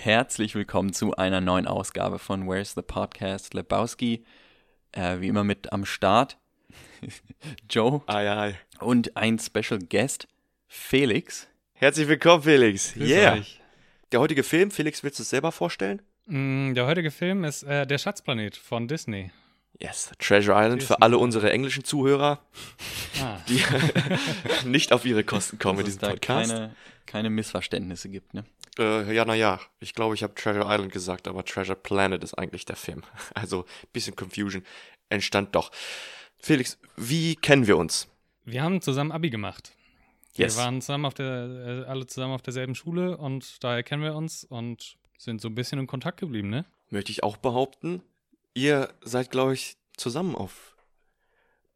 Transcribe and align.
Herzlich 0.00 0.54
willkommen 0.54 0.92
zu 0.92 1.16
einer 1.16 1.40
neuen 1.40 1.66
Ausgabe 1.66 2.20
von 2.20 2.46
Where's 2.48 2.74
the 2.74 2.82
Podcast 2.82 3.52
Lebowski. 3.52 4.24
Äh, 4.92 5.18
wie 5.18 5.26
immer 5.26 5.42
mit 5.42 5.72
am 5.72 5.84
Start 5.84 6.38
Joe 7.68 8.02
Ei, 8.06 8.30
ei. 8.30 8.54
und 8.78 9.16
ein 9.16 9.40
Special 9.40 9.80
Guest 9.80 10.28
Felix. 10.68 11.48
Herzlich 11.72 12.06
willkommen, 12.06 12.44
Felix. 12.44 12.94
Grüß 12.94 13.08
yeah. 13.10 13.32
euch. 13.34 13.60
Der 14.12 14.20
heutige 14.20 14.44
Film, 14.44 14.70
Felix, 14.70 15.02
willst 15.02 15.18
du 15.18 15.24
es 15.24 15.30
selber 15.30 15.50
vorstellen? 15.50 16.00
Mm, 16.26 16.74
Der 16.74 16.86
heutige 16.86 17.10
Film 17.10 17.42
ist 17.42 17.64
äh, 17.64 17.84
Der 17.84 17.98
Schatzplanet 17.98 18.56
von 18.56 18.86
Disney. 18.86 19.32
Yes, 19.80 20.10
Treasure 20.18 20.56
Island 20.60 20.82
für 20.82 21.00
alle 21.02 21.18
unsere 21.18 21.52
englischen 21.52 21.84
Zuhörer, 21.84 22.40
Ah, 23.22 23.38
die 23.48 23.62
nicht 24.68 24.92
auf 24.92 25.04
ihre 25.04 25.22
Kosten 25.24 25.58
kommen 25.58 25.78
Dass 25.78 25.86
mit 25.86 25.94
es 25.94 25.98
diesem 25.98 26.08
da 26.08 26.14
Podcast. 26.14 26.50
keine, 26.50 26.76
keine 27.06 27.30
Missverständnisse 27.30 28.08
gibt, 28.08 28.34
ne? 28.34 28.44
Äh, 28.78 29.12
ja, 29.14 29.24
naja, 29.24 29.60
ich 29.80 29.94
glaube, 29.94 30.14
ich 30.14 30.22
habe 30.22 30.34
Treasure 30.34 30.64
Island 30.72 30.92
gesagt, 30.92 31.28
aber 31.28 31.44
Treasure 31.44 31.76
Planet 31.76 32.22
ist 32.24 32.34
eigentlich 32.34 32.64
der 32.64 32.76
Film. 32.76 33.02
Also, 33.34 33.66
bisschen 33.92 34.16
Confusion 34.16 34.64
entstand 35.10 35.54
doch. 35.54 35.70
Felix, 36.38 36.78
wie 36.96 37.34
kennen 37.36 37.66
wir 37.66 37.76
uns? 37.76 38.08
wir 38.44 38.62
haben 38.62 38.80
zusammen 38.80 39.12
Abi 39.12 39.28
gemacht. 39.30 39.72
Yes. 40.34 40.56
Wir 40.56 40.62
waren 40.64 40.80
zusammen 40.80 41.04
auf 41.04 41.14
der, 41.14 41.84
äh, 41.86 41.88
alle 41.88 42.06
zusammen 42.06 42.32
auf 42.34 42.42
derselben 42.42 42.74
Schule 42.74 43.16
und 43.18 43.62
daher 43.62 43.82
kennen 43.82 44.02
wir 44.02 44.14
uns 44.14 44.44
und 44.44 44.96
sind 45.18 45.40
so 45.40 45.48
ein 45.48 45.54
bisschen 45.54 45.78
in 45.80 45.86
Kontakt 45.86 46.20
geblieben, 46.20 46.48
ne? 46.48 46.64
Möchte 46.90 47.12
ich 47.12 47.22
auch 47.22 47.36
behaupten. 47.36 48.02
Ihr 48.54 48.88
seid, 49.02 49.30
glaube 49.30 49.54
ich, 49.54 49.76
zusammen 49.96 50.34
auf 50.34 50.76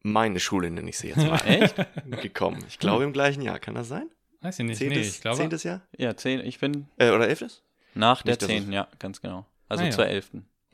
meine 0.03 0.41
Schule, 0.41 0.71
nenne 0.71 0.91
ich 0.91 0.99
sie 0.99 1.09
jetzt 1.09 1.19
mal, 1.19 1.39
Echt? 1.47 1.77
gekommen. 2.23 2.65
Ich 2.69 2.79
glaube 2.79 3.05
im 3.05 3.13
gleichen 3.13 3.43
Jahr. 3.43 3.59
Kann 3.61 3.75
das 3.75 3.89
sein? 3.89 4.09
Weiß 4.41 4.59
ich 4.59 4.65
nicht. 4.65 4.79
Zehntes, 4.79 4.99
nee, 4.99 5.09
ich 5.09 5.21
glaube. 5.21 5.37
zehntes 5.37 5.63
Jahr? 5.63 5.83
Ja, 5.97 6.17
zehn, 6.17 6.41
ich 6.41 6.59
bin 6.59 6.89
Äh, 6.99 7.11
oder 7.11 7.29
elftes? 7.29 7.63
nach 7.95 8.23
der 8.23 8.33
Nicht, 8.33 8.43
10. 8.47 8.73
Ja, 8.73 8.89
ganz 8.99 9.21
genau. 9.21 9.47
Also 9.69 9.85
Ah, 9.85 9.87
ja. 9.87 9.93
zur 9.93 10.07
11. 10.07 10.31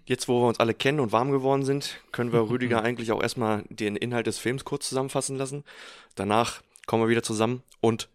Jetzt, 0.07 0.27
wo 0.29 0.41
wir 0.43 0.48
uns 0.48 0.59
alle 0.61 0.73
kennen 0.73 1.01
und 1.01 1.12
warm 1.12 1.30
geworden 1.30 1.65
sind, 1.65 2.01
können 2.13 2.32
wir 2.32 2.41
Rüdiger 2.49 2.82
eigentlich 2.82 3.13
auch 3.13 3.23
erstmal 3.23 3.65
den 3.69 3.96
Inhalt 3.96 4.26
des 4.26 4.38
Films 4.38 4.65
kurz 4.65 4.88
zusammenfassen 4.88 5.37
lassen. 5.37 5.65
Danach 6.15 6.63
kommen 6.87 7.02
wir 7.02 7.09
wieder 7.10 7.23
zusammen 7.23 7.63
und 7.82 8.09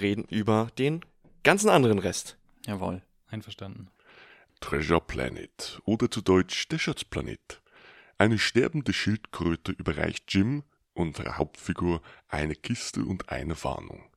reden 0.00 0.24
über 0.30 0.68
den 0.78 1.04
ganzen 1.44 1.68
anderen 1.68 1.98
Rest. 1.98 2.38
Jawohl. 2.66 3.02
Einverstanden. 3.28 3.88
Treasure 4.60 5.00
Planet 5.00 5.80
oder 5.84 6.10
zu 6.10 6.22
Deutsch 6.22 6.68
der 6.68 6.78
Schatzplanet. 6.78 7.62
Eine 8.18 8.38
sterbende 8.38 8.92
Schildkröte 8.92 9.72
überreicht 9.72 10.32
Jim, 10.34 10.64
unserer 10.94 11.36
Hauptfigur, 11.38 12.00
eine 12.28 12.54
Kiste 12.54 13.04
und 13.04 13.28
eine 13.28 13.62
Warnung. 13.62 14.10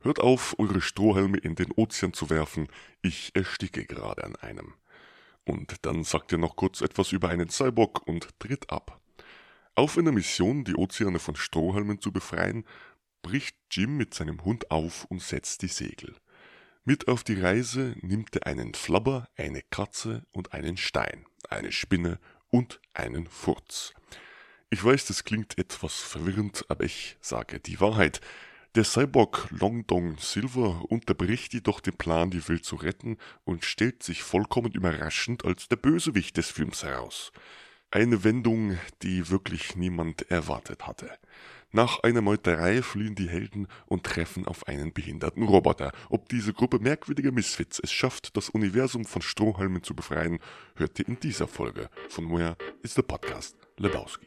Hört 0.00 0.20
auf, 0.20 0.56
eure 0.58 0.80
Strohhalme 0.80 1.38
in 1.38 1.56
den 1.56 1.72
Ozean 1.72 2.12
zu 2.12 2.30
werfen, 2.30 2.68
ich 3.02 3.34
ersticke 3.34 3.84
gerade 3.84 4.24
an 4.24 4.36
einem. 4.36 4.74
Und 5.44 5.84
dann 5.84 6.04
sagt 6.04 6.32
er 6.32 6.38
noch 6.38 6.56
kurz 6.56 6.80
etwas 6.80 7.12
über 7.12 7.28
einen 7.28 7.50
Cyborg 7.50 8.06
und 8.06 8.28
tritt 8.38 8.70
ab. 8.70 9.00
Auf 9.74 9.98
einer 9.98 10.12
Mission, 10.12 10.64
die 10.64 10.76
Ozeane 10.76 11.18
von 11.18 11.34
Strohhalmen 11.34 12.00
zu 12.00 12.12
befreien, 12.12 12.64
bricht 13.22 13.56
Jim 13.70 13.96
mit 13.96 14.14
seinem 14.14 14.44
Hund 14.44 14.70
auf 14.70 15.04
und 15.06 15.22
setzt 15.22 15.62
die 15.62 15.68
Segel. 15.68 16.14
Mit 16.84 17.06
auf 17.06 17.22
die 17.22 17.40
Reise 17.40 17.94
nimmt 18.00 18.34
er 18.34 18.48
einen 18.48 18.74
Flabber, 18.74 19.28
eine 19.36 19.62
Katze 19.62 20.26
und 20.32 20.52
einen 20.52 20.76
Stein, 20.76 21.26
eine 21.48 21.70
Spinne 21.70 22.18
und 22.50 22.80
einen 22.92 23.28
Furz. 23.28 23.94
Ich 24.68 24.82
weiß, 24.82 25.06
das 25.06 25.22
klingt 25.22 25.58
etwas 25.58 26.00
verwirrend, 26.00 26.64
aber 26.68 26.82
ich 26.82 27.18
sage 27.20 27.60
die 27.60 27.80
Wahrheit. 27.80 28.20
Der 28.74 28.82
Cyborg 28.82 29.46
Long 29.50 29.86
Dong 29.86 30.18
Silver 30.18 30.84
unterbricht 30.88 31.54
jedoch 31.54 31.78
den 31.78 31.96
Plan, 31.96 32.32
die 32.32 32.48
Welt 32.48 32.64
zu 32.64 32.74
retten 32.74 33.16
und 33.44 33.64
stellt 33.64 34.02
sich 34.02 34.24
vollkommen 34.24 34.72
überraschend 34.72 35.44
als 35.44 35.68
der 35.68 35.76
Bösewicht 35.76 36.36
des 36.36 36.50
Films 36.50 36.82
heraus. 36.82 37.30
Eine 37.92 38.24
Wendung, 38.24 38.76
die 39.02 39.30
wirklich 39.30 39.76
niemand 39.76 40.28
erwartet 40.32 40.84
hatte. 40.84 41.10
Nach 41.74 42.00
einer 42.00 42.20
Meuterei 42.20 42.82
fliehen 42.82 43.14
die 43.14 43.30
Helden 43.30 43.66
und 43.86 44.04
treffen 44.04 44.46
auf 44.46 44.68
einen 44.68 44.92
behinderten 44.92 45.42
Roboter. 45.42 45.92
Ob 46.10 46.28
diese 46.28 46.52
Gruppe 46.52 46.78
merkwürdiger 46.78 47.32
Misfits 47.32 47.80
es 47.82 47.90
schafft, 47.90 48.36
das 48.36 48.50
Universum 48.50 49.06
von 49.06 49.22
Strohhalmen 49.22 49.82
zu 49.82 49.94
befreien, 49.94 50.38
hört 50.76 50.98
ihr 50.98 51.08
in 51.08 51.18
dieser 51.18 51.48
Folge 51.48 51.88
von 52.10 52.30
Where 52.30 52.58
is 52.82 52.94
the 52.94 53.00
Podcast 53.00 53.56
Lebowski. 53.78 54.26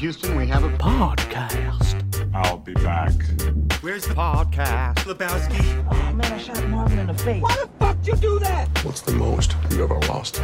Houston, 0.00 0.36
we 0.36 0.46
have 0.46 0.64
a 0.64 0.76
I'll 2.32 2.58
be 2.58 2.72
back. 2.74 3.12
Where's 3.86 4.04
the 4.04 4.14
podcast? 4.14 5.06
Lebowski. 5.06 5.62
Oh 5.92 6.12
man, 6.12 6.32
I 6.32 6.38
shot 6.38 6.68
Marvin 6.68 6.98
in 6.98 7.06
the 7.06 7.14
face. 7.14 7.40
Why 7.40 7.54
the 7.54 7.68
fuck 7.78 7.96
you 8.04 8.16
do 8.16 8.40
that? 8.40 8.66
What's 8.84 9.00
the 9.00 9.12
most 9.12 9.54
you 9.70 9.84
ever 9.84 10.00
lost? 10.08 10.42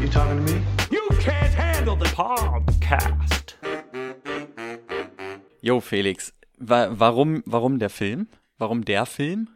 You 0.00 0.08
talking 0.08 0.44
to 0.44 0.52
me? 0.52 0.60
You 0.90 1.08
can't 1.20 1.54
handle 1.54 1.94
the 1.94 2.06
podcast. 2.06 3.54
Jo, 5.62 5.78
Felix, 5.78 6.32
wa 6.58 6.88
warum, 6.90 7.44
warum 7.46 7.78
der 7.78 7.90
Film? 7.90 8.26
Warum 8.58 8.84
der 8.84 9.06
Film? 9.06 9.48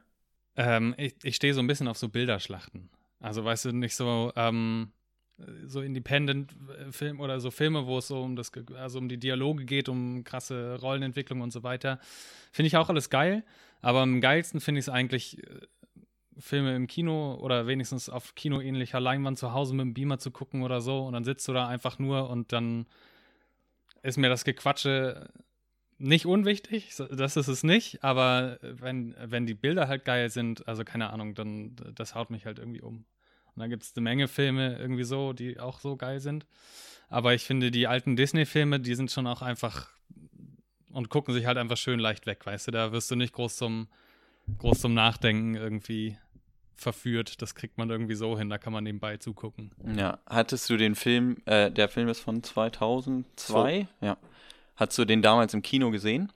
Ähm, 0.56 0.94
ich 0.96 1.14
ich 1.24 1.34
stehe 1.34 1.54
so 1.54 1.60
ein 1.60 1.66
bisschen 1.66 1.88
auf 1.88 1.98
so 1.98 2.08
Bilderschlachten. 2.08 2.88
Also, 3.18 3.44
weißt 3.44 3.64
du, 3.64 3.72
nicht 3.72 3.96
so, 3.96 4.30
ähm, 4.36 4.92
so 5.66 5.80
Independent-Film 5.80 7.20
oder 7.20 7.40
so 7.40 7.50
Filme, 7.50 7.86
wo 7.86 7.98
es 7.98 8.08
so 8.08 8.22
um 8.22 8.36
das, 8.36 8.52
also 8.76 8.98
um 8.98 9.08
die 9.08 9.18
Dialoge 9.18 9.64
geht, 9.64 9.88
um 9.88 10.24
krasse 10.24 10.78
Rollenentwicklung 10.80 11.40
und 11.40 11.52
so 11.52 11.62
weiter. 11.62 11.98
Finde 12.52 12.68
ich 12.68 12.76
auch 12.76 12.88
alles 12.88 13.10
geil, 13.10 13.44
aber 13.82 14.00
am 14.00 14.20
geilsten 14.20 14.60
finde 14.60 14.78
ich 14.78 14.86
es 14.86 14.88
eigentlich, 14.88 15.38
äh, 15.42 15.66
Filme 16.38 16.74
im 16.74 16.86
Kino 16.86 17.34
oder 17.40 17.66
wenigstens 17.66 18.08
auf 18.08 18.34
kinoähnlicher 18.34 19.00
Leinwand 19.00 19.38
zu 19.38 19.52
Hause 19.52 19.74
mit 19.74 19.84
dem 19.84 19.94
Beamer 19.94 20.18
zu 20.18 20.30
gucken 20.30 20.62
oder 20.62 20.80
so 20.80 21.04
und 21.06 21.12
dann 21.12 21.24
sitzt 21.24 21.46
du 21.46 21.52
da 21.52 21.68
einfach 21.68 21.98
nur 21.98 22.28
und 22.28 22.52
dann 22.52 22.86
ist 24.02 24.18
mir 24.18 24.28
das 24.28 24.44
Gequatsche 24.44 25.28
nicht 25.98 26.26
unwichtig, 26.26 26.90
das 26.96 27.36
ist 27.36 27.48
es 27.48 27.62
nicht, 27.62 28.02
aber 28.02 28.58
wenn, 28.62 29.14
wenn 29.18 29.46
die 29.46 29.54
Bilder 29.54 29.86
halt 29.86 30.04
geil 30.04 30.28
sind, 30.28 30.66
also 30.66 30.84
keine 30.84 31.10
Ahnung, 31.10 31.34
dann 31.34 31.76
das 31.94 32.14
haut 32.14 32.30
mich 32.30 32.46
halt 32.46 32.58
irgendwie 32.58 32.82
um. 32.82 33.04
Und 33.54 33.60
dann 33.60 33.70
gibt 33.70 33.82
es 33.82 33.92
eine 33.96 34.02
Menge 34.02 34.28
Filme 34.28 34.76
irgendwie 34.78 35.04
so, 35.04 35.32
die 35.32 35.60
auch 35.60 35.80
so 35.80 35.96
geil 35.96 36.20
sind. 36.20 36.46
Aber 37.08 37.34
ich 37.34 37.44
finde, 37.44 37.70
die 37.70 37.86
alten 37.86 38.16
Disney-Filme, 38.16 38.80
die 38.80 38.94
sind 38.94 39.10
schon 39.10 39.26
auch 39.26 39.42
einfach 39.42 39.88
und 40.90 41.08
gucken 41.08 41.34
sich 41.34 41.46
halt 41.46 41.58
einfach 41.58 41.76
schön 41.76 41.98
leicht 41.98 42.26
weg, 42.26 42.46
weißt 42.46 42.68
du? 42.68 42.70
Da 42.70 42.92
wirst 42.92 43.10
du 43.10 43.16
nicht 43.16 43.32
groß 43.32 43.56
zum, 43.56 43.88
groß 44.58 44.80
zum 44.80 44.94
Nachdenken 44.94 45.54
irgendwie 45.54 46.16
verführt. 46.76 47.42
Das 47.42 47.54
kriegt 47.54 47.78
man 47.78 47.90
irgendwie 47.90 48.14
so 48.14 48.38
hin, 48.38 48.48
da 48.48 48.58
kann 48.58 48.72
man 48.72 48.84
nebenbei 48.84 49.16
zugucken. 49.16 49.72
Ja, 49.96 50.18
hattest 50.26 50.70
du 50.70 50.76
den 50.76 50.94
Film, 50.94 51.36
äh, 51.46 51.70
der 51.70 51.88
Film 51.88 52.08
ist 52.08 52.20
von 52.20 52.42
2002? 52.42 53.88
Ja. 54.00 54.16
Hattest 54.76 54.98
du 54.98 55.04
den 55.04 55.22
damals 55.22 55.54
im 55.54 55.62
Kino 55.62 55.90
gesehen? 55.90 56.32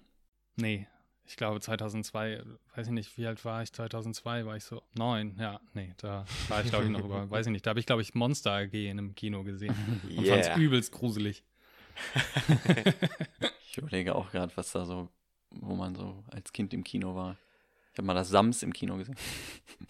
Nee, 0.57 0.87
ich 1.29 1.37
glaube 1.37 1.61
2002, 1.61 2.43
weiß 2.75 2.87
ich 2.87 2.93
nicht, 2.93 3.17
wie 3.19 3.27
alt 3.27 3.45
war 3.45 3.63
ich? 3.63 3.73
2002 3.73 4.47
war 4.47 4.57
ich 4.57 4.65
so 4.65 4.83
neun. 4.95 5.37
Ja, 5.39 5.61
nee, 5.75 5.95
da 5.99 6.25
war 6.49 6.65
ich 6.65 6.71
glaube 6.71 6.87
ich 6.87 6.91
noch 6.91 7.05
über, 7.05 7.31
weiß 7.31 7.47
ich 7.47 7.53
nicht. 7.53 7.67
Da 7.67 7.71
habe 7.71 7.81
ich 7.81 7.87
glaube 7.87 8.03
ich 8.03 8.15
Monster 8.15 8.53
AG 8.53 8.73
in 8.73 8.99
einem 8.99 9.15
Kino 9.15 9.45
gesehen 9.45 10.01
und 10.17 10.25
Yeah. 10.25 10.43
fand's 10.43 10.59
übelst 10.59 10.93
gruselig. 10.93 11.45
Ich 13.71 13.77
überlege 13.79 14.15
auch 14.15 14.31
gerade, 14.33 14.51
was 14.57 14.73
da 14.73 14.85
so, 14.85 15.09
wo 15.51 15.75
man 15.77 15.95
so 15.95 16.25
als 16.33 16.53
Kind 16.53 16.73
im 16.75 16.83
Kino 16.83 17.15
war. 17.15 17.37
Ich 17.93 17.99
habe 17.99 18.07
mal 18.07 18.15
das 18.15 18.29
Sams 18.29 18.63
im 18.63 18.73
Kino 18.73 18.97
gesehen. 18.97 19.17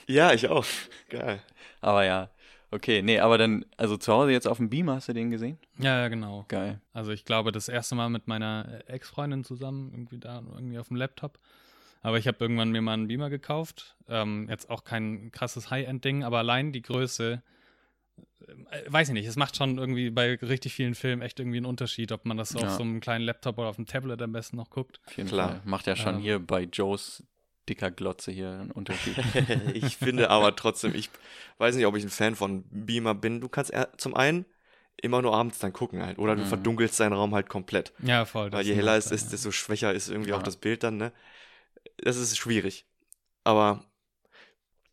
Ja, 0.07 0.33
ich 0.33 0.47
auch. 0.49 0.65
Geil. 1.09 1.43
Aber 1.81 2.05
ja, 2.05 2.31
okay, 2.71 3.03
nee, 3.03 3.19
aber 3.21 3.39
dann, 3.39 3.65
also 3.77 3.97
zu 3.97 4.13
Hause 4.13 4.33
jetzt 4.33 4.47
auf 4.47 4.57
dem 4.59 4.71
Beamer, 4.71 4.95
hast 4.97 5.09
du 5.09 5.13
den 5.13 5.31
gesehen? 5.31 5.59
Ja, 5.79 5.99
ja, 6.01 6.09
genau. 6.09 6.45
Geil. 6.49 6.81
Also 6.93 7.13
ich 7.13 7.25
glaube, 7.25 7.53
das 7.53 7.69
erste 7.69 7.95
Mal 7.95 8.09
mit 8.11 8.27
meiner 8.29 8.83
äh, 8.89 8.93
Ex-Freundin 8.93 9.45
zusammen, 9.45 9.91
irgendwie 9.93 10.19
da, 10.19 10.43
irgendwie 10.55 10.79
auf 10.79 10.89
dem 10.89 10.97
Laptop. 10.97 11.39
Aber 12.01 12.19
ich 12.19 12.29
habe 12.29 12.39
irgendwann 12.41 12.71
mir 12.71 12.81
mal 12.81 12.95
einen 12.95 13.09
Beamer 13.09 13.29
gekauft. 13.31 13.97
Ähm, 14.09 14.47
jetzt 14.49 14.71
auch 14.71 14.85
kein 14.85 15.33
krasses 15.33 15.71
High-End-Ding, 15.71 16.23
aber 16.25 16.39
allein 16.39 16.73
die 16.73 16.83
Größe, 16.83 17.43
äh, 18.47 18.83
weiß 18.93 19.09
ich 19.09 19.15
nicht, 19.15 19.27
es 19.27 19.37
macht 19.37 19.57
schon 19.57 19.79
irgendwie 19.79 20.11
bei 20.11 20.35
richtig 20.37 20.75
vielen 20.75 20.95
Filmen 20.95 21.23
echt 21.23 21.41
irgendwie 21.41 21.57
einen 21.59 21.67
Unterschied, 21.67 22.13
ob 22.13 22.25
man 22.25 22.37
das 22.37 22.53
Ja. 22.53 22.61
auf 22.61 22.71
so 22.71 22.83
einem 22.83 23.01
kleinen 23.01 23.25
Laptop 23.25 23.59
oder 23.59 23.69
auf 23.69 23.77
dem 23.77 23.87
Tablet 23.87 24.23
am 24.23 24.33
besten 24.33 24.57
noch 24.57 24.71
guckt. 24.71 25.01
Klar. 25.07 25.61
Macht 25.65 25.87
ja 25.89 25.97
schon 25.97 26.17
Ähm. 26.17 26.21
hier 26.21 26.39
bei 26.39 26.63
Joes 26.65 27.25
dicker 27.69 27.91
Glotze 27.91 28.31
hier 28.33 28.51
einen 28.51 28.71
Unterschied. 28.71 29.17
ich 29.75 29.97
finde 29.97 30.31
aber 30.31 30.57
trotzdem, 30.57 30.95
ich 30.95 31.11
weiß 31.59 31.77
nicht, 31.77 31.87
ob 31.87 31.97
ich 31.97 32.05
ein 32.05 32.11
Fan 32.11 32.35
von 32.37 32.65
Beamer 32.71 33.15
bin. 33.15 33.41
Du 33.41 33.49
kannst 33.49 33.73
zum 33.97 34.15
einen 34.15 34.45
immer 35.01 35.23
nur 35.23 35.35
abends 35.35 35.59
dann 35.61 35.73
gucken 35.73 36.03
halt. 36.03 36.19
Oder 36.19 36.35
du 36.35 36.43
Mhm. 36.43 36.47
verdunkelst 36.47 36.99
deinen 36.99 37.13
Raum 37.13 37.35
halt 37.35 37.49
komplett. 37.49 37.93
Ja, 38.03 38.25
voll. 38.25 38.51
Weil 38.53 38.67
je 38.67 38.75
heller 38.75 38.97
es 38.97 39.11
ist, 39.13 39.33
desto 39.33 39.53
schwächer 39.53 39.93
ist 39.93 40.09
irgendwie 40.09 40.31
Ja. 40.31 40.37
auch 40.37 40.43
das 40.43 40.57
Bild 40.57 40.83
dann, 40.83 40.97
ne? 40.97 41.13
Das 41.99 42.17
ist 42.17 42.37
schwierig. 42.37 42.85
Aber 43.45 43.85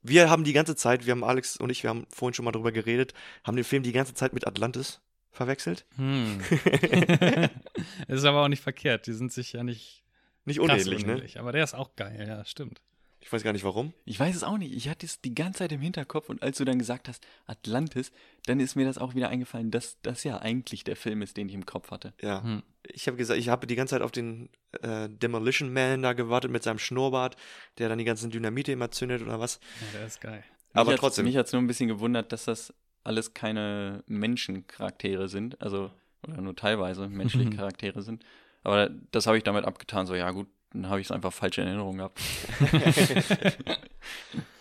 wir 0.03 0.29
haben 0.29 0.43
die 0.43 0.53
ganze 0.53 0.75
Zeit, 0.75 1.05
wir 1.07 1.11
haben 1.11 1.23
Alex 1.23 1.57
und 1.57 1.71
ich, 1.71 1.81
wir 1.81 1.89
haben 1.89 2.05
vorhin 2.09 2.35
schon 2.35 2.45
mal 2.45 2.51
drüber 2.51 2.71
geredet, 2.71 3.13
haben 3.43 3.55
den 3.55 3.65
Film 3.65 3.81
die 3.81 3.91
ganze 3.91 4.13
Zeit 4.13 4.33
mit 4.33 4.45
Atlantis 4.45 5.01
verwechselt. 5.31 5.85
Hm. 5.95 6.39
ist 8.07 8.23
aber 8.25 8.43
auch 8.43 8.47
nicht 8.47 8.61
verkehrt. 8.63 9.07
Die 9.07 9.13
sind 9.13 9.33
sich 9.33 9.53
ja 9.53 9.63
nicht 9.63 10.03
Nicht 10.45 10.59
krass 10.59 10.83
unähnlich, 10.85 11.05
ne? 11.05 11.13
unähnlich. 11.13 11.39
Aber 11.39 11.51
der 11.51 11.63
ist 11.63 11.73
auch 11.73 11.95
geil, 11.95 12.25
ja, 12.27 12.45
stimmt. 12.45 12.81
Ich 13.25 13.33
weiß 13.33 13.41
gar 13.41 13.53
nicht 13.53 13.63
warum. 13.63 13.91
Ich 14.05 14.19
weiß 14.19 14.35
es 14.35 14.43
auch 14.43 14.59
nicht. 14.59 14.75
Ich 14.75 14.87
hatte 14.87 15.03
es 15.03 15.19
die 15.19 15.33
ganze 15.33 15.59
Zeit 15.59 15.71
im 15.71 15.81
Hinterkopf 15.81 16.29
und 16.29 16.43
als 16.43 16.59
du 16.59 16.65
dann 16.65 16.77
gesagt 16.77 17.07
hast, 17.07 17.25
Atlantis, 17.47 18.11
dann 18.45 18.59
ist 18.59 18.75
mir 18.75 18.85
das 18.85 18.99
auch 18.99 19.15
wieder 19.15 19.29
eingefallen, 19.29 19.71
dass 19.71 19.97
das 20.03 20.23
ja 20.23 20.37
eigentlich 20.37 20.83
der 20.83 20.95
Film 20.95 21.23
ist, 21.23 21.35
den 21.35 21.49
ich 21.49 21.55
im 21.55 21.65
Kopf 21.65 21.89
hatte. 21.89 22.13
Ja. 22.21 22.43
Hm. 22.43 22.61
Ich 22.83 23.07
habe 23.07 23.17
gesagt, 23.17 23.39
ich 23.39 23.49
habe 23.49 23.65
die 23.65 23.75
ganze 23.75 23.95
Zeit 23.95 24.03
auf 24.03 24.11
den 24.11 24.49
äh, 24.83 25.09
Demolition 25.09 25.73
Man 25.73 26.03
da 26.03 26.13
gewartet 26.13 26.51
mit 26.51 26.61
seinem 26.61 26.77
Schnurrbart, 26.77 27.35
der 27.79 27.89
dann 27.89 27.97
die 27.97 28.03
ganzen 28.03 28.29
Dynamite 28.29 28.73
immer 28.73 28.91
zündet 28.91 29.23
oder 29.23 29.39
was. 29.39 29.59
Ja, 29.81 29.97
der 29.97 30.07
ist 30.07 30.21
geil. 30.21 30.43
Aber 30.73 30.91
mich 30.91 30.99
trotzdem. 30.99 31.25
Mich 31.25 31.35
hat 31.35 31.47
es 31.47 31.53
nur 31.53 31.63
ein 31.63 31.67
bisschen 31.67 31.87
gewundert, 31.87 32.31
dass 32.31 32.45
das 32.45 32.75
alles 33.03 33.33
keine 33.33 34.03
Menschencharaktere 34.05 35.29
sind. 35.29 35.59
Also, 35.63 35.89
oder 36.27 36.41
nur 36.41 36.55
teilweise 36.55 37.09
menschliche 37.09 37.49
Charaktere 37.55 38.03
sind. 38.03 38.23
Aber 38.65 38.89
das 39.11 39.27
habe 39.27 39.37
ich 39.37 39.43
damit 39.43 39.63
abgetan. 39.63 40.05
So, 40.07 40.15
ja, 40.15 40.29
gut, 40.31 40.47
dann 40.73 40.89
habe 40.89 40.99
ich 40.99 41.07
es 41.07 41.11
einfach 41.11 41.31
falsch 41.31 41.57
in 41.59 41.67
Erinnerung 41.67 41.97
gehabt. 41.97 42.19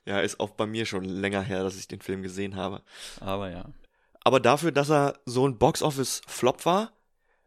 Ja, 0.06 0.21
ist 0.21 0.39
auch 0.39 0.51
bei 0.51 0.67
mir 0.67 0.85
schon 0.85 1.05
länger 1.05 1.41
her, 1.41 1.62
dass 1.62 1.79
ich 1.79 1.89
den 1.89 2.03
Film 2.03 2.23
gesehen 2.23 2.56
habe. 2.56 2.83
Aber 3.21 3.51
ja. 3.51 3.65
Aber 4.23 4.39
dafür, 4.39 4.71
dass 4.71 4.91
er 4.91 5.19
so 5.25 5.49
ein 5.49 5.56
Box-Office-Flop 5.59 6.67
war, 6.67 6.93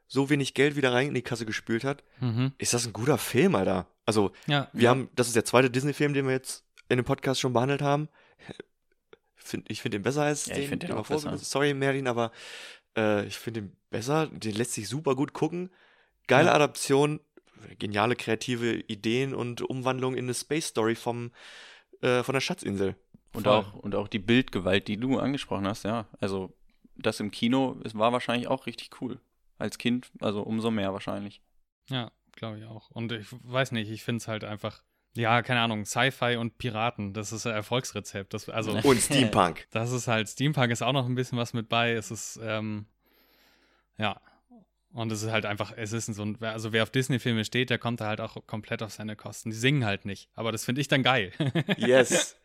so 0.08 0.32
wenig 0.32 0.56
Geld 0.56 0.76
wieder 0.76 0.92
rein 0.92 1.10
in 1.10 1.14
die 1.14 1.22
Kasse 1.22 1.46
gespült 1.46 1.84
hat, 1.84 2.04
Mhm. 2.20 2.54
ist 2.58 2.74
das 2.74 2.88
ein 2.88 2.94
guter 2.94 3.20
Film, 3.20 3.54
Alter. 3.54 3.86
Also, 4.08 4.32
Ja, 4.48 4.70
wir 4.74 4.90
haben, 4.90 5.10
das 5.16 5.28
ist 5.28 5.36
der 5.36 5.46
zweite 5.46 5.70
Disney-Film, 5.70 6.14
den 6.16 6.26
wir 6.26 6.34
jetzt 6.34 6.64
in 6.90 6.98
dem 6.98 7.06
Podcast 7.06 7.40
schon 7.42 7.54
behandelt 7.54 7.84
haben. 7.84 8.10
Find, 9.36 9.70
ich 9.70 9.82
finde 9.84 10.00
den 10.00 10.04
besser 10.04 10.24
als 10.24 10.48
Ja, 10.48 10.56
den, 10.56 10.64
ich 10.64 10.70
den 10.80 10.90
wir 10.90 10.98
auch 10.98 11.08
besser. 11.08 11.38
Sorry, 11.38 11.76
Merlin, 11.76 12.08
aber 12.08 12.32
äh, 12.98 13.24
ich 13.28 13.38
finde 13.38 13.62
den 13.62 13.78
besser. 13.92 14.28
Den 14.28 14.56
lässt 14.56 14.74
sich 14.74 14.90
super 14.90 15.16
gut 15.16 15.34
gucken. 15.34 15.70
Geile 16.28 16.48
Ja. 16.50 16.54
Adaption, 16.56 17.20
geniale 17.80 18.16
kreative 18.16 18.76
Ideen 18.76 19.34
und 19.34 19.62
Umwandlung 19.62 20.16
in 20.16 20.26
eine 20.26 20.34
Space-Story 20.34 20.96
vom, 20.96 21.32
äh, 22.02 22.24
von 22.24 22.34
der 22.34 22.42
Schatzinsel. 22.42 22.96
Und 23.34 23.44
Voll. 23.44 23.54
auch, 23.54 23.74
und 23.74 23.96
auch 23.96 24.08
die 24.08 24.20
Bildgewalt, 24.20 24.88
die 24.88 24.98
du 24.98 25.20
angesprochen 25.20 25.68
hast, 25.68 25.84
ja. 25.84 26.08
Also, 26.20 26.54
das 26.96 27.20
im 27.20 27.30
Kino, 27.32 27.80
es 27.84 27.96
war 27.96 28.12
wahrscheinlich 28.14 28.48
auch 28.48 28.66
richtig 28.66 29.02
cool. 29.02 29.20
Als 29.60 29.78
Kind, 29.78 30.12
also 30.20 30.42
umso 30.44 30.72
mehr 30.72 30.94
wahrscheinlich. 30.94 31.42
Ja, 31.90 32.12
glaube 32.34 32.60
ich 32.60 32.66
auch. 32.66 32.90
Und 32.92 33.12
ich 33.12 33.28
weiß 33.44 33.72
nicht, 33.72 33.90
ich 33.90 34.04
finde 34.04 34.18
es 34.18 34.28
halt 34.28 34.44
einfach, 34.44 34.84
ja, 35.16 35.42
keine 35.42 35.62
Ahnung, 35.62 35.86
Sci-Fi 35.86 36.38
und 36.38 36.58
Piraten, 36.58 37.14
das 37.14 37.32
ist 37.32 37.46
ein 37.48 37.54
Erfolgsrezept. 37.54 38.34
Das, 38.34 38.50
also, 38.50 38.72
Und 38.72 38.98
Steampunk. 39.02 39.68
das 39.72 39.92
ist 39.92 40.08
halt, 40.08 40.30
Steampunk 40.30 40.72
ist 40.72 40.82
auch 40.84 40.94
noch 40.94 41.06
ein 41.06 41.16
bisschen 41.16 41.38
was 41.38 41.54
mit 41.54 41.70
bei. 41.70 41.92
Es 41.94 42.12
ist, 42.12 42.40
ähm, 42.42 42.86
ja. 43.98 44.20
Und 44.98 45.12
es 45.12 45.22
ist 45.22 45.30
halt 45.30 45.46
einfach, 45.46 45.74
es 45.76 45.94
ist 45.94 46.08
so 46.08 46.24
ein, 46.24 46.42
also 46.42 46.74
wer 46.74 46.82
auf 46.82 46.90
Disney-Filme 46.90 47.46
steht, 47.46 47.70
der 47.70 47.78
kommt 47.78 48.02
da 48.02 48.08
halt 48.08 48.20
auch 48.20 48.36
komplett 48.48 48.82
auf 48.82 48.92
seine 48.92 49.16
Kosten. 49.16 49.52
Die 49.52 49.56
singen 49.56 49.86
halt 49.86 50.06
nicht. 50.06 50.28
Aber 50.34 50.52
das 50.52 50.66
finde 50.66 50.82
ich 50.82 50.88
dann 50.88 51.04
geil. 51.04 51.32
Yes. 51.78 52.36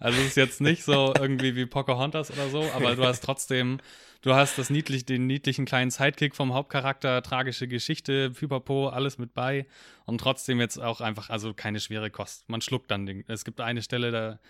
Also 0.00 0.18
es 0.20 0.26
ist 0.26 0.36
jetzt 0.36 0.60
nicht 0.60 0.82
so 0.82 1.14
irgendwie 1.16 1.54
wie 1.54 1.66
Pocahontas 1.66 2.32
oder 2.32 2.48
so, 2.48 2.68
aber 2.74 2.96
du 2.96 3.04
hast 3.04 3.22
trotzdem, 3.22 3.78
du 4.22 4.34
hast 4.34 4.58
das 4.58 4.70
niedlich, 4.70 5.06
den 5.06 5.28
niedlichen 5.28 5.66
kleinen 5.66 5.92
Sidekick 5.92 6.34
vom 6.34 6.52
Hauptcharakter, 6.52 7.22
tragische 7.22 7.68
Geschichte, 7.68 8.30
Pipapo, 8.30 8.88
alles 8.88 9.18
mit 9.18 9.32
bei 9.32 9.66
und 10.04 10.18
trotzdem 10.18 10.58
jetzt 10.58 10.78
auch 10.82 11.00
einfach, 11.00 11.30
also 11.30 11.54
keine 11.54 11.78
schwere 11.78 12.10
Kost. 12.10 12.48
Man 12.48 12.60
schluckt 12.60 12.90
dann 12.90 13.06
den. 13.06 13.22
Es 13.28 13.44
gibt 13.44 13.60
eine 13.60 13.82
Stelle, 13.82 14.10
da, 14.10 14.40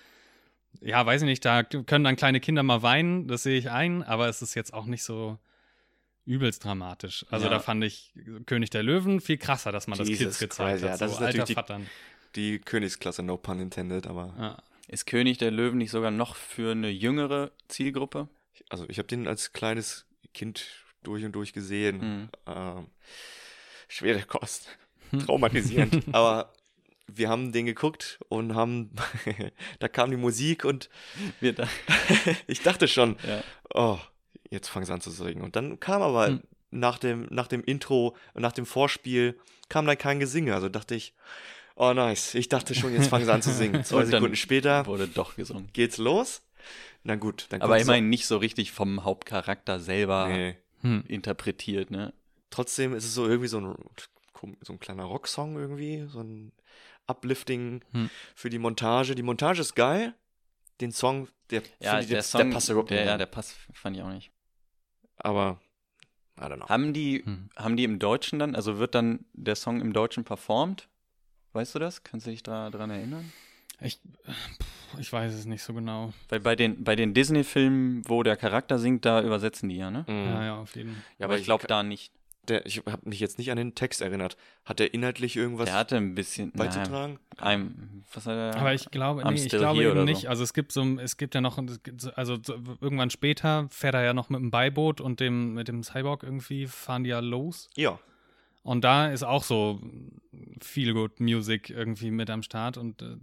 ja, 0.80 1.04
weiß 1.04 1.20
ich 1.20 1.26
nicht, 1.26 1.44
da 1.44 1.62
können 1.62 2.04
dann 2.04 2.16
kleine 2.16 2.40
Kinder 2.40 2.62
mal 2.62 2.80
weinen, 2.80 3.28
das 3.28 3.42
sehe 3.42 3.58
ich 3.58 3.70
ein, 3.70 4.02
aber 4.02 4.30
es 4.30 4.40
ist 4.40 4.54
jetzt 4.54 4.72
auch 4.72 4.86
nicht 4.86 5.02
so 5.02 5.38
übelst 6.30 6.64
dramatisch. 6.64 7.26
Also 7.30 7.46
Ja. 7.46 7.50
da 7.50 7.58
fand 7.60 7.82
ich 7.84 8.12
König 8.46 8.70
der 8.70 8.82
Löwen 8.82 9.20
viel 9.20 9.36
krasser, 9.38 9.72
dass 9.72 9.86
man 9.86 9.98
das 9.98 10.08
Jesus 10.08 10.26
Kids 10.26 10.38
gezeigt 10.38 10.70
Christ, 10.70 10.84
ja, 10.84 10.92
hat. 10.92 11.00
das 11.00 11.10
so 11.10 11.16
ist 11.16 11.20
natürlich 11.22 11.44
die- 11.46 11.56
Vattern. 11.56 11.86
Die 12.36 12.58
Königsklasse, 12.60 13.22
no 13.22 13.36
pun 13.36 13.58
intended, 13.60 14.06
aber 14.06 14.34
Ja. 14.38 14.62
Ist 14.88 15.06
König 15.06 15.38
der 15.38 15.50
Löwen 15.52 15.78
nicht 15.78 15.90
sogar 15.92 16.10
noch 16.10 16.34
für 16.36 16.72
eine 16.72 16.88
jüngere 16.90 17.50
Zielgruppe? 17.68 18.28
also 18.68 18.84
ich 18.88 18.98
habe 18.98 19.08
den 19.08 19.26
als 19.26 19.52
kleines 19.52 20.06
Kind 20.34 20.66
durch 21.02 21.24
und 21.24 21.32
durch 21.32 21.52
gesehen. 21.52 21.98
Mhm. 21.98 22.28
Ähm, 22.46 22.86
schwere 23.88 24.22
Kost. 24.22 24.68
Traumatisierend. 25.26 26.04
Aber 26.14 26.52
wir 27.08 27.28
haben 27.28 27.50
den 27.52 27.66
geguckt 27.66 28.20
und 28.28 28.54
haben, 28.54 28.90
da 29.80 29.88
kam 29.88 30.10
die 30.12 30.16
Musik 30.16 30.64
und 30.64 30.88
Wir 31.40 31.52
da, 31.54 31.68
ich 32.46 32.62
dachte 32.62 32.86
schon, 32.86 33.16
ja. 33.26 33.42
oh, 33.74 33.98
jetzt 34.50 34.68
fangen 34.68 34.86
sie 34.86 34.92
an 34.92 35.00
zu 35.00 35.10
singen. 35.10 35.42
Und 35.42 35.56
dann 35.56 35.80
kam 35.80 36.02
aber 36.02 36.26
Hm. 36.28 36.42
nach, 36.70 36.98
dem, 36.98 37.26
nach 37.30 37.46
dem 37.48 37.64
Intro, 37.64 38.16
nach 38.34 38.52
dem 38.52 38.66
Vorspiel, 38.66 39.38
kam 39.68 39.86
dann 39.86 39.96
kein 39.98 40.20
Gesinge. 40.20 40.54
Also 40.54 40.68
dachte 40.68 40.94
ich, 40.94 41.14
oh 41.76 41.92
nice, 41.92 42.34
ich 42.34 42.48
dachte 42.48 42.74
schon, 42.74 42.92
jetzt 42.92 43.08
fangen 43.08 43.24
sie 43.24 43.32
an 43.32 43.42
zu 43.42 43.52
singen. 43.52 43.84
Zwei 43.84 44.04
Sekunden 44.04 44.36
später 44.36 44.86
wurde 44.86 45.08
doch 45.08 45.36
gesungen. 45.36 45.68
geht's 45.72 45.96
los. 45.98 46.42
Na 47.04 47.14
gut, 47.16 47.46
dann 47.48 47.62
Aber 47.62 47.78
immerhin 47.80 48.10
nicht 48.10 48.26
so 48.26 48.36
richtig 48.36 48.72
vom 48.72 49.04
Hauptcharakter 49.04 49.80
selber 49.80 50.26
so- 50.26 50.32
Nee. 50.32 50.56
Hm. 50.82 51.04
interpretiert, 51.08 51.90
ne? 51.90 52.12
trotzdem 52.50 52.94
ist 52.94 53.04
es 53.04 53.14
so 53.14 53.26
irgendwie 53.28 53.48
so 53.48 53.58
ein, 53.60 53.74
so 54.62 54.72
ein 54.72 54.80
kleiner 54.80 55.04
Rocksong 55.04 55.56
irgendwie, 55.56 56.06
so 56.08 56.20
ein 56.20 56.52
Uplifting 57.06 57.82
Hm. 57.92 58.10
für 58.34 58.50
die 58.50 58.58
Montage. 58.58 59.14
Die 59.14 59.22
Montage 59.22 59.60
ist 59.60 59.74
geil. 59.74 60.14
Den 60.80 60.92
Song, 60.92 61.28
der, 61.50 61.62
Ja, 61.80 62.00
ich, 62.00 62.06
der 62.06 62.16
der, 62.16 62.22
Song, 62.22 62.46
der 62.48 62.54
passt 62.54 62.68
überhaupt 62.70 62.90
der, 62.90 62.96
nicht. 62.98 63.04
ja, 63.06 63.10
rein. 63.12 63.18
der 63.18 63.26
passt, 63.26 63.56
fand 63.74 63.96
ich 63.96 64.02
auch 64.02 64.10
nicht. 64.10 64.30
Aber, 65.20 65.60
I 66.38 66.44
don't 66.44 66.56
know. 66.56 66.68
Haben 66.68 66.92
die, 66.92 67.22
Hm. 67.24 67.50
haben 67.56 67.76
die 67.76 67.84
im 67.84 67.98
Deutschen 67.98 68.38
dann, 68.38 68.54
also 68.54 68.78
wird 68.78 68.94
dann 68.94 69.24
der 69.32 69.56
Song 69.56 69.80
im 69.80 69.92
Deutschen 69.92 70.24
performt? 70.24 70.88
Weißt 71.52 71.74
du 71.74 71.78
das? 71.78 72.02
Kannst 72.04 72.26
du 72.26 72.30
dich 72.30 72.42
da 72.42 72.70
dran 72.70 72.90
erinnern? 72.90 73.32
Ich, 73.80 73.98
ich 74.98 75.12
weiß 75.12 75.32
es 75.32 75.46
nicht 75.46 75.62
so 75.62 75.72
genau. 75.74 76.12
Weil 76.28 76.40
bei 76.40 76.54
den, 76.54 76.84
bei 76.84 76.96
den 76.96 77.14
Disney-Filmen, 77.14 78.02
wo 78.06 78.22
der 78.22 78.36
Charakter 78.36 78.78
singt, 78.78 79.04
da 79.04 79.22
übersetzen 79.22 79.68
die 79.68 79.76
ja, 79.76 79.90
ne? 79.90 80.04
Mhm. 80.06 80.26
Ja, 80.26 80.44
ja, 80.44 80.56
auf 80.58 80.74
jeden 80.76 80.94
Fall. 80.94 81.02
Ja, 81.18 81.26
aber 81.26 81.38
ich 81.38 81.44
glaube 81.44 81.66
da 81.66 81.82
nicht. 81.82 82.12
Der, 82.50 82.66
ich 82.66 82.78
habe 82.86 83.08
mich 83.08 83.20
jetzt 83.20 83.38
nicht 83.38 83.50
an 83.50 83.56
den 83.56 83.74
Text 83.74 84.02
erinnert. 84.02 84.36
Hat 84.64 84.78
der 84.80 84.92
inhaltlich 84.92 85.36
irgendwas 85.36 85.66
Der 85.66 85.74
hatte 85.74 85.96
ein 85.96 86.14
bisschen. 86.14 86.52
beizutragen? 86.52 87.18
I'm, 87.38 87.70
was 88.12 88.26
hat 88.26 88.34
er? 88.36 88.56
Aber 88.60 88.74
ich 88.74 88.90
glaube, 88.90 89.22
nee, 89.24 89.34
ich 89.34 89.48
glaube 89.48 89.82
eben 89.82 90.04
nicht. 90.04 90.22
so. 90.22 90.28
Also 90.28 90.42
es 90.42 90.52
gibt 90.52 90.72
so, 90.72 90.82
es 90.98 91.16
gibt 91.16 91.34
ja 91.34 91.40
noch, 91.40 91.58
also 92.16 92.36
so- 92.44 92.54
irgendwann 92.80 93.10
später 93.10 93.68
fährt 93.70 93.94
er 93.94 94.02
ja 94.02 94.12
noch 94.12 94.28
mit 94.28 94.40
dem 94.40 94.50
Beiboot 94.50 95.00
und 95.00 95.20
dem, 95.20 95.54
mit 95.54 95.68
dem 95.68 95.82
Cyborg 95.82 96.22
irgendwie 96.24 96.66
fahren 96.66 97.04
die 97.04 97.10
ja 97.10 97.20
los. 97.20 97.70
Ja. 97.76 97.98
Und 98.62 98.82
da 98.84 99.08
ist 99.10 99.22
auch 99.22 99.42
so 99.44 99.80
viel 100.60 100.92
Good 100.92 101.18
Music 101.20 101.70
irgendwie 101.70 102.10
mit 102.10 102.28
am 102.28 102.42
Start 102.42 102.76
und 102.76 103.00
äh, 103.00 103.16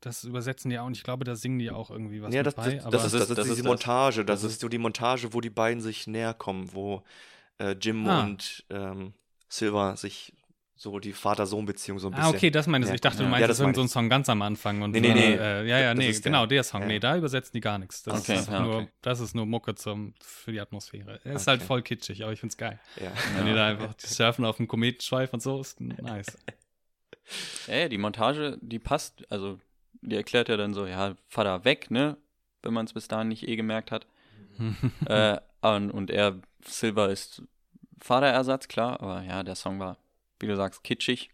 das 0.00 0.24
übersetzen 0.24 0.70
die 0.70 0.78
auch 0.78 0.86
und 0.86 0.96
ich 0.96 1.02
glaube, 1.02 1.24
da 1.24 1.34
singen 1.36 1.58
die 1.58 1.70
auch 1.70 1.90
irgendwie 1.90 2.22
was 2.22 2.32
ja, 2.32 2.40
mit 2.40 2.46
das, 2.46 2.54
bei. 2.54 2.74
das, 2.74 2.84
aber 2.84 2.92
das, 2.92 3.04
ist, 3.06 3.12
das 3.14 3.28
Das 3.28 3.30
ist 3.30 3.38
ist 3.38 3.50
diese 3.56 3.62
das. 3.62 3.70
Montage. 3.70 4.24
Das, 4.24 4.42
Das 4.42 4.52
ist 4.52 4.60
so 4.60 4.68
die 4.68 4.78
Montage, 4.78 5.32
wo 5.34 5.40
die 5.40 5.50
beiden 5.50 5.80
sich 5.82 6.06
näher 6.06 6.34
kommen, 6.34 6.72
wo 6.72 7.02
äh, 7.58 7.72
Jim 7.80 8.06
Ah. 8.08 8.24
und 8.24 8.64
ähm, 8.70 9.14
Silver 9.48 9.96
sich 9.96 10.32
so 10.76 10.98
die 10.98 11.12
Vater-Sohn-Beziehung 11.12 11.98
so 12.00 12.08
ein 12.08 12.10
bisschen. 12.10 12.26
Ah, 12.26 12.30
okay, 12.30 12.50
das 12.50 12.66
meinst 12.66 12.90
du. 12.90 12.94
Ich 12.94 13.00
dachte, 13.00 13.18
du 13.18 13.22
Ja, 13.24 13.28
meinst 13.30 13.42
das 13.48 13.56
das 13.58 13.60
irgend 13.60 13.76
so 13.76 13.80
meine 13.80 13.86
ein 13.86 13.88
Song 13.88 14.08
ganz 14.10 14.28
am 14.28 14.42
Anfang. 14.42 14.82
Und 14.82 14.90
Nee, 14.90 15.00
nee, 15.00 15.14
nee. 15.14 15.34
Äh, 15.34 15.66
ja, 15.68 15.78
ja, 15.78 15.94
Das 15.94 15.98
nee, 16.04 16.12
genau, 16.20 16.46
der 16.46 16.64
Song. 16.64 16.82
ja. 16.82 16.86
Nee, 16.88 16.98
da 16.98 17.16
übersetzen 17.16 17.52
die 17.54 17.60
gar 17.60 17.78
nichts. 17.78 18.02
Das, 18.02 18.20
Okay, 18.22 18.38
ist, 18.40 18.48
ja, 18.50 18.60
nur, 18.60 18.76
okay. 18.78 18.88
das 19.00 19.20
ist 19.20 19.34
nur 19.34 19.46
Mucke 19.46 19.76
zum, 19.76 20.14
für 20.20 20.50
die 20.52 20.60
Atmosphäre. 20.60 21.20
Ist 21.24 21.46
halt 21.46 21.60
Okay. 21.60 21.66
voll 21.66 21.82
kitschig, 21.82 22.22
aber 22.24 22.32
ich 22.32 22.40
find's 22.40 22.56
geil. 22.56 22.80
Ja. 23.00 23.12
Wenn 23.36 23.46
die 23.46 23.52
da 23.54 23.68
einfach 23.68 23.94
die 23.94 24.06
surfen 24.08 24.44
auf 24.44 24.56
dem 24.56 24.66
Kometenschweif 24.68 25.32
und 25.32 25.40
so, 25.42 25.60
ist 25.60 25.80
nice. 25.80 26.36
Ja, 27.68 27.76
ja, 27.76 27.88
die 27.88 27.96
Montage, 27.98 28.58
die 28.60 28.78
passt. 28.78 29.24
Also, 29.30 29.58
die 30.02 30.14
erklärt 30.16 30.50
ja 30.50 30.56
dann 30.58 30.74
so: 30.74 30.86
ja, 30.86 31.14
Vater 31.28 31.64
weg, 31.64 31.90
ne? 31.90 32.18
Wenn 32.62 32.74
man 32.74 32.84
es 32.84 32.92
bis 32.92 33.08
dahin 33.08 33.28
nicht 33.28 33.48
eh 33.48 33.56
gemerkt 33.56 33.90
hat. 33.90 34.06
äh, 35.06 35.38
und, 35.72 35.90
und 35.90 36.10
er, 36.10 36.40
Silver 36.64 37.10
ist 37.10 37.42
Vaterersatz, 37.98 38.68
klar. 38.68 39.00
Aber 39.00 39.22
ja, 39.22 39.42
der 39.42 39.54
Song 39.54 39.78
war, 39.80 39.98
wie 40.40 40.46
du 40.46 40.56
sagst, 40.56 40.84
kitschig. 40.84 41.30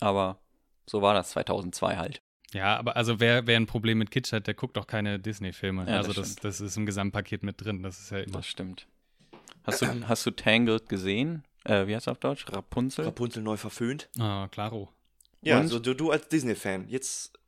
Aber 0.00 0.38
so 0.86 1.02
war 1.02 1.14
das 1.14 1.30
2002 1.30 1.96
halt. 1.96 2.22
Ja, 2.52 2.76
aber 2.76 2.96
also 2.96 3.20
wer, 3.20 3.46
wer 3.46 3.56
ein 3.56 3.66
Problem 3.66 3.98
mit 3.98 4.10
Kitsch 4.10 4.32
hat, 4.32 4.46
der 4.46 4.54
guckt 4.54 4.76
doch 4.76 4.86
keine 4.86 5.18
Disney-Filme. 5.18 5.82
Ja, 5.82 5.98
das 5.98 6.08
also 6.08 6.20
das, 6.20 6.32
stimmt. 6.32 6.44
das 6.44 6.60
ist 6.60 6.76
im 6.76 6.86
Gesamtpaket 6.86 7.42
mit 7.42 7.62
drin. 7.62 7.82
Das 7.82 7.98
ist 7.98 8.10
ja 8.10 8.18
immer. 8.20 8.38
Das 8.38 8.46
stimmt. 8.46 8.86
Hast 9.64 9.82
du, 9.82 10.08
hast 10.08 10.24
du 10.24 10.30
Tangled 10.30 10.88
gesehen? 10.88 11.44
Äh, 11.64 11.86
wie 11.86 11.94
heißt 11.94 12.06
es 12.06 12.10
auf 12.10 12.18
Deutsch? 12.18 12.46
Rapunzel? 12.50 13.04
Rapunzel 13.04 13.42
neu 13.42 13.58
verföhnt. 13.58 14.08
Ah, 14.18 14.48
klaro. 14.50 14.88
Ja, 15.42 15.60
Und? 15.60 15.68
so 15.68 15.78
du, 15.78 15.94
du 15.94 16.10
als 16.10 16.28
Disney-Fan. 16.28 16.88
Jetzt 16.88 17.38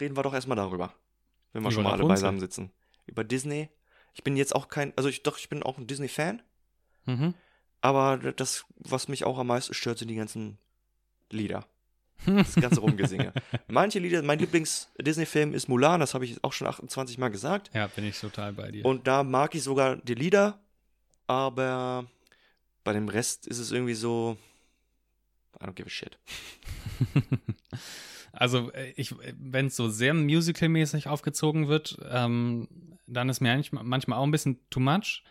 reden 0.00 0.16
wir 0.16 0.22
doch 0.24 0.34
erstmal 0.34 0.56
darüber. 0.56 0.92
Wenn 1.52 1.62
wir 1.62 1.68
Über 1.68 1.74
schon 1.74 1.84
mal 1.84 1.90
alle 1.92 2.02
Rapunzel? 2.02 2.14
beisammen 2.14 2.40
sitzen. 2.40 2.72
Über 3.06 3.22
Disney. 3.22 3.68
Ich 4.20 4.24
bin 4.24 4.36
jetzt 4.36 4.54
auch 4.54 4.68
kein, 4.68 4.92
also 4.96 5.08
ich 5.08 5.22
doch, 5.22 5.38
ich 5.38 5.48
bin 5.48 5.62
auch 5.62 5.78
ein 5.78 5.86
Disney-Fan. 5.86 6.42
Mhm. 7.06 7.32
Aber 7.80 8.18
das, 8.18 8.66
was 8.76 9.08
mich 9.08 9.24
auch 9.24 9.38
am 9.38 9.46
meisten 9.46 9.72
stört, 9.72 9.96
sind 9.96 10.08
die 10.08 10.14
ganzen 10.14 10.58
Lieder. 11.30 11.66
Das 12.26 12.54
ganze 12.54 12.80
Rumgesinge. 12.80 13.32
Manche 13.68 13.98
Lieder, 13.98 14.20
mein 14.20 14.38
Lieblings-Disney-Film 14.38 15.54
ist 15.54 15.68
Mulan, 15.68 16.00
das 16.00 16.12
habe 16.12 16.26
ich 16.26 16.44
auch 16.44 16.52
schon 16.52 16.66
28 16.66 17.16
Mal 17.16 17.30
gesagt. 17.30 17.70
Ja, 17.72 17.86
bin 17.86 18.04
ich 18.04 18.20
total 18.20 18.52
bei 18.52 18.70
dir. 18.70 18.84
Und 18.84 19.06
da 19.06 19.22
mag 19.22 19.54
ich 19.54 19.62
sogar 19.62 19.96
die 19.96 20.16
Lieder, 20.16 20.60
aber 21.26 22.04
bei 22.84 22.92
dem 22.92 23.08
Rest 23.08 23.46
ist 23.46 23.58
es 23.58 23.72
irgendwie 23.72 23.94
so. 23.94 24.36
I 25.62 25.64
don't 25.64 25.72
give 25.72 25.86
a 25.86 25.90
shit. 25.90 26.18
Also, 28.32 28.70
äh, 28.72 28.92
ich, 28.96 29.14
wenn 29.38 29.66
es 29.66 29.76
so 29.76 29.88
sehr 29.88 30.14
musical-mäßig 30.14 31.08
aufgezogen 31.08 31.68
wird, 31.68 31.98
ähm, 32.10 32.68
dann 33.06 33.28
ist 33.28 33.40
mir 33.40 33.52
eigentlich 33.52 33.72
manchmal 33.72 34.18
auch 34.18 34.24
ein 34.24 34.30
bisschen 34.30 34.58
too 34.70 34.80
much. 34.80 35.22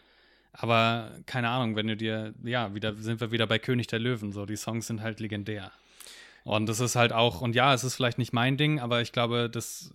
Aber 0.52 1.12
keine 1.26 1.50
Ahnung, 1.50 1.76
wenn 1.76 1.88
du 1.88 1.96
dir, 1.96 2.34
ja, 2.44 2.74
wieder 2.74 2.96
sind 2.96 3.22
wir 3.22 3.32
wieder 3.32 3.48
bei 3.48 3.60
König 3.60 3.88
der 3.88 4.00
Löwen, 4.00 4.32
so 4.32 4.46
die 4.46 4.58
Songs 4.58 4.88
sind 4.88 5.02
halt 5.02 5.20
legendär. 5.20 5.72
Und 6.44 6.68
das 6.68 6.80
ist 6.80 6.96
halt 6.96 7.14
auch, 7.14 7.42
und 7.42 7.56
ja, 7.56 7.74
es 7.74 7.84
ist 7.84 7.96
vielleicht 7.96 8.18
nicht 8.18 8.34
mein 8.34 8.58
Ding, 8.58 8.80
aber 8.80 9.02
ich 9.02 9.12
glaube, 9.12 9.50
das 9.50 9.94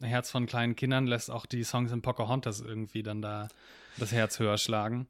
Herz 0.00 0.30
von 0.30 0.46
kleinen 0.46 0.74
Kindern 0.74 1.06
lässt 1.06 1.30
auch 1.30 1.46
die 1.46 1.64
Songs 1.64 1.92
in 1.92 2.02
Pocahontas 2.02 2.60
irgendwie 2.60 3.02
dann 3.02 3.20
da 3.20 3.48
das 3.98 4.12
Herz 4.12 4.38
höher 4.38 4.56
schlagen. 4.56 5.06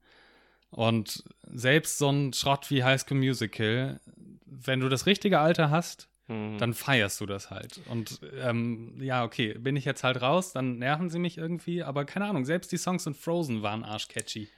Und 0.70 1.24
selbst 1.52 1.98
so 1.98 2.10
ein 2.10 2.32
Schrott 2.32 2.70
wie 2.70 2.84
High 2.84 3.00
School 3.00 3.18
Musical, 3.18 4.00
wenn 4.46 4.80
du 4.80 4.88
das 4.88 5.06
richtige 5.06 5.38
Alter 5.38 5.70
hast, 5.70 6.08
Mhm. 6.30 6.58
dann 6.58 6.72
feierst 6.74 7.20
du 7.20 7.26
das 7.26 7.50
halt. 7.50 7.80
Und 7.88 8.20
ähm, 8.40 8.94
ja, 9.00 9.24
okay, 9.24 9.54
bin 9.58 9.76
ich 9.76 9.84
jetzt 9.84 10.04
halt 10.04 10.22
raus, 10.22 10.52
dann 10.52 10.78
nerven 10.78 11.10
sie 11.10 11.18
mich 11.18 11.36
irgendwie, 11.36 11.82
aber 11.82 12.04
keine 12.04 12.26
Ahnung, 12.26 12.44
selbst 12.44 12.72
die 12.72 12.76
Songs 12.78 13.04
in 13.06 13.14
Frozen 13.14 13.62
waren 13.62 13.84
arschcatchy. 13.84 14.48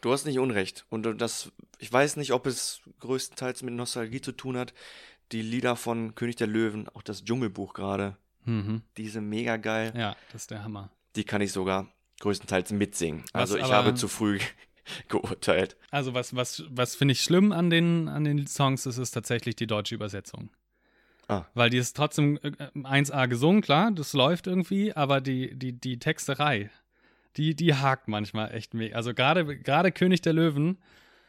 Du 0.00 0.12
hast 0.12 0.24
nicht 0.24 0.38
Unrecht. 0.38 0.86
Und 0.88 1.02
das, 1.20 1.52
ich 1.78 1.92
weiß 1.92 2.16
nicht, 2.16 2.32
ob 2.32 2.46
es 2.46 2.80
größtenteils 3.00 3.62
mit 3.62 3.74
Nostalgie 3.74 4.22
zu 4.22 4.32
tun 4.32 4.56
hat. 4.56 4.72
Die 5.32 5.42
Lieder 5.42 5.76
von 5.76 6.14
König 6.14 6.36
der 6.36 6.46
Löwen, 6.46 6.88
auch 6.88 7.02
das 7.02 7.22
Dschungelbuch 7.24 7.74
gerade, 7.74 8.16
Mhm. 8.46 8.80
diese 8.96 9.20
mega 9.20 9.58
geil. 9.58 9.92
Ja, 9.94 10.16
das 10.32 10.42
ist 10.42 10.50
der 10.50 10.64
Hammer. 10.64 10.90
Die 11.16 11.24
kann 11.24 11.42
ich 11.42 11.52
sogar 11.52 11.86
größtenteils 12.20 12.72
mitsingen. 12.72 13.24
Was 13.34 13.42
Also 13.42 13.58
ich 13.58 13.64
aber- 13.64 13.74
habe 13.74 13.94
zu 13.94 14.08
früh 14.08 14.38
geurteilt. 15.08 15.76
Also 15.90 16.14
was, 16.14 16.34
was, 16.34 16.64
was 16.70 16.94
finde 16.94 17.12
ich 17.12 17.20
schlimm 17.20 17.52
an 17.52 17.68
den, 17.70 18.08
an 18.08 18.24
den 18.24 18.46
Songs, 18.46 18.84
das 18.84 18.98
ist 18.98 19.10
tatsächlich 19.12 19.56
die 19.56 19.66
deutsche 19.66 19.94
Übersetzung. 19.94 20.50
Ah. 21.30 21.46
Weil 21.54 21.70
die 21.70 21.78
ist 21.78 21.96
trotzdem 21.96 22.38
äh, 22.42 22.50
1A 22.74 23.28
gesungen, 23.28 23.62
klar, 23.62 23.90
das 23.92 24.12
läuft 24.12 24.46
irgendwie, 24.46 24.92
aber 24.94 25.20
die, 25.20 25.54
die, 25.54 25.72
die 25.72 25.98
Texterei, 25.98 26.70
die, 27.36 27.54
die 27.54 27.74
hakt 27.74 28.08
manchmal 28.08 28.52
echt 28.54 28.74
mega. 28.74 28.96
Also 28.96 29.14
gerade 29.14 29.58
gerade 29.58 29.92
König 29.92 30.22
der 30.22 30.32
Löwen, 30.32 30.78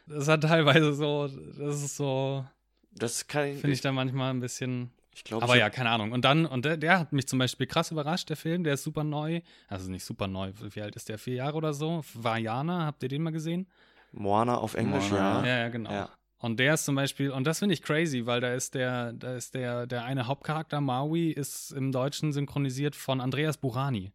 das 0.08 0.28
hat 0.28 0.42
teilweise 0.42 0.94
so, 0.94 1.28
das 1.28 1.84
ist 1.84 1.96
so, 1.98 2.46
Das 2.94 3.28
kann 3.28 3.46
ich. 3.48 3.60
finde 3.60 3.74
ich 3.74 3.82
da 3.82 3.92
manchmal 3.92 4.32
ein 4.34 4.40
bisschen. 4.40 4.90
ich 5.14 5.24
glaube, 5.24 5.44
Aber 5.44 5.56
ja, 5.56 5.70
keine 5.70 5.90
Ahnung. 5.92 6.12
Und 6.12 6.26
dann, 6.26 6.46
und 6.48 6.66
der, 6.66 6.78
der 6.78 7.00
hat 7.00 7.14
mich 7.14 7.28
zum 7.28 7.38
Beispiel 7.40 7.68
krass 7.68 7.92
überrascht, 7.92 8.30
der 8.30 8.38
Film, 8.38 8.64
der 8.64 8.74
ist 8.74 8.84
super 8.84 9.04
neu. 9.04 9.42
Also 9.68 9.92
nicht 9.92 10.04
super 10.04 10.28
neu, 10.28 10.52
wie 10.74 10.82
alt 10.82 10.96
ist 10.96 11.08
der? 11.10 11.20
Vier 11.20 11.36
Jahre 11.36 11.56
oder 11.58 11.74
so? 11.74 12.02
Vajana, 12.16 12.86
habt 12.86 13.04
ihr 13.04 13.10
den 13.10 13.22
mal 13.22 13.32
gesehen? 13.32 13.68
Moana 14.12 14.58
auf 14.58 14.74
Englisch, 14.74 15.10
Moana. 15.12 15.42
ja. 15.42 15.48
Ja, 15.48 15.58
ja, 15.60 15.70
genau. 15.70 15.92
Ja. 15.92 16.10
Und 16.42 16.60
der 16.60 16.74
ist 16.74 16.86
zum 16.86 16.96
Beispiel, 16.96 17.30
und 17.32 17.46
das 17.46 17.60
finde 17.60 17.74
ich 17.74 17.84
crazy, 17.84 18.26
weil 18.26 18.42
da 18.42 18.54
ist 18.54 18.74
der, 18.74 19.14
da 19.14 19.36
ist 19.36 19.54
der, 19.54 19.86
der 19.86 20.04
eine 20.06 20.26
Hauptcharakter, 20.28 20.82
Maui, 20.82 21.30
ist 21.32 21.72
im 21.72 21.92
Deutschen 21.92 22.34
synchronisiert 22.34 22.96
von 22.96 23.22
Andreas 23.22 23.58
Burani. 23.58 24.12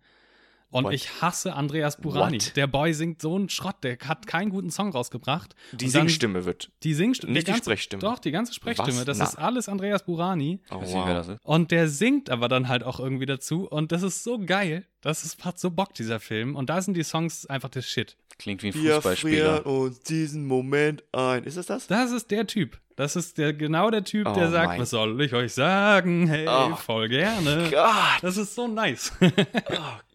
Und 0.68 0.84
What? 0.84 0.94
ich 0.94 1.22
hasse 1.22 1.54
Andreas 1.54 2.00
Burani. 2.00 2.38
What? 2.38 2.56
Der 2.56 2.66
Boy 2.66 2.92
singt 2.92 3.22
so 3.22 3.36
einen 3.36 3.48
Schrott, 3.48 3.76
der 3.84 3.96
hat 4.04 4.26
keinen 4.26 4.50
guten 4.50 4.70
Song 4.70 4.90
rausgebracht. 4.90 5.54
Die 5.72 5.84
dann- 5.84 5.92
Singstimme 5.92 6.44
wird. 6.44 6.72
Die 6.82 6.92
Singstimme. 6.92 7.32
Nicht 7.32 7.46
die 7.46 7.52
ganze, 7.52 7.70
Sprechstimme. 7.70 8.00
Doch, 8.00 8.18
die 8.18 8.32
ganze 8.32 8.52
Sprechstimme. 8.52 8.98
Was? 8.98 9.04
Das 9.04 9.18
Na. 9.18 9.24
ist 9.26 9.36
alles 9.38 9.68
Andreas 9.68 10.04
Burani. 10.04 10.58
Oh, 10.72 10.80
ist. 10.80 11.38
Und 11.44 11.70
der 11.70 11.88
singt 11.88 12.28
aber 12.30 12.48
dann 12.48 12.66
halt 12.66 12.82
auch 12.82 12.98
irgendwie 12.98 13.26
dazu. 13.26 13.68
Und 13.68 13.92
das 13.92 14.02
ist 14.02 14.24
so 14.24 14.40
geil. 14.44 14.84
Das 15.00 15.24
ist, 15.24 15.44
hat 15.44 15.60
so 15.60 15.70
Bock, 15.70 15.94
dieser 15.94 16.18
Film. 16.18 16.56
Und 16.56 16.68
da 16.68 16.82
sind 16.82 16.96
die 16.96 17.04
Songs 17.04 17.46
einfach 17.46 17.68
der 17.68 17.82
Shit. 17.82 18.16
Klingt 18.38 18.62
wie 18.62 18.68
ein 18.68 18.74
Wir 18.74 18.94
Fußballspieler. 18.96 19.62
frieren 19.62 19.76
uns 19.80 20.00
diesen 20.00 20.46
Moment 20.46 21.02
ein. 21.12 21.44
Ist 21.44 21.56
es 21.56 21.66
das? 21.66 21.86
Das 21.86 22.10
ist 22.12 22.30
der 22.30 22.46
Typ. 22.46 22.78
Das 22.96 23.14
ist 23.16 23.38
der, 23.38 23.52
genau 23.52 23.90
der 23.90 24.04
Typ, 24.04 24.24
der 24.34 24.48
Oh 24.48 24.50
sagt, 24.50 24.68
mein- 24.68 24.80
was 24.80 24.90
soll 24.90 25.20
ich 25.22 25.32
euch 25.34 25.52
sagen? 25.54 26.26
Hey, 26.28 26.46
Oh 26.48 26.74
voll 26.76 27.08
gerne. 27.08 27.68
Gott! 27.70 28.22
Das 28.22 28.36
ist 28.36 28.54
so 28.54 28.68
nice. 28.68 29.12
Oh 29.20 29.28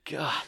Gott! 0.09 0.47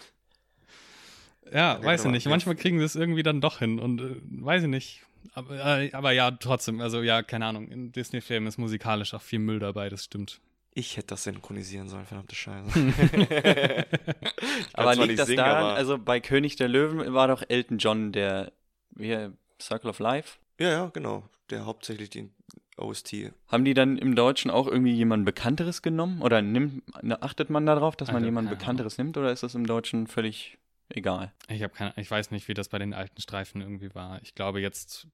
ja, 1.53 1.83
weiß 1.83 2.05
ich 2.05 2.11
nicht. 2.11 2.25
jetzt- 2.25 2.31
Manchmal 2.31 2.55
kriegen 2.55 2.79
sie 2.79 2.85
es 2.85 2.95
irgendwie 2.95 3.23
dann 3.23 3.41
doch 3.41 3.59
hin 3.59 3.79
und 3.79 4.01
äh, 4.01 4.15
weiß 4.43 4.63
ich 4.63 4.69
nicht. 4.69 5.01
Aber, 5.35 5.79
äh, 5.79 5.91
aber 5.93 6.11
ja, 6.11 6.31
trotzdem, 6.31 6.81
also 6.81 7.01
ja, 7.01 7.23
keine 7.23 7.45
Ahnung. 7.45 7.67
In 7.69 7.91
Disney-Filmen 7.91 8.47
ist 8.47 8.57
musikalisch 8.57 9.13
auch 9.13 9.21
viel 9.21 9.39
Müll 9.39 9.59
dabei, 9.59 9.89
das 9.89 10.03
stimmt. 10.03 10.39
Ich 10.75 10.97
hätte 10.97 11.07
das 11.07 11.23
synchronisieren 11.23 11.87
sollen, 11.87 12.05
verdammte 12.05 12.35
Scheiße. 12.35 12.71
Aber 14.73 14.95
liegt 14.95 15.19
das 15.19 15.27
singen, 15.27 15.37
daran, 15.37 15.63
aber- 15.65 15.73
also 15.75 15.97
bei 15.97 16.19
König 16.19 16.55
der 16.55 16.67
Löwen 16.67 17.13
war 17.13 17.27
doch 17.27 17.43
Elton 17.47 17.77
John 17.77 18.11
der, 18.11 18.51
wie, 18.91 19.29
Circle 19.61 19.89
of 19.89 19.99
Life? 19.99 20.39
Ja, 20.59 20.69
ja, 20.69 20.85
genau. 20.87 21.23
Der 21.49 21.65
hauptsächlich 21.65 22.09
den 22.09 22.33
OST. 22.77 23.31
Haben 23.47 23.65
die 23.65 23.73
dann 23.73 23.97
im 23.97 24.15
Deutschen 24.15 24.49
auch 24.49 24.67
irgendwie 24.67 24.93
jemand 24.93 25.25
Bekannteres 25.25 25.81
genommen? 25.81 26.21
Oder 26.21 26.41
nimmt, 26.41 26.83
achtet 27.21 27.49
man 27.49 27.65
darauf, 27.65 27.95
dass 27.95 28.07
man 28.07 28.17
Alter, 28.17 28.25
jemand 28.25 28.49
Bekannteres 28.49 28.97
nimmt? 28.97 29.17
Oder 29.17 29.31
ist 29.31 29.43
das 29.43 29.53
im 29.55 29.67
Deutschen 29.67 30.07
völlig 30.07 30.57
egal? 30.89 31.31
Ich 31.49 31.61
habe 31.61 31.73
keine, 31.73 31.93
ich 31.97 32.09
weiß 32.09 32.31
nicht, 32.31 32.47
wie 32.47 32.53
das 32.55 32.69
bei 32.69 32.79
den 32.79 32.93
alten 32.93 33.21
Streifen 33.21 33.61
irgendwie 33.61 33.93
war. 33.93 34.19
Ich 34.23 34.33
glaube 34.33 34.59
jetzt, 34.59 35.07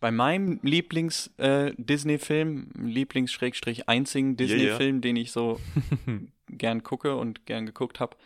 Bei 0.00 0.10
meinem 0.10 0.60
Lieblings-Disney-Film, 0.62 2.70
Lieblings-einzigen 2.74 4.36
Disney-Film, 4.36 5.00
den 5.00 5.16
ich 5.16 5.32
so 5.32 5.58
gern 6.48 6.82
gucke 6.82 7.16
und 7.16 7.46
gern 7.46 7.64
geguckt 7.66 8.00
habe, 8.00 8.16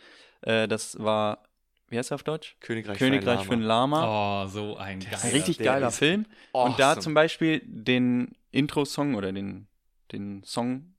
äh, 0.41 0.67
das 0.67 0.99
war, 0.99 1.43
wie 1.87 1.97
heißt 1.97 2.11
er 2.11 2.15
auf 2.15 2.23
Deutsch? 2.23 2.57
Königreich, 2.59 2.97
Königreich 2.97 3.45
für 3.45 3.53
ein 3.53 3.61
Lama. 3.61 4.43
oh, 4.43 4.47
so 4.47 4.77
ein 4.77 4.99
ist 4.99 5.09
geiler. 5.09 5.33
Richtig 5.33 5.57
geiler 5.57 5.91
Film. 5.91 6.25
Und 6.51 6.79
da 6.79 6.89
awesome. 6.89 7.03
zum 7.03 7.13
Beispiel 7.13 7.61
den 7.65 8.35
Intro-Song 8.51 9.15
oder 9.15 9.31
den, 9.31 9.67
den 10.11 10.43
Song, 10.43 10.93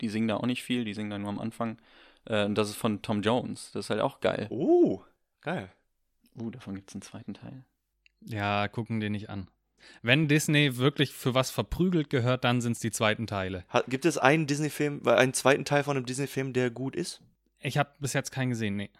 die 0.00 0.08
singen 0.08 0.28
da 0.28 0.36
auch 0.36 0.46
nicht 0.46 0.62
viel, 0.62 0.84
die 0.84 0.94
singen 0.94 1.10
da 1.10 1.18
nur 1.18 1.28
am 1.28 1.38
Anfang. 1.38 1.78
Äh, 2.24 2.46
und 2.46 2.56
das 2.56 2.70
ist 2.70 2.76
von 2.76 3.02
Tom 3.02 3.22
Jones. 3.22 3.70
Das 3.72 3.86
ist 3.86 3.90
halt 3.90 4.00
auch 4.00 4.20
geil. 4.20 4.46
Oh, 4.50 5.02
geil. 5.42 5.70
Uh, 6.36 6.50
davon 6.50 6.74
gibt 6.74 6.90
es 6.90 6.94
einen 6.94 7.02
zweiten 7.02 7.34
Teil. 7.34 7.64
Ja, 8.22 8.68
gucken 8.68 9.00
den 9.00 9.12
nicht 9.12 9.30
an. 9.30 9.48
Wenn 10.02 10.28
Disney 10.28 10.76
wirklich 10.76 11.12
für 11.12 11.34
was 11.34 11.50
verprügelt 11.50 12.10
gehört, 12.10 12.44
dann 12.44 12.60
sind 12.60 12.72
es 12.72 12.80
die 12.80 12.90
zweiten 12.90 13.26
Teile. 13.26 13.64
Hat, 13.68 13.86
gibt 13.88 14.04
es 14.04 14.18
einen 14.18 14.46
Disney-Film, 14.46 15.00
weil 15.02 15.16
einen 15.16 15.32
zweiten 15.34 15.64
Teil 15.64 15.82
von 15.84 15.96
einem 15.96 16.06
Disney-Film, 16.06 16.52
der 16.52 16.70
gut 16.70 16.94
ist? 16.96 17.20
Ich 17.60 17.78
habe 17.78 17.90
bis 18.00 18.12
jetzt 18.12 18.30
keinen 18.32 18.50
gesehen, 18.50 18.76
nee. 18.76 18.90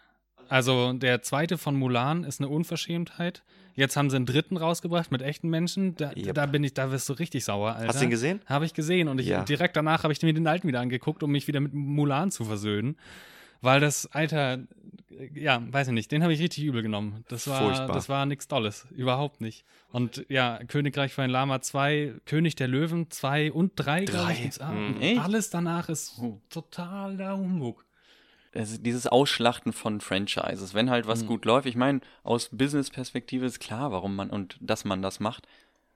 Also 0.49 0.93
der 0.93 1.21
zweite 1.21 1.57
von 1.57 1.75
Mulan 1.75 2.23
ist 2.23 2.39
eine 2.39 2.49
Unverschämtheit. 2.49 3.43
Jetzt 3.73 3.97
haben 3.97 4.09
sie 4.09 4.15
einen 4.15 4.25
dritten 4.25 4.57
rausgebracht 4.57 5.11
mit 5.11 5.21
echten 5.21 5.49
Menschen. 5.49 5.95
Da, 5.95 6.11
Yep. 6.15 6.33
da 6.35 6.45
bin 6.45 6.63
ich, 6.63 6.73
da 6.73 6.91
wirst 6.91 7.09
du 7.09 7.13
richtig 7.13 7.43
sauer, 7.43 7.73
Alter. 7.75 7.87
Hast 7.89 7.99
du 7.99 8.05
ihn 8.05 8.09
gesehen? 8.11 8.39
Habe 8.45 8.65
ich 8.65 8.73
gesehen 8.73 9.07
und 9.07 9.19
ich, 9.19 9.27
Ja. 9.27 9.43
direkt 9.43 9.75
danach 9.75 10.03
habe 10.03 10.13
ich 10.13 10.21
mir 10.21 10.33
den 10.33 10.47
alten 10.47 10.67
wieder 10.67 10.79
angeguckt, 10.79 11.23
um 11.23 11.31
mich 11.31 11.47
wieder 11.47 11.59
mit 11.59 11.73
Mulan 11.73 12.31
zu 12.31 12.45
versöhnen. 12.45 12.95
Weil 13.61 13.79
das, 13.79 14.05
Alter, 14.11 14.53
äh, 14.53 14.57
ja, 15.33 15.61
weiß 15.71 15.87
ich 15.87 15.93
nicht, 15.93 16.11
den 16.11 16.23
habe 16.23 16.33
ich 16.33 16.39
richtig 16.41 16.63
übel 16.63 16.81
genommen. 16.81 17.23
Das 17.27 17.47
war, 17.47 17.61
Furchtbar. 17.61 17.93
das 17.95 18.09
war 18.09 18.25
nichts 18.25 18.47
Dolles, 18.47 18.87
überhaupt 18.91 19.41
nicht. 19.41 19.65
Und 19.91 20.25
ja, 20.29 20.59
Königreich 20.67 21.13
für 21.13 21.21
ein 21.23 21.29
Lama 21.29 21.61
2, 21.61 22.15
König 22.25 22.55
der 22.55 22.67
Löwen 22.67 23.09
2 23.11 23.51
und 23.51 23.73
3, 23.75 24.05
glaube 24.05 24.31
ich. 24.33 24.57
Drei. 24.57 24.65
auch. 24.65 24.71
Mhm. 24.73 25.19
Alles 25.19 25.49
danach 25.49 25.89
ist 25.89 26.19
totaler 26.49 27.37
Humbug. 27.37 27.85
Also 28.53 28.77
dieses 28.77 29.05
Ausschlachten 29.07 29.73
von 29.73 29.99
Franchises, 29.99 30.73
wenn 30.73 30.89
halt 30.89 31.07
was 31.07 31.23
Mhm. 31.23 31.27
gut 31.27 31.45
läuft. 31.45 31.67
Ich 31.67 31.75
meine, 31.75 31.99
aus 32.23 32.49
Business-Perspektive 32.53 33.45
ist 33.45 33.59
klar, 33.59 33.91
warum 33.91 34.15
man 34.15 34.29
und 34.29 34.57
dass 34.61 34.85
man 34.85 35.01
das 35.01 35.19
macht. 35.19 35.45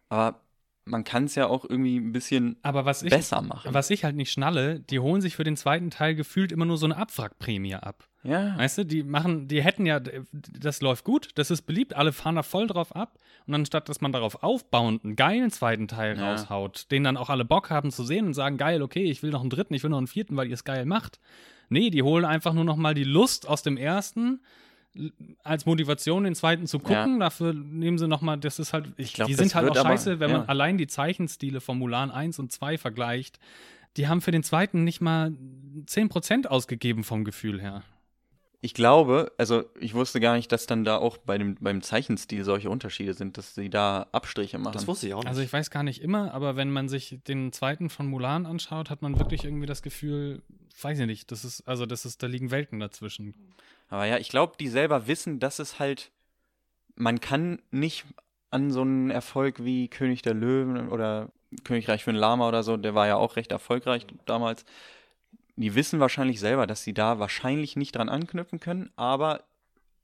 Aber 0.09 0.41
man 0.89 1.03
kann 1.03 1.25
es 1.25 1.35
ja 1.35 1.47
auch 1.47 1.63
irgendwie 1.63 1.97
ein 1.97 2.11
bisschen 2.11 2.57
Aber 2.63 2.85
was 2.85 3.03
ich, 3.03 3.09
besser 3.11 3.41
machen. 3.41 3.73
was 3.73 3.89
ich 3.89 4.03
halt 4.03 4.15
nicht 4.15 4.31
schnalle, 4.31 4.79
die 4.79 4.99
holen 4.99 5.21
sich 5.21 5.35
für 5.35 5.43
den 5.43 5.55
zweiten 5.57 5.89
Teil 5.89 6.15
gefühlt 6.15 6.51
immer 6.51 6.65
nur 6.65 6.77
so 6.77 6.85
eine 6.85 6.97
Abwrackprämie 6.97 7.75
ab. 7.75 8.05
Ja. 8.23 8.57
Weißt 8.57 8.79
du, 8.79 8.85
die 8.85 9.03
machen, 9.03 9.47
die 9.47 9.63
hätten 9.63 9.85
ja, 9.85 10.01
das 10.33 10.81
läuft 10.81 11.05
gut, 11.05 11.29
das 11.35 11.51
ist 11.51 11.61
beliebt, 11.61 11.95
alle 11.95 12.11
fahren 12.11 12.35
da 12.35 12.43
voll 12.43 12.67
drauf 12.67 12.93
ab. 12.95 13.17
Und 13.47 13.55
anstatt, 13.55 13.87
dass 13.87 14.01
man 14.01 14.11
darauf 14.11 14.43
aufbauend 14.43 15.05
einen 15.05 15.15
geilen 15.15 15.51
zweiten 15.51 15.87
Teil 15.87 16.17
Ja. 16.17 16.31
raushaut, 16.31 16.91
den 16.91 17.03
dann 17.05 17.15
auch 17.17 17.29
alle 17.29 17.45
Bock 17.45 17.69
haben 17.69 17.91
zu 17.91 18.03
sehen 18.03 18.25
und 18.25 18.33
sagen, 18.33 18.57
geil, 18.57 18.81
okay, 18.81 19.03
ich 19.09 19.23
will 19.23 19.31
noch 19.31 19.41
einen 19.41 19.49
dritten, 19.49 19.73
ich 19.73 19.83
will 19.83 19.89
noch 19.89 19.97
einen 19.99 20.07
vierten, 20.07 20.35
weil 20.35 20.47
ihr 20.47 20.53
es 20.53 20.65
geil 20.65 20.85
macht. 20.85 21.19
Nee, 21.69 21.91
die 21.91 22.03
holen 22.03 22.25
einfach 22.25 22.53
nur 22.53 22.65
noch 22.65 22.75
mal 22.75 22.93
die 22.93 23.03
Lust 23.05 23.47
aus 23.47 23.63
dem 23.63 23.77
ersten 23.77 24.41
als 25.43 25.65
Motivation, 25.65 26.23
den 26.23 26.35
zweiten 26.35 26.67
zu 26.67 26.79
gucken. 26.79 27.19
Dafür 27.19 27.53
nehmen 27.53 27.97
sie 27.97 28.07
noch 28.07 28.21
mal, 28.21 28.37
das 28.37 28.59
ist 28.59 28.73
halt, 28.73 28.91
ich, 28.97 29.13
glaub, 29.13 29.27
die 29.27 29.35
sind 29.35 29.55
halt 29.55 29.69
auch 29.69 29.75
aber- 29.75 29.89
scheiße, 29.89 30.19
wenn 30.19 30.29
ja. 30.31 30.37
man 30.39 30.49
allein 30.49 30.77
die 30.77 30.87
Zeichenstile 30.87 31.61
von 31.61 31.77
Mulan 31.77 32.11
1 32.11 32.39
und 32.39 32.51
2 32.51 32.77
vergleicht. 32.77 33.39
Die 33.97 34.07
haben 34.07 34.21
für 34.21 34.31
den 34.31 34.43
zweiten 34.43 34.83
nicht 34.83 35.01
mal 35.01 35.33
10% 35.85 36.47
ausgegeben 36.47 37.03
vom 37.03 37.23
Gefühl 37.23 37.61
her. 37.61 37.83
Ich 38.61 38.73
glaube, 38.73 39.31
also 39.37 39.63
ich 39.79 39.93
wusste 39.93 40.19
gar 40.19 40.35
nicht, 40.35 40.51
dass 40.51 40.65
dann 40.65 40.83
da 40.83 40.97
auch 40.97 41.17
bei 41.17 41.37
dem, 41.37 41.55
beim 41.55 41.81
Zeichenstil 41.81 42.43
solche 42.43 42.69
Unterschiede 42.69 43.13
sind, 43.13 43.37
dass 43.37 43.55
sie 43.55 43.69
da 43.69 44.07
Abstriche 44.11 44.57
machen. 44.57 44.73
Das 44.73 44.85
wusste 44.85 45.07
ich 45.07 45.13
auch 45.13 45.19
nicht. 45.19 45.29
Also 45.29 45.41
ich 45.41 45.51
weiß 45.51 45.71
gar 45.71 45.83
nicht 45.83 46.01
immer, 46.01 46.33
aber 46.33 46.57
wenn 46.57 46.69
man 46.69 46.89
sich 46.89 47.19
den 47.25 47.53
zweiten 47.53 47.89
von 47.89 48.07
Mulan 48.07 48.45
anschaut, 48.45 48.89
hat 48.89 49.01
man 49.01 49.17
wirklich 49.17 49.45
irgendwie 49.45 49.65
das 49.65 49.81
Gefühl, 49.81 50.41
weiß 50.81 50.99
ich 50.99 51.05
nicht, 51.05 51.31
das 51.31 51.45
ist, 51.45 51.67
also 51.67 51.85
das 51.85 52.05
ist, 52.05 52.21
da 52.23 52.27
liegen 52.27 52.51
Welten 52.51 52.79
dazwischen. 52.79 53.33
Aber 53.89 54.05
ja, 54.05 54.17
ich 54.17 54.29
glaube, 54.29 54.53
die 54.59 54.67
selber 54.67 55.07
wissen, 55.07 55.39
dass 55.39 55.59
es 55.59 55.79
halt, 55.79 56.11
man 56.95 57.19
kann 57.19 57.61
nicht 57.71 58.05
an 58.51 58.71
so 58.71 58.81
einen 58.81 59.11
Erfolg 59.11 59.63
wie 59.63 59.87
König 59.87 60.21
der 60.21 60.33
Löwen 60.33 60.89
oder 60.89 61.31
Königreich 61.63 62.03
für 62.03 62.11
ein 62.11 62.15
Lama 62.15 62.47
oder 62.47 62.63
so, 62.63 62.77
der 62.77 62.95
war 62.95 63.07
ja 63.07 63.15
auch 63.15 63.35
recht 63.35 63.51
erfolgreich 63.51 64.05
damals. 64.25 64.65
Die 65.55 65.75
wissen 65.75 65.99
wahrscheinlich 65.99 66.39
selber, 66.39 66.67
dass 66.67 66.83
sie 66.83 66.93
da 66.93 67.19
wahrscheinlich 67.19 67.75
nicht 67.75 67.95
dran 67.95 68.09
anknüpfen 68.09 68.59
können, 68.59 68.91
aber 68.95 69.43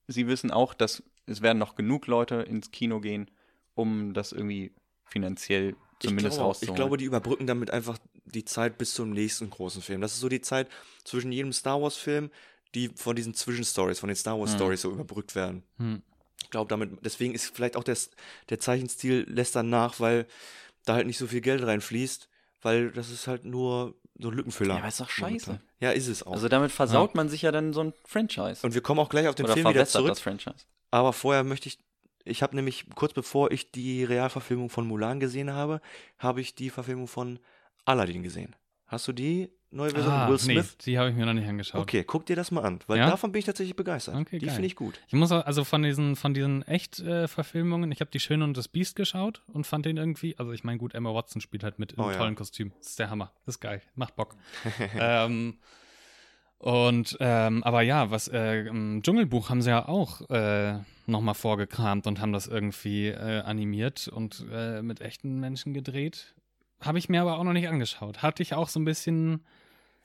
sie 0.07 0.27
wissen 0.27 0.51
auch, 0.51 0.73
dass 0.73 1.03
es 1.27 1.41
werden 1.41 1.57
noch 1.57 1.75
genug 1.75 2.07
Leute 2.07 2.35
ins 2.35 2.71
Kino 2.71 2.99
gehen, 2.99 3.31
um 3.73 4.13
das 4.13 4.31
irgendwie 4.31 4.71
finanziell 5.05 5.75
zumindest 6.05 6.35
ich 6.37 6.39
glaube, 6.39 6.57
ich 6.61 6.73
glaube, 6.75 6.97
die 6.97 7.05
überbrücken 7.05 7.47
damit 7.47 7.71
einfach 7.71 7.97
die 8.25 8.45
Zeit 8.45 8.77
bis 8.77 8.93
zum 8.93 9.11
nächsten 9.11 9.49
großen 9.49 9.81
Film. 9.81 10.01
Das 10.01 10.13
ist 10.13 10.19
so 10.19 10.29
die 10.29 10.41
Zeit 10.41 10.67
zwischen 11.03 11.31
jedem 11.31 11.53
Star 11.53 11.81
Wars 11.81 11.95
Film, 11.97 12.31
die 12.73 12.89
von 12.95 13.15
diesen 13.15 13.33
Zwischenstories, 13.33 13.99
von 13.99 14.07
den 14.09 14.15
Star 14.15 14.39
Wars 14.39 14.51
Hm. 14.51 14.57
Stories 14.57 14.81
so 14.81 14.91
überbrückt 14.91 15.35
werden. 15.35 15.63
Hm. 15.77 16.01
Ich 16.43 16.49
glaube, 16.49 16.69
damit, 16.69 16.91
deswegen 17.03 17.33
ist 17.33 17.55
vielleicht 17.55 17.75
auch 17.75 17.83
der, 17.83 17.97
der 18.49 18.59
Zeichenstil 18.59 19.25
lässt 19.27 19.55
dann 19.55 19.69
nach, 19.69 19.99
weil 19.99 20.25
da 20.85 20.93
halt 20.95 21.07
nicht 21.07 21.17
so 21.17 21.27
viel 21.27 21.41
Geld 21.41 21.63
reinfließt, 21.63 22.29
weil 22.61 22.91
das 22.91 23.09
ist 23.09 23.27
halt 23.27 23.45
nur 23.45 23.95
so 24.19 24.29
ein 24.29 24.33
Lückenfüller. 24.35 24.75
Ja, 24.75 24.79
aber 24.79 24.87
ist 24.87 24.99
doch 24.99 25.09
scheiße. 25.09 25.47
momentan. 25.47 25.67
Ja, 25.79 25.91
ist 25.91 26.07
es 26.07 26.23
auch. 26.23 26.33
also 26.33 26.47
damit 26.47 26.71
versaut 26.71 27.15
man 27.15 27.27
sich 27.29 27.41
ja 27.41 27.51
dann 27.51 27.73
so 27.73 27.81
ein 27.81 27.93
Franchise. 28.05 28.59
und 28.65 28.73
wir 28.73 28.81
kommen 28.81 28.99
auch 28.99 29.09
gleich 29.09 29.27
auf 29.27 29.35
den 29.35 29.45
oder 29.45 29.53
Film 29.55 29.67
wieder 29.69 29.85
zurück. 29.85 30.09
das 30.09 30.19
Franchise. 30.19 30.65
Aber 30.91 31.11
vorher 31.13 31.43
möchte 31.43 31.67
ich, 31.67 31.79
ich 32.25 32.43
habe 32.43 32.55
nämlich 32.55 32.85
kurz 32.95 33.13
bevor 33.13 33.51
ich 33.51 33.71
die 33.71 34.03
Realverfilmung 34.03 34.69
von 34.69 34.85
Mulan 34.87 35.19
gesehen 35.19 35.51
habe, 35.53 35.79
habe 36.17 36.41
ich 36.41 36.55
die 36.55 36.69
Verfilmung 36.69 37.07
von 37.07 37.39
Aladdin 37.85 38.23
gesehen. 38.23 38.55
Hast 38.87 39.07
du 39.07 39.13
die 39.13 39.49
neue 39.71 39.89
Version 39.91 40.13
Ah, 40.13 40.27
Will 40.27 40.35
nee, 40.35 40.53
Smith? 40.61 40.77
die 40.79 40.97
habe 40.99 41.09
ich 41.09 41.15
mir 41.15 41.25
noch 41.25 41.33
nicht 41.33 41.47
angeschaut. 41.47 41.81
Okay, 41.81 42.03
guck 42.03 42.25
dir 42.27 42.35
das 42.35 42.51
mal 42.51 42.61
an, 42.63 42.79
weil 42.87 42.97
Ja? 42.99 43.07
davon 43.09 43.31
bin 43.31 43.39
ich 43.39 43.45
tatsächlich 43.45 43.75
begeistert. 43.75 44.15
Okay, 44.15 44.37
die 44.39 44.47
finde 44.49 44.67
ich 44.67 44.75
gut. 44.75 44.99
Ich 45.07 45.13
muss 45.13 45.31
auch, 45.31 45.45
also 45.45 45.63
von 45.63 45.81
diesen, 45.81 46.15
von 46.15 46.33
diesen 46.33 46.61
Echt-Verfilmungen, 46.63 47.91
ich 47.91 47.99
habe 47.99 48.11
die 48.11 48.19
Schöne 48.19 48.43
und 48.43 48.55
das 48.57 48.67
Biest 48.67 48.95
geschaut 48.95 49.41
und 49.47 49.65
fand 49.65 49.85
den 49.85 49.97
irgendwie, 49.97 50.37
also 50.37 50.51
ich 50.51 50.63
meine, 50.63 50.77
gut, 50.77 50.93
Emma 50.93 51.13
Watson 51.13 51.41
spielt 51.41 51.63
halt 51.63 51.79
mit 51.79 51.97
Oh 51.97 52.09
ja. 52.11 52.17
tollen 52.17 52.35
Kostüm. 52.35 52.71
Das 52.77 52.89
ist 52.89 52.99
der 52.99 53.09
Hammer. 53.09 53.31
Das 53.45 53.55
ist 53.55 53.59
geil. 53.61 53.81
Macht 53.95 54.15
Bock. 54.15 54.35
ähm, 54.99 55.57
und, 56.57 57.17
ähm, 57.19 57.63
aber 57.63 57.81
ja, 57.81 58.11
was, 58.11 58.27
äh, 58.27 58.61
im 58.67 59.01
Dschungelbuch 59.03 59.49
haben 59.49 59.61
sie 59.61 59.69
ja 59.69 59.87
auch 59.87 60.27
äh, 60.29 60.79
nochmal 61.05 61.35
vorgekramt 61.35 62.07
und 62.07 62.19
haben 62.19 62.33
das 62.33 62.47
irgendwie 62.47 63.07
äh, 63.07 63.41
animiert 63.41 64.07
und 64.07 64.45
äh, 64.51 64.81
mit 64.81 65.01
echten 65.01 65.39
Menschen 65.39 65.73
gedreht. 65.73 66.33
Habe 66.81 66.97
ich 66.97 67.09
mir 67.09 67.21
aber 67.21 67.37
auch 67.37 67.43
noch 67.43 67.53
nicht 67.53 67.67
angeschaut. 67.67 68.21
Hatte 68.21 68.43
ich 68.43 68.53
auch 68.53 68.69
so 68.69 68.79
ein 68.79 68.85
bisschen, 68.85 69.43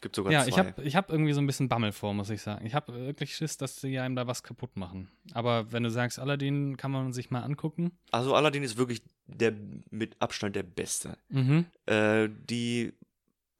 Gibt 0.01 0.17
sogar 0.17 0.33
ja, 0.33 0.43
zwei. 0.43 0.49
ich 0.49 0.59
habe 0.59 0.83
ich 0.83 0.97
hab 0.97 1.11
irgendwie 1.11 1.33
so 1.33 1.41
ein 1.41 1.47
bisschen 1.47 1.69
Bammel 1.69 1.93
vor, 1.93 2.15
muss 2.15 2.31
ich 2.31 2.43
sagen. 2.43 2.65
Ich 2.65 2.75
habe 2.75 2.95
wirklich 2.95 3.37
Schiss, 3.37 3.57
dass 3.57 3.81
sie 3.81 3.99
einem 3.99 4.17
da 4.17 4.27
was 4.27 4.43
kaputt 4.43 4.77
machen. 4.77 5.11
Aber 5.33 5.73
wenn 5.73 5.83
du 5.83 5.91
sagst, 5.91 6.19
Aladdin 6.19 6.77
kann 6.77 6.91
man 6.91 7.13
sich 7.13 7.31
mal 7.31 7.43
angucken. 7.43 7.93
also 8.11 8.35
Aladdin 8.35 8.63
ist 8.63 8.77
wirklich 8.77 9.03
der 9.27 9.55
mit 9.91 10.17
Abstand 10.21 10.57
der 10.57 10.63
beste. 10.63 11.17
Mhm. 11.29 11.67
Äh, 11.87 12.29
die 12.49 12.93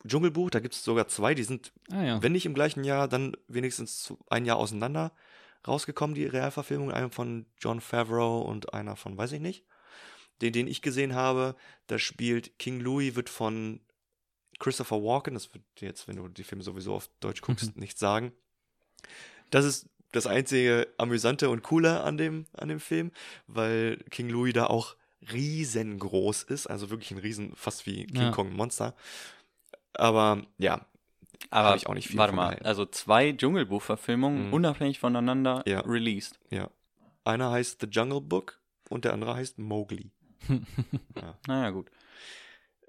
Dschungelbuch, 0.07 0.51
da 0.51 0.61
gibt 0.61 0.75
es 0.75 0.83
sogar 0.85 1.09
zwei, 1.09 1.35
die 1.35 1.43
sind, 1.45 1.73
Ah 1.91 2.03
ja. 2.03 2.23
wenn 2.23 2.33
nicht 2.33 2.47
im 2.47 2.55
gleichen 2.55 2.85
Jahr, 2.85 3.07
dann 3.09 3.37
wenigstens 3.49 4.13
ein 4.29 4.45
Jahr 4.47 4.57
auseinander 4.57 5.13
rausgekommen, 5.67 6.15
die 6.15 6.25
Realverfilmung. 6.27 6.91
Einer 6.91 7.11
von 7.11 7.47
John 7.59 7.81
Favreau 7.81 8.41
und 8.41 8.73
einer 8.73 8.97
von, 8.97 9.17
weiß 9.19 9.33
ich 9.33 9.41
nicht. 9.41 9.65
Den, 10.41 10.55
den 10.55 10.67
ich 10.69 10.81
gesehen 10.81 11.15
habe, 11.15 11.55
da 11.87 11.99
spielt 11.99 12.59
King 12.59 12.81
Louis, 12.81 13.15
wird 13.15 13.29
von 13.29 13.81
Christopher 14.59 15.03
Walken, 15.03 15.35
das 15.35 15.53
wird 15.53 15.65
jetzt, 15.81 16.09
wenn 16.09 16.17
du 16.17 16.29
die 16.29 16.45
Filme 16.45 16.65
sowieso 16.65 16.95
auf 16.95 17.09
Deutsch 17.21 17.43
guckst, 17.43 17.77
nichts 17.77 18.01
sagen. 18.01 18.33
Das 19.51 19.65
ist 19.67 19.87
das 20.13 20.27
einzige 20.27 20.89
Amüsante 20.97 21.51
und 21.51 21.63
Coole 21.63 22.03
an 22.03 22.17
dem, 22.17 22.47
an 22.55 22.69
dem 22.69 22.81
Film, 22.81 23.11
weil 23.47 23.99
King 24.11 24.29
Louis 24.31 24.53
da 24.55 24.67
auch 24.67 24.97
riesengroß 25.33 26.45
ist, 26.45 26.67
also 26.67 26.91
wirklich 26.91 27.11
ein 27.11 27.19
riesen, 27.19 27.55
fast 27.55 27.87
wie 27.87 28.07
King 28.07 28.23
Ja. 28.23 28.31
Kong 28.31 28.53
Monster. 28.55 28.95
Aber 29.95 30.43
ja, 30.59 30.85
Aber 31.51 31.75
ich 31.77 31.87
auch 31.87 31.95
nicht 31.95 32.09
viel 32.09 32.19
warte 32.19 32.35
mal, 32.35 32.45
gehalten. 32.51 32.67
also 32.67 32.87
zwei 32.87 33.33
Dschungelbuch-Verfilmungen 33.33 34.49
Mhm. 34.49 34.53
unabhängig 34.53 34.99
voneinander 34.99 35.63
Ja. 35.67 35.81
released. 35.81 36.39
ja. 36.51 36.69
Einer 37.25 37.51
heißt 37.51 37.81
The 37.83 37.87
Jungle 37.89 38.21
Book 38.23 38.59
und 38.89 39.05
der 39.05 39.13
andere 39.13 39.35
heißt 39.35 39.59
Mowgli. 39.59 40.11
Naja, 41.47 41.71
gut. 41.71 41.91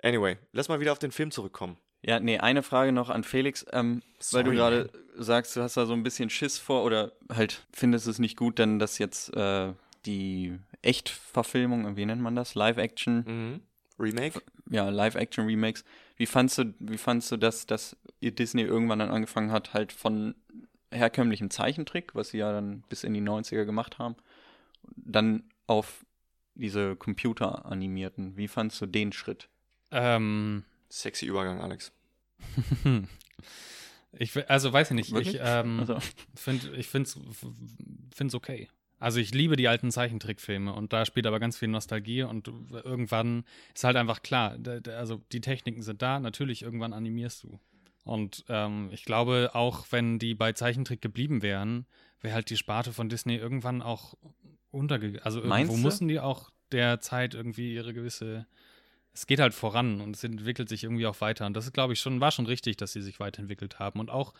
Anyway, 0.03 0.37
lass 0.53 0.69
mal 0.69 0.79
wieder 0.79 0.91
auf 0.93 0.99
den 0.99 1.11
Film 1.11 1.31
zurückkommen. 1.31 1.77
Ja, 2.03 2.19
nee, 2.19 2.39
eine 2.39 2.63
Frage 2.63 2.91
noch 2.91 3.09
an 3.09 3.23
Felix, 3.23 3.65
ähm, 3.73 4.01
weil 4.31 4.43
du 4.43 4.51
gerade 4.51 4.89
sagst, 5.15 5.55
du 5.55 5.61
hast 5.61 5.77
da 5.77 5.85
so 5.85 5.93
ein 5.93 6.01
bisschen 6.01 6.29
Schiss 6.31 6.57
vor 6.57 6.83
oder 6.83 7.11
halt 7.31 7.67
findest 7.73 8.07
es 8.07 8.17
nicht 8.17 8.37
gut, 8.37 8.57
denn 8.57 8.79
dass 8.79 8.97
jetzt 8.97 9.35
äh, 9.35 9.73
die 10.07 10.57
Echtverfilmung, 10.81 11.95
wie 11.95 12.05
nennt 12.07 12.21
man 12.21 12.35
das? 12.35 12.55
Live-Action, 12.55 13.23
Mhm. 13.27 13.61
Remake? 13.99 14.41
ja, 14.71 14.89
Live-Action-Remakes. 14.89 15.83
Wie 16.21 16.27
fandst 16.27 16.59
du, 16.59 16.75
wie 16.77 16.99
fandst 16.99 17.31
du 17.31 17.37
das, 17.37 17.65
dass 17.65 17.97
ihr 18.19 18.29
Disney 18.29 18.61
irgendwann 18.61 18.99
dann 18.99 19.09
angefangen 19.09 19.51
hat, 19.51 19.73
halt 19.73 19.91
von 19.91 20.35
herkömmlichem 20.91 21.49
Zeichentrick, 21.49 22.13
was 22.13 22.29
sie 22.29 22.37
ja 22.37 22.51
dann 22.51 22.81
bis 22.89 23.03
in 23.03 23.15
die 23.15 23.21
90er 23.21 23.65
gemacht 23.65 23.97
haben, 23.97 24.15
dann 24.83 25.49
auf 25.65 26.05
diese 26.53 26.95
computeranimierten. 26.95 28.37
Wie 28.37 28.47
fandst 28.47 28.79
du 28.81 28.85
den 28.85 29.13
Schritt? 29.13 29.49
Ähm, 29.89 30.63
Sexy 30.91 31.25
Übergang, 31.25 31.59
Alex. 31.59 31.91
ich, 34.11 34.47
also 34.47 34.71
weiß 34.71 34.91
ich 34.91 34.95
nicht. 34.95 35.11
Wirklich? 35.13 35.37
Ich 35.37 35.41
ähm, 35.43 35.79
Also, 35.79 35.97
finde 36.35 36.77
es 36.77 36.85
find's 36.85 38.35
okay. 38.35 38.69
Also 39.01 39.19
ich 39.19 39.33
liebe 39.33 39.55
die 39.55 39.67
alten 39.67 39.89
Zeichentrickfilme 39.89 40.71
und 40.71 40.93
da 40.93 41.05
spielt 41.05 41.25
aber 41.25 41.39
ganz 41.39 41.57
viel 41.57 41.69
Nostalgie 41.69 42.21
und 42.21 42.47
irgendwann 42.71 43.45
ist 43.73 43.83
halt 43.83 43.97
einfach 43.97 44.21
klar, 44.21 44.57
also 44.95 45.21
die 45.31 45.41
Techniken 45.41 45.81
sind 45.81 46.03
da, 46.03 46.19
natürlich 46.19 46.61
irgendwann 46.61 46.93
animierst 46.93 47.43
du. 47.43 47.59
Und 48.03 48.45
ähm, 48.47 48.89
ich 48.91 49.03
glaube, 49.03 49.51
auch 49.53 49.87
wenn 49.89 50.19
die 50.19 50.35
bei 50.35 50.53
Zeichentrick 50.53 51.01
geblieben 51.01 51.41
wären, 51.41 51.87
wäre 52.21 52.35
halt 52.35 52.51
die 52.51 52.57
Sparte 52.57 52.93
von 52.93 53.09
Disney 53.09 53.37
irgendwann 53.37 53.81
auch 53.81 54.13
untergegangen. 54.69 55.25
Also 55.25 55.41
irgendwo 55.41 55.77
mussten 55.77 56.07
die 56.07 56.19
auch 56.19 56.51
der 56.71 57.01
Zeit 57.01 57.33
irgendwie 57.33 57.73
ihre 57.73 57.95
gewisse. 57.95 58.45
Es 59.13 59.27
geht 59.27 59.39
halt 59.39 59.53
voran 59.53 59.99
und 59.99 60.15
es 60.15 60.23
entwickelt 60.23 60.69
sich 60.69 60.83
irgendwie 60.83 61.05
auch 61.05 61.19
weiter. 61.19 61.45
Und 61.45 61.53
das 61.53 61.65
ist, 61.65 61.73
glaube 61.73 61.93
ich, 61.93 61.99
schon, 61.99 62.21
war 62.21 62.31
schon 62.31 62.45
richtig, 62.45 62.77
dass 62.77 62.93
sie 62.93 63.01
sich 63.01 63.19
weiterentwickelt 63.19 63.77
haben. 63.79 63.99
Und 63.99 64.09
auch 64.09 64.33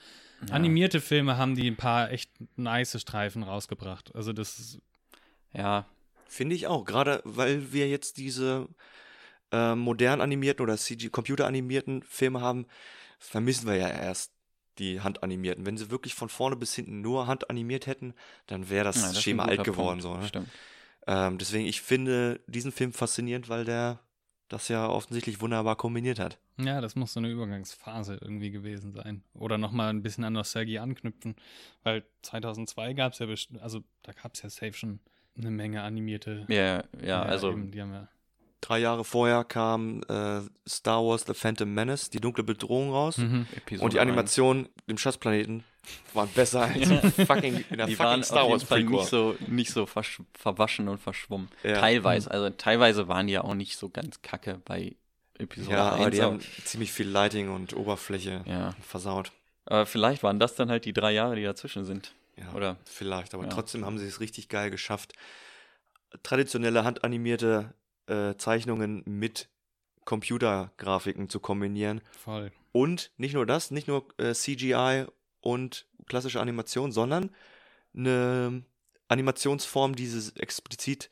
Ja. 0.48 0.54
animierte 0.56 1.02
Filme 1.02 1.38
haben 1.38 1.56
die 1.56 1.68
ein 1.70 1.76
paar 1.76 2.10
echt 2.12 2.32
nice 2.56 3.00
Streifen 3.00 3.44
rausgebracht. 3.44 4.16
Also 4.16 4.32
das 4.34 4.60
ist, 4.60 4.80
ja, 5.54 5.86
Finde 6.28 6.56
ich 6.56 6.68
auch, 6.68 6.86
gerade 6.86 7.22
weil 7.26 7.74
wir 7.74 7.90
jetzt 7.90 8.16
diese 8.16 8.70
äh, 9.52 9.76
modern 9.76 10.22
animierten 10.22 10.64
oder 10.64 10.78
CG 10.78 11.10
computeranimierten 11.10 12.04
Filme 12.04 12.40
haben, 12.40 12.68
vermissen 13.20 13.68
wir 13.68 13.76
ja 13.76 13.90
erst 13.90 14.32
die 14.80 15.02
handanimierten. 15.02 15.66
Wenn 15.66 15.76
sie 15.76 15.92
wirklich 15.92 16.16
von 16.16 16.30
vorne 16.30 16.56
bis 16.56 16.74
hinten 16.74 17.02
nur 17.02 17.28
handanimiert 17.28 17.86
hätten, 17.86 18.14
dann 18.48 18.70
wäre 18.70 18.86
das, 18.86 19.02
ja, 19.02 19.10
ein 19.10 19.16
Schema 19.16 19.44
alt 19.44 19.66
geworden. 19.66 20.00
Punkt. 20.00 20.04
So, 20.04 20.16
ne? 20.16 20.26
Stimmt. 20.26 20.48
ähm, 21.06 21.38
deswegen, 21.38 21.66
ich 21.66 21.82
finde 21.82 22.40
diesen 22.48 22.72
Film 22.72 22.94
faszinierend, 22.94 23.50
weil 23.50 23.66
der 23.66 24.00
das 24.52 24.68
ja 24.68 24.88
offensichtlich 24.88 25.42
wunderbar 25.42 25.76
kombiniert 25.76 26.20
hat. 26.20 26.38
ja, 26.58 26.82
das 26.82 26.96
muss 26.96 27.14
so 27.14 27.20
eine 27.20 27.30
Übergangsphase 27.30 28.18
irgendwie 28.22 28.52
gewesen 28.52 28.92
sein. 28.94 29.24
Oder 29.34 29.58
nochmal 29.58 29.90
ein 29.90 30.04
bisschen 30.04 30.24
an 30.24 30.34
Nostalgie 30.34 30.80
anknüpfen. 30.80 31.36
Weil 31.84 32.04
2002 32.22 32.94
gab 32.94 33.14
es 33.14 33.20
ja, 33.20 33.26
best- 33.28 33.58
also 33.62 33.84
da 34.04 34.12
gab 34.14 34.34
es 34.36 34.42
ja 34.42 34.50
safe 34.50 34.74
schon 34.74 35.00
eine 35.38 35.52
Menge 35.52 35.82
animierte. 35.84 36.46
Ja, 36.50 36.84
ja, 37.02 37.22
also 37.24 37.52
eben, 37.52 37.72
die 37.72 37.82
haben 37.82 37.94
ja. 37.94 38.08
Drei 38.62 38.80
Jahre 38.80 39.04
vorher 39.04 39.44
kam 39.44 40.02
äh, 40.08 40.42
Star 40.70 41.04
Wars 41.04 41.24
The 41.26 41.34
Phantom 41.34 41.74
Menace, 41.74 42.10
die 42.12 42.20
dunkle 42.22 42.44
Bedrohung 42.44 42.92
raus. 42.92 43.18
Mhm. 43.18 43.48
Und 43.80 43.94
die 43.94 44.00
Animationen 44.00 44.70
im 44.88 44.98
Schatzplaneten 45.00 45.64
waren 46.14 46.30
besser 46.30 46.62
als 46.74 46.90
Ja. 46.90 47.02
fucking, 47.26 47.64
in 47.72 47.78
der 47.78 47.88
die 47.88 47.96
fucking 47.96 48.10
waren 48.12 48.24
Star 48.24 48.48
Wars 48.50 48.62
Fall 48.64 48.84
nicht 48.84 49.06
so, 49.10 49.36
nicht 49.48 49.72
so 49.72 49.88
verwaschen 49.88 50.88
und 50.90 51.00
verschwommen. 51.00 51.50
Ja. 51.64 51.80
Teilweise, 51.80 52.30
also 52.30 52.50
teilweise 52.52 53.08
waren 53.08 53.26
die 53.28 53.34
ja 53.34 53.44
auch 53.44 53.56
nicht 53.56 53.78
so 53.78 53.90
ganz 53.90 54.22
kacke 54.22 54.62
bei 54.64 54.96
Episode 55.40 55.76
Ja, 55.76 55.92
1. 55.94 56.00
aber 56.02 56.12
die 56.12 56.22
haben 56.22 56.40
ziemlich 56.64 56.92
viel 56.92 57.08
Lighting 57.10 57.50
und 57.50 57.76
Oberfläche 57.76 58.44
ja. 58.46 58.76
versaut. 58.88 59.32
Aber 59.66 59.88
vielleicht 59.88 60.22
waren 60.22 60.38
das 60.40 60.54
dann 60.54 60.70
halt 60.70 60.86
die 60.86 60.94
drei 60.94 61.12
Jahre, 61.14 61.36
die 61.36 61.44
dazwischen 61.44 61.84
sind. 61.84 62.14
Ja, 62.38 62.52
Oder? 62.54 62.78
vielleicht, 62.86 63.34
aber 63.34 63.44
Ja. 63.46 63.50
trotzdem 63.50 63.86
haben 63.86 63.98
sie 63.98 64.06
es 64.06 64.20
richtig 64.20 64.50
geil 64.50 64.70
geschafft, 64.70 65.14
traditionelle 66.24 66.84
handanimierte 66.84 67.74
äh, 68.08 68.36
Zeichnungen 68.36 69.04
mit 69.06 69.50
Computergrafiken 70.06 71.30
zu 71.30 71.40
kombinieren. 71.40 72.02
Voll. 72.18 72.52
Und 72.72 73.12
nicht 73.18 73.34
nur 73.34 73.46
das, 73.46 73.72
nicht 73.72 73.88
nur 73.88 74.08
äh, 74.18 74.34
CGI 74.34 75.06
und 75.42 75.88
klassische 76.08 76.40
Animation, 76.40 76.92
sondern 76.92 77.32
eine 77.96 78.64
Animationsform, 79.08 79.96
die 79.96 80.08
sie 80.08 80.36
explizit 80.40 81.10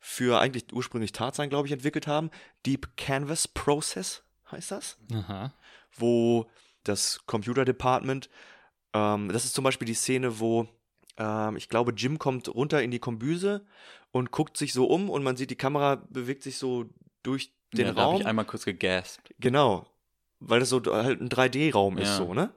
für 0.00 0.40
eigentlich 0.40 0.72
ursprünglich 0.72 1.12
Tarzan, 1.12 1.48
glaube 1.48 1.68
ich, 1.68 1.72
entwickelt 1.72 2.06
haben. 2.06 2.30
Deep 2.66 2.96
Canvas 2.96 3.46
Process 3.46 4.24
heißt 4.50 4.72
das 4.72 4.98
Aha. 5.12 5.54
wo 5.96 6.50
das 6.84 7.20
Computer 7.26 7.64
Department, 7.64 8.28
ähm, 8.94 9.28
das 9.28 9.44
ist 9.44 9.54
zum 9.54 9.64
Beispiel 9.64 9.86
die 9.86 9.94
Szene, 9.94 10.40
wo 10.40 10.68
ähm, 11.22 11.56
ich 11.56 11.68
glaube, 11.68 11.92
Jim 11.96 12.18
kommt 12.18 12.48
runter 12.52 12.82
in 12.82 12.90
die 12.90 12.98
Kombüse 12.98 13.64
und 14.10 14.30
guckt 14.32 14.56
sich 14.56 14.72
so 14.72 14.86
um 14.86 15.08
und 15.08 15.22
man 15.22 15.36
sieht, 15.36 15.50
die 15.50 15.56
Kamera 15.56 16.02
bewegt 16.10 16.42
sich 16.42 16.58
so 16.58 16.86
durch 17.22 17.52
den 17.72 17.86
ja, 17.86 17.92
Da 17.92 18.00
habe 18.02 18.10
Raum. 18.12 18.20
ich 18.20 18.26
einmal 18.26 18.44
kurz 18.44 18.64
gegaspt. 18.64 19.32
Genau. 19.38 19.86
Weil 20.40 20.60
das 20.60 20.68
so 20.70 20.82
halt 20.84 21.20
ein 21.20 21.28
3D-Raum 21.28 21.98
ist, 21.98 22.08
Ja. 22.08 22.16
so, 22.16 22.34
ne? 22.34 22.52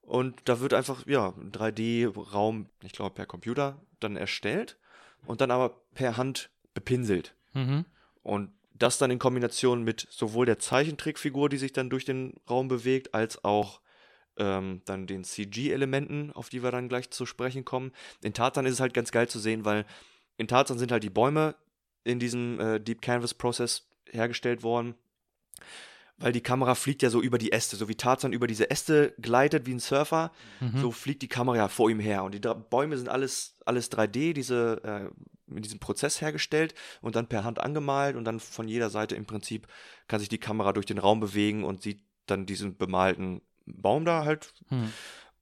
Und 0.00 0.40
da 0.46 0.58
wird 0.60 0.74
einfach, 0.74 1.06
ja, 1.06 1.28
ein 1.28 1.52
3D-Raum, 1.52 2.66
ich 2.82 2.92
glaube, 2.92 3.14
per 3.14 3.26
Computer 3.26 3.80
dann 4.00 4.16
erstellt 4.16 4.76
und 5.26 5.40
dann 5.40 5.50
aber 5.50 5.80
per 5.94 6.16
Hand 6.16 6.50
bepinselt. 6.74 7.34
Mhm. 7.52 7.84
Und 8.22 8.50
das 8.74 8.98
dann 8.98 9.10
in 9.12 9.18
Kombination 9.20 9.84
mit 9.84 10.06
sowohl 10.10 10.46
der 10.46 10.58
Zeichentrickfigur, 10.58 11.48
die 11.48 11.58
sich 11.58 11.72
dann 11.72 11.88
durch 11.90 12.04
den 12.04 12.34
Raum 12.50 12.66
bewegt, 12.68 13.14
als 13.14 13.44
auch 13.44 13.80
ähm, 14.36 14.82
dann 14.84 15.06
den 15.06 15.24
CG-Elementen, 15.24 16.32
auf 16.32 16.48
die 16.48 16.62
wir 16.62 16.70
dann 16.70 16.88
gleich 16.88 17.10
zu 17.10 17.26
sprechen 17.26 17.64
kommen. 17.64 17.92
In 18.22 18.32
Tarzan 18.34 18.66
ist 18.66 18.74
es 18.74 18.80
halt 18.80 18.94
ganz 18.94 19.12
geil 19.12 19.28
zu 19.28 19.38
sehen, 19.38 19.64
weil 19.64 19.84
in 20.36 20.48
Tarzan 20.48 20.78
sind 20.78 20.92
halt 20.92 21.02
die 21.02 21.10
Bäume 21.10 21.54
in 22.04 22.18
diesem 22.18 22.58
äh, 22.58 22.80
Deep 22.80 23.02
Canvas 23.02 23.34
Process 23.34 23.88
hergestellt 24.10 24.62
worden. 24.62 24.94
Weil 26.18 26.32
die 26.32 26.40
Kamera 26.40 26.74
fliegt 26.74 27.02
ja 27.02 27.10
so 27.10 27.20
über 27.20 27.38
die 27.38 27.52
Äste, 27.52 27.76
so 27.76 27.88
wie 27.88 27.94
Tarzan 27.96 28.32
über 28.32 28.46
diese 28.46 28.70
Äste 28.70 29.14
gleitet 29.20 29.66
wie 29.66 29.72
ein 29.74 29.80
Surfer, 29.80 30.30
Mhm. 30.60 30.78
so 30.78 30.90
fliegt 30.92 31.22
die 31.22 31.28
Kamera 31.28 31.56
ja 31.56 31.68
vor 31.68 31.90
ihm 31.90 32.00
her. 32.00 32.22
Und 32.22 32.34
die 32.34 32.40
Bäume 32.40 32.96
sind 32.96 33.08
alles, 33.08 33.56
alles 33.66 33.90
3D, 33.90 34.32
diese, 34.32 34.80
äh, 34.84 35.10
mit 35.46 35.64
diesem 35.64 35.80
Prozess 35.80 36.20
hergestellt 36.20 36.74
und 37.00 37.16
dann 37.16 37.28
per 37.28 37.44
Hand 37.44 37.58
angemalt 37.60 38.16
und 38.16 38.24
dann 38.24 38.40
von 38.40 38.68
jeder 38.68 38.88
Seite 38.88 39.16
im 39.16 39.26
Prinzip 39.26 39.66
kann 40.06 40.20
sich 40.20 40.28
die 40.28 40.38
Kamera 40.38 40.72
durch 40.72 40.86
den 40.86 40.98
Raum 40.98 41.20
bewegen 41.20 41.64
und 41.64 41.82
sieht 41.82 42.02
dann 42.26 42.46
diesen 42.46 42.76
bemalten 42.76 43.42
Baum 43.66 44.04
da 44.04 44.24
halt. 44.24 44.52
Mhm. 44.70 44.92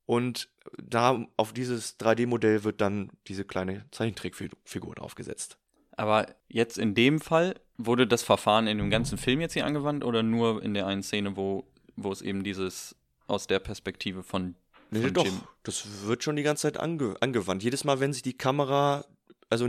Und 0.07 0.49
da 0.83 1.25
auf 1.37 1.53
dieses 1.53 1.99
3D-Modell 2.01 2.65
wird 2.65 2.81
dann 2.81 3.11
diese 3.29 3.45
kleine 3.45 3.85
Zeichentrickfigur 3.93 4.95
draufgesetzt. 4.95 5.57
Aber 5.97 6.27
jetzt 6.49 6.79
in 6.79 6.95
dem 6.95 7.21
Fall, 7.21 7.55
wurde 7.85 8.07
das 8.07 8.23
Verfahren 8.23 8.67
in 8.67 8.79
dem 8.79 8.91
ganzen 8.91 9.19
Film 9.19 9.41
jetzt 9.41 9.55
hier 9.55 9.67
angewandt 9.67 10.05
oder 10.05 10.23
nur 10.23 10.63
in 10.63 10.75
der 10.75 10.87
einen 10.87 11.03
Szene, 11.03 11.37
wo, 11.37 11.65
wo 11.97 12.13
es 12.13 12.23
eben 12.23 12.45
dieses 12.45 12.97
aus 13.27 13.47
der 13.47 13.59
Perspektive 13.59 14.23
von, 14.23 14.57
Nee, 14.91 15.03
von 15.03 15.15
doch, 15.15 15.25
Jim. 15.25 15.41
das 15.63 16.07
wird 16.07 16.25
schon 16.25 16.37
die 16.37 16.43
ganze 16.43 16.63
Zeit 16.63 16.79
ange 16.79 17.15
angewandt. 17.21 17.63
Jedes 17.63 17.85
Mal, 17.85 18.01
wenn 18.01 18.13
sich 18.13 18.23
die 18.23 18.37
Kamera, 18.37 19.05
also 19.49 19.69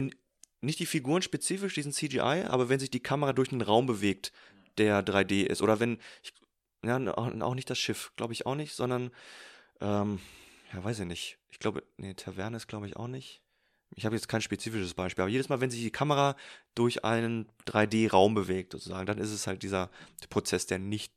nicht 0.62 0.80
die 0.80 0.86
Figuren 0.86 1.22
spezifisch, 1.22 1.76
diesen 1.76 1.92
CGI, 1.92 2.46
aber 2.48 2.70
wenn 2.70 2.80
sich 2.80 2.90
die 2.90 3.04
Kamera 3.04 3.34
durch 3.34 3.52
einen 3.52 3.62
Raum 3.62 3.86
bewegt, 3.86 4.32
der 4.78 5.06
3D 5.06 5.44
ist. 5.44 5.62
Oder 5.62 5.80
wenn, 5.80 6.00
ich, 6.24 6.34
ja, 6.84 6.98
auch 7.16 7.56
nicht 7.56 7.70
das 7.70 7.78
Schiff, 7.78 8.12
glaube 8.16 8.34
ich 8.34 8.46
auch 8.46 8.56
nicht, 8.56 8.74
sondern, 8.74 9.12
ähm, 9.80 10.20
ja, 10.74 10.84
weiß 10.84 11.00
ich 11.00 11.06
nicht. 11.06 11.38
Ich 11.50 11.60
glaube, 11.60 11.84
nee, 11.98 12.14
Taverne 12.14 12.58
ist, 12.58 12.68
glaube 12.68 12.88
ich, 12.88 12.96
auch 12.96 13.08
nicht. 13.08 13.42
Ich 13.94 14.06
habe 14.06 14.16
jetzt 14.16 14.30
kein 14.30 14.42
spezifisches 14.42 14.94
Beispiel, 14.94 15.24
aber 15.24 15.32
jedes 15.32 15.50
Mal, 15.50 15.60
wenn 15.60 15.70
sich 15.70 15.82
die 15.82 15.92
Kamera 15.92 16.36
durch 16.76 17.04
einen 17.04 17.50
3D-Raum 17.66 18.34
bewegt, 18.34 18.72
sozusagen, 18.72 19.06
dann 19.06 19.18
ist 19.18 19.32
es 19.32 19.48
halt 19.48 19.64
dieser 19.64 19.90
Prozess, 20.30 20.66
der 20.66 20.80
nicht 20.80 21.12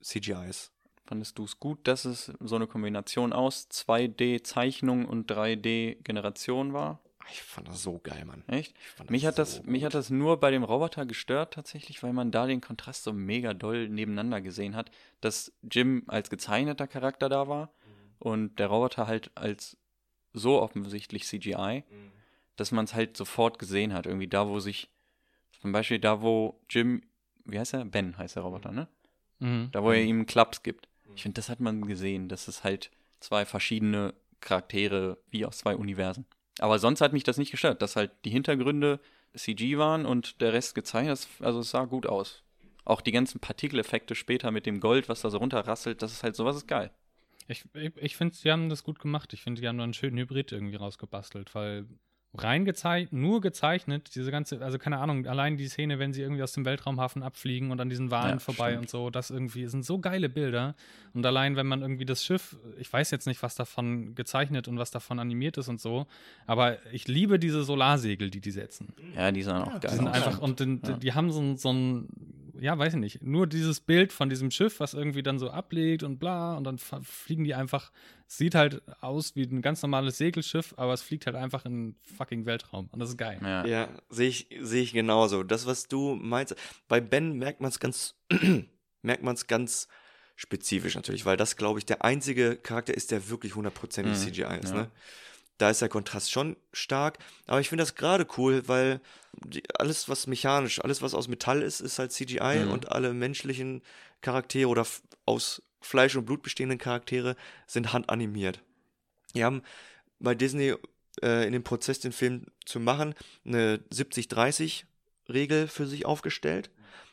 CGI 0.00 0.48
ist. 0.48 0.70
Fandest 1.06 1.38
du 1.38 1.44
es 1.44 1.58
gut, 1.58 1.88
dass 1.88 2.04
es 2.04 2.32
so 2.38 2.54
eine 2.54 2.68
Kombination 2.68 3.32
aus 3.32 3.68
2D-Zeichnung 3.68 5.06
und 5.06 5.28
3D-Generation 5.28 6.72
war? 6.72 7.00
Ich 7.28 7.42
fand 7.42 7.68
das 7.68 7.82
so 7.82 7.98
geil, 7.98 8.24
Mann. 8.24 8.42
Echt? 8.48 8.74
Mich 9.08 9.26
hat, 9.26 9.38
das, 9.38 9.56
so 9.56 9.62
mich 9.62 9.82
gut. 9.82 9.86
hat 9.86 9.94
das 9.94 10.10
nur 10.10 10.40
bei 10.40 10.50
dem 10.50 10.64
Roboter 10.64 11.06
gestört 11.06 11.54
tatsächlich, 11.54 12.02
weil 12.02 12.12
man 12.12 12.30
da 12.30 12.46
den 12.46 12.60
Kontrast 12.60 13.04
so 13.04 13.12
mega 13.12 13.54
doll 13.54 13.88
nebeneinander 13.88 14.40
gesehen 14.40 14.74
hat, 14.74 14.90
dass 15.20 15.52
Jim 15.62 16.04
als 16.06 16.30
gezeichneter 16.30 16.86
Charakter 16.86 17.28
da 17.28 17.46
war 17.46 17.72
und 18.18 18.58
der 18.58 18.68
Roboter 18.68 19.06
halt 19.06 19.30
als 19.34 19.76
so 20.32 20.60
offensichtlich 20.60 21.24
CGI, 21.24 21.84
dass 22.56 22.72
man 22.72 22.84
es 22.84 22.94
halt 22.94 23.16
sofort 23.16 23.58
gesehen 23.58 23.92
hat. 23.92 24.06
Irgendwie 24.06 24.28
da, 24.28 24.48
wo 24.48 24.60
sich, 24.60 24.90
zum 25.60 25.72
Beispiel 25.72 25.98
da, 25.98 26.22
wo 26.22 26.60
Jim, 26.68 27.02
wie 27.44 27.58
heißt 27.58 27.74
er? 27.74 27.84
Ben 27.84 28.16
heißt 28.16 28.36
der 28.36 28.42
Roboter, 28.42 28.72
ne? 28.72 28.88
Mhm. 29.38 29.70
Da, 29.72 29.82
wo 29.82 29.90
er 29.90 30.02
ihm 30.02 30.26
Klaps 30.26 30.62
gibt. 30.62 30.88
Ich 31.14 31.22
finde, 31.22 31.36
das 31.36 31.48
hat 31.48 31.60
man 31.60 31.86
gesehen. 31.86 32.28
Das 32.28 32.48
ist 32.48 32.62
halt 32.62 32.90
zwei 33.18 33.44
verschiedene 33.44 34.14
Charaktere 34.40 35.18
wie 35.30 35.44
aus 35.44 35.58
zwei 35.58 35.76
Universen. 35.76 36.26
Aber 36.60 36.78
sonst 36.78 37.00
hat 37.00 37.12
mich 37.12 37.24
das 37.24 37.38
nicht 37.38 37.50
gestört, 37.50 37.82
dass 37.82 37.96
halt 37.96 38.10
die 38.24 38.30
Hintergründe 38.30 39.00
CG 39.34 39.78
waren 39.78 40.06
und 40.06 40.40
der 40.40 40.52
Rest 40.52 40.74
gezeichnet. 40.74 41.26
Also 41.40 41.60
es 41.60 41.70
sah 41.70 41.84
gut 41.84 42.06
aus. 42.06 42.42
Auch 42.84 43.00
die 43.00 43.12
ganzen 43.12 43.40
Partikeleffekte 43.40 44.14
später 44.14 44.50
mit 44.50 44.66
dem 44.66 44.80
Gold, 44.80 45.08
was 45.08 45.22
da 45.22 45.30
so 45.30 45.38
runterrasselt, 45.38 46.02
das 46.02 46.12
ist 46.12 46.22
halt 46.22 46.36
sowas 46.36 46.56
ist 46.56 46.68
geil. 46.68 46.90
Ich, 47.48 47.64
ich, 47.74 47.92
ich 47.96 48.16
finde, 48.16 48.34
sie 48.34 48.50
haben 48.50 48.68
das 48.68 48.84
gut 48.84 48.98
gemacht. 48.98 49.32
Ich 49.32 49.42
finde, 49.42 49.60
die 49.60 49.68
haben 49.68 49.78
da 49.78 49.84
einen 49.84 49.94
schönen 49.94 50.18
Hybrid 50.18 50.52
irgendwie 50.52 50.76
rausgebastelt, 50.76 51.54
weil 51.54 51.86
rein 52.32 52.64
gezeichnet, 52.64 53.12
nur 53.12 53.40
gezeichnet, 53.40 54.14
diese 54.14 54.30
ganze, 54.30 54.62
also 54.62 54.78
keine 54.78 54.98
Ahnung, 54.98 55.26
allein 55.26 55.56
die 55.56 55.66
Szene, 55.66 55.98
wenn 55.98 56.12
sie 56.12 56.22
irgendwie 56.22 56.42
aus 56.44 56.52
dem 56.52 56.64
Weltraumhafen 56.64 57.22
abfliegen 57.24 57.72
und 57.72 57.80
an 57.80 57.88
diesen 57.90 58.10
Walen 58.12 58.34
Ja, 58.34 58.38
vorbei 58.38 58.70
stimmt. 58.70 58.82
und 58.82 58.90
so, 58.90 59.10
das 59.10 59.30
irgendwie 59.30 59.66
sind 59.66 59.84
so 59.84 59.98
geile 59.98 60.28
Bilder. 60.28 60.76
Und 61.12 61.26
allein, 61.26 61.56
wenn 61.56 61.66
man 61.66 61.82
irgendwie 61.82 62.04
das 62.04 62.24
Schiff, 62.24 62.56
ich 62.78 62.92
weiß 62.92 63.10
jetzt 63.10 63.26
nicht, 63.26 63.42
was 63.42 63.56
davon 63.56 64.14
gezeichnet 64.14 64.68
und 64.68 64.78
was 64.78 64.92
davon 64.92 65.18
animiert 65.18 65.56
ist 65.58 65.68
und 65.68 65.80
so, 65.80 66.06
aber 66.46 66.78
ich 66.92 67.08
liebe 67.08 67.38
diese 67.40 67.64
Solarsegel, 67.64 68.30
die 68.30 68.40
die 68.40 68.52
setzen. 68.52 68.94
Ja, 69.16 69.32
die 69.32 69.42
sahen 69.42 69.62
auch 69.64 69.80
geil 69.80 69.90
Die 69.90 69.96
sind 69.96 70.06
einfach, 70.08 70.38
und 70.40 70.60
den, 70.60 70.80
Ja. 70.86 70.92
die 70.92 71.12
haben 71.14 71.32
so 71.32 71.40
ein, 71.40 71.56
so 71.56 71.72
ein, 71.72 72.08
ja, 72.60 72.78
weiß 72.78 72.94
ich 72.94 73.00
nicht, 73.00 73.22
nur 73.22 73.46
dieses 73.46 73.80
Bild 73.80 74.12
von 74.12 74.28
diesem 74.28 74.50
Schiff, 74.50 74.80
was 74.80 74.94
irgendwie 74.94 75.22
dann 75.22 75.38
so 75.38 75.50
ablegt 75.50 76.02
und 76.02 76.18
bla, 76.18 76.56
und 76.56 76.64
dann 76.64 76.78
fliegen 76.78 77.44
die 77.44 77.54
einfach, 77.54 77.90
sieht 78.26 78.54
halt 78.54 78.82
aus 79.00 79.34
wie 79.34 79.42
ein 79.44 79.62
ganz 79.62 79.82
normales 79.82 80.18
Segelschiff, 80.18 80.74
aber 80.76 80.92
es 80.92 81.02
fliegt 81.02 81.26
halt 81.26 81.36
einfach 81.36 81.64
in 81.64 81.72
den 81.72 81.96
fucking 82.16 82.46
Weltraum. 82.46 82.88
Und 82.92 83.00
das 83.00 83.10
ist 83.10 83.16
geil. 83.16 83.38
Ja. 83.42 83.64
Ja, 83.66 83.88
sehe 84.10 84.28
ich, 84.28 84.48
sehe 84.60 84.82
ich 84.82 84.92
genauso. 84.92 85.42
Das, 85.42 85.66
was 85.66 85.88
du 85.88 86.14
meinst, 86.14 86.54
bei 86.88 87.00
Ben 87.00 87.38
merkt 87.38 87.60
man 87.60 87.70
es 87.70 87.80
ganz, 87.80 88.14
merkt 89.02 89.22
man 89.22 89.34
es 89.34 89.46
ganz 89.46 89.88
spezifisch 90.36 90.94
natürlich, 90.94 91.26
weil 91.26 91.36
das, 91.36 91.56
glaube 91.56 91.78
ich, 91.78 91.86
der 91.86 92.04
einzige 92.04 92.56
Charakter 92.56 92.94
ist, 92.94 93.10
der 93.10 93.28
wirklich 93.28 93.54
hundertprozentig 93.54 94.14
Mhm, 94.14 94.18
CGI 94.18 94.58
ist. 94.62 94.70
ja. 94.72 94.82
Ne? 94.82 94.90
Da 95.58 95.68
ist 95.68 95.82
der 95.82 95.90
Kontrast 95.90 96.30
schon 96.32 96.56
stark, 96.72 97.18
aber 97.46 97.60
ich 97.60 97.68
finde 97.68 97.82
das 97.82 97.94
gerade 97.94 98.26
cool, 98.38 98.62
weil 98.66 99.00
die, 99.44 99.62
alles, 99.78 100.08
was 100.08 100.26
mechanisch, 100.26 100.80
alles, 100.82 101.02
was 101.02 101.14
aus 101.14 101.28
Metall 101.28 101.62
ist, 101.62 101.80
ist 101.80 101.98
halt 101.98 102.12
CGI 102.12 102.64
Mhm. 102.64 102.70
und 102.70 102.92
alle 102.92 103.12
menschlichen 103.14 103.82
Charaktere 104.20 104.68
oder 104.68 104.86
aus 105.26 105.62
Fleisch 105.80 106.14
und 106.16 106.26
Blut 106.26 106.42
bestehenden 106.42 106.78
Charaktere 106.78 107.36
sind 107.66 107.92
handanimiert. 107.92 108.62
Die 109.34 109.44
haben 109.44 109.62
bei 110.18 110.34
Disney 110.34 110.74
äh, 111.22 111.46
in 111.46 111.52
dem 111.52 111.62
Prozess, 111.64 112.00
den 112.00 112.12
Film 112.12 112.46
zu 112.66 112.80
machen, 112.80 113.14
eine 113.46 113.78
70-30-Regel 113.90 115.68
für 115.68 115.86
sich 115.86 116.04
aufgestellt. 116.06 116.70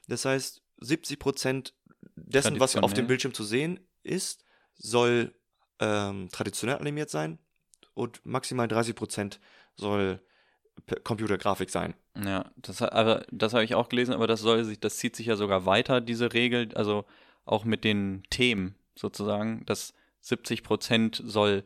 Das 0.07 0.25
heißt, 0.25 0.61
70 0.79 1.19
Prozent 1.19 1.73
dessen, 2.15 2.59
was 2.59 2.75
auf 2.75 2.93
dem. 2.93 3.07
Bildschirm 3.07 3.33
zu 3.33 3.43
sehen 3.43 3.79
ist, 4.03 4.43
soll 4.75 5.33
ähm, 5.79 6.29
traditionell 6.31 6.77
animiert 6.77 7.09
sein 7.09 7.39
und 7.93 8.25
maximal 8.25 8.67
30 8.67 8.95
Prozent 8.95 9.39
soll 9.75 10.21
Computergrafik 11.03 11.69
sein. 11.69 11.93
Ja, 12.15 12.51
das, 12.57 12.81
aber 12.81 13.25
das 13.31 13.53
habe 13.53 13.63
ich 13.63 13.75
auch 13.75 13.89
gelesen, 13.89 14.13
aber 14.13 14.27
das 14.27 14.41
soll 14.41 14.63
sich, 14.63 14.79
das 14.79 14.97
zieht 14.97 15.15
sich 15.15 15.27
ja 15.27 15.35
sogar 15.35 15.65
weiter, 15.65 16.01
diese 16.01 16.33
Regel, 16.33 16.69
also 16.75 17.05
auch 17.45 17.63
mit 17.65 17.83
den 17.83 18.23
Themen 18.29 18.75
sozusagen, 18.95 19.65
dass 19.65 19.93
70 20.21 20.63
Prozent 20.63 21.21
soll 21.23 21.63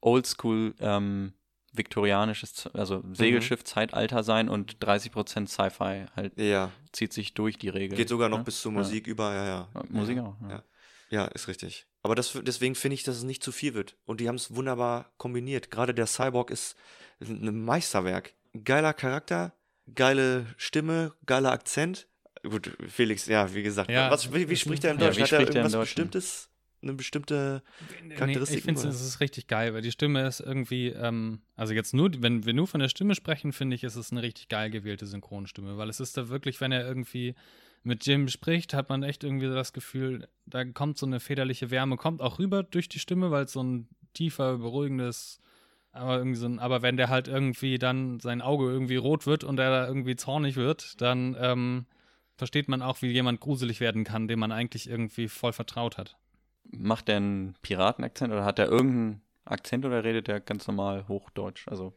Oldschool 0.00 0.74
ähm, 0.80 1.32
viktorianisches, 1.72 2.68
also 2.74 3.02
Segelschiff-Zeitalter 3.12 4.22
sein 4.22 4.48
und 4.48 4.76
30 4.80 5.12
Prozent 5.12 5.48
Sci-Fi 5.50 6.06
halt 6.14 6.38
Ja, 6.38 6.70
zieht 6.92 7.12
sich 7.12 7.34
durch 7.34 7.58
die 7.58 7.68
Regel. 7.68 7.96
geht 7.96 8.08
sogar 8.08 8.28
noch 8.28 8.38
ne? 8.38 8.44
bis 8.44 8.60
zur 8.60 8.72
Ja. 8.72 8.78
Musik 8.78 9.06
über, 9.06 9.34
ja, 9.34 9.46
ja. 9.46 9.68
Ja, 9.74 9.82
Musik 9.88 10.16
ja. 10.16 10.24
auch. 10.24 10.36
Ja. 10.42 10.50
Ja. 10.50 10.62
Ja, 11.08 11.24
ist 11.26 11.46
richtig. 11.46 11.86
Aber 12.02 12.14
das, 12.14 12.38
deswegen 12.42 12.74
finde 12.74 12.94
ich, 12.94 13.04
dass 13.04 13.16
es 13.16 13.22
nicht 13.22 13.42
zu 13.42 13.52
viel 13.52 13.74
wird. 13.74 13.96
Und 14.06 14.20
die 14.20 14.28
haben 14.28 14.34
es 14.34 14.54
wunderbar 14.54 15.12
kombiniert. 15.18 15.70
Gerade 15.70 15.94
der 15.94 16.06
Cyborg 16.06 16.50
ist 16.50 16.76
ein 17.20 17.64
Meisterwerk. 17.64 18.34
Geiler 18.64 18.94
Charakter, 18.94 19.52
geile 19.94 20.46
Stimme, 20.56 21.12
geiler 21.26 21.52
Akzent. 21.52 22.06
Gut, 22.42 22.76
Felix, 22.88 23.26
ja, 23.26 23.52
wie 23.54 23.62
gesagt. 23.62 23.90
Ja, 23.90 24.10
was, 24.10 24.32
wie, 24.32 24.48
wie 24.48 24.56
spricht 24.56 24.84
er 24.84 24.92
in 24.92 24.98
Ja, 24.98 25.06
Deutsch? 25.06 25.18
wie 25.18 25.22
Hat 25.22 25.32
er 25.32 25.40
er 25.40 25.46
irgendwas 25.48 25.72
Deutsch? 25.72 25.88
Bestimmtes? 25.90 26.48
Eine 26.82 26.92
bestimmte 26.92 27.62
Nee, 28.04 28.14
Charakteristik? 28.14 28.58
ich 28.58 28.64
finde, 28.64 28.86
es 28.88 29.00
ist 29.00 29.20
richtig 29.20 29.46
geil, 29.48 29.74
weil 29.74 29.82
die 29.82 29.90
Stimme 29.90 30.26
ist 30.26 30.40
irgendwie, 30.40 30.88
ähm, 30.88 31.40
also 31.56 31.72
jetzt 31.74 31.94
nur, 31.94 32.10
wenn 32.22 32.44
wir 32.44 32.52
nur 32.52 32.66
von 32.68 32.80
der 32.80 32.88
Stimme 32.88 33.14
sprechen, 33.14 33.52
finde 33.52 33.74
ich, 33.74 33.82
ist 33.82 33.96
es 33.96 34.12
eine 34.12 34.22
richtig 34.22 34.48
geil 34.48 34.70
gewählte 34.70 35.06
Synchronstimme, 35.06 35.78
weil 35.78 35.88
es 35.88 36.00
ist 36.00 36.16
da 36.16 36.28
wirklich, 36.28 36.60
wenn 36.60 36.72
er 36.72 36.86
irgendwie 36.86 37.34
mit 37.82 38.06
Jim 38.06 38.28
spricht, 38.28 38.74
hat 38.74 38.88
man 38.90 39.02
echt 39.02 39.24
irgendwie 39.24 39.46
das 39.48 39.72
Gefühl, 39.72 40.28
da 40.44 40.64
kommt 40.64 40.98
so 40.98 41.06
eine 41.06 41.18
federliche 41.18 41.70
Wärme, 41.70 41.96
kommt 41.96 42.20
auch 42.20 42.38
rüber 42.38 42.62
durch 42.62 42.88
die 42.88 42.98
Stimme, 42.98 43.30
weil 43.30 43.44
es 43.44 43.52
so 43.52 43.62
ein 43.62 43.88
tiefer, 44.12 44.58
beruhigendes, 44.58 45.40
aber 45.96 46.18
irgendwie 46.18 46.38
so 46.38 46.46
ein, 46.46 46.58
aber 46.58 46.82
wenn 46.82 46.96
der 46.96 47.08
halt 47.08 47.28
irgendwie 47.28 47.78
dann 47.78 48.20
sein 48.20 48.40
Auge 48.40 48.66
irgendwie 48.66 48.96
rot 48.96 49.26
wird 49.26 49.44
und 49.44 49.58
er 49.58 49.70
da 49.70 49.86
irgendwie 49.86 50.16
zornig 50.16 50.56
wird, 50.56 51.00
dann 51.00 51.36
ähm, 51.40 51.86
versteht 52.36 52.68
man 52.68 52.82
auch, 52.82 53.02
wie 53.02 53.10
jemand 53.10 53.40
gruselig 53.40 53.80
werden 53.80 54.04
kann, 54.04 54.28
dem 54.28 54.38
man 54.38 54.52
eigentlich 54.52 54.88
irgendwie 54.88 55.28
voll 55.28 55.52
vertraut 55.52 55.98
hat. 55.98 56.16
Macht 56.70 57.08
der 57.08 57.16
einen 57.16 57.54
Piratenakzent 57.62 58.32
oder 58.32 58.44
hat 58.44 58.58
er 58.58 58.68
irgendeinen 58.68 59.22
Akzent 59.44 59.84
oder 59.84 60.04
redet 60.04 60.28
der 60.28 60.40
ganz 60.40 60.66
normal 60.66 61.06
Hochdeutsch? 61.08 61.68
Also, 61.68 61.94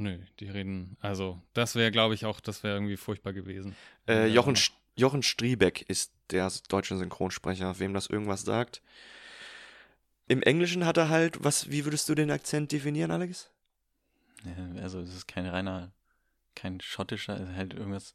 Nö, 0.00 0.18
die 0.38 0.48
reden, 0.48 0.96
also 1.00 1.38
das 1.52 1.74
wäre, 1.74 1.90
glaube 1.90 2.14
ich, 2.14 2.24
auch, 2.24 2.40
das 2.40 2.62
wäre 2.62 2.74
irgendwie 2.74 2.96
furchtbar 2.96 3.34
gewesen. 3.34 3.76
Äh. 4.08 4.28
Jochen, 4.28 4.56
Jochen 4.96 5.22
Striebeck 5.22 5.82
ist 5.88 6.12
der 6.30 6.50
deutsche 6.68 6.96
Synchronsprecher, 6.96 7.78
wem 7.78 7.92
das 7.92 8.06
irgendwas 8.06 8.42
sagt. 8.42 8.80
Im 10.30 10.42
Englischen 10.42 10.86
hat 10.86 10.96
er 10.96 11.08
halt, 11.08 11.42
was, 11.42 11.70
wie 11.70 11.84
würdest 11.84 12.08
du 12.08 12.14
den 12.14 12.30
Akzent 12.30 12.70
definieren, 12.70 13.10
Alex? 13.10 13.50
ja, 14.44 14.80
also 14.82 15.00
es 15.00 15.12
ist 15.14 15.26
kein 15.26 15.46
reiner, 15.46 15.92
kein 16.54 16.80
schottischer, 16.80 17.34
es 17.34 17.48
ist 17.50 17.56
halt 17.56 17.74
irgendwas 17.74 18.14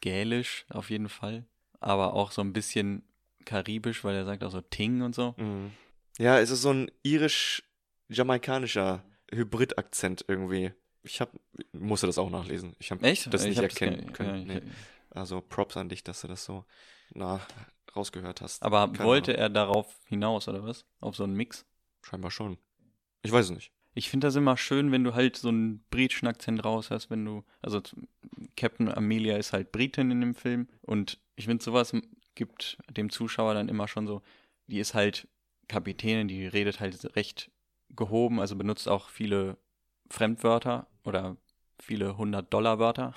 gälisch 0.00 0.64
auf 0.70 0.90
jeden 0.90 1.08
Fall. 1.08 1.44
Aber 1.80 2.14
auch 2.14 2.30
so 2.30 2.40
ein 2.40 2.52
bisschen 2.52 3.02
karibisch, 3.44 4.04
weil 4.04 4.14
er 4.14 4.24
sagt 4.24 4.44
auch 4.44 4.52
so 4.52 4.60
Ting 4.60 5.02
und 5.02 5.14
so. 5.14 5.34
Mhm. 5.38 5.72
Ja, 6.18 6.38
es 6.38 6.50
ist 6.50 6.62
so 6.62 6.70
ein 6.72 6.88
irisch-jamaikanischer 7.02 9.02
Hybrid-Akzent 9.32 10.24
irgendwie. 10.28 10.72
Ich 11.02 11.20
hab, 11.20 11.30
musste 11.72 12.06
das 12.06 12.16
auch 12.18 12.30
nachlesen. 12.30 12.76
Ich 12.78 12.92
habe 12.92 13.02
Echt? 13.04 13.32
das 13.34 13.42
Ich 13.42 13.48
nicht 13.50 13.58
erkennen 13.62 14.06
ge- 14.06 14.12
können. 14.12 14.48
ja, 14.48 14.54
nee. 14.54 14.62
Also 15.10 15.40
Props 15.40 15.76
an 15.76 15.88
dich, 15.88 16.04
dass 16.04 16.20
du 16.20 16.28
das 16.28 16.44
so 16.44 16.64
nah 17.14 17.40
rausgehört 17.94 18.40
hast. 18.40 18.62
Aber 18.62 18.88
Keine 18.88 19.04
wollte 19.04 19.32
Ahnung. 19.32 19.42
er 19.42 19.48
darauf 19.50 20.00
hinaus, 20.06 20.48
oder 20.48 20.62
was? 20.64 20.84
Auf 21.00 21.16
so 21.16 21.24
einen 21.24 21.34
Mix? 21.34 21.64
Scheinbar 22.02 22.30
schon. 22.30 22.58
Ich 23.22 23.32
weiß 23.32 23.46
es 23.46 23.50
nicht. 23.50 23.72
Ich 23.94 24.10
finde 24.10 24.26
das 24.26 24.36
immer 24.36 24.58
schön, 24.58 24.92
wenn 24.92 25.04
du 25.04 25.14
halt 25.14 25.36
so 25.36 25.48
einen 25.48 25.82
britischen 25.90 26.28
Akzent 26.28 26.62
raus 26.64 26.90
hast, 26.90 27.08
wenn 27.08 27.24
du, 27.24 27.44
also 27.62 27.80
Captain 28.54 28.90
Amelia 28.92 29.38
ist 29.38 29.54
halt 29.54 29.72
Britin 29.72 30.10
in 30.10 30.20
dem 30.20 30.34
Film 30.34 30.68
und 30.82 31.18
ich 31.34 31.46
finde 31.46 31.64
sowas 31.64 31.94
gibt 32.34 32.76
dem 32.90 33.08
Zuschauer 33.08 33.54
dann 33.54 33.70
immer 33.70 33.88
schon 33.88 34.06
so, 34.06 34.20
die 34.66 34.80
ist 34.80 34.92
halt 34.92 35.28
Kapitänin, 35.68 36.28
die 36.28 36.46
redet 36.46 36.78
halt 36.80 37.16
recht 37.16 37.50
gehoben, 37.88 38.38
also 38.38 38.54
benutzt 38.54 38.88
auch 38.88 39.08
viele 39.08 39.56
Fremdwörter 40.10 40.86
oder 41.04 41.36
viele 41.80 42.10
100-Dollar-Wörter. 42.10 43.14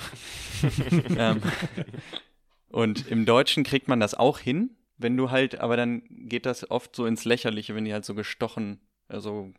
ähm, 1.18 1.42
und 2.70 3.08
im 3.10 3.26
Deutschen 3.26 3.64
kriegt 3.64 3.88
man 3.88 4.00
das 4.00 4.14
auch 4.16 4.40
hin, 4.40 4.72
wenn 4.98 5.16
du 5.18 5.32
halt, 5.32 5.60
aber 5.60 5.78
dann 5.78 6.04
geht 6.10 6.46
das 6.46 6.70
oft 6.70 6.96
so 6.96 7.06
ins 7.06 7.26
Lächerliche, 7.26 7.76
wenn 7.76 7.86
die 7.86 7.94
halt 7.94 8.06
so 8.06 8.16
gestochen, 8.16 8.80
also, 9.08 9.52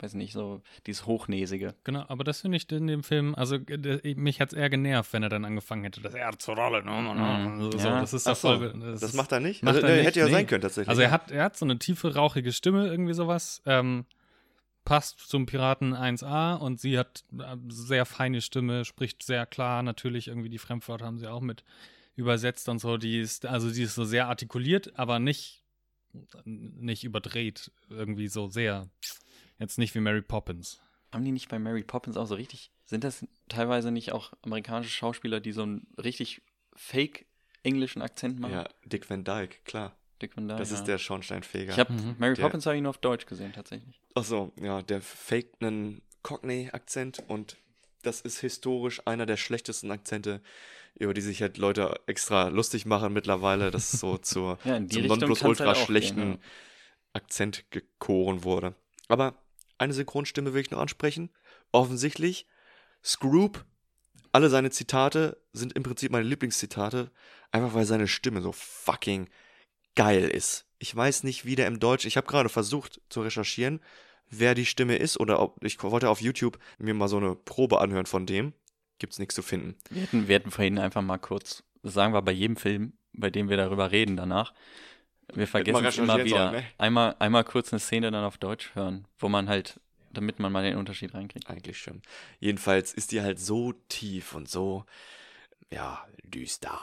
weiß 0.00 0.14
nicht, 0.14 0.32
so 0.32 0.60
dieses 0.86 1.06
Hochnäsige. 1.06 1.74
Genau, 1.84 2.04
aber 2.08 2.24
das 2.24 2.40
finde 2.42 2.56
ich 2.56 2.70
in 2.70 2.86
dem 2.86 3.02
Film, 3.02 3.34
also 3.34 3.56
äh, 3.56 4.14
mich 4.16 4.40
hat 4.40 4.52
es 4.52 4.58
eher 4.58 4.70
genervt, 4.70 5.12
wenn 5.12 5.22
er 5.22 5.28
dann 5.28 5.44
angefangen 5.44 5.84
hätte, 5.84 6.00
das 6.00 6.14
er 6.14 6.36
zur 6.38 6.56
Rolle. 6.56 6.84
Ne, 6.84 7.02
ne, 7.02 7.14
ne, 7.14 7.72
so, 7.72 7.78
Ja. 7.78 8.00
das 8.00 8.12
ist 8.12 8.26
doch 8.26 8.36
so, 8.36 8.48
voll. 8.56 8.74
das, 8.80 9.02
ist- 9.02 9.14
macht 9.14 9.32
er 9.32 9.40
nicht? 9.40 9.62
macht 9.62 9.76
also, 9.76 9.86
er 9.86 9.96
nicht, 9.96 10.06
hätte 10.06 10.20
ja 10.20 10.26
nee. 10.26 10.32
sein 10.32 10.46
können 10.46 10.62
tatsächlich. 10.62 10.88
Also 10.88 11.02
er 11.02 11.10
hat, 11.10 11.30
er 11.30 11.44
hat 11.44 11.56
so 11.56 11.64
eine 11.64 11.78
tiefe, 11.78 12.14
rauchige 12.14 12.52
Stimme, 12.52 12.86
irgendwie 12.88 13.14
sowas. 13.14 13.62
Ähm, 13.66 14.04
passt 14.84 15.20
zum 15.20 15.44
Piraten 15.46 15.94
1a 15.94 16.56
und 16.56 16.80
sie 16.80 16.98
hat 16.98 17.22
äh, 17.38 17.56
sehr 17.68 18.06
feine 18.06 18.40
Stimme, 18.40 18.84
spricht 18.84 19.22
sehr 19.22 19.46
klar. 19.46 19.82
Natürlich 19.82 20.28
irgendwie 20.28 20.48
die 20.48 20.58
Fremdwörter 20.58 21.04
haben 21.06 21.18
sie 21.18 21.26
auch 21.26 21.42
mit 21.42 21.62
übersetzt 22.18 22.68
und 22.68 22.78
so. 22.80 22.96
Die 22.98 23.18
ist, 23.18 23.46
also 23.46 23.70
die 23.70 23.82
ist 23.82 23.94
so 23.94 24.04
sehr 24.04 24.26
artikuliert, 24.28 24.98
aber 24.98 25.18
nicht, 25.18 25.64
nicht 26.44 27.04
überdreht. 27.04 27.70
Irgendwie 27.88 28.28
so 28.28 28.48
sehr. 28.48 28.88
Jetzt 29.58 29.78
nicht 29.78 29.94
wie 29.94 30.00
Mary 30.00 30.22
Poppins. 30.22 30.80
Haben 31.12 31.24
die 31.24 31.32
nicht 31.32 31.48
bei 31.48 31.58
Mary 31.58 31.82
Poppins 31.82 32.16
auch 32.16 32.26
so 32.26 32.34
richtig, 32.34 32.70
sind 32.84 33.02
das 33.02 33.26
teilweise 33.48 33.90
nicht 33.90 34.12
auch 34.12 34.32
amerikanische 34.42 34.90
Schauspieler, 34.90 35.40
die 35.40 35.52
so 35.52 35.62
einen 35.62 35.86
richtig 35.96 36.42
fake 36.74 37.26
englischen 37.62 38.02
Akzent 38.02 38.38
machen? 38.38 38.52
ja, 38.52 38.68
Dick 38.84 39.08
Van 39.08 39.24
Dyke, 39.24 39.56
klar. 39.64 39.96
Dick 40.20 40.36
Van 40.36 40.46
Dyke, 40.48 40.58
Das 40.58 40.70
ist 40.70 40.80
ja. 40.80 40.84
der 40.86 40.98
Schornsteinfeger. 40.98 41.72
Ich 41.72 41.78
habe 41.78 41.92
Mhm. 41.94 42.16
Mary 42.18 42.34
Der- 42.34 42.42
Poppins 42.42 42.66
habe 42.66 42.76
ich 42.76 42.82
nur 42.82 42.90
auf 42.90 42.98
Deutsch 42.98 43.24
gesehen 43.26 43.52
tatsächlich. 43.54 44.00
Ach 44.14 44.24
so, 44.24 44.52
ja, 44.60 44.82
der 44.82 45.00
faked 45.00 45.62
einen 45.62 46.02
Cockney-Akzent 46.22 47.24
und 47.28 47.56
das 48.02 48.20
ist 48.20 48.40
historisch 48.40 49.02
einer 49.06 49.26
der 49.26 49.36
schlechtesten 49.36 49.90
Akzente, 49.90 50.40
über 50.94 51.14
die 51.14 51.20
sich 51.20 51.42
halt 51.42 51.58
Leute 51.58 52.00
extra 52.06 52.48
lustig 52.48 52.86
machen 52.86 53.12
mittlerweile, 53.12 53.70
dass 53.70 53.92
es 53.92 54.00
so 54.00 54.18
zur, 54.18 54.58
Ja, 54.64 54.84
zum 54.86 55.06
Nonplusultra 55.06 55.66
halt 55.66 55.76
schlechten 55.78 56.16
gehen, 56.16 56.32
ja. 56.32 56.38
Akzent 57.14 57.64
gekoren 57.70 58.44
wurde. 58.44 58.74
Aber 59.08 59.34
eine 59.78 59.92
Synchronstimme 59.92 60.54
will 60.54 60.60
ich 60.60 60.70
noch 60.70 60.80
ansprechen. 60.80 61.30
Offensichtlich, 61.72 62.46
Scroop, 63.02 63.64
alle 64.32 64.50
seine 64.50 64.70
Zitate 64.70 65.40
sind 65.52 65.72
im 65.72 65.82
Prinzip 65.82 66.12
meine 66.12 66.26
Lieblingszitate, 66.26 67.10
einfach 67.50 67.74
weil 67.74 67.86
seine 67.86 68.08
Stimme 68.08 68.42
so 68.42 68.52
fucking 68.52 69.28
geil 69.94 70.28
ist. 70.28 70.66
Ich 70.78 70.94
weiß 70.94 71.24
nicht, 71.24 71.44
wie 71.44 71.56
der 71.56 71.66
im 71.66 71.80
Deutsch, 71.80 72.04
ich 72.04 72.16
habe 72.16 72.26
gerade 72.26 72.48
versucht 72.48 73.00
zu 73.08 73.22
recherchieren, 73.22 73.80
wer 74.30 74.54
die 74.54 74.66
Stimme 74.66 74.96
ist 74.96 75.18
oder 75.18 75.40
ob 75.40 75.62
ich 75.64 75.82
wollte 75.82 76.08
auf 76.08 76.20
YouTube 76.20 76.58
mir 76.78 76.94
mal 76.94 77.08
so 77.08 77.16
eine 77.18 77.34
Probe 77.34 77.80
anhören 77.80 78.06
von 78.06 78.26
dem. 78.26 78.52
Gibt's 78.98 79.18
nichts 79.18 79.34
zu 79.34 79.42
finden. 79.42 79.76
Wir 79.90 80.02
hätten, 80.02 80.28
wir 80.28 80.34
hätten 80.34 80.50
vorhin 80.50 80.78
einfach 80.78 81.02
mal 81.02 81.18
kurz, 81.18 81.62
das 81.82 81.94
sagen 81.94 82.12
wir 82.12 82.22
bei 82.22 82.32
jedem 82.32 82.56
Film, 82.56 82.94
bei 83.12 83.30
dem 83.30 83.48
wir 83.48 83.56
darüber 83.56 83.92
reden 83.92 84.16
danach, 84.16 84.52
wir 85.34 85.46
vergessen 85.46 85.84
es 85.84 85.98
immer 85.98 86.24
wieder. 86.24 86.50
sollen, 86.50 86.62
ne? 86.62 86.64
Einmal, 86.78 87.16
einmal 87.18 87.44
kurz 87.44 87.72
eine 87.72 87.80
Szene 87.80 88.10
dann 88.10 88.24
auf 88.24 88.38
Deutsch 88.38 88.74
hören, 88.74 89.06
wo 89.18 89.28
man 89.28 89.48
halt, 89.48 89.80
damit 90.10 90.38
man 90.38 90.50
mal 90.50 90.64
den 90.64 90.76
Unterschied 90.76 91.14
reinkriegt. 91.14 91.48
Eigentlich 91.48 91.78
schon. 91.78 92.02
Jedenfalls 92.40 92.92
ist 92.94 93.12
die 93.12 93.20
halt 93.20 93.38
so 93.38 93.74
tief 93.88 94.34
und 94.34 94.48
so, 94.48 94.84
ja, 95.70 96.04
düster. 96.24 96.80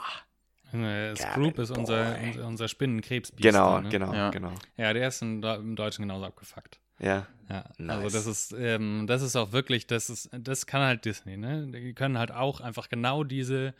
Scroop 1.16 1.58
ist 1.58 1.70
unser, 1.70 2.16
unser, 2.44 2.68
Spinnenkrebsbiest. 2.68 3.42
Genau, 3.42 3.80
ne? 3.80 3.88
genau, 3.88 4.12
Ja. 4.12 4.30
genau. 4.30 4.52
Ja, 4.76 4.92
der 4.92 5.08
ist 5.08 5.22
im 5.22 5.40
Deutschen 5.76 6.02
genauso 6.02 6.26
abgefuckt. 6.26 6.80
Ja. 6.98 7.26
Ja, 7.48 7.64
Nice. 7.78 7.96
also 8.04 8.16
das 8.18 8.26
ist, 8.26 8.54
ähm, 8.58 9.06
das 9.06 9.22
ist 9.22 9.36
auch 9.36 9.52
wirklich, 9.52 9.86
das 9.86 10.10
ist, 10.10 10.28
das 10.32 10.66
kann 10.66 10.82
halt 10.82 11.04
Disney, 11.04 11.36
ne? 11.36 11.68
Die 11.72 11.94
können 11.94 12.18
halt 12.18 12.32
auch 12.32 12.60
einfach 12.60 12.88
genau 12.88 13.22
diese 13.22 13.72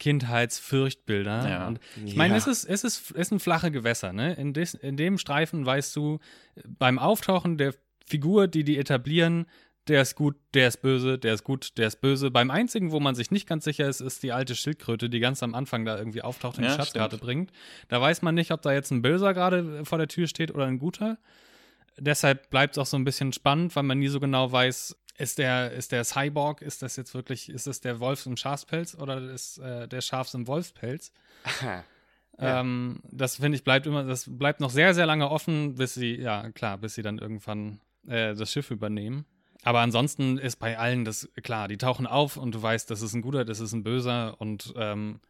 Kindheitsfürchtbilder. 0.00 1.48
Ja. 1.48 1.66
Und 1.68 1.80
ich 2.04 2.16
meine, 2.16 2.34
Ja. 2.34 2.38
es 2.38 2.46
ist, 2.46 2.64
es 2.64 2.84
ist, 2.84 3.12
es 3.14 3.28
sind 3.28 3.40
flache 3.40 3.70
Gewässer, 3.70 4.12
ne? 4.12 4.34
In, 4.34 4.52
des, 4.52 4.74
in 4.74 4.96
dem 4.96 5.18
Streifen 5.18 5.64
weißt 5.64 5.94
du, 5.96 6.18
beim 6.66 6.98
Auftauchen 6.98 7.56
der 7.58 7.74
Figur, 8.06 8.48
die 8.48 8.64
die 8.64 8.78
etablieren, 8.78 9.46
der 9.86 10.02
ist 10.02 10.16
gut, 10.16 10.36
der 10.54 10.68
ist 10.68 10.82
böse, 10.82 11.18
der 11.18 11.34
ist 11.34 11.44
gut, 11.44 11.78
der 11.78 11.86
ist 11.88 12.00
böse. 12.00 12.30
Beim 12.30 12.50
einzigen, 12.50 12.90
wo 12.90 13.00
man 13.00 13.14
sich 13.14 13.30
nicht 13.30 13.46
ganz 13.48 13.64
sicher 13.64 13.88
ist, 13.88 14.00
ist 14.00 14.22
die 14.22 14.32
alte 14.32 14.54
Schildkröte, 14.54 15.08
die 15.08 15.20
ganz 15.20 15.42
am 15.42 15.54
Anfang 15.54 15.84
da 15.84 15.96
irgendwie 15.98 16.22
auftaucht 16.22 16.58
und 16.58 16.64
Ja, 16.64 16.70
die 16.70 16.76
Schatzkarte 16.76 17.16
stimmt. 17.16 17.22
bringt. 17.26 17.52
Da 17.88 18.00
weiß 18.00 18.22
man 18.22 18.34
nicht, 18.34 18.50
ob 18.50 18.60
da 18.62 18.72
jetzt 18.72 18.90
ein 18.90 19.02
Böser 19.02 19.32
gerade 19.34 19.84
vor 19.84 19.98
der 19.98 20.08
Tür 20.08 20.26
steht 20.26 20.54
oder 20.54 20.66
ein 20.66 20.78
Guter 20.78 21.18
deshalb 21.98 22.50
bleibt 22.50 22.74
es 22.74 22.78
auch 22.78 22.86
so 22.86 22.96
ein 22.96 23.04
bisschen 23.04 23.32
spannend, 23.32 23.74
weil 23.76 23.82
man 23.82 23.98
nie 23.98 24.08
so 24.08 24.20
genau 24.20 24.50
weiß, 24.50 24.96
ist 25.18 25.38
der, 25.38 25.72
ist 25.72 25.92
der 25.92 26.04
Cyborg, 26.04 26.62
ist 26.62 26.82
das 26.82 26.96
jetzt 26.96 27.14
wirklich, 27.14 27.48
ist 27.48 27.66
das 27.66 27.80
der 27.80 27.98
Wolf 28.00 28.24
im 28.26 28.36
Schafspelz 28.36 28.94
oder 28.94 29.20
ist 29.30 29.58
äh, 29.58 29.88
der 29.88 30.00
Schafs 30.00 30.34
im 30.34 30.46
Wolfspelz? 30.46 31.12
Ähm, 32.40 33.00
das 33.10 33.36
finde 33.36 33.56
ich 33.56 33.64
bleibt 33.64 33.86
immer, 33.86 34.04
das 34.04 34.26
bleibt 34.28 34.60
noch 34.60 34.70
sehr, 34.70 34.94
sehr 34.94 35.06
lange 35.06 35.28
offen, 35.28 35.74
bis 35.74 35.94
sie, 35.94 36.14
ja 36.14 36.50
klar, 36.52 36.78
bis 36.78 36.94
sie 36.94 37.02
dann 37.02 37.18
irgendwann 37.18 37.80
äh, 38.06 38.34
das 38.34 38.52
Schiff 38.52 38.70
übernehmen. 38.70 39.26
Aber 39.64 39.80
ansonsten 39.80 40.38
ist 40.38 40.56
bei 40.56 40.78
allen 40.78 41.04
das 41.04 41.28
klar, 41.42 41.66
die 41.66 41.78
tauchen 41.78 42.06
auf 42.06 42.36
und 42.36 42.54
du 42.54 42.62
weißt, 42.62 42.90
das 42.90 43.02
ist 43.02 43.14
ein 43.14 43.22
guter, 43.22 43.44
das 43.44 43.58
ist 43.58 43.72
ein 43.72 43.82
böser 43.82 44.40
und 44.40 44.72
ähm, 44.76 45.20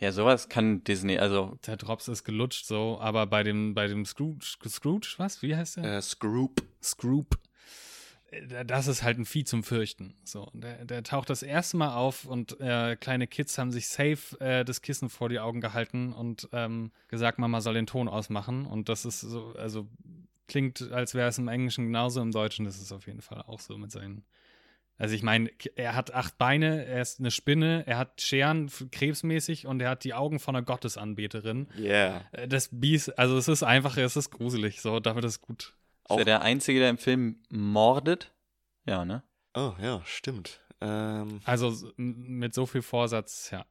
Ja, 0.00 0.12
sowas 0.12 0.48
kann 0.48 0.82
Disney, 0.84 1.18
also 1.18 1.56
der 1.66 1.76
Drops 1.76 2.08
ist 2.08 2.24
gelutscht 2.24 2.66
so, 2.66 2.98
aber 3.00 3.26
bei 3.26 3.42
dem, 3.42 3.74
bei 3.74 3.86
dem 3.86 4.04
Scrooge, 4.04 4.44
Scrooge, 4.68 5.14
was? 5.18 5.40
Wie 5.42 5.54
heißt 5.54 5.76
der? 5.76 5.84
Äh, 5.98 6.02
Scroop. 6.02 6.62
Scroop. 6.82 7.38
Äh, 8.30 8.64
Das 8.64 8.88
ist 8.88 9.02
halt 9.02 9.18
ein 9.18 9.24
Vieh 9.24 9.44
zum 9.44 9.62
Fürchten. 9.62 10.14
So, 10.24 10.50
der, 10.52 10.84
der 10.84 11.02
taucht 11.04 11.30
das 11.30 11.42
erste 11.42 11.76
Mal 11.76 11.94
auf 11.94 12.24
und 12.24 12.60
äh, 12.60 12.96
kleine 12.96 13.26
Kids 13.28 13.56
haben 13.56 13.70
sich 13.70 13.88
safe 13.88 14.38
äh, 14.40 14.64
das 14.64 14.82
Kissen 14.82 15.08
vor 15.08 15.28
die 15.28 15.38
Augen 15.38 15.60
gehalten 15.60 16.12
und 16.12 16.48
ähm, 16.52 16.90
gesagt, 17.08 17.38
Mama 17.38 17.60
soll 17.60 17.74
den 17.74 17.86
Ton 17.86 18.08
ausmachen. 18.08 18.66
Und 18.66 18.88
das 18.88 19.04
ist 19.04 19.20
so, 19.20 19.54
also 19.56 19.88
klingt, 20.48 20.90
als 20.92 21.14
wäre 21.14 21.28
es 21.28 21.38
im 21.38 21.48
Englischen 21.48 21.86
genauso, 21.86 22.20
im 22.20 22.32
Deutschen 22.32 22.66
ist 22.66 22.80
es 22.80 22.90
auf 22.92 23.06
jeden 23.06 23.22
Fall 23.22 23.42
auch 23.42 23.60
so 23.60 23.78
mit 23.78 23.92
seinen. 23.92 24.24
Also 24.96 25.14
ich 25.16 25.22
meine, 25.24 25.50
er 25.74 25.96
hat 25.96 26.14
acht 26.14 26.38
Beine, 26.38 26.84
er 26.86 27.02
ist 27.02 27.18
eine 27.18 27.30
Spinne, 27.32 27.82
er 27.86 27.98
hat 27.98 28.20
Scheren 28.20 28.70
krebsmäßig 28.92 29.66
und 29.66 29.80
er 29.82 29.90
hat 29.90 30.04
die 30.04 30.14
Augen 30.14 30.38
von 30.38 30.54
einer 30.54 30.64
Gottesanbeterin. 30.64 31.68
Yeah. 31.76 32.22
Äh, 32.32 32.46
Das 32.48 32.68
Biest, 32.72 33.18
also 33.18 33.36
es 33.36 33.48
ist 33.48 33.62
einfach, 33.64 33.96
es 33.96 34.16
ist 34.16 34.30
gruselig, 34.30 34.80
so, 34.80 35.00
damit 35.00 35.24
ist 35.24 35.40
gut. 35.40 35.74
ist 36.04 36.10
Auch- 36.10 36.18
er 36.18 36.24
der 36.24 36.42
Einzige, 36.42 36.78
der 36.78 36.90
im 36.90 36.98
Film 36.98 37.40
mordet? 37.50 38.32
Ja, 38.86 39.04
ne? 39.04 39.22
Oh, 39.54 39.72
ja, 39.82 40.00
stimmt. 40.04 40.60
Ähm, 40.80 41.40
Also 41.44 41.90
mit 41.96 42.54
so 42.54 42.66
viel 42.66 42.82
Vorsatz, 42.82 43.50
ja. 43.50 43.64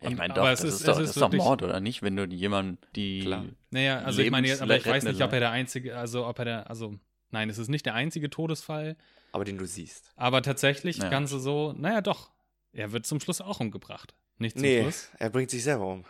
Ich 0.00 0.16
meine 0.16 0.34
doch, 0.34 0.46
es 0.48 0.60
das 0.60 0.68
ist- 0.68 0.74
ist, 0.74 0.80
es 0.80 0.86
doch, 0.86 1.00
ist 1.00 1.10
ist 1.10 1.20
doch 1.20 1.32
Mord, 1.32 1.62
oder 1.62 1.80
nicht? 1.80 2.02
Wenn 2.02 2.14
du 2.16 2.24
jemanden, 2.26 2.78
die 2.94 3.20
Klar. 3.22 3.44
Naja, 3.70 4.00
also 4.00 4.20
ich 4.22 4.30
meine, 4.30 4.52
aber 4.60 4.76
ich 4.76 4.86
weiß 4.86 5.04
nicht, 5.04 5.22
ob 5.22 5.32
er 5.32 5.40
der 5.40 5.50
einzige, 5.50 5.96
also 5.96 6.26
ob 6.26 6.38
er 6.38 6.44
der, 6.44 6.70
also 6.70 6.94
nein, 7.30 7.48
es 7.50 7.58
ist 7.58 7.68
nicht 7.68 7.84
der 7.86 7.94
einzige 7.94 8.30
Todesfall, 8.30 8.96
aber 9.32 9.44
den 9.44 9.58
du 9.58 9.66
siehst. 9.66 10.10
aber 10.16 10.42
tatsächlich 10.42 10.98
Ja. 10.98 11.08
Ganze 11.08 11.38
so, 11.40 11.72
naja 11.76 12.00
doch, 12.00 12.30
er 12.72 12.92
wird 12.92 13.06
zum 13.06 13.20
Schluss 13.20 13.40
auch 13.40 13.60
umgebracht. 13.60 14.14
Nicht 14.38 14.54
zum 14.56 14.62
Nee, 14.62 14.82
Schluss. 14.82 15.08
er 15.18 15.30
bringt 15.30 15.50
sich 15.50 15.62
selber 15.64 15.86
um. 15.86 16.04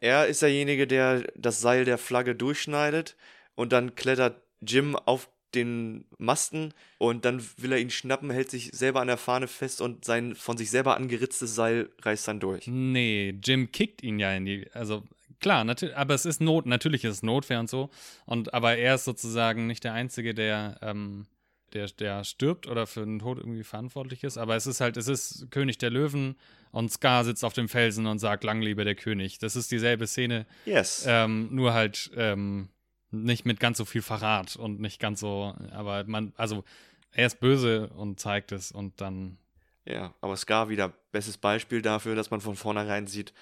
Er 0.00 0.26
ist 0.26 0.42
derjenige, 0.42 0.86
der 0.86 1.22
das 1.36 1.60
Seil 1.60 1.84
der 1.84 1.96
Flagge 1.98 2.34
durchschneidet 2.34 3.16
und 3.54 3.72
dann 3.72 3.94
klettert 3.94 4.42
Jim 4.60 4.96
auf 4.96 5.28
den 5.54 6.06
Masten 6.18 6.72
und 6.98 7.24
dann 7.26 7.44
will 7.58 7.72
er 7.72 7.78
ihn 7.78 7.90
schnappen, 7.90 8.30
hält 8.30 8.50
sich 8.50 8.70
selber 8.72 9.00
an 9.02 9.06
der 9.08 9.18
Fahne 9.18 9.46
fest 9.48 9.80
und 9.82 10.04
sein 10.04 10.34
von 10.34 10.56
sich 10.56 10.70
selber 10.70 10.96
angeritztes 10.96 11.54
Seil 11.54 11.90
reißt 12.00 12.26
dann 12.26 12.40
durch. 12.40 12.66
Nee, 12.66 13.38
Jim 13.44 13.70
kickt 13.70 14.02
ihn 14.02 14.18
ja 14.18 14.32
in 14.34 14.46
die, 14.46 14.66
also 14.72 15.02
klar, 15.40 15.62
natürlich, 15.64 15.94
aber 15.96 16.14
es 16.14 16.24
ist 16.24 16.40
Not, 16.40 16.64
natürlich 16.66 17.04
ist 17.04 17.16
es 17.16 17.22
Notwehr 17.22 17.60
und 17.60 17.68
so. 17.68 17.90
Und 18.24 18.54
aber 18.54 18.76
er 18.78 18.94
ist 18.94 19.04
sozusagen 19.04 19.66
nicht 19.66 19.84
der 19.84 19.92
Einzige, 19.92 20.32
der, 20.34 20.78
ähm, 20.80 21.26
der, 21.74 21.86
der 21.88 22.24
stirbt 22.24 22.66
oder 22.66 22.86
für 22.86 23.00
den 23.04 23.18
Tod 23.18 23.38
irgendwie 23.38 23.64
verantwortlich 23.64 24.24
ist. 24.24 24.38
Aber 24.38 24.56
es 24.56 24.66
ist 24.66 24.80
halt, 24.80 24.96
es 24.96 25.08
ist 25.08 25.50
König 25.50 25.78
der 25.78 25.90
Löwen 25.90 26.36
und 26.70 26.90
Scar 26.90 27.24
sitzt 27.24 27.44
auf 27.44 27.52
dem 27.52 27.68
Felsen 27.68 28.06
und 28.06 28.18
sagt, 28.18 28.44
lang 28.44 28.62
lebe 28.62 28.84
der 28.84 28.94
König. 28.94 29.38
Das 29.38 29.56
ist 29.56 29.70
dieselbe 29.70 30.06
Szene, 30.06 30.46
Yes. 30.64 31.04
ähm, 31.06 31.48
nur 31.50 31.74
halt 31.74 32.10
ähm, 32.16 32.68
nicht 33.10 33.44
mit 33.44 33.60
ganz 33.60 33.78
so 33.78 33.84
viel 33.84 34.02
Verrat 34.02 34.56
und 34.56 34.80
nicht 34.80 34.98
ganz 35.00 35.20
so, 35.20 35.54
aber 35.72 36.04
man, 36.04 36.32
also 36.36 36.64
er 37.10 37.26
ist 37.26 37.40
böse 37.40 37.88
und 37.88 38.18
zeigt 38.20 38.52
es 38.52 38.72
und 38.72 39.00
dann 39.00 39.36
Ja, 39.84 40.14
aber 40.20 40.36
Scar 40.36 40.68
wieder 40.70 40.92
bestes 41.12 41.36
Beispiel 41.36 41.82
dafür, 41.82 42.14
dass 42.14 42.30
man 42.30 42.40
von 42.40 42.56
vornherein 42.56 43.06
sieht, 43.06 43.34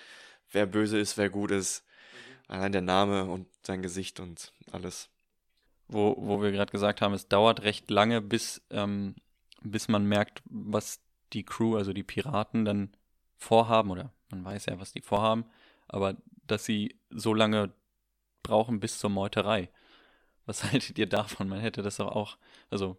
wer 0.50 0.66
böse 0.66 0.98
ist, 0.98 1.16
wer 1.18 1.30
gut 1.30 1.50
ist. 1.52 1.84
Allein 2.48 2.72
der 2.72 2.80
Name 2.80 3.26
und 3.26 3.46
sein 3.64 3.80
Gesicht 3.80 4.18
und 4.18 4.52
alles. 4.72 5.08
Wo, 5.90 6.16
wo 6.18 6.40
wir 6.42 6.52
gerade 6.52 6.70
gesagt 6.70 7.00
haben, 7.00 7.14
es 7.14 7.28
dauert 7.28 7.62
recht 7.62 7.90
lange, 7.90 8.20
bis, 8.20 8.62
ähm, 8.70 9.16
bis 9.62 9.88
man 9.88 10.06
merkt, 10.06 10.42
was 10.44 11.00
die 11.32 11.44
Crew, 11.44 11.76
also 11.76 11.92
die 11.92 12.02
Piraten, 12.02 12.64
dann 12.64 12.90
vorhaben, 13.36 13.90
oder 13.90 14.12
man 14.30 14.44
weiß 14.44 14.66
ja, 14.66 14.78
was 14.78 14.92
die 14.92 15.02
vorhaben, 15.02 15.44
aber 15.88 16.16
dass 16.46 16.64
sie 16.64 16.96
so 17.10 17.34
lange 17.34 17.72
brauchen 18.42 18.80
bis 18.80 18.98
zur 18.98 19.10
Meuterei. 19.10 19.70
Was 20.46 20.64
haltet 20.72 20.98
ihr 20.98 21.08
davon? 21.08 21.48
Man 21.48 21.60
hätte 21.60 21.82
das 21.82 21.96
doch 21.96 22.08
auch, 22.08 22.38
also 22.70 22.96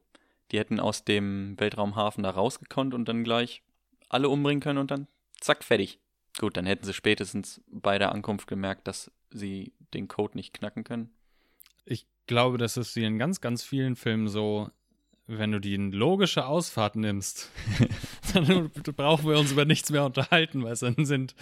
die 0.51 0.60
hätten 0.60 0.80
aus 0.80 1.06
dem 1.06 1.58
Weltraumhafen 1.60 2.23
da 2.23 2.32
rausgekonnt 2.32 2.93
und 2.93 3.08
dann 3.08 3.23
gleich 3.23 3.63
alle 4.10 4.27
umbringen 4.27 4.62
können 4.62 4.80
und 4.80 4.91
dann 4.91 5.08
zack, 5.39 5.63
fertig. 5.63 5.99
Gut, 6.39 6.58
dann 6.58 6.65
hätten 6.65 6.86
sie 6.86 6.93
spätestens 6.93 7.62
bei 7.67 7.97
der 7.97 8.12
Ankunft 8.12 8.47
gemerkt, 8.47 8.88
dass 8.88 9.12
sie 9.30 9.73
den 9.93 10.08
Code 10.08 10.38
nicht 10.38 10.54
knacken 10.54 10.84
können. 10.84 11.13
Ich 11.86 12.06
glaube, 12.32 12.58
das 12.58 12.78
ist 12.78 12.96
wie 12.96 13.04
in 13.04 13.20
ganz, 13.20 13.41
ganz 13.41 13.62
vielen 13.62 13.98
Filmen 13.98 14.30
so, 14.30 14.72
wenn 15.28 15.52
du 15.52 15.60
die 15.60 15.76
logische 15.76 16.46
Ausfahrt 16.46 16.96
nimmst, 16.96 17.52
dann 18.34 18.72
brauchen 18.96 19.28
wir 19.28 19.38
uns 19.38 19.52
über 19.52 19.65
nichts 19.65 19.89
mehr 19.89 20.06
unterhalten, 20.06 20.63
weil 20.63 20.76
dann 20.78 21.06
sind 21.06 21.36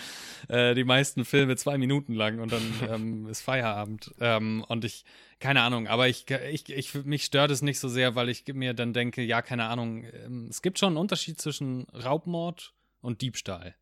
äh, 0.48 0.74
die 0.74 0.84
meisten 0.84 1.26
Filme 1.26 1.56
zwei 1.58 1.78
Minuten 1.78 2.16
lang 2.16 2.40
und 2.40 2.52
dann 2.52 2.64
ähm, 2.90 3.28
ist 3.28 3.42
Feierabend. 3.42 4.16
Ähm, 4.20 4.66
und 4.68 4.84
ich, 4.84 5.06
keine 5.40 5.62
Ahnung, 5.62 5.88
aber 5.88 6.08
ich, 6.08 6.26
ich, 6.52 6.68
ich, 6.70 6.96
mich 7.06 7.24
stört 7.24 7.52
es 7.52 7.62
nicht 7.62 7.80
so 7.80 7.88
sehr, 7.88 8.16
weil 8.16 8.28
ich 8.28 8.44
mir 8.52 8.74
dann 8.74 8.92
denke, 8.92 9.22
ja, 9.22 9.44
keine 9.44 9.66
Ahnung, 9.66 10.06
ähm, 10.26 10.48
es 10.50 10.64
gibt 10.64 10.80
schon 10.80 10.90
einen 10.90 10.98
Unterschied 10.98 11.40
zwischen 11.40 11.86
Raubmord 11.94 12.74
und 13.02 13.22
Diebstahl. 13.22 13.76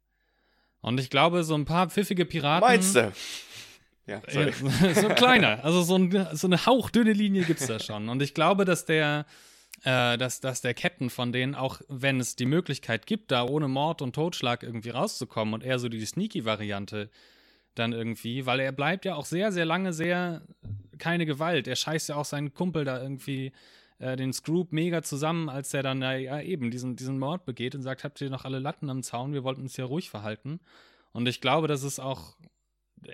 Und 0.82 1.00
ich 1.00 1.10
glaube, 1.10 1.46
so 1.46 1.56
ein 1.56 1.63
paar 1.63 1.89
pfiffige 1.89 2.26
Piraten. 2.26 2.67
Meinst 2.67 2.98
du? 2.98 3.13
Ja, 4.08 4.22
Ja, 4.26 4.32
sorry. 4.32 4.54
so 4.96 5.08
ein 5.08 5.15
kleiner. 5.15 5.63
Also 5.63 5.82
so, 5.84 5.98
ein, 5.98 6.28
so 6.34 6.48
eine 6.48 6.65
hauchdünne 6.65 7.13
Linie 7.13 7.43
gibt 7.43 7.60
es 7.60 7.67
da 7.67 7.80
schon. 7.80 8.10
Und 8.10 8.22
ich 8.22 8.34
glaube, 8.34 8.65
dass 8.65 8.86
der, 8.86 9.26
äh, 9.84 10.17
dass, 10.17 10.39
dass 10.39 10.62
der 10.62 10.74
Captain 10.74 11.10
von 11.10 11.32
denen, 11.32 11.54
auch 11.54 11.82
wenn 11.89 12.20
es 12.20 12.36
die 12.36 12.46
Möglichkeit 12.46 13.06
gibt, 13.06 13.32
da 13.32 13.43
ohne 13.43 13.67
Mord 13.67 14.02
und 14.02 14.15
Totschlag 14.15 14.63
irgendwie 14.63 14.89
rauszukommen 14.89 15.54
und 15.54 15.63
eher 15.63 15.78
so 15.78 15.89
die 15.89 16.04
Sneaky-Variante 16.04 17.10
dann 17.76 17.93
irgendwie, 17.93 18.46
weil 18.46 18.60
er 18.60 18.72
bleibt 18.72 19.06
ja 19.06 19.15
auch 19.15 19.26
sehr, 19.26 19.52
sehr 19.52 19.65
lange 19.65 19.93
sehr 19.93 20.41
keine 20.98 21.26
Gewalt. 21.26 21.67
Er 21.67 21.76
scheißt 21.76 22.10
ja 22.10 22.15
auch 22.15 22.26
seinen 22.26 22.54
Kumpel 22.54 22.86
da 22.86 23.02
irgendwie 23.02 23.52
äh, 24.00 24.15
den 24.15 24.34
Scroop 24.34 24.72
mega 24.72 25.04
zusammen, 25.04 25.50
als 25.50 25.74
er 25.74 25.84
dann 25.84 26.02
äh, 26.02 26.20
ja 26.20 26.41
eben 26.41 26.72
diesen, 26.72 26.96
diesen 26.96 27.20
Mord 27.20 27.46
begeht 27.46 27.76
und 27.76 27.84
sagt, 27.84 28.04
habt 28.04 28.20
ihr 28.22 28.30
noch 28.30 28.46
alle 28.46 28.60
Latten 28.60 28.89
am 28.89 29.04
Zaun, 29.04 29.34
wir 29.34 29.43
wollten 29.43 29.62
uns 29.62 29.76
hier 29.76 29.86
ruhig 29.86 30.10
verhalten. 30.10 30.60
Und 31.12 31.28
ich 31.28 31.41
glaube, 31.41 31.67
das 31.67 31.84
ist 31.84 32.00
auch 32.00 32.36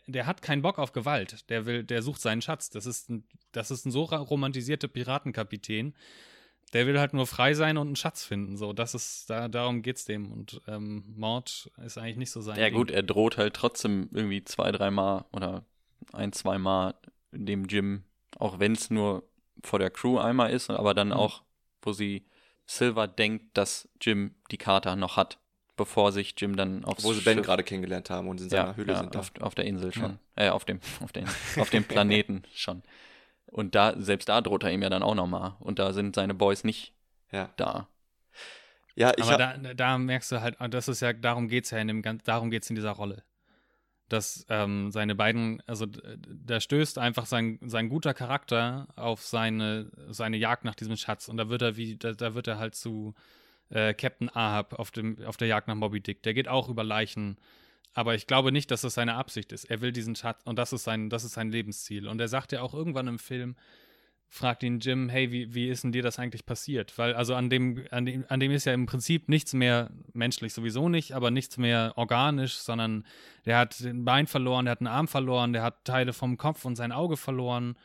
der 0.08 0.26
hat 0.26 0.42
keinen 0.42 0.62
Bock 0.62 0.80
auf 0.80 0.92
Gewalt. 0.92 1.50
Der 1.50 1.66
will, 1.66 1.84
der 1.84 2.02
sucht 2.02 2.22
seinen 2.22 2.42
Schatz. 2.42 2.70
Das 2.70 2.86
ist 2.86 3.10
ein, 3.10 3.24
das 3.52 3.72
ist 3.72 3.86
ein 3.86 3.92
so 3.92 4.04
romantisierter 4.04 4.88
Piratenkapitän. 4.88 5.94
Der 6.74 6.88
will 6.88 7.00
halt 7.00 7.14
nur 7.14 7.28
frei 7.28 7.54
sein 7.54 7.78
und 7.78 7.88
einen 7.88 7.96
Schatz 7.96 8.24
finden. 8.26 8.58
So, 8.58 8.74
das 8.74 8.96
ist, 8.96 9.30
da, 9.30 9.48
darum 9.48 9.82
geht's 9.84 10.06
dem. 10.06 10.32
Und 10.32 10.62
ähm, 10.68 11.04
Mord 11.16 11.72
ist 11.86 11.98
eigentlich 11.98 12.18
nicht 12.18 12.32
so 12.32 12.42
sein. 12.42 12.58
Ja 12.58 12.66
Ding. 12.66 12.74
gut, 12.76 12.90
er 12.92 13.04
droht 13.04 13.38
halt 13.38 13.54
trotzdem 13.54 14.10
irgendwie 14.12 14.44
zwei, 14.44 14.72
dreimal 14.72 15.26
oder 15.32 15.66
ein, 16.14 16.32
zweimal 16.34 16.96
dem 17.32 17.66
Jim, 17.66 18.04
auch 18.40 18.60
wenn 18.60 18.74
es 18.74 18.90
nur 18.90 19.24
vor 19.64 19.80
der 19.80 19.92
Crew 19.92 20.18
einmal 20.18 20.52
ist, 20.52 20.70
aber 20.70 20.94
dann 20.94 21.10
Mhm. 21.10 21.14
auch, 21.14 21.44
wo 21.82 21.94
sie 21.94 22.26
Silver 22.66 23.08
denkt, 23.08 23.56
dass 23.58 23.88
Jim 24.02 24.36
die 24.52 24.58
Karte 24.58 24.96
noch 24.96 25.16
hat, 25.18 25.38
bevor 25.76 26.12
sich 26.12 26.36
Jim 26.38 26.56
dann 26.56 26.86
aufs 26.86 27.04
Wo 27.04 27.14
sie 27.14 27.22
Ben 27.22 27.38
Schiff- 27.38 27.46
gerade 27.46 27.64
kennengelernt 27.64 28.10
haben 28.10 28.28
und 28.28 28.40
in 28.42 28.50
seiner 28.50 28.70
ja, 28.72 28.76
Höhle 28.76 28.94
ja, 28.94 29.00
sind. 29.00 29.16
Auf, 29.16 29.32
auf 29.40 29.56
der 29.56 29.66
Insel 29.66 29.94
schon. 29.94 30.20
Äh, 30.36 30.50
auf 30.50 30.66
dem, 30.66 30.80
auf, 31.02 31.12
den, 31.12 31.26
auf 31.58 31.70
dem 31.70 31.84
Planeten 31.88 32.44
schon. 32.54 32.84
Und 33.46 33.76
da, 33.76 33.94
selbst 34.00 34.30
da 34.30 34.42
droht 34.42 34.64
er 34.64 34.72
ihm 34.72 34.82
ja 34.82 34.90
dann 34.90 35.04
auch 35.04 35.16
nochmal. 35.16 35.56
Und 35.60 35.80
da 35.80 35.94
sind 35.94 36.16
seine 36.16 36.34
Boys 36.34 36.64
nicht 36.64 36.94
Ja, 37.32 37.50
da. 37.58 37.88
ja 38.96 39.14
ich 39.16 39.24
Aber 39.24 39.34
hab, 39.34 39.64
da, 39.64 39.74
da 39.74 39.98
merkst 39.98 40.32
du 40.32 40.42
halt, 40.42 40.58
das 40.70 40.88
ist 40.88 41.02
ja, 41.02 41.14
darum 41.14 41.48
geht's 41.48 41.72
ja 41.72 41.78
in 41.80 41.88
dem 41.88 42.02
darum 42.24 42.50
geht's 42.52 42.70
in 42.70 42.76
dieser 42.76 42.92
Rolle. 42.92 43.24
Dass 44.10 44.46
ähm, 44.50 44.92
seine 44.92 45.16
beiden, 45.16 45.62
also 45.66 45.86
da 45.88 46.60
stößt 46.60 46.98
einfach 46.98 47.26
sein, 47.26 47.58
sein 47.62 47.90
guter 47.90 48.14
Charakter 48.14 48.88
auf 48.96 49.26
seine, 49.26 49.90
seine 50.10 50.38
Jagd 50.38 50.66
nach 50.66 50.76
diesem 50.76 50.98
Schatz 50.98 51.30
und 51.30 51.38
da 51.38 51.50
wird 51.50 51.62
er 51.62 51.78
wie, 51.78 51.96
da, 51.98 52.12
da 52.12 52.36
wird 52.36 52.48
er 52.48 52.60
halt 52.60 52.76
zu 52.76 53.14
äh, 53.70 53.94
Captain 53.94 54.30
Ahab 54.30 54.74
auf, 54.74 54.92
dem, 54.92 55.24
auf 55.26 55.38
der 55.38 55.48
Jagd 55.48 55.68
nach 55.68 55.76
Moby 55.76 56.02
Dick. 56.02 56.24
Der 56.24 56.34
geht 56.34 56.48
auch 56.48 56.70
über 56.70 56.84
Leichen. 56.84 57.38
Aber 57.94 58.16
ich 58.16 58.28
glaube 58.28 58.52
nicht, 58.52 58.72
dass 58.72 58.82
das 58.82 58.96
seine 58.96 59.16
Absicht 59.16 59.52
ist. 59.52 59.66
Er 59.66 59.82
will 59.82 59.92
diesen 59.92 60.16
Schatz 60.16 60.42
und 60.46 60.58
das 60.58 60.74
ist 60.74 60.84
sein, 60.84 61.10
das 61.10 61.24
ist 61.24 61.34
sein 61.34 61.52
Lebensziel. 61.52 62.08
Und 62.08 62.20
er 62.20 62.28
sagt 62.28 62.52
ja 62.52 62.62
auch 62.62 62.74
irgendwann 62.74 63.08
im 63.08 63.20
Film, 63.20 63.56
fragt 64.34 64.64
ihn 64.64 64.80
Jim, 64.80 65.10
hey, 65.10 65.32
wie, 65.32 65.54
wie 65.54 65.70
ist 65.70 65.84
denn 65.84 65.92
dir 65.92 66.02
das 66.02 66.18
eigentlich 66.18 66.44
passiert? 66.48 66.98
Weil, 66.98 67.14
also 67.14 67.36
an 67.36 67.52
dem, 67.52 67.86
an 67.92 68.08
dem, 68.08 68.26
an 68.30 68.40
dem 68.40 68.52
ist 68.52 68.66
ja 68.66 68.74
im 68.74 68.88
Prinzip 68.88 69.30
nichts 69.30 69.54
mehr 69.54 69.92
menschlich 70.14 70.56
sowieso 70.56 70.90
nicht, 70.90 71.12
aber 71.12 71.30
nichts 71.30 71.60
mehr 71.60 71.94
organisch, 71.98 72.56
sondern 72.56 73.06
der 73.46 73.60
hat 73.60 73.80
ein 73.82 74.06
Bein 74.06 74.26
verloren, 74.26 74.66
der 74.66 74.72
hat 74.72 74.80
einen 74.80 74.88
Arm 74.88 75.08
verloren, 75.08 75.54
der 75.54 75.62
hat 75.62 75.86
Teile 75.86 76.14
vom 76.14 76.38
Kopf 76.38 76.66
und 76.66 76.76
sein 76.76 76.92
Auge 76.92 77.16
verloren. 77.16 77.76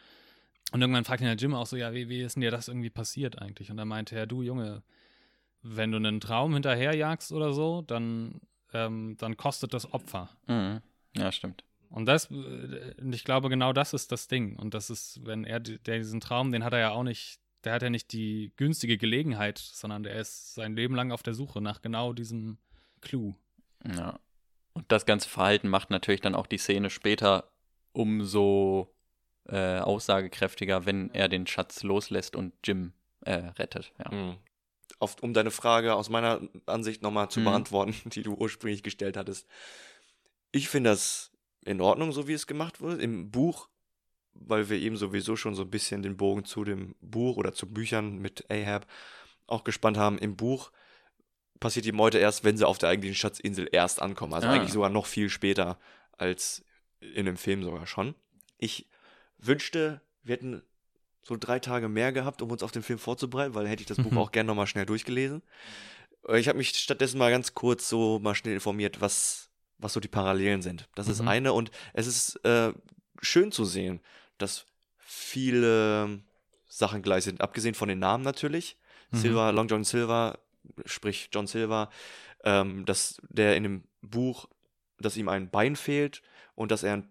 Und 0.73 0.81
irgendwann 0.81 1.05
fragt 1.05 1.21
ihn 1.21 1.27
der 1.27 1.37
Jim 1.37 1.55
auch 1.55 1.67
so, 1.67 1.77
ja, 1.77 1.93
wie, 1.93 2.09
wie 2.09 2.23
ist 2.23 2.37
denn 2.37 2.41
dir 2.41 2.51
das 2.51 2.69
irgendwie 2.69 2.91
passiert 2.91 3.39
eigentlich? 3.39 3.71
Und 3.71 3.77
dann 3.77 3.89
meinte 3.89 4.17
er, 4.17 4.27
du 4.27 4.41
Junge, 4.41 4.83
wenn 5.63 5.91
du 5.91 5.97
einen 5.99 6.21
Traum 6.21 6.55
hinterherjagst 6.55 7.33
oder 7.33 7.53
so, 7.53 7.83
dann, 7.83 8.41
ähm, 8.73 9.17
dann 9.19 9.37
kostet 9.37 9.75
das 9.75 9.93
Opfer. 9.93 10.31
Mhm. 10.47 10.81
Ja, 11.17 11.33
stimmt. 11.33 11.65
Und 11.91 12.07
das, 12.07 12.31
äh, 12.31 12.95
und 13.01 13.15
ich 13.15 13.25
glaube, 13.25 13.49
genau 13.49 13.73
das 13.73 13.95
ist 13.95 14.13
das 14.13 14.29
Ding. 14.29 14.57
Und 14.57 14.75
das 14.75 14.91
ist, 14.91 15.21
wenn 15.25 15.45
er 15.45 15.59
die- 15.61 15.79
der 15.79 15.99
diesen 15.99 16.21
Traum, 16.21 16.53
den 16.53 16.65
hat 16.65 16.73
er 16.75 16.79
ja 16.81 16.91
auch 16.91 17.03
nicht, 17.03 17.41
der 17.65 17.73
hat 17.73 17.83
ja 17.83 17.91
nicht 17.91 18.13
die 18.13 18.53
günstige 18.57 18.99
Gelegenheit, 18.99 19.59
sondern 19.59 20.03
der 20.03 20.15
ist 20.17 20.55
sein 20.55 20.77
Leben 20.77 20.95
lang 20.95 21.11
auf 21.13 21.23
der 21.23 21.35
Suche 21.35 21.61
nach 21.61 21.81
genau 21.83 22.13
diesem 22.13 22.59
Clou. 23.01 23.35
Ja. 23.97 24.19
Und 24.75 24.93
das 24.93 25.07
ganze 25.07 25.29
Verhalten 25.29 25.69
macht 25.69 25.91
natürlich 25.91 26.21
dann 26.21 26.35
auch 26.35 26.47
die 26.47 26.59
Szene 26.59 26.91
später 26.91 27.51
umso 27.93 28.95
äh, 29.49 29.79
aussagekräftiger, 29.79 30.85
wenn 30.87 31.11
er 31.15 31.29
den 31.29 31.47
Schatz 31.47 31.83
loslässt 31.83 32.37
und 32.37 32.53
Jim 32.65 32.93
äh, 33.23 33.33
rettet. 33.33 33.93
Ja. 33.99 34.15
Mhm. 34.15 34.37
Auf, 34.99 35.17
um 35.23 35.33
deine 35.35 35.51
Frage 35.51 35.95
aus 35.95 36.09
meiner 36.09 36.41
Ansicht 36.67 37.03
nochmal 37.03 37.31
zu 37.31 37.41
Mhm. 37.41 37.45
beantworten, 37.45 37.95
die 38.11 38.23
du 38.23 38.35
ursprünglich 38.35 38.83
gestellt 38.83 39.17
hattest. 39.17 39.47
Ich 40.53 40.69
finde 40.69 40.91
das 40.91 41.31
in 41.65 41.81
Ordnung, 41.81 42.13
so 42.13 42.27
wie 42.27 42.33
es 42.33 42.47
gemacht 42.47 42.81
wurde. 42.81 43.03
Im 43.03 43.31
Buch, 43.31 43.69
weil 44.35 44.69
wir 44.71 44.79
eben 44.79 44.97
sowieso 44.97 45.37
schon 45.37 45.55
so 45.55 45.63
ein 45.63 45.71
bisschen 45.71 46.03
den 46.03 46.17
Bogen 46.17 46.45
zu 46.45 46.65
dem 46.65 46.95
Buch 47.01 47.37
oder 47.37 47.53
zu 47.53 47.67
Büchern 47.67 48.19
mit 48.19 48.51
Ahab 48.51 48.87
auch 49.47 49.65
gespannt 49.65 49.97
haben. 49.97 50.19
Im 50.19 50.37
Buch 50.37 50.71
passiert 51.61 51.85
die 51.85 51.93
Meute 51.93 52.19
erst, 52.19 52.45
wenn 52.45 52.57
sie 52.57 52.67
auf 52.67 52.79
der 52.79 52.89
eigentlichen 52.89 53.17
Schatzinsel 53.17 53.69
erst 53.73 54.01
ankommen. 54.01 54.33
Also 54.35 54.49
Ah. 54.49 54.53
eigentlich 54.53 54.73
sogar 54.73 54.91
noch 54.91 55.07
viel 55.07 55.29
später 55.29 55.79
als 56.13 56.65
in 57.01 57.27
dem 57.27 57.37
Film 57.37 57.63
sogar 57.63 57.87
schon. 57.87 58.15
Ich 58.59 58.89
wünschte, 59.39 60.01
wir 60.23 60.35
hätten 60.35 60.63
so 61.29 61.37
drei 61.39 61.59
Tage 61.59 61.89
mehr 61.89 62.11
gehabt, 62.13 62.43
um 62.43 62.51
uns 62.51 62.63
auf 62.63 62.73
den 62.73 62.83
Film 62.83 62.99
vorzubereiten, 62.99 63.55
weil 63.55 63.69
hätte 63.69 63.83
ich 63.83 63.87
das 63.87 63.99
Buch 63.99 64.17
auch 64.17 64.33
gerne 64.33 64.49
nochmal 64.49 64.67
schnell 64.67 64.87
durchgelesen. 64.87 65.43
Äh, 66.27 66.39
Ich 66.41 66.49
habe 66.49 66.59
mich 66.59 66.71
stattdessen 66.71 67.19
mal 67.19 67.31
ganz 67.31 67.55
kurz 67.55 67.89
so 67.89 68.19
mal 68.19 68.35
schnell 68.35 68.55
informiert, 68.55 69.01
was, 69.01 69.51
was 69.79 69.93
so 69.93 70.01
die 70.01 70.09
Parallelen 70.09 70.63
sind. 70.63 70.89
Das 70.95 71.07
ist 71.09 71.21
Mhm. 71.23 71.29
eine 71.29 71.53
und 71.53 71.71
es 71.93 72.07
ist 72.07 72.37
äh, 72.45 72.73
schön 73.21 73.53
zu 73.53 73.65
sehen, 73.65 74.01
dass 74.39 74.65
viele 74.99 76.21
Sachen 76.67 77.03
gleich 77.03 77.25
sind, 77.25 77.41
abgesehen 77.41 77.75
von 77.75 77.89
den 77.89 77.99
Namen 77.99 78.25
natürlich. 78.25 78.77
Mhm. 79.11 79.17
Silver, 79.19 79.53
Long 79.53 79.69
John 79.69 79.85
Silver, 79.85 80.39
sprich 80.85 81.29
John 81.33 81.47
Silver, 81.47 81.91
ähm, 82.45 82.85
dass 82.85 83.21
der 83.29 83.57
in 83.57 83.63
dem 83.65 83.85
Buch, 84.03 84.47
dass 85.01 85.17
ihm 85.17 85.29
ein 85.29 85.51
Bein 85.51 85.77
fehlt 85.77 86.23
und 86.55 86.71
dass 86.71 86.83
er 86.83 86.93
einen 86.95 87.09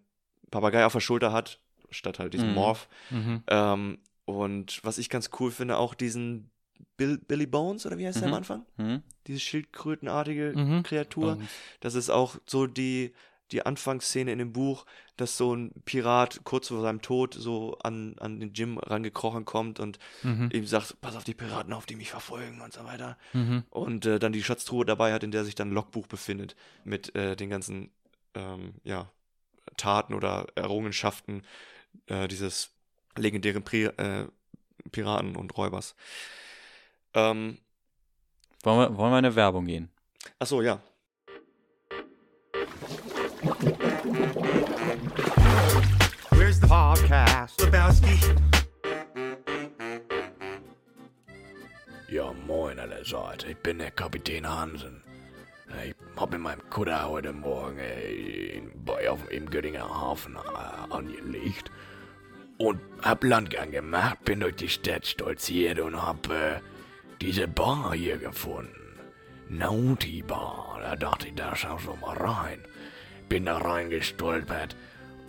Papagei 0.52 0.86
auf 0.86 0.94
der 0.94 1.00
Schulter 1.02 1.32
hat, 1.34 1.60
statt 1.90 2.20
halt 2.20 2.34
diesem 2.34 2.50
Mhm. 2.50 2.56
Morph. 2.56 2.88
Mhm. 3.10 3.44
Ähm, 3.48 3.98
Und 4.28 4.82
was 4.84 4.98
ich 4.98 5.10
ganz 5.10 5.30
cool 5.40 5.52
finde, 5.52 5.78
auch 5.78 5.94
diesen 5.94 6.50
Bill, 6.98 7.18
Billy 7.18 7.46
Bones, 7.46 7.86
oder 7.86 7.98
wie 7.98 8.06
heißt 8.06 8.20
Mhm. 8.22 8.28
am 8.28 8.34
Anfang? 8.34 8.66
Hm? 8.76 9.02
Diese 9.26 9.40
schildkrötenartige 9.40 10.54
Mhm. 10.54 10.84
Kreatur. 10.84 11.34
Und- 11.34 11.50
Das 11.80 11.96
ist 11.96 12.10
auch 12.10 12.38
so 12.46 12.68
die, 12.68 13.14
die 13.52 13.66
Anfangsszene 13.66 14.30
in 14.34 14.40
dem 14.40 14.52
Buch, 14.52 14.86
dass 15.16 15.38
so 15.38 15.56
ein 15.56 15.72
Pirat 15.86 16.42
kurz 16.44 16.68
vor 16.68 16.82
seinem 16.82 17.02
Tod 17.02 17.34
so 17.36 17.78
an, 17.78 18.16
an 18.20 18.42
den 18.42 18.52
Jim 18.52 18.78
rangekrochen 18.80 19.46
kommt 19.46 19.80
und 19.80 19.98
Mhm. 20.24 20.50
ihm 20.52 20.66
sagt, 20.66 21.00
pass 21.00 21.16
auf 21.16 21.24
die 21.24 21.34
Piraten 21.34 21.72
auf, 21.72 21.86
die 21.86 21.96
mich 21.96 22.12
verfolgen 22.12 22.60
und 22.60 22.74
so 22.74 22.84
weiter. 22.84 23.18
Mhm. 23.32 23.64
Und 23.70 24.06
äh, 24.06 24.20
dann 24.20 24.34
die 24.34 24.44
Schatztruhe 24.44 24.84
dabei 24.84 25.14
hat, 25.14 25.24
in 25.24 25.32
der 25.32 25.46
sich 25.46 25.56
dann 25.56 25.70
ein 25.70 25.74
Logbuch 25.74 26.08
befindet 26.08 26.58
mit 26.84 27.16
äh, 27.16 27.38
den 27.38 27.50
ganzen 27.50 27.92
ähm, 28.34 28.74
ja, 28.84 29.10
Taten 29.78 30.14
oder 30.14 30.48
Errungenschaften 30.56 31.44
äh, 32.08 32.28
dieses 32.28 32.74
legendären 33.18 33.64
Pri 33.64 33.86
äh, 33.86 34.28
Piraten 34.92 35.36
und 35.36 35.58
Räubers. 35.58 35.96
Ähm, 37.14 37.58
Wollen, 38.64 38.80
wir, 38.80 38.98
wollen 38.98 39.12
wir 39.12 39.20
in 39.20 39.26
eine 39.26 39.36
Werbung 39.36 39.66
gehen? 39.66 39.90
achso, 40.40 40.62
ja. 40.62 40.82
Where's 46.32 46.60
the 46.60 46.68
podcast? 46.68 47.62
Lebowski. 47.62 48.20
Ja, 52.10 52.34
moin 52.46 52.80
allerseits. 52.80 53.44
Ich 53.46 53.58
bin 53.58 53.80
der 53.80 53.92
Kapitän 53.92 54.46
Hansen. 54.48 55.04
Ich 55.86 55.96
hab 56.16 56.34
in 56.34 56.42
meinem 56.42 56.68
Kutter 56.70 57.08
heute 57.08 57.34
Morgen 57.34 57.78
äh, 57.80 58.58
in, 58.58 58.72
bei, 58.84 59.10
auf, 59.10 59.30
im 59.30 59.50
Göttinger 59.50 59.88
Hafen 59.88 60.36
äh, 60.36 60.94
angelegt 60.94 61.72
und 62.58 62.80
hab 63.02 63.24
Landgang 63.24 63.72
gemacht, 63.72 64.24
bin 64.26 64.40
durch 64.40 64.56
die 64.56 64.70
Stadt 64.70 65.06
stolziert 65.06 65.80
und 65.80 66.02
hab 66.02 66.30
äh, 66.30 66.60
diese 67.22 67.48
Bar 67.48 67.94
hier 67.94 68.18
gefunden. 68.18 69.00
Naughty 69.50 70.24
Bar. 70.24 70.80
Da 70.82 70.96
dachte 70.96 71.28
ich, 71.28 71.36
da 71.36 71.56
schaust 71.56 71.88
du 71.88 71.96
mal 71.96 72.18
rein. 72.18 72.60
Bin 73.30 73.46
da 73.46 73.58
reingestolpert 73.58 74.76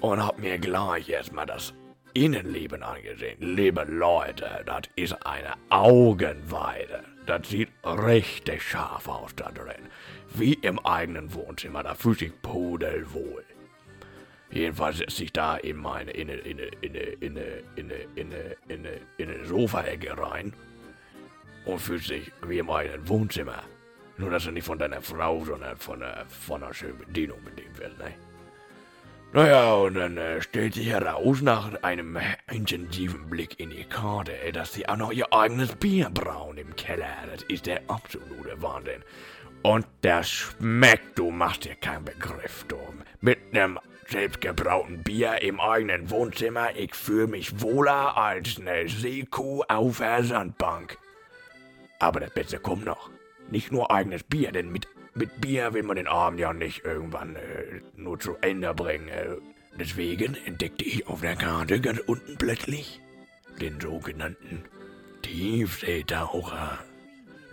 und 0.00 0.24
hab 0.24 0.38
mir 0.38 0.58
gleich 0.58 1.08
erstmal 1.08 1.46
das 1.46 1.74
Innenleben 2.14 2.82
angesehen. 2.82 3.36
Liebe 3.40 3.84
Leute, 3.84 4.62
das 4.66 4.82
ist 4.96 5.14
eine 5.26 5.54
Augenweide. 5.68 7.04
Das 7.26 7.48
sieht 7.48 7.68
richtig 7.84 8.62
scharf 8.62 9.06
aus 9.08 9.34
da 9.36 9.50
drin. 9.50 9.88
Wie 10.34 10.54
im 10.54 10.78
eigenen 10.80 11.32
Wohnzimmer, 11.34 11.82
da 11.82 11.94
fühlt 11.94 12.20
sich 12.20 12.32
pudelwohl. 12.42 13.44
Jedenfalls 14.50 14.98
sitze 14.98 15.24
ich 15.24 15.32
da 15.32 15.56
in 15.56 15.76
meine 15.76 16.10
in 16.10 16.30
eine, 16.30 16.38
in 16.40 16.58
eine, 16.58 16.66
in 16.80 16.96
eine, 16.96 17.02
in 17.20 17.36
eine, 17.36 18.06
in 18.16 18.32
eine, 18.32 18.56
in 18.68 18.84
in 19.18 19.28
in 19.28 20.18
rein 20.18 20.52
und 21.66 21.78
fühlt 21.78 22.04
sich 22.04 22.32
wie 22.46 22.58
im 22.58 22.70
eigenen 22.70 23.06
Wohnzimmer. 23.08 23.62
Nur, 24.16 24.30
dass 24.30 24.46
er 24.46 24.52
nicht 24.52 24.64
von 24.64 24.78
deiner 24.78 25.00
Frau, 25.02 25.44
sondern 25.44 25.76
von, 25.76 26.02
einer- 26.02 26.24
von 26.26 26.62
einer 26.62 26.74
schönen 26.74 26.98
Bedienung 26.98 27.38
bedient 27.44 27.78
wird, 27.78 27.96
ne? 27.98 28.14
Naja, 29.32 29.74
und 29.74 29.94
dann 29.94 30.16
äh, 30.16 30.40
stellt 30.40 30.72
sich 30.74 30.88
heraus, 30.88 31.42
nach 31.42 31.82
einem 31.82 32.18
intensiven 32.50 33.28
Blick 33.28 33.60
in 33.60 33.68
die 33.68 33.84
Karte, 33.84 34.32
dass 34.54 34.72
sie 34.72 34.88
auch 34.88 34.96
noch 34.96 35.12
ihr 35.12 35.30
eigenes 35.32 35.76
Bier 35.76 36.08
brauen 36.08 36.56
im 36.56 36.74
Keller. 36.76 37.12
Das 37.30 37.42
ist 37.42 37.66
der 37.66 37.82
absolute 37.88 38.60
Wahnsinn. 38.62 39.02
Und 39.62 39.86
das 40.00 40.30
schmeckt, 40.30 41.18
du 41.18 41.30
machst 41.30 41.66
dir 41.66 41.74
keinen 41.74 42.06
Begriff, 42.06 42.64
du. 42.68 42.78
Mit 43.20 43.38
einem 43.52 43.78
selbstgebrauten 44.08 45.02
Bier 45.02 45.42
im 45.42 45.60
eigenen 45.60 46.10
Wohnzimmer, 46.10 46.74
ich 46.76 46.94
fühle 46.94 47.26
mich 47.26 47.60
wohler 47.60 48.16
als 48.16 48.58
eine 48.58 48.88
Seekuh 48.88 49.62
auf 49.68 49.98
der 49.98 50.24
Sandbank. 50.24 50.98
Aber 51.98 52.20
das 52.20 52.30
Beste 52.30 52.58
kommt 52.58 52.84
noch. 52.84 53.10
Nicht 53.50 53.72
nur 53.72 53.90
eigenes 53.90 54.22
Bier, 54.22 54.52
denn 54.52 54.70
mit, 54.70 54.88
mit 55.14 55.40
Bier 55.40 55.74
will 55.74 55.82
man 55.82 55.96
den 55.96 56.06
Abend 56.06 56.40
ja 56.40 56.52
nicht 56.52 56.84
irgendwann 56.84 57.36
äh, 57.36 57.80
nur 57.96 58.18
zu 58.18 58.36
Ende 58.40 58.72
bringen. 58.74 59.08
Äh. 59.08 59.36
Deswegen 59.78 60.36
entdeckte 60.44 60.84
ich 60.84 61.06
auf 61.06 61.20
der 61.20 61.36
Karte 61.36 61.80
ganz 61.80 62.00
unten 62.00 62.36
plötzlich 62.36 63.00
den 63.60 63.80
sogenannten 63.80 64.64
Tiefseetaucher. 65.22 66.78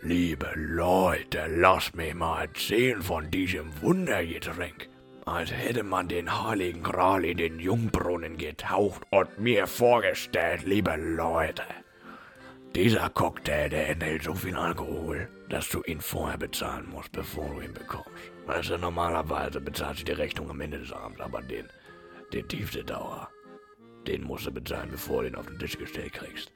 Liebe 0.01 0.51
Leute, 0.55 1.47
lasst 1.47 1.95
mich 1.95 2.13
mal 2.13 2.43
erzählen 2.43 3.01
von 3.01 3.31
diesem 3.31 3.69
Wundergetränk. 3.81 4.89
Als 5.27 5.51
hätte 5.51 5.81
man 5.81 6.07
den 6.07 6.43
heiligen 6.43 6.83
Gral 6.83 7.25
in 7.25 7.37
den 7.37 7.59
Jungbrunnen 7.59 8.37
getaucht 8.37 9.01
und 9.09 9.39
mir 9.39 9.65
vorgestellt, 9.65 10.63
liebe 10.65 10.95
Leute. 10.97 11.63
Dieser 12.75 13.09
Cocktail, 13.09 13.69
der 13.69 13.89
enthält 13.89 14.21
so 14.21 14.35
viel 14.35 14.55
Alkohol, 14.55 15.27
dass 15.49 15.67
du 15.69 15.81
ihn 15.81 15.99
vorher 15.99 16.37
bezahlen 16.37 16.87
musst, 16.87 17.11
bevor 17.11 17.49
du 17.55 17.61
ihn 17.61 17.73
bekommst. 17.73 18.31
Weißt 18.45 18.69
du, 18.69 18.77
normalerweise 18.77 19.59
bezahlst 19.59 20.01
du 20.01 20.05
die 20.05 20.11
Rechnung 20.11 20.51
am 20.51 20.61
Ende 20.61 20.77
des 20.77 20.91
Abends, 20.91 21.19
aber 21.19 21.41
den, 21.41 21.67
den 22.31 22.47
Tiefseedauer, 22.47 23.27
den 24.05 24.21
musst 24.21 24.45
du 24.45 24.51
bezahlen, 24.51 24.91
bevor 24.91 25.23
du 25.23 25.29
ihn 25.29 25.35
auf 25.35 25.47
den 25.47 25.57
Tisch 25.57 25.75
gestellt 25.75 26.13
kriegst. 26.13 26.51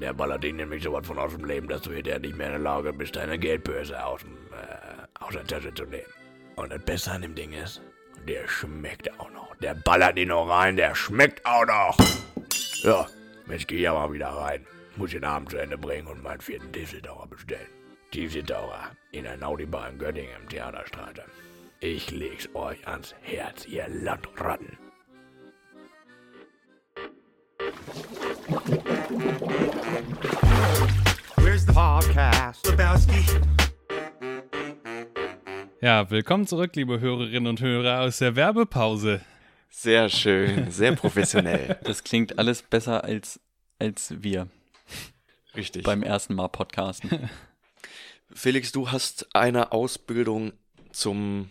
Der 0.00 0.12
ballert 0.12 0.42
dich 0.42 0.54
nämlich 0.54 0.82
sowas 0.82 1.06
von 1.06 1.20
aus 1.20 1.36
dem 1.36 1.44
Leben, 1.44 1.68
dass 1.68 1.82
du 1.82 1.92
hinterher 1.92 2.18
nicht 2.18 2.36
mehr 2.36 2.48
in 2.48 2.52
der 2.54 2.62
Lage 2.62 2.92
bist, 2.92 3.14
deine 3.14 3.38
Geldbörse 3.38 4.04
aus, 4.04 4.22
dem, 4.22 4.32
äh, 4.52 5.22
aus 5.24 5.34
der 5.34 5.44
Tasche 5.44 5.72
zu 5.72 5.84
nehmen. 5.84 6.12
Und 6.56 6.72
das 6.72 6.82
Beste 6.82 7.12
an 7.12 7.22
dem 7.22 7.36
Ding 7.36 7.52
ist, 7.52 7.80
der 8.28 8.46
schmeckt 8.46 9.18
auch 9.18 9.30
noch. 9.30 9.56
Der 9.56 9.74
ballert 9.74 10.18
ihn 10.18 10.28
noch 10.28 10.48
rein, 10.48 10.76
der 10.76 10.94
schmeckt 10.94 11.44
auch 11.46 11.66
noch. 11.66 11.96
Ja, 12.82 13.06
jetzt 13.48 13.66
geh 13.66 13.78
ich 13.78 13.88
aber 13.88 14.12
wieder 14.12 14.28
rein. 14.28 14.66
Muss 14.96 15.10
den 15.10 15.24
Abend 15.24 15.50
zu 15.50 15.56
Ende 15.56 15.78
bringen 15.78 16.06
und 16.06 16.22
meinen 16.22 16.40
vierten 16.40 16.70
Tiefseetaucher 16.72 17.26
bestellen. 17.26 17.66
Tiefseetaucher 18.10 18.90
in 19.12 19.24
der 19.24 19.36
Naudibar 19.36 19.88
in 19.88 19.98
Göttingen 19.98 20.36
im 20.42 20.48
Theaterstraße. 20.48 21.24
Ich 21.80 22.10
leg's 22.10 22.48
euch 22.54 22.86
ans 22.86 23.14
Herz, 23.22 23.66
ihr 23.66 23.88
Landratten. 23.88 24.76
Where's 31.36 31.64
the 31.64 31.72
podcast? 31.72 32.66
Lebowski. 32.66 33.67
Ja, 35.80 36.10
willkommen 36.10 36.46
zurück, 36.46 36.74
liebe 36.74 37.00
Hörerinnen 37.00 37.46
und 37.46 37.60
Hörer 37.60 38.00
aus 38.00 38.18
der 38.18 38.34
Werbepause. 38.34 39.20
Sehr 39.70 40.08
schön, 40.08 40.70
sehr 40.70 40.96
professionell. 40.96 41.78
Das 41.84 42.02
klingt 42.02 42.38
alles 42.38 42.62
besser 42.62 43.04
als, 43.04 43.40
als 43.78 44.14
wir 44.22 44.48
Richtig. 45.54 45.84
beim 45.84 46.02
ersten 46.02 46.34
Mal 46.34 46.48
podcasten. 46.48 47.30
Felix, 48.34 48.72
du 48.72 48.90
hast 48.90 49.34
eine 49.34 49.72
Ausbildung 49.72 50.52
zum 50.90 51.50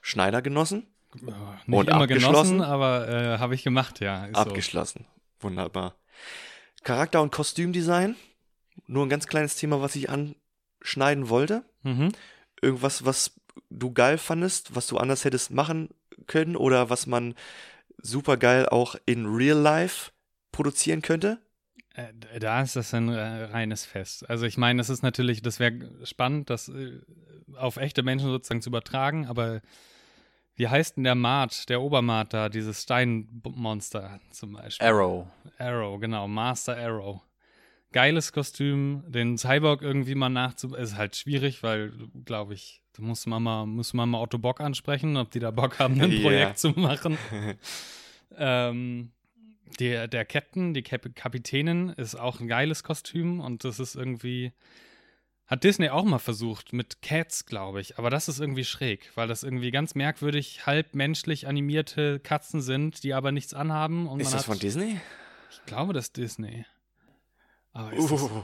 Schneider 0.00 0.40
genossen? 0.40 0.86
Nicht 1.14 1.26
Und 1.66 1.88
immer 1.88 2.02
abgeschlossen? 2.02 2.58
genossen, 2.58 2.62
aber 2.62 3.08
äh, 3.08 3.38
habe 3.38 3.54
ich 3.54 3.64
gemacht, 3.64 4.00
ja. 4.00 4.26
Ist 4.26 4.34
so. 4.36 4.40
Abgeschlossen. 4.42 5.06
Wunderbar. 5.40 5.96
Charakter- 6.84 7.22
und 7.22 7.32
Kostümdesign. 7.32 8.14
Nur 8.86 9.04
ein 9.04 9.08
ganz 9.08 9.26
kleines 9.26 9.56
Thema, 9.56 9.80
was 9.80 9.96
ich 9.96 10.08
anschneiden 10.10 11.28
wollte. 11.28 11.64
Mhm. 11.82 12.12
Irgendwas, 12.66 13.04
was 13.04 13.40
du 13.70 13.92
geil 13.92 14.18
fandest, 14.18 14.74
was 14.74 14.88
du 14.88 14.98
anders 14.98 15.24
hättest 15.24 15.52
machen 15.52 15.90
können 16.26 16.56
oder 16.56 16.90
was 16.90 17.06
man 17.06 17.34
super 18.02 18.36
geil 18.36 18.68
auch 18.68 18.96
in 19.06 19.26
Real 19.26 19.56
Life 19.56 20.10
produzieren 20.52 21.00
könnte? 21.00 21.38
Äh, 21.94 22.12
Da 22.40 22.60
ist 22.62 22.76
das 22.76 22.92
ein 22.92 23.08
äh, 23.08 23.44
reines 23.44 23.84
Fest. 23.84 24.28
Also 24.28 24.46
ich 24.46 24.58
meine, 24.58 24.78
das 24.78 24.90
ist 24.90 25.02
natürlich, 25.02 25.42
das 25.42 25.60
wäre 25.60 26.04
spannend, 26.04 26.50
das 26.50 26.68
äh, 26.68 27.00
auf 27.56 27.76
echte 27.76 28.02
Menschen 28.02 28.28
sozusagen 28.28 28.62
zu 28.62 28.70
übertragen, 28.70 29.26
aber 29.26 29.60
wie 30.56 30.68
heißt 30.68 30.96
denn 30.96 31.04
der 31.04 31.14
Mart, 31.14 31.68
der 31.68 31.80
Obermart 31.82 32.32
da, 32.32 32.48
dieses 32.48 32.82
Steinmonster 32.82 34.20
zum 34.30 34.54
Beispiel? 34.54 34.88
Arrow. 34.88 35.26
Arrow, 35.58 36.00
genau, 36.00 36.26
Master 36.26 36.76
Arrow. 36.76 37.20
Geiles 37.96 38.30
Kostüm, 38.30 39.04
den 39.08 39.38
Cyborg 39.38 39.80
irgendwie 39.80 40.14
mal 40.14 40.28
nachzu... 40.28 40.74
Ist 40.74 40.98
halt 40.98 41.16
schwierig, 41.16 41.62
weil, 41.62 41.94
glaube 42.26 42.52
ich, 42.52 42.82
da 42.92 43.02
muss 43.02 43.24
man 43.24 43.42
mal, 43.42 43.64
muss 43.64 43.94
man 43.94 44.10
mal 44.10 44.20
Otto 44.20 44.36
Bock 44.36 44.60
ansprechen, 44.60 45.16
ob 45.16 45.30
die 45.30 45.38
da 45.38 45.50
Bock 45.50 45.78
haben, 45.78 45.98
ein. 45.98 46.10
Projekt 46.22 46.58
zu 46.58 46.72
machen. 46.72 47.16
ähm, 48.36 49.12
der, 49.80 50.08
der 50.08 50.26
Captain, 50.26 50.74
die 50.74 50.82
Kap 50.82 51.16
Kapitänin, 51.16 51.88
ist 51.88 52.16
auch 52.16 52.38
ein 52.38 52.48
geiles 52.48 52.84
Kostüm 52.84 53.40
und 53.40 53.64
das 53.64 53.80
ist 53.80 53.96
irgendwie. 53.96 54.52
Hat 55.46 55.64
Disney 55.64 55.88
auch 55.88 56.04
mal 56.04 56.18
versucht, 56.18 56.74
mit 56.74 57.00
Cats, 57.00 57.46
glaube 57.46 57.80
ich. 57.80 57.96
Aber 57.96 58.10
das 58.10 58.28
ist 58.28 58.40
irgendwie 58.40 58.64
schräg, 58.64 59.10
weil 59.14 59.26
das 59.26 59.42
irgendwie 59.42 59.70
ganz 59.70 59.94
merkwürdig 59.94 60.66
halb 60.66 60.94
menschlich 60.94 61.48
animierte 61.48 62.20
Katzen 62.20 62.60
sind, 62.60 63.04
die 63.04 63.14
aber 63.14 63.32
nichts 63.32 63.54
anhaben. 63.54 64.06
Und 64.06 64.20
Ist 64.20 64.34
das 64.34 64.44
von 64.44 64.58
Disney? 64.58 65.00
Ich 65.50 65.64
glaube, 65.64 65.94
das 65.94 66.08
ist 66.08 66.18
Disney. 66.18 66.66
Aber, 67.76 67.92
ist 67.92 68.10
das, 68.10 68.22
Uh, 68.22 68.40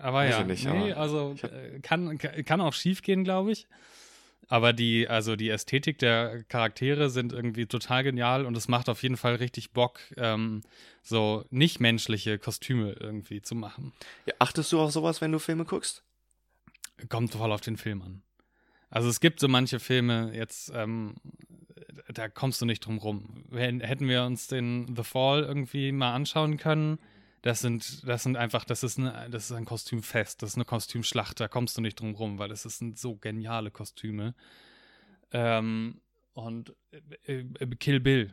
aber 0.00 0.28
ja, 0.28 0.40
ich 0.40 0.46
nicht, 0.46 0.64
nee, 0.64 0.92
aber 0.92 1.00
also 1.00 1.34
äh, 1.42 1.80
kann, 1.80 2.16
kann 2.18 2.60
auch 2.60 2.72
schief 2.72 3.02
gehen, 3.02 3.24
glaube 3.24 3.50
ich. 3.50 3.66
Aber 4.46 4.72
die, 4.72 5.08
also 5.08 5.34
die 5.34 5.50
Ästhetik 5.50 5.98
der 5.98 6.44
Charaktere 6.44 7.10
sind 7.10 7.32
irgendwie 7.32 7.66
total 7.66 8.04
genial 8.04 8.46
und 8.46 8.56
es 8.56 8.68
macht 8.68 8.88
auf 8.88 9.02
jeden 9.02 9.16
Fall 9.16 9.34
richtig 9.34 9.72
Bock, 9.72 9.98
ähm, 10.16 10.62
so 11.02 11.44
nicht-menschliche 11.50 12.38
Kostüme 12.38 12.92
irgendwie 12.92 13.42
zu 13.42 13.56
machen. 13.56 13.92
Ja, 14.26 14.34
achtest 14.38 14.70
du 14.72 14.80
auf 14.80 14.92
sowas, 14.92 15.20
wenn 15.20 15.32
du 15.32 15.40
Filme 15.40 15.64
guckst? 15.64 16.04
Kommt 17.08 17.32
voll 17.32 17.52
auf 17.52 17.60
den 17.60 17.76
Film 17.76 18.00
an. 18.02 18.22
Also 18.90 19.08
es 19.08 19.18
gibt 19.18 19.40
so 19.40 19.48
manche 19.48 19.80
Filme, 19.80 20.30
jetzt, 20.34 20.72
ähm, 20.74 21.16
da 22.14 22.28
kommst 22.28 22.60
du 22.62 22.66
nicht 22.66 22.86
drum 22.86 22.98
rum. 22.98 23.44
Hätten 23.52 24.08
wir 24.08 24.22
uns 24.22 24.46
den 24.46 24.94
The 24.96 25.02
Fall 25.02 25.42
irgendwie 25.42 25.90
mal 25.90 26.14
anschauen 26.14 26.56
können, 26.56 26.98
das 27.42 27.60
sind, 27.60 28.06
das 28.06 28.22
sind 28.22 28.36
einfach, 28.36 28.64
das 28.64 28.82
ist, 28.82 28.98
eine, 28.98 29.28
das 29.30 29.44
ist 29.50 29.52
ein 29.52 29.64
Kostümfest, 29.64 30.42
das 30.42 30.50
ist 30.50 30.56
eine 30.56 30.64
Kostümschlacht, 30.64 31.38
da 31.40 31.48
kommst 31.48 31.76
du 31.76 31.80
nicht 31.80 32.00
drum 32.00 32.14
rum, 32.14 32.38
weil 32.38 32.48
das 32.48 32.62
sind 32.62 32.98
so 32.98 33.16
geniale 33.16 33.70
Kostüme. 33.70 34.34
Ähm, 35.30 36.00
und 36.32 36.74
äh, 37.24 37.40
äh, 37.40 37.66
Kill 37.76 38.00
Bill, 38.00 38.32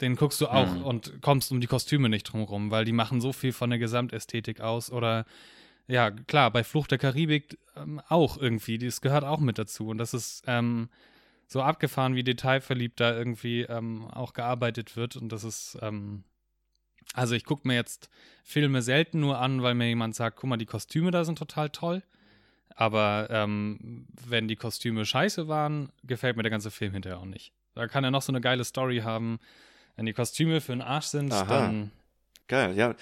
den 0.00 0.16
guckst 0.16 0.40
du 0.40 0.48
auch 0.48 0.70
Mhm. 0.70 0.84
und 0.84 1.22
kommst 1.22 1.52
um 1.52 1.60
die 1.60 1.66
Kostüme 1.66 2.08
nicht 2.08 2.24
drum 2.24 2.42
rum, 2.42 2.70
weil 2.70 2.84
die 2.84 2.92
machen 2.92 3.20
so 3.20 3.32
viel 3.32 3.52
von 3.52 3.70
der 3.70 3.78
Gesamtästhetik 3.78 4.60
aus. 4.60 4.90
Oder 4.90 5.24
ja, 5.86 6.10
klar, 6.10 6.50
bei 6.50 6.64
Fluch 6.64 6.86
der 6.86 6.98
Karibik 6.98 7.58
ähm, 7.76 8.00
auch 8.08 8.36
irgendwie, 8.36 8.78
das 8.78 9.00
gehört 9.00 9.24
auch 9.24 9.40
mit 9.40 9.58
dazu. 9.58 9.88
Und 9.88 9.98
das 9.98 10.14
ist 10.14 10.42
ähm, 10.46 10.88
so 11.46 11.62
abgefahren, 11.62 12.14
wie 12.16 12.24
detailverliebt 12.24 13.00
da 13.00 13.16
irgendwie 13.16 13.62
ähm, 13.62 14.06
auch 14.08 14.32
gearbeitet 14.32 14.96
wird. 14.96 15.16
Und 15.16 15.30
das 15.30 15.44
ist, 15.44 15.78
ähm, 15.80 16.24
also 17.14 17.34
ich 17.34 17.44
gucke 17.44 17.66
mir 17.66 17.74
jetzt 17.74 18.08
Filme 18.44 18.82
selten 18.82 19.20
nur 19.20 19.38
an, 19.38 19.62
weil 19.62 19.74
mir 19.74 19.88
jemand 19.88 20.14
sagt, 20.14 20.36
guck 20.36 20.50
mal, 20.50 20.56
die 20.56 20.66
Kostüme 20.66 21.10
da 21.10 21.24
sind 21.24 21.38
total 21.38 21.70
toll. 21.70 22.02
Aber 22.74 23.28
ähm, 23.30 24.06
wenn 24.26 24.48
die 24.48 24.56
Kostüme 24.56 25.06
scheiße 25.06 25.48
waren, 25.48 25.90
gefällt 26.04 26.36
mir 26.36 26.42
der 26.42 26.50
ganze 26.50 26.70
Film 26.70 26.92
hinterher 26.92 27.18
auch 27.18 27.24
nicht. 27.24 27.52
Da 27.74 27.86
kann 27.88 28.04
er 28.04 28.10
noch 28.10 28.22
so 28.22 28.32
eine 28.32 28.40
geile 28.40 28.64
Story 28.64 28.98
haben. 28.98 29.38
Wenn 29.96 30.04
die 30.04 30.12
Kostüme 30.12 30.60
für 30.60 30.72
den 30.72 30.82
Arsch 30.82 31.06
sind, 31.06 31.32
Aha. 31.32 31.44
dann 31.46 31.90
Geil, 32.48 32.76
ja. 32.76 32.94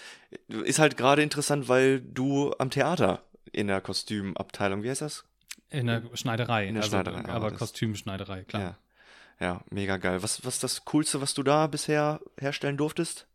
Ist 0.48 0.78
halt 0.78 0.96
gerade 0.96 1.22
interessant, 1.22 1.68
weil 1.68 2.00
du 2.00 2.54
am 2.58 2.70
Theater 2.70 3.22
in 3.52 3.66
der 3.66 3.80
Kostümabteilung, 3.80 4.82
wie 4.82 4.90
heißt 4.90 5.02
das? 5.02 5.24
in 5.70 5.86
der 5.88 6.02
Schneiderei. 6.14 6.68
In 6.68 6.74
der 6.74 6.84
also, 6.84 6.94
Schneiderei, 6.96 7.20
aber 7.20 7.32
aber 7.32 7.50
das- 7.50 7.58
Kostümschneiderei, 7.58 8.44
klar. 8.44 8.62
Ja. 8.62 8.78
Ja, 9.40 9.64
mega 9.68 9.96
geil. 9.96 10.22
Was, 10.22 10.44
was 10.44 10.54
ist 10.54 10.62
das 10.62 10.84
Coolste, 10.84 11.20
was 11.20 11.34
du 11.34 11.42
da 11.42 11.66
bisher 11.66 12.20
herstellen 12.38 12.76
durftest? 12.76 13.26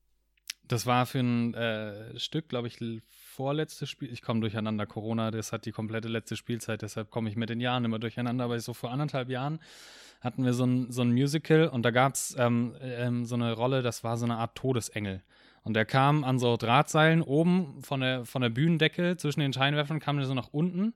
Das 0.69 0.85
war 0.85 1.07
für 1.07 1.19
ein 1.19 1.55
äh, 1.55 2.17
Stück, 2.19 2.47
glaube 2.47 2.67
ich, 2.67 2.77
vorletztes 3.09 3.89
Spiel. 3.89 4.13
Ich 4.13 4.21
komme 4.21 4.39
durcheinander. 4.41 4.85
Corona, 4.85 5.31
das 5.31 5.51
hat 5.51 5.65
die 5.65 5.71
komplette 5.71 6.07
letzte 6.07 6.37
Spielzeit, 6.37 6.83
deshalb 6.83 7.09
komme 7.09 7.27
ich 7.27 7.35
mit 7.35 7.49
den 7.49 7.59
Jahren 7.59 7.85
immer 7.85 7.97
durcheinander. 7.97 8.45
Aber 8.45 8.59
so 8.59 8.75
vor 8.75 8.91
anderthalb 8.91 9.29
Jahren 9.29 9.59
hatten 10.21 10.45
wir 10.45 10.53
so 10.53 10.65
ein, 10.65 10.91
so 10.91 11.01
ein 11.01 11.11
Musical 11.11 11.67
und 11.69 11.83
da 11.83 11.89
gab 11.89 12.13
es 12.13 12.35
ähm, 12.37 12.75
ähm, 12.81 13.25
so 13.25 13.33
eine 13.33 13.53
Rolle, 13.53 13.81
das 13.81 14.03
war 14.03 14.15
so 14.15 14.25
eine 14.25 14.37
Art 14.37 14.55
Todesengel. 14.55 15.23
Und 15.63 15.73
der 15.73 15.85
kam 15.85 16.23
an 16.23 16.37
so 16.37 16.55
Drahtseilen 16.55 17.23
oben 17.23 17.81
von 17.81 18.01
der, 18.01 18.25
von 18.25 18.43
der 18.43 18.49
Bühnendecke 18.49 19.17
zwischen 19.17 19.39
den 19.39 19.53
Scheinwerfern, 19.53 19.99
kam 19.99 20.17
der 20.17 20.27
so 20.27 20.35
nach 20.35 20.49
unten. 20.51 20.93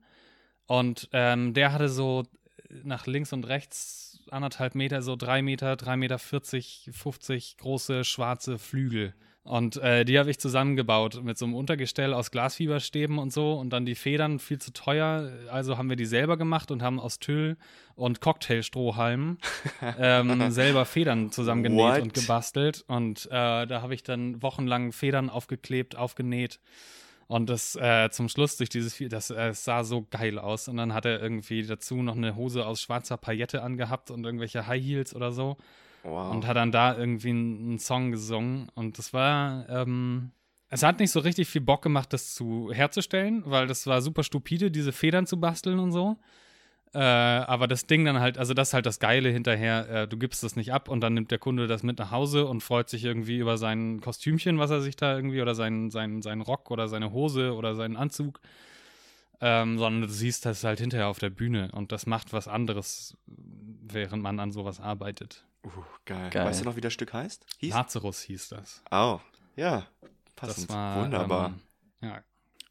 Und 0.68 1.10
ähm, 1.14 1.56
der 1.56 1.74
hatte 1.74 1.90
so 1.90 2.24
nach 2.84 3.08
links 3.08 3.34
und 3.34 3.48
rechts 3.48 4.22
anderthalb 4.30 4.76
Meter, 4.76 5.02
so 5.02 5.16
drei 5.16 5.42
Meter, 5.42 5.78
drei 5.78 5.98
Meter 5.98 6.20
40, 6.20 6.92
50 6.94 7.58
große 7.58 8.04
schwarze 8.04 8.60
Flügel. 8.60 9.16
Und 9.46 9.76
äh, 9.78 10.06
die 10.06 10.18
habe 10.18 10.32
ich 10.32 10.40
zusammengebaut 10.40 11.22
mit 11.22 11.38
so 11.38 11.44
einem 11.44 11.54
Untergestell 11.54 12.14
aus 12.14 12.32
Glasfieberstäben 12.32 13.18
und 13.18 13.34
so. 13.34 13.54
Und 13.54 13.72
dann 13.72 13.86
die 13.86 13.96
Federn 13.96 14.40
viel 14.40 14.58
zu 14.60 14.72
teuer. 14.72 15.32
Also 15.52 15.78
haben 15.78 15.90
wir 15.90 15.98
die 15.98 16.06
selber 16.06 16.38
gemacht 16.38 16.72
und 16.72 16.82
haben 16.82 16.98
aus 16.98 17.20
Tüll 17.20 17.58
und 17.96 18.22
Cocktailstrohhalmen 18.22 19.40
ähm, 20.00 20.50
selber 20.52 20.86
Federn 20.86 21.32
zusammengenäht 21.32 21.78
What? 21.78 22.02
und 22.02 22.14
gebastelt. 22.14 22.86
Und 22.88 23.26
äh, 23.26 23.68
da 23.68 23.82
habe 23.82 23.94
ich 23.94 24.04
dann 24.04 24.42
wochenlang 24.42 24.94
Federn 24.94 25.30
aufgeklebt, 25.30 25.98
aufgenäht. 25.98 26.62
Und 27.28 27.50
das 27.50 27.76
äh, 27.76 28.10
zum 28.12 28.30
Schluss 28.30 28.56
durch 28.56 28.70
dieses, 28.70 28.96
Vi- 28.96 29.10
das 29.10 29.30
äh, 29.30 29.54
sah 29.54 29.84
so 29.84 30.08
geil 30.10 30.40
aus. 30.40 30.70
Und 30.70 30.78
dann 30.78 30.94
hat 30.94 31.04
er 31.06 31.22
irgendwie 31.22 31.64
dazu 31.64 32.02
noch 32.02 32.16
eine 32.16 32.38
Hose 32.38 32.66
aus 32.66 32.82
schwarzer 32.82 33.18
Paillette 33.18 33.62
angehabt 33.62 34.10
und 34.10 34.24
irgendwelche 34.24 34.68
High 34.68 34.84
Heels 34.84 35.14
oder 35.14 35.34
so. 35.34 35.58
Wow. 36.04 36.34
Und 36.34 36.46
hat 36.46 36.58
dann 36.58 36.72
da 36.72 36.98
irgendwie 36.98 37.30
einen, 37.30 37.80
Song 37.80 38.12
gesungen. 38.12 38.70
Und 38.76 38.98
das 38.98 39.14
war, 39.14 39.68
ähm, 39.70 40.32
es 40.70 40.84
hat 40.84 41.00
nicht 41.00 41.12
so 41.12 41.20
richtig 41.20 41.48
viel 41.48 41.62
Bock 41.62 41.82
gemacht, 41.82 42.12
das 42.12 42.36
zu 42.36 42.72
herzustellen, 42.74 43.44
weil 43.46 43.68
das 43.68 43.88
war 43.88 44.02
super 44.02 44.24
stupide, 44.24 44.70
diese 44.70 44.92
Federn 44.92 45.26
zu 45.26 45.40
basteln 45.40 45.80
und 45.80 45.92
so. 45.92 46.18
Äh, 46.94 47.00
aber 47.00 47.68
das 47.68 47.88
Ding 47.88 48.06
dann 48.06 48.20
halt, 48.20 48.38
also 48.38 48.54
das 48.54 48.70
ist 48.70 48.74
halt 48.76 48.86
das 48.86 49.00
Geile 49.00 49.30
hinterher, 49.30 49.90
äh, 49.90 50.08
du 50.08 50.16
gibst 50.16 50.44
das 50.44 50.56
nicht 50.56 50.72
ab 50.74 50.90
und 50.90 51.02
dann 51.02 51.16
nimmt 51.16 51.32
der 51.32 51.40
Kunde 51.40 51.66
das 51.66 51.82
mit 51.82 51.98
nach 51.98 52.12
Hause 52.12 52.46
und 52.46 52.62
freut 52.62 52.88
sich 52.88 53.04
irgendwie 53.04 53.38
über 53.38 53.58
sein 53.58 54.00
Kostümchen, 54.00 54.60
was 54.60 54.70
er 54.70 54.82
sich 54.82 54.96
da 54.96 55.16
irgendwie, 55.16 55.42
oder 55.42 55.56
seinen, 55.56 55.90
seinen, 55.90 56.22
seinen 56.22 56.42
Rock 56.42 56.70
oder 56.70 56.88
seine 56.88 57.12
Hose 57.12 57.56
oder 57.56 57.74
seinen 57.74 57.98
Anzug. 57.98 58.42
Ähm, 59.42 59.80
sondern 59.80 60.04
du 60.04 60.08
siehst 60.08 60.46
das 60.46 60.64
halt 60.64 60.80
hinterher 60.80 61.08
auf 61.08 61.20
der 61.20 61.32
Bühne 61.32 61.70
und 61.74 61.92
das 61.92 62.06
macht 62.06 62.32
was 62.32 62.48
anderes, 62.48 63.18
während 63.26 64.22
man 64.22 64.40
an 64.40 64.52
sowas 64.52 64.80
arbeitet. 64.80 65.44
Uh, 65.66 65.70
geil. 66.06 66.30
Geil. 66.30 66.46
Weißt 66.46 66.62
du 66.62 66.66
noch, 66.66 66.76
wie 66.76 66.82
das 66.82 66.94
Stück 66.94 67.14
heißt? 67.14 67.46
Hieß? 67.60 67.74
Lazarus 67.74 68.22
hieß 68.22 68.50
das. 68.50 68.84
Oh, 68.92 69.20
ja. 69.56 69.86
Passend. 70.36 70.70
Das 70.70 70.76
war 70.76 71.04
Wunderbar. 71.04 71.54
Ähm, 72.02 72.10
ja. 72.10 72.22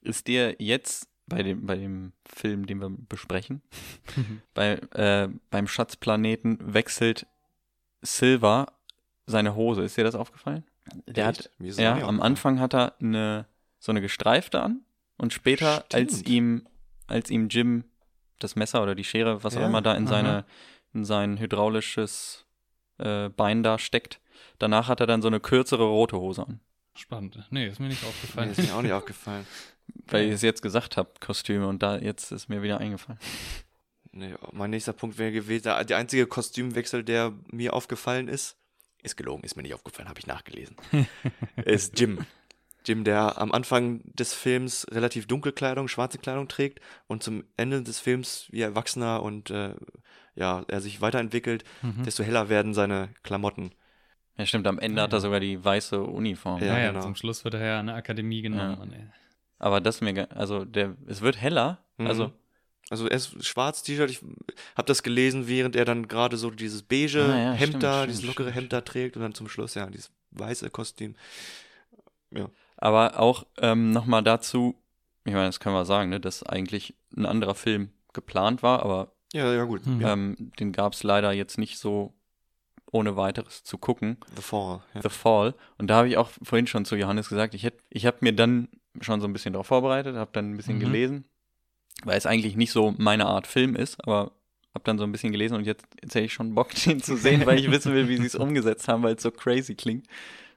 Ist 0.02 0.26
dir 0.26 0.56
jetzt 0.58 1.08
bei 1.26 1.42
dem, 1.42 1.64
bei 1.66 1.76
dem 1.76 2.12
Film, 2.26 2.66
den 2.66 2.80
wir 2.80 2.90
besprechen, 2.90 3.62
bei, 4.54 4.72
äh, 4.92 5.28
beim 5.50 5.68
Schatzplaneten 5.68 6.58
wechselt 6.74 7.26
Silver 8.02 8.72
seine 9.26 9.54
Hose. 9.54 9.82
Ist 9.82 9.96
dir 9.96 10.04
das 10.04 10.14
aufgefallen? 10.16 10.64
Der 11.06 11.28
Echt? 11.28 11.38
hat, 11.44 11.50
Mir 11.58 11.68
ist 11.68 11.78
das 11.78 11.94
auch 11.94 11.98
ja, 11.98 12.06
am. 12.08 12.20
Anfang 12.20 12.58
hat 12.58 12.74
er 12.74 12.94
eine, 13.00 13.46
so 13.78 13.92
eine 13.92 14.00
gestreifte 14.00 14.60
an 14.60 14.80
und 15.16 15.32
später, 15.32 15.84
als 15.92 16.12
Stimmt. 16.14 16.28
ihm, 16.28 16.68
als 17.06 17.30
ihm 17.30 17.48
Jim 17.48 17.84
das 18.40 18.56
Messer 18.56 18.82
oder 18.82 18.96
die 18.96 19.04
Schere, 19.04 19.44
was 19.44 19.56
auch 19.56 19.60
Ja, 19.60 19.66
immer 19.68 19.80
da 19.82 19.94
in 19.94 20.04
aha. 20.04 20.10
seine, 20.10 20.44
in 20.92 21.04
sein 21.04 21.38
hydraulisches 21.38 22.44
äh, 22.98 23.28
Bein 23.28 23.62
da 23.62 23.78
steckt, 23.78 24.20
danach 24.58 24.88
hat 24.88 25.00
er 25.00 25.06
dann 25.06 25.22
so 25.22 25.28
eine 25.28 25.40
kürzere 25.40 25.84
rote 25.84 26.18
Hose 26.18 26.46
an. 26.46 26.60
Spannend. 26.94 27.38
Nee, 27.50 27.68
ist 27.68 27.80
mir 27.80 27.88
nicht 27.88 28.04
aufgefallen. 28.04 28.50
ist 28.50 28.58
mir 28.58 28.74
auch 28.74 28.82
nicht 28.82 28.92
aufgefallen. 28.92 29.46
Weil 30.06 30.26
ich 30.26 30.32
es 30.32 30.42
jetzt 30.42 30.62
gesagt 30.62 30.96
habe, 30.96 31.10
Kostüme, 31.20 31.66
und 31.66 31.82
da 31.82 31.98
jetzt 31.98 32.32
ist 32.32 32.48
mir 32.48 32.62
wieder 32.62 32.78
eingefallen. 32.78 33.18
Nee, 34.14 34.34
mein 34.52 34.68
nächster 34.68 34.92
Punkt 34.92 35.16
wäre 35.16 35.32
gewesen, 35.32 35.62
der, 35.62 35.82
der 35.84 35.96
einzige 35.96 36.26
Kostümwechsel, 36.26 37.02
der 37.02 37.32
mir 37.50 37.72
aufgefallen 37.72 38.28
ist, 38.28 38.58
ist 39.02 39.16
gelogen, 39.16 39.42
ist 39.42 39.56
mir 39.56 39.62
nicht 39.62 39.72
aufgefallen, 39.72 40.06
habe 40.06 40.20
ich 40.20 40.26
nachgelesen, 40.26 40.76
ist 41.64 41.98
Jim. 41.98 42.18
Jim, 42.86 43.04
der 43.04 43.38
am 43.38 43.52
Anfang 43.52 44.00
des 44.04 44.34
Films 44.34 44.86
relativ 44.90 45.26
dunkle 45.26 45.52
Kleidung, 45.52 45.88
schwarze 45.88 46.18
Kleidung 46.18 46.48
trägt 46.48 46.80
und 47.06 47.22
zum 47.22 47.44
Ende 47.56 47.82
des 47.82 48.00
Films, 48.00 48.46
wie 48.50 48.60
erwachsener 48.62 49.22
und 49.22 49.50
äh, 49.50 49.74
ja, 50.34 50.64
er 50.68 50.80
sich 50.80 51.00
weiterentwickelt, 51.00 51.64
Mhm. 51.82 52.02
desto 52.04 52.22
heller 52.22 52.48
werden 52.48 52.74
seine 52.74 53.10
Klamotten. 53.22 53.72
Ja, 54.38 54.46
stimmt, 54.46 54.66
am 54.66 54.78
Ende 54.78 55.00
Ah, 55.00 55.04
hat 55.04 55.12
er 55.12 55.16
ja. 55.16 55.20
sogar 55.20 55.40
die 55.40 55.62
weiße 55.62 56.00
Uniform. 56.02 56.60
Ja, 56.60 56.68
Ja, 56.68 56.78
ja, 56.78 56.90
genau. 56.92 57.02
zum 57.02 57.14
Schluss 57.14 57.44
wird 57.44 57.54
er 57.54 57.64
ja 57.64 57.80
an 57.80 57.86
der 57.88 57.96
Akademie 57.96 58.40
genommen. 58.42 58.90
Ja. 58.92 58.98
Aber 59.58 59.80
das 59.80 59.96
ist 59.96 60.00
mir, 60.00 60.30
also 60.34 60.64
der, 60.64 60.96
es 61.06 61.20
wird 61.20 61.36
heller, 61.40 61.78
Mhm. 61.98 62.06
also 62.06 62.32
Also 62.90 63.06
er 63.06 63.16
ist 63.16 63.46
schwarz 63.46 63.82
T-Shirt, 63.84 64.10
ich 64.10 64.20
habe 64.74 64.86
das 64.86 65.02
gelesen, 65.02 65.46
während 65.48 65.76
er 65.76 65.84
dann 65.84 66.08
gerade 66.08 66.36
so 66.36 66.50
dieses 66.50 66.82
beige 66.82 67.22
Ah, 67.24 67.38
ja, 67.38 67.52
Hemd 67.52 67.68
stimmt, 67.68 67.82
da, 67.84 67.98
stimmt, 68.02 68.10
dieses 68.10 68.24
lockere 68.26 68.46
stimmt, 68.48 68.56
Hemd 68.56 68.72
da 68.72 68.80
trägt 68.82 69.16
und 69.16 69.22
dann 69.22 69.34
zum 69.34 69.48
Schluss 69.48 69.74
ja 69.74 69.86
dieses 69.86 70.10
weiße 70.32 70.68
Kostüm. 70.70 71.14
Aber 72.82 73.20
auch 73.20 73.44
ähm, 73.58 73.92
nochmal 73.92 74.22
dazu, 74.24 74.74
ich 75.24 75.32
meine, 75.32 75.46
das 75.46 75.60
können 75.60 75.74
wir 75.76 75.84
sagen, 75.84 76.10
ne, 76.10 76.18
dass 76.18 76.42
eigentlich 76.42 76.94
ein 77.16 77.26
anderer 77.26 77.54
Film 77.54 77.90
geplant 78.12 78.62
war, 78.64 78.82
aber 78.82 79.12
Ja, 79.32 79.52
ja 79.54 79.64
gut. 79.64 79.86
Mhm. 79.86 80.00
Ja. 80.00 80.12
ähm, 80.14 80.50
den 80.58 80.72
gab 80.72 80.92
es 80.94 81.04
leider 81.04 81.32
jetzt 81.32 81.58
nicht 81.58 81.78
so 81.78 82.12
ohne 82.90 83.16
weiteres 83.16 83.62
zu 83.62 83.78
gucken. 83.78 84.16
The 84.36 84.42
Fall. 84.42 84.80
Ja. 84.94 85.02
The 85.02 85.08
Fall. 85.10 85.54
Und 85.78 85.86
da 85.88 85.96
habe 85.98 86.08
ich 86.08 86.16
auch 86.16 86.30
vorhin 86.42 86.66
schon 86.66 86.84
zu 86.84 86.96
Johannes 86.96 87.28
gesagt, 87.28 87.54
ich, 87.54 87.62
hätt- 87.64 87.80
ich 87.88 88.04
habe 88.04 88.18
mir 88.20 88.32
dann 88.34 88.68
schon 89.00 89.20
so 89.20 89.26
ein 89.28 89.32
bisschen 89.32 89.52
darauf 89.52 89.68
vorbereitet, 89.68 90.16
habe 90.16 90.30
dann 90.32 90.50
ein 90.52 90.56
bisschen 90.56 90.76
Mhm. 90.76 90.80
gelesen, 90.80 91.24
weil 92.04 92.18
es 92.18 92.26
eigentlich 92.26 92.56
nicht 92.56 92.72
so 92.72 92.94
meine 92.98 93.26
Art 93.26 93.46
Film 93.46 93.76
ist, 93.76 94.02
aber 94.06 94.32
habe 94.74 94.84
dann 94.84 94.98
so 94.98 95.04
ein 95.04 95.12
bisschen 95.12 95.30
gelesen 95.32 95.54
und 95.54 95.66
jetzt, 95.66 95.84
jetzt 96.02 96.14
hätte 96.16 96.24
ich 96.26 96.32
schon 96.32 96.54
Bock, 96.54 96.74
den 96.84 97.00
zu 97.00 97.16
sehen, 97.16 97.46
weil 97.46 97.58
ich 97.60 97.70
wissen 97.70 97.94
will, 97.94 98.08
wie 98.08 98.16
sie 98.16 98.26
es 98.26 98.34
umgesetzt 98.34 98.88
haben, 98.88 99.02
weil 99.04 99.14
es 99.14 99.22
so 99.22 99.30
crazy 99.30 99.74
klingt, 99.76 100.06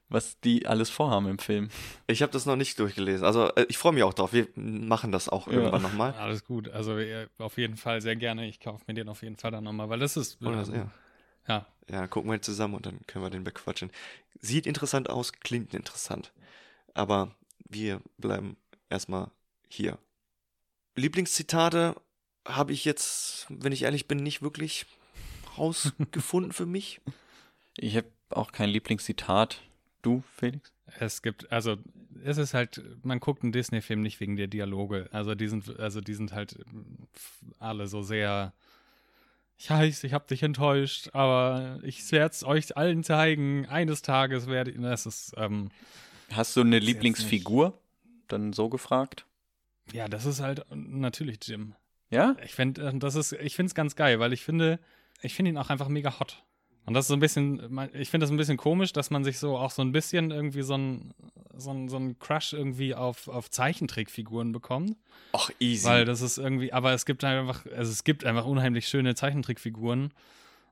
was 0.10 0.39
die 0.41 0.68
alles 0.68 0.89
vorhaben 0.89 1.28
im 1.28 1.39
Film. 1.39 1.70
Ich 2.08 2.22
habe 2.22 2.32
das 2.32 2.45
noch 2.45 2.56
nicht 2.56 2.78
durchgelesen. 2.80 3.26
Also 3.26 3.47
äh, 3.56 3.66
ich 3.70 3.78
freue 3.78 3.93
mich 3.93 4.03
auch 4.03 4.14
drauf. 4.14 4.34
Wir 4.34 4.47
machen 4.56 5.12
das 5.12 5.30
auch 5.30 5.47
Ja. 5.47 5.53
irgendwann 5.53 5.82
nochmal. 5.82 6.14
Alles 6.14 6.43
gut. 6.45 6.70
Also 6.70 6.97
äh, 6.97 7.28
auf 7.39 7.58
jeden 7.58 7.76
Fall 7.78 8.01
sehr 8.01 8.16
gerne. 8.16 8.47
Ich 8.47 8.60
kaufe 8.60 8.84
mir 8.88 8.93
den 8.93 9.10
auf 9.10 9.24
jeden 9.24 9.36
Fall 9.36 9.51
dann 9.51 9.64
nochmal, 9.64 9.89
weil 9.89 9.99
das 9.99 10.16
ist. 10.18 10.41
Oder 10.41 10.64
ja. 10.64 10.91
ja. 11.47 11.66
ja, 11.89 12.08
gucken 12.08 12.30
wir 12.32 12.41
zusammen 12.41 12.76
und 12.76 12.86
dann 12.86 12.99
können 13.08 13.26
wir 13.26 13.30
den 13.32 13.43
bequatschen. 13.43 13.89
Sieht 14.39 14.68
interessant 14.68 15.10
aus, 15.10 15.32
klingt 15.34 15.74
interessant. 15.74 16.32
Aber 16.93 17.34
wir 17.68 17.99
bleiben 18.18 18.58
erstmal 18.89 19.32
hier. 19.70 19.97
Lieblingszitate 20.95 21.95
habe 22.47 22.72
ich 22.74 22.86
jetzt, 22.86 23.47
wenn 23.49 23.72
ich 23.72 23.84
ehrlich 23.84 24.08
bin, 24.08 24.20
nicht 24.20 24.41
wirklich 24.41 24.86
rausgefunden 25.58 26.51
für 26.53 26.66
mich. 26.66 27.01
Ich 27.78 27.97
habe 27.97 28.08
auch 28.30 28.51
kein 28.51 28.70
Lieblingszitat. 28.70 29.62
Du, 30.06 30.24
Felix? 30.36 30.72
Es 30.99 31.22
gibt, 31.24 31.51
also 31.51 31.78
es 32.24 32.38
ist 32.38 32.53
halt, 32.53 32.82
man 33.03 33.20
guckt 33.20 33.41
einen 33.41 33.51
Disney-Film 33.51 34.01
nicht 34.01 34.20
wegen 34.20 34.36
der 34.36 34.47
Dialoge. 34.47 35.10
Also 35.12 35.34
die 35.34 35.47
sind, 35.47 35.80
also 35.80 35.99
die 35.99 36.14
sind 36.14 36.32
halt 36.34 36.58
alle 37.60 37.88
so 37.88 38.03
sehr. 38.03 38.53
Ich 39.58 39.70
weiß, 39.70 40.03
ich 40.03 40.14
habe 40.14 40.28
dich 40.28 40.43
enttäuscht, 40.43 41.10
aber 41.14 41.80
ich 41.82 42.12
werde 42.12 42.34
es 42.34 42.43
euch 42.43 42.78
allen 42.78 43.03
zeigen. 43.03 43.66
Eines 43.66 44.01
Tages 44.03 44.47
werde 44.47 44.72
ich. 44.72 44.82
Das 44.82 45.06
ist, 45.06 45.34
ähm, 45.38 45.72
Hast 46.32 46.56
du 46.56 46.62
eine 46.62 46.80
Lieblingsfigur? 46.80 47.78
Dann 48.28 48.53
so 48.53 48.70
gefragt. 48.70 49.26
ja, 49.91 50.08
das 50.08 50.26
ist 50.26 50.39
halt 50.39 50.66
natürlich 50.72 51.39
Jim. 51.47 51.74
Ja? 52.10 52.36
Ich 52.43 52.53
finde, 52.53 52.93
das 52.99 53.16
ist, 53.16 53.34
ich 53.34 53.56
finde 53.56 53.70
es 53.70 53.76
ganz 53.76 53.95
geil, 53.95 54.20
weil 54.20 54.34
ich 54.34 54.43
finde, 54.43 54.80
ich 55.22 55.34
finde 55.34 55.49
ihn 55.49 55.58
auch 55.58 55.70
einfach 55.70 55.88
mega 55.88 56.20
hot. 56.20 56.43
Und 56.86 56.94
das 56.94 57.06
ist 57.06 57.08
so 57.10 57.16
ein 57.16 57.20
bisschen, 57.20 57.90
ich 57.94 58.10
finde 58.10 58.26
das 58.26 58.32
ein 58.32 58.38
bisschen 58.38 58.58
komisch, 58.58 58.94
dass 58.94 59.10
man 59.10 59.24
sich 59.24 59.40
so 59.40 59.58
auch 59.58 59.72
so 59.72 59.82
ein 59.82 59.92
bisschen 59.92 60.32
irgendwie 60.32 60.62
so 60.62 60.76
ein, 60.76 61.14
so 61.58 61.72
ein, 61.72 61.90
so 61.90 61.98
ein 61.98 62.20
Crush 62.20 62.54
irgendwie 62.54 62.94
auf, 62.94 63.28
auf 63.28 63.50
Zeichentrickfiguren 63.50 64.52
bekommt. 64.52 64.96
Ach, 65.34 65.50
easy. 65.60 65.88
Weil 65.88 66.06
das 66.06 66.22
ist 66.22 66.38
irgendwie, 66.38 66.72
aber 66.74 66.94
es 66.94 67.06
gibt 67.06 67.24
halt 67.24 67.40
einfach, 67.40 67.66
also 67.76 67.92
es 67.92 68.04
gibt 68.04 68.24
einfach 68.24 68.46
unheimlich 68.46 68.88
schöne 68.88 69.16
Zeichentrickfiguren. 69.16 70.12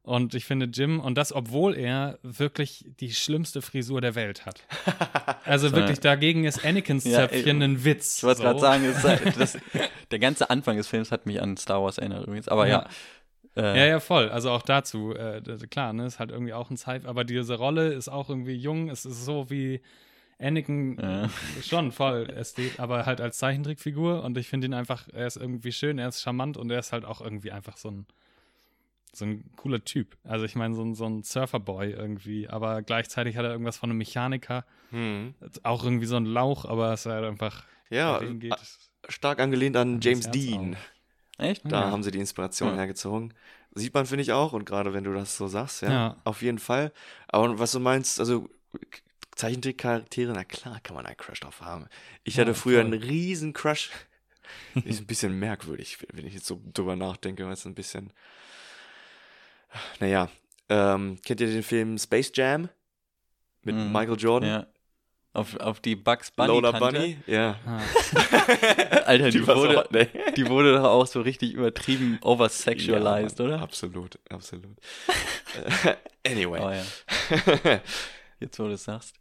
Und 0.03 0.35
ich 0.35 0.43
finde 0.43 0.65
Jim, 0.65 0.99
und 0.99 1.15
das, 1.15 1.31
obwohl 1.31 1.77
er 1.77 2.19
wirklich 2.23 2.85
die 2.99 3.13
schlimmste 3.13 3.61
Frisur 3.61 4.01
der 4.01 4.15
Welt 4.15 4.45
hat. 4.45 4.61
Also 5.45 5.73
wirklich, 5.73 5.99
dagegen 5.99 6.45
ist 6.45 6.63
Anakins 6.63 7.03
Ja, 7.03 7.27
Zöpfchen 7.27 7.61
ey, 7.61 7.67
ein 7.67 7.83
Witz. 7.83 8.17
Ich 8.17 8.23
wollte 8.23 8.37
so. 8.37 8.43
gerade 8.43 8.59
sagen, 8.61 8.85
ist, 8.85 9.03
halt- 9.03 9.37
das, 9.37 9.57
der 10.09 10.19
ganze 10.19 10.49
Anfang 10.49 10.77
des 10.77 10.87
Films 10.87 11.11
hat 11.11 11.25
mich 11.25 11.41
an 11.41 11.57
Star 11.57 11.83
Wars 11.83 11.97
erinnert 11.97 12.25
übrigens. 12.25 12.47
Aber 12.47 12.65
ja. 12.65 12.87
Äh, 13.55 13.77
Ja, 13.77 13.85
ja, 13.85 13.99
voll. 13.99 14.29
Also 14.29 14.49
auch 14.51 14.61
dazu, 14.63 15.13
äh, 15.15 15.41
klar, 15.69 15.93
ne, 15.93 16.05
ist 16.05 16.19
halt 16.19 16.31
irgendwie 16.31 16.53
auch 16.53 16.69
ein 16.69 16.77
Zeit, 16.77 17.05
aber 17.05 17.23
diese 17.23 17.55
Rolle 17.55 17.93
ist 17.93 18.09
auch 18.09 18.29
irgendwie 18.29 18.55
jung, 18.55 18.89
es 18.89 19.05
ist 19.05 19.23
so 19.25 19.49
wie 19.49 19.81
Anakin 20.39 20.97
Ja. 20.99 21.29
schon 21.61 21.91
voll 21.91 22.29
ästhet, 22.29 22.79
aber 22.79 23.05
halt 23.05 23.21
als 23.21 23.37
Zeichentrickfigur 23.37 24.23
und 24.23 24.37
ich 24.37 24.47
finde 24.49 24.67
ihn 24.67 24.73
einfach, 24.73 25.07
er 25.13 25.27
ist 25.27 25.37
irgendwie 25.37 25.71
schön, 25.71 25.99
er 25.99 26.07
ist 26.09 26.21
charmant 26.21 26.57
und 26.57 26.71
er 26.71 26.79
ist 26.79 26.91
halt 26.91 27.05
auch 27.05 27.21
irgendwie 27.21 27.51
einfach 27.51 27.77
so 27.77 27.89
ein 27.91 28.05
so 29.15 29.25
ein 29.25 29.51
cooler 29.57 29.83
Typ. 29.83 30.17
Also 30.23 30.43
ich 30.43 30.55
meine, 30.55 30.73
so 30.73 30.81
ein, 30.83 30.95
so 30.95 31.05
ein 31.05 31.21
Surferboy 31.21 31.91
irgendwie, 31.91 32.49
aber 32.49 32.81
gleichzeitig 32.81 33.37
hat 33.37 33.45
er 33.45 33.51
irgendwas 33.51 33.77
von 33.77 33.91
einem 33.91 33.99
Mechaniker, 33.99 34.65
Hm. 34.89 35.35
auch 35.61 35.83
irgendwie 35.83 36.07
so 36.07 36.15
ein 36.15 36.25
Lauch, 36.25 36.65
aber 36.65 36.93
es 36.93 37.05
ist 37.05 37.11
halt 37.11 37.23
einfach, 37.23 37.63
Ja, 37.91 38.17
a- 38.19 38.57
stark 39.09 39.39
angelehnt 39.39 39.77
an 39.77 39.99
das 39.99 40.05
James 40.05 40.31
Dean. 40.31 40.75
Echt? 41.37 41.61
Da 41.65 41.81
Ja. 41.85 41.91
haben 41.91 42.03
sie 42.03 42.11
die 42.11 42.19
Inspiration 42.19 42.69
Ja. 42.69 42.75
hergezogen. 42.75 43.33
Sieht 43.75 43.93
man, 43.93 44.05
finde 44.05 44.21
ich 44.21 44.31
auch. 44.31 44.53
Und 44.53 44.65
gerade 44.65 44.93
wenn 44.93 45.03
du 45.03 45.13
das 45.13 45.35
so 45.35 45.47
sagst, 45.47 45.81
ja, 45.81 45.89
Ja. 45.91 46.17
auf 46.25 46.41
jeden 46.41 46.59
Fall. 46.59 46.91
Aber 47.27 47.57
was 47.59 47.71
du 47.71 47.79
meinst, 47.79 48.19
also 48.19 48.47
Zeichentrickcharaktere, 49.35 50.31
na 50.33 50.43
klar 50.43 50.79
kann 50.81 50.95
man 50.95 51.05
einen 51.07 51.17
Crush 51.17 51.39
drauf 51.39 51.61
haben. 51.61 51.87
Ich 52.23 52.39
hatte 52.39 52.53
früher 52.53 52.83
voll. 52.83 52.93
einen 52.93 53.01
riesen 53.03 53.53
Crush. 53.53 53.89
Ist 54.85 54.99
ein 54.99 55.07
bisschen 55.07 55.39
merkwürdig, 55.39 55.97
wenn 56.13 56.27
ich 56.27 56.35
jetzt 56.35 56.45
so 56.45 56.61
drüber 56.73 56.95
nachdenke, 56.95 57.45
weil 57.45 57.53
es 57.53 57.65
ein 57.65 57.73
bisschen. 57.73 58.11
Naja, 59.99 60.29
ähm, 60.69 61.17
kennt 61.25 61.41
ihr 61.41 61.47
den 61.47 61.63
Film 61.63 61.97
Space 61.97 62.31
Jam? 62.35 62.69
Mit 63.63 63.75
Mhm. 63.75 63.91
Michael 63.91 64.17
Jordan? 64.19 64.49
Ja. 64.49 64.67
Auf, 65.35 65.59
auf 65.59 65.79
die 65.79 65.95
Bugs 65.95 66.29
Bunny. 66.29 66.47
Lola 66.47 66.71
Tante. 66.71 66.99
Bunny? 66.99 67.17
Ja. 67.25 67.59
ah, 67.65 67.81
Alter, 69.05 69.31
die, 69.31 69.47
war 69.47 69.55
so 69.55 69.61
wurde, 69.61 69.77
hot, 69.77 69.91
ne? 69.91 70.07
die 70.37 70.47
wurde 70.47 70.73
doch 70.73 70.83
auch 70.83 71.07
so 71.07 71.21
richtig 71.21 71.53
übertrieben 71.53 72.19
oversexualized, 72.21 73.39
Ja, 73.39 73.45
oder? 73.45 73.61
Absolut, 73.61 74.19
absolut. 74.29 74.77
Anyway. 76.25 76.59
Oh 76.61 76.69
ja. 76.69 77.81
Jetzt, 78.39 78.59
wo 78.59 78.63
du 78.65 78.73
es 78.73 78.83
sagst. 78.83 79.15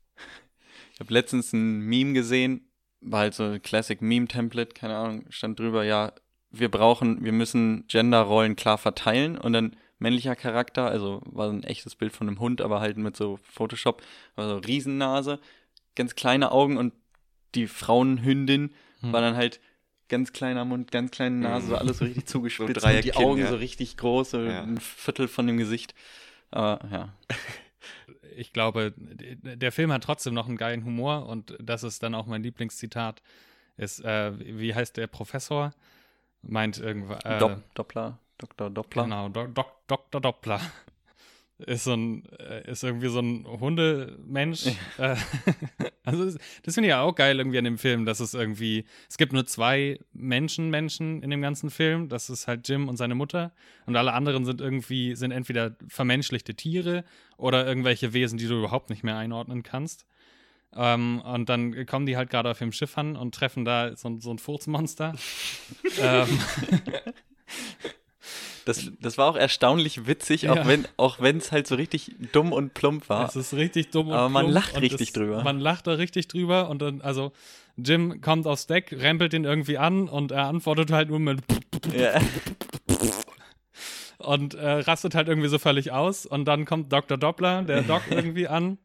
Ich 0.92 1.00
habe 1.00 1.12
letztens 1.12 1.52
ein 1.52 1.80
Meme 1.80 2.12
gesehen, 2.12 2.70
war 3.00 3.20
halt 3.20 3.34
so 3.34 3.44
ein 3.44 3.62
Classic 3.62 4.00
Meme-Template, 4.00 4.74
keine 4.74 4.96
Ahnung, 4.96 5.24
stand 5.30 5.58
drüber, 5.58 5.82
ja, 5.82 6.12
wir 6.50 6.70
brauchen, 6.70 7.24
wir 7.24 7.32
müssen 7.32 7.86
Genderrollen 7.88 8.54
klar 8.54 8.78
verteilen 8.78 9.36
und 9.38 9.52
dann 9.54 9.76
männlicher 9.98 10.36
Charakter, 10.36 10.86
also 10.86 11.22
war 11.24 11.48
so 11.48 11.54
ein 11.54 11.64
echtes 11.64 11.96
Bild 11.96 12.12
von 12.12 12.28
einem 12.28 12.38
Hund, 12.38 12.60
aber 12.60 12.80
halt 12.80 12.98
mit 12.98 13.16
so 13.16 13.38
Photoshop, 13.42 14.02
also 14.36 14.56
Riesennase, 14.58 15.40
ganz 15.94 16.14
kleine 16.14 16.52
Augen 16.52 16.76
und 16.76 16.92
die 17.54 17.66
Frauenhündin 17.66 18.72
Hm. 19.00 19.12
war 19.12 19.20
dann 19.20 19.36
halt 19.36 19.60
ganz 20.08 20.32
kleiner 20.32 20.64
Mund, 20.64 20.92
ganz 20.92 21.10
kleine 21.10 21.36
Nase, 21.36 21.68
so 21.68 21.76
alles 21.76 21.98
so 21.98 22.04
richtig 22.04 22.24
So 22.28 22.38
zugespitzt 22.38 22.84
und 22.84 23.04
die 23.04 23.14
Augen 23.14 23.40
ja. 23.40 23.48
so 23.48 23.56
richtig 23.56 23.96
groß, 23.96 24.30
so 24.30 24.40
Ja. 24.42 24.62
ein 24.62 24.78
Viertel 24.78 25.26
von 25.28 25.46
dem 25.46 25.56
Gesicht. 25.56 25.94
Aber 26.50 26.86
ja. 26.90 27.14
ich 28.36 28.52
glaube, 28.52 28.94
der 28.96 29.72
Film 29.72 29.92
hat 29.92 30.04
trotzdem 30.04 30.34
noch 30.34 30.46
einen 30.48 30.56
geilen 30.56 30.84
Humor 30.84 31.26
und 31.26 31.56
das 31.60 31.82
ist 31.82 32.02
dann 32.02 32.14
auch 32.14 32.26
mein 32.26 32.42
Lieblingszitat. 32.42 33.22
Ist, 33.76 34.04
äh, 34.04 34.32
wie 34.58 34.74
heißt 34.74 34.96
der 34.98 35.06
Professor? 35.06 35.72
Meint 36.42 36.78
irgendwas. 36.78 37.24
Äh, 37.24 37.38
Dop 37.38 37.62
Doppler, 37.74 38.18
Dr. 38.38 38.68
Doppler. 38.70 39.04
Genau, 39.04 39.28
Do 39.30 39.46
Dok 39.46 39.86
Dr. 39.86 40.20
Doppler. 40.20 40.60
Ist 41.66 41.84
so 41.84 41.92
ein, 41.94 42.24
äh, 42.38 42.70
ist 42.70 42.82
irgendwie 42.82 43.08
so 43.08 43.20
ein 43.20 43.46
Hundemensch. 43.46 44.66
Äh, 44.98 45.16
also 46.04 46.24
das, 46.24 46.38
das 46.62 46.74
finde 46.74 46.88
ich 46.88 46.90
ja 46.90 47.00
auch 47.02 47.14
geil 47.14 47.38
irgendwie 47.38 47.58
an 47.58 47.64
dem 47.64 47.78
Film, 47.78 48.04
dass 48.04 48.20
es 48.20 48.34
irgendwie, 48.34 48.84
es 49.08 49.16
gibt 49.16 49.32
nur 49.32 49.46
zwei 49.46 49.98
Menschen, 50.12 50.70
Menschen 50.70 51.22
in 51.22 51.30
dem 51.30 51.40
ganzen 51.42 51.70
Film. 51.70 52.08
Das 52.08 52.28
ist 52.30 52.46
halt 52.48 52.68
Jim 52.68 52.88
und 52.88 52.96
seine 52.96 53.14
Mutter. 53.14 53.52
Und 53.86 53.96
alle 53.96 54.12
anderen 54.12 54.44
sind 54.44 54.60
irgendwie, 54.60 55.14
sind 55.16 55.30
entweder 55.30 55.76
vermenschlichte 55.88 56.54
Tiere 56.54 57.04
oder 57.36 57.66
irgendwelche 57.66 58.12
Wesen, 58.12 58.38
die 58.38 58.46
du 58.48 58.58
überhaupt 58.58 58.90
nicht 58.90 59.02
mehr 59.04 59.16
einordnen 59.16 59.62
kannst. 59.62 60.06
Ähm, 60.74 61.20
und 61.20 61.48
dann 61.48 61.84
kommen 61.86 62.06
die 62.06 62.16
halt 62.16 62.30
gerade 62.30 62.50
auf 62.50 62.58
dem 62.58 62.72
Schiff 62.72 62.96
an 62.96 63.16
und 63.16 63.34
treffen 63.34 63.64
da 63.64 63.94
so, 63.96 64.08
ein- 64.08 64.20
so 64.20 64.30
ein 64.32 64.38
Furzmonster. 64.38 65.14
ähm, 66.00 66.28
Das, 68.64 68.90
das 69.00 69.18
war 69.18 69.28
auch 69.28 69.36
erstaunlich 69.36 70.06
witzig, 70.06 70.42
Ja. 70.42 70.52
auch 70.52 70.66
wenn 70.66 70.86
auch 70.96 71.18
es 71.20 71.52
halt 71.52 71.66
so 71.66 71.74
richtig 71.74 72.14
dumm 72.32 72.52
und 72.52 72.74
plump 72.74 73.08
war. 73.08 73.28
Es 73.28 73.36
ist 73.36 73.54
richtig 73.54 73.90
dumm 73.90 74.08
und 74.08 74.14
Aber 74.14 74.28
man 74.28 74.44
plump 74.44 74.54
lacht 74.54 74.74
und 74.74 74.82
richtig 74.82 75.08
es, 75.08 75.12
drüber. 75.14 75.42
Man 75.42 75.58
lacht 75.60 75.86
da 75.86 75.92
richtig 75.92 76.28
drüber 76.28 76.68
und 76.68 76.80
dann, 76.82 77.00
also 77.00 77.32
Jim 77.76 78.20
kommt 78.20 78.46
aufs 78.46 78.66
Deck, 78.66 78.92
rempelt 78.92 79.32
ihn 79.34 79.44
irgendwie 79.44 79.78
an 79.78 80.08
und 80.08 80.30
er 80.30 80.46
antwortet 80.46 80.90
halt 80.92 81.08
nur 81.08 81.18
mit 81.18 81.40
ja. 81.94 82.20
und 84.18 84.54
äh, 84.54 84.70
rastet 84.70 85.14
halt 85.14 85.28
irgendwie 85.28 85.48
so 85.48 85.58
völlig 85.58 85.90
aus 85.92 86.26
und 86.26 86.44
dann 86.44 86.64
kommt 86.64 86.92
Dr. 86.92 87.18
Doppler, 87.18 87.62
der 87.62 87.82
Doc 87.82 88.02
irgendwie 88.10 88.46
an 88.48 88.78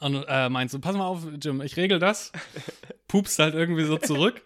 und 0.00 0.24
äh, 0.28 0.48
meint 0.48 0.70
so, 0.70 0.78
pass 0.78 0.94
mal 0.96 1.06
auf, 1.06 1.26
Jim, 1.42 1.60
ich 1.62 1.76
regel 1.76 1.98
das. 1.98 2.32
Pupst 3.08 3.38
halt 3.38 3.54
irgendwie 3.54 3.84
so 3.84 3.98
zurück 3.98 4.42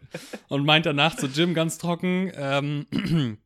und 0.48 0.64
meint 0.64 0.86
danach 0.86 1.16
zu 1.16 1.26
Jim 1.26 1.54
ganz 1.54 1.78
trocken, 1.78 2.30
ähm, 2.36 3.38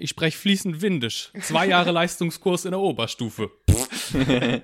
ich 0.00 0.10
spreche 0.10 0.36
fließend 0.38 0.82
Windisch. 0.82 1.30
Zwei 1.40 1.66
Jahre 1.66 1.90
Leistungskurs 1.92 2.64
in 2.64 2.72
der 2.72 2.80
Oberstufe. 2.80 3.50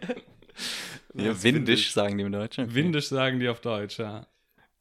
ja 1.14 1.43
windisch 1.43 1.93
sagen 1.93 2.18
die 2.18 2.24
im 2.24 2.32
Deutschen. 2.32 2.74
Windisch 2.74 3.09
sagen 3.09 3.39
die 3.41 3.49
auf 3.49 3.61
Deutsch, 3.61 3.99
ja. 3.99 4.26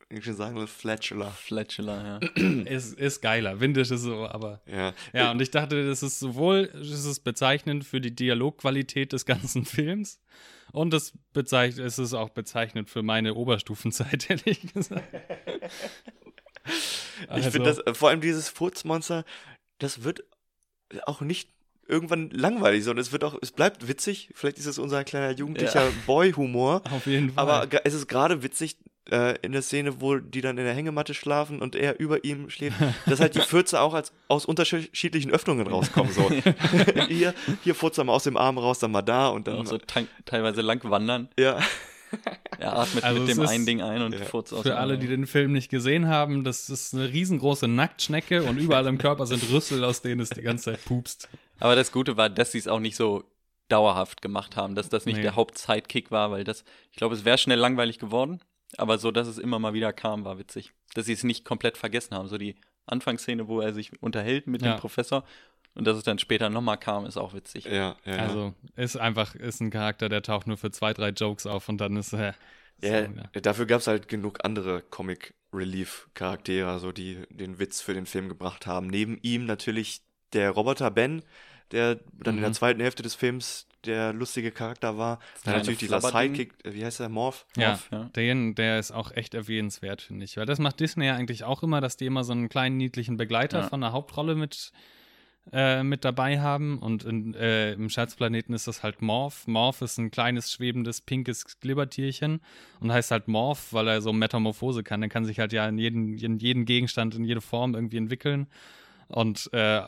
Ich 0.09 0.23
schon 0.23 0.35
sagen 0.35 0.67
Fletchler. 0.67 1.31
Fletchler, 1.31 2.21
ja. 2.37 2.43
Ist, 2.65 2.97
ist 2.99 3.21
geiler. 3.21 3.59
Windisch 3.59 3.89
ist 3.89 4.01
so, 4.01 4.27
aber. 4.27 4.61
Ja. 4.71 4.93
Ja, 5.13 5.31
und 5.31 5.41
ich 5.41 5.49
dachte, 5.49 5.85
das 5.87 6.03
ist 6.03 6.19
sowohl 6.19 6.69
es 6.79 7.05
ist 7.05 7.21
bezeichnend 7.21 7.85
für 7.85 7.99
die 7.99 8.15
Dialogqualität 8.15 9.13
des 9.13 9.25
ganzen 9.25 9.65
Films 9.65 10.21
und 10.71 10.93
es 10.93 11.17
bezeichnet, 11.33 11.85
es 11.85 11.97
ist 11.97 12.13
auch 12.13 12.29
bezeichnend 12.29 12.89
für 12.89 13.01
meine 13.01 13.33
Oberstufenzeit, 13.33 14.29
ehrlich 14.29 14.73
gesagt. 14.73 15.03
Ich 17.23 17.29
Also- 17.29 17.51
finde 17.51 17.73
das, 17.83 17.97
vor 17.97 18.09
allem 18.09 18.21
dieses 18.21 18.49
Furzmonster, 18.49 19.25
das 19.79 20.03
wird 20.03 20.23
auch 21.05 21.21
nicht 21.21 21.49
irgendwann 21.87 22.29
langweilig, 22.31 22.83
sondern 22.83 23.01
es 23.01 23.11
wird 23.11 23.23
auch, 23.23 23.37
es 23.41 23.51
bleibt 23.51 23.87
witzig. 23.87 24.29
Vielleicht 24.33 24.57
ist 24.57 24.65
es 24.65 24.79
unser 24.79 25.03
kleiner 25.03 25.31
jugendlicher 25.31 25.91
Boy-Humor. 26.05 26.81
Auf 26.91 27.05
jeden 27.05 27.31
Fall. 27.31 27.43
Aber 27.43 27.67
es 27.83 27.93
ist 27.93 28.07
gerade 28.07 28.43
witzig 28.43 28.77
äh, 29.11 29.37
in 29.41 29.51
der 29.51 29.61
Szene, 29.61 30.01
wo 30.01 30.17
die 30.17 30.41
dann 30.41 30.57
in 30.57 30.65
der 30.65 30.73
Hängematte 30.73 31.13
schlafen 31.13 31.61
und 31.61 31.75
er 31.75 31.99
über 31.99 32.23
ihm 32.23 32.49
schläft, 32.49 32.77
dass 33.05 33.19
halt 33.19 33.35
die 33.35 33.41
Fürze 33.41 33.81
auch 33.81 33.93
als, 33.93 34.11
aus 34.27 34.45
unterschiedlichen 34.45 35.31
Öffnungen 35.31 35.67
rauskommen. 35.67 36.11
So. 36.11 36.29
hier, 37.07 37.33
hier 37.63 37.75
Furze 37.75 38.03
mal 38.03 38.13
aus 38.13 38.23
dem 38.23 38.37
Arm 38.37 38.57
raus, 38.57 38.79
dann 38.79 38.91
mal 38.91 39.01
da 39.01 39.27
und 39.27 39.47
dann. 39.47 39.57
Auch 39.57 39.65
so 39.65 39.77
teilweise 40.25 40.61
lang 40.61 40.83
wandern. 40.89 41.29
ja. 41.37 41.59
Er 42.57 42.77
atmet 42.77 43.03
Also 43.03 43.21
mit 43.21 43.29
dem 43.29 43.39
einen 43.45 43.65
Ding 43.65 43.81
ein 43.81 44.01
und 44.01 44.13
Ja. 44.17 44.25
furzt 44.25 44.53
aus 44.53 44.61
für 44.63 44.77
alle, 44.77 44.97
die 44.97 45.07
den 45.07 45.27
Film 45.27 45.51
nicht 45.51 45.69
gesehen 45.69 46.07
haben, 46.07 46.43
das 46.43 46.69
ist 46.69 46.93
eine 46.93 47.11
riesengroße 47.11 47.67
Nacktschnecke 47.67 48.43
und 48.43 48.57
überall 48.57 48.87
im 48.87 48.97
Körper 48.97 49.25
sind 49.25 49.43
Rüssel, 49.51 49.83
aus 49.83 50.01
denen 50.01 50.21
es 50.21 50.29
die 50.29 50.41
ganze 50.41 50.65
Zeit 50.71 50.85
pupst. 50.85 51.27
Aber 51.59 51.75
das 51.75 51.91
Gute 51.91 52.17
war, 52.17 52.29
dass 52.29 52.51
sie 52.51 52.57
es 52.59 52.67
auch 52.67 52.79
nicht 52.79 52.95
so 52.95 53.23
dauerhaft 53.67 54.21
gemacht 54.21 54.55
haben, 54.55 54.75
dass 54.75 54.89
das 54.89 55.05
nicht 55.05 55.17
Nee. 55.17 55.21
der 55.23 55.35
Hauptsidekick 55.35 56.11
war, 56.11 56.31
weil 56.31 56.43
das, 56.43 56.63
ich 56.91 56.97
glaube, 56.97 57.15
es 57.15 57.25
wäre 57.25 57.37
schnell 57.37 57.57
langweilig 57.59 57.97
geworden, 57.99 58.39
aber 58.77 58.97
so, 58.97 59.11
dass 59.11 59.27
es 59.27 59.37
immer 59.37 59.59
mal 59.59 59.73
wieder 59.73 59.91
kam, 59.93 60.23
war 60.25 60.37
witzig. 60.37 60.71
Dass 60.93 61.05
sie 61.07 61.13
es 61.13 61.23
nicht 61.23 61.45
komplett 61.45 61.77
vergessen 61.77 62.15
haben, 62.15 62.27
so 62.27 62.37
die 62.37 62.55
Anfangsszene, 62.85 63.47
wo 63.47 63.61
er 63.61 63.73
sich 63.73 64.01
unterhält 64.03 64.47
mit 64.47 64.61
Ja. 64.61 64.73
dem 64.75 64.79
Professor. 64.79 65.23
Und 65.75 65.85
dass 65.85 65.97
es 65.97 66.03
dann 66.03 66.19
später 66.19 66.49
nochmal 66.49 66.77
kam, 66.77 67.05
ist 67.05 67.17
auch 67.17 67.33
witzig. 67.33 67.65
Ja, 67.65 67.95
ja, 68.05 68.15
ja. 68.15 68.17
Also 68.17 68.53
ist 68.75 68.95
einfach, 68.97 69.35
ist 69.35 69.59
ein 69.61 69.69
Charakter, 69.71 70.07
der 70.09 70.21
taucht 70.21 70.47
nur 70.47 70.57
für 70.57 70.71
zwei, 70.71 70.93
drei 70.93 71.09
Jokes 71.09 71.45
auf 71.45 71.67
und 71.69 71.79
dann 71.79 71.95
ist 71.97 72.13
er. 72.13 72.33
Ja, 72.81 73.05
so, 73.05 73.11
ja. 73.13 73.41
dafür 73.41 73.65
gab 73.65 73.79
es 73.81 73.87
halt 73.87 74.07
genug 74.07 74.39
andere 74.43 74.81
Comic 74.81 75.33
Relief 75.53 76.09
Charaktere, 76.13 76.69
also 76.69 76.91
die 76.91 77.23
den 77.29 77.59
Witz 77.59 77.79
für 77.81 77.93
den 77.93 78.05
Film 78.05 78.27
gebracht 78.29 78.67
haben. 78.67 78.87
Neben 78.87 79.17
ihm 79.21 79.45
natürlich 79.45 80.01
der 80.33 80.51
Roboter 80.51 80.91
Ben, 80.91 81.23
der 81.71 81.95
dann 82.13 82.35
in 82.35 82.41
der 82.41 82.49
Mhm. 82.49 82.53
zweiten 82.53 82.81
Hälfte 82.81 83.03
des 83.03 83.15
Films 83.15 83.67
der 83.85 84.13
lustige 84.13 84.51
Charakter 84.51 84.97
war. 84.97 85.19
Dann 85.19 85.41
kleine 85.43 85.57
natürlich 85.59 85.79
dieser. 85.79 86.01
Sidekick, 86.01 86.53
äh, 86.65 86.73
wie 86.73 86.83
heißt 86.85 86.99
der, 86.99 87.09
Morph? 87.09 87.45
Ja, 87.55 87.69
Morph, 87.69 87.87
ja. 87.91 88.03
Den, 88.15 88.55
der 88.55 88.79
ist 88.79 88.91
auch 88.91 89.11
echt 89.11 89.33
erwähnenswert, 89.33 90.01
finde 90.01 90.25
ich. 90.25 90.37
Weil 90.37 90.45
das 90.45 90.59
macht 90.59 90.79
Disney 90.79 91.05
ja 91.05 91.15
eigentlich 91.15 91.43
auch 91.43 91.63
immer, 91.63 91.81
dass 91.81 91.95
die 91.97 92.05
immer 92.05 92.23
so 92.23 92.31
einen 92.33 92.49
kleinen 92.49 92.77
niedlichen 92.77 93.15
Begleiter 93.17 93.59
Ja. 93.61 93.69
von 93.69 93.81
der 93.81 93.91
Hauptrolle 93.93 94.35
mit, 94.35 94.71
äh, 95.51 95.83
mit 95.83 96.05
dabei 96.05 96.39
haben. 96.39 96.79
Und 96.79 97.03
in, 97.03 97.33
äh, 97.35 97.73
im 97.73 97.89
Scherzplaneten 97.89 98.53
ist 98.55 98.67
das 98.67 98.83
halt 98.83 99.01
Morph. 99.01 99.47
Morph 99.47 99.81
ist 99.81 99.97
ein 99.97 100.11
kleines, 100.11 100.51
schwebendes, 100.51 101.01
pinkes 101.01 101.59
Glibbertierchen 101.59 102.41
und 102.79 102.91
heißt 102.91 103.11
halt 103.11 103.27
Morph, 103.27 103.71
weil 103.73 103.87
er 103.87 104.01
so 104.01 104.13
Metamorphose 104.13 104.83
kann. 104.83 105.01
Er 105.01 105.09
kann 105.09 105.25
sich 105.25 105.39
halt 105.39 105.53
ja 105.53 105.67
in 105.67 105.77
jeden, 105.77 106.17
in 106.17 106.37
jeden 106.37 106.65
Gegenstand, 106.65 107.15
in 107.15 107.23
jede 107.23 107.41
Form 107.41 107.75
irgendwie 107.75 107.97
entwickeln. 107.97 108.47
Und 109.07 109.49
äh, 109.53 109.81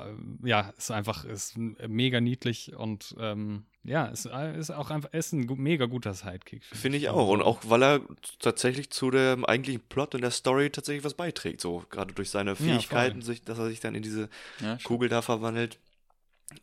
ja, 0.43 0.70
ist 0.78 0.91
einfach 0.91 1.26
ist 1.26 1.58
mega 1.58 2.22
niedlich 2.22 2.76
und 2.76 3.16
ähm, 3.20 3.66
ja, 3.88 4.05
ist, 4.05 4.25
ist 4.25 4.69
auch 4.71 4.89
einfach 4.89 5.11
ist 5.13 5.31
ein 5.31 5.47
mega 5.57 5.85
guter 5.85 6.13
Sidekick. 6.13 6.63
Finde 6.65 6.97
ich 6.97 7.09
auch. 7.09 7.29
Und 7.29 7.41
auch, 7.41 7.61
weil 7.65 7.81
er 7.81 8.01
tatsächlich 8.39 8.89
zu 8.89 9.09
dem 9.11 9.45
eigentlichen 9.45 9.81
Plot 9.81 10.13
und 10.13 10.21
der 10.21 10.31
Story 10.31 10.69
tatsächlich 10.69 11.03
was 11.05 11.13
beiträgt. 11.13 11.61
So, 11.61 11.85
gerade 11.89 12.13
durch 12.13 12.29
seine. 12.29 12.55
Fähigkeiten, 12.55 13.21
sich, 13.21 13.41
dass 13.43 13.57
er 13.57 13.67
sich 13.69 13.79
dann 13.79 13.95
in 13.95 14.03
diese 14.03 14.29
Ja. 14.59 14.77
Kugel 14.83 15.07
da 15.09 15.21
verwandelt 15.21 15.79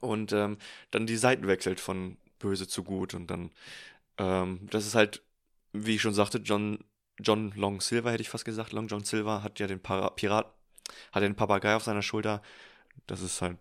und 0.01 0.33
ähm, 0.33 0.59
dann 0.91 1.07
die 1.07 1.17
Seiten 1.17 1.47
wechselt 1.47 1.81
von 1.81 2.17
böse 2.39 2.69
zu 2.69 2.85
gut 2.85 3.15
und 3.15 3.29
dann, 3.31 3.51
ähm, 4.19 4.61
das 4.71 4.87
ist 4.87 4.95
halt, 4.95 5.23
wie 5.73 5.95
ich 5.97 6.03
schon 6.03 6.15
sagte, 6.15 6.39
John, 6.39 6.79
John 7.19 7.53
Long 7.57 7.81
Silver, 7.81 8.13
hätte 8.13 8.23
ich 8.23 8.29
fast 8.29 8.45
gesagt, 8.45 8.73
Long 8.73 8.87
John 8.87 9.05
Silver 9.05 9.43
hat 9.43 9.59
ja 9.61 9.67
den 9.67 9.81
Para 9.81 10.11
Pirat, 10.11 10.53
hat 11.13 11.23
den 11.23 11.35
Papagei 11.37 11.75
auf 11.75 11.85
seiner 11.85 12.03
Schulter. 12.03 12.43
Das 13.07 13.23
ist 13.23 13.41
halt, 13.41 13.57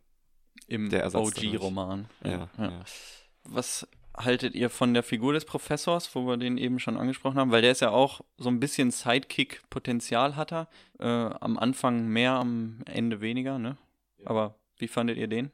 Im 0.68 0.92
OG-Roman. 0.94 2.08
ja, 2.24 2.50
ja. 2.58 2.84
Was 3.46 3.88
haltet 4.16 4.56
ihr 4.56 4.70
von 4.70 4.94
der 4.94 5.04
Figur 5.04 5.34
des 5.34 5.46
Professors, 5.46 6.14
wo 6.16 6.26
wir 6.28 6.38
den 6.38 6.58
eben 6.58 6.80
schon 6.80 6.98
angesprochen 6.98 7.38
haben? 7.38 7.52
Weil 7.52 7.62
der 7.62 7.72
ist 7.72 7.82
ja 7.82 7.90
auch 7.90 8.22
so 8.38 8.50
ein 8.50 8.60
bisschen 8.60 8.92
Sidekick-Potenzial 8.92 10.36
hat 10.36 10.54
er. 10.54 10.68
Äh, 11.00 11.06
am 11.08 11.58
Anfang 11.58 12.08
mehr, 12.08 12.34
am 12.34 12.82
Ende 12.86 13.22
weniger, 13.22 13.60
ne? 13.60 13.78
Aber 14.26 14.56
wie 14.78 14.88
fandet 14.88 15.18
ihr 15.18 15.28
den? 15.28 15.52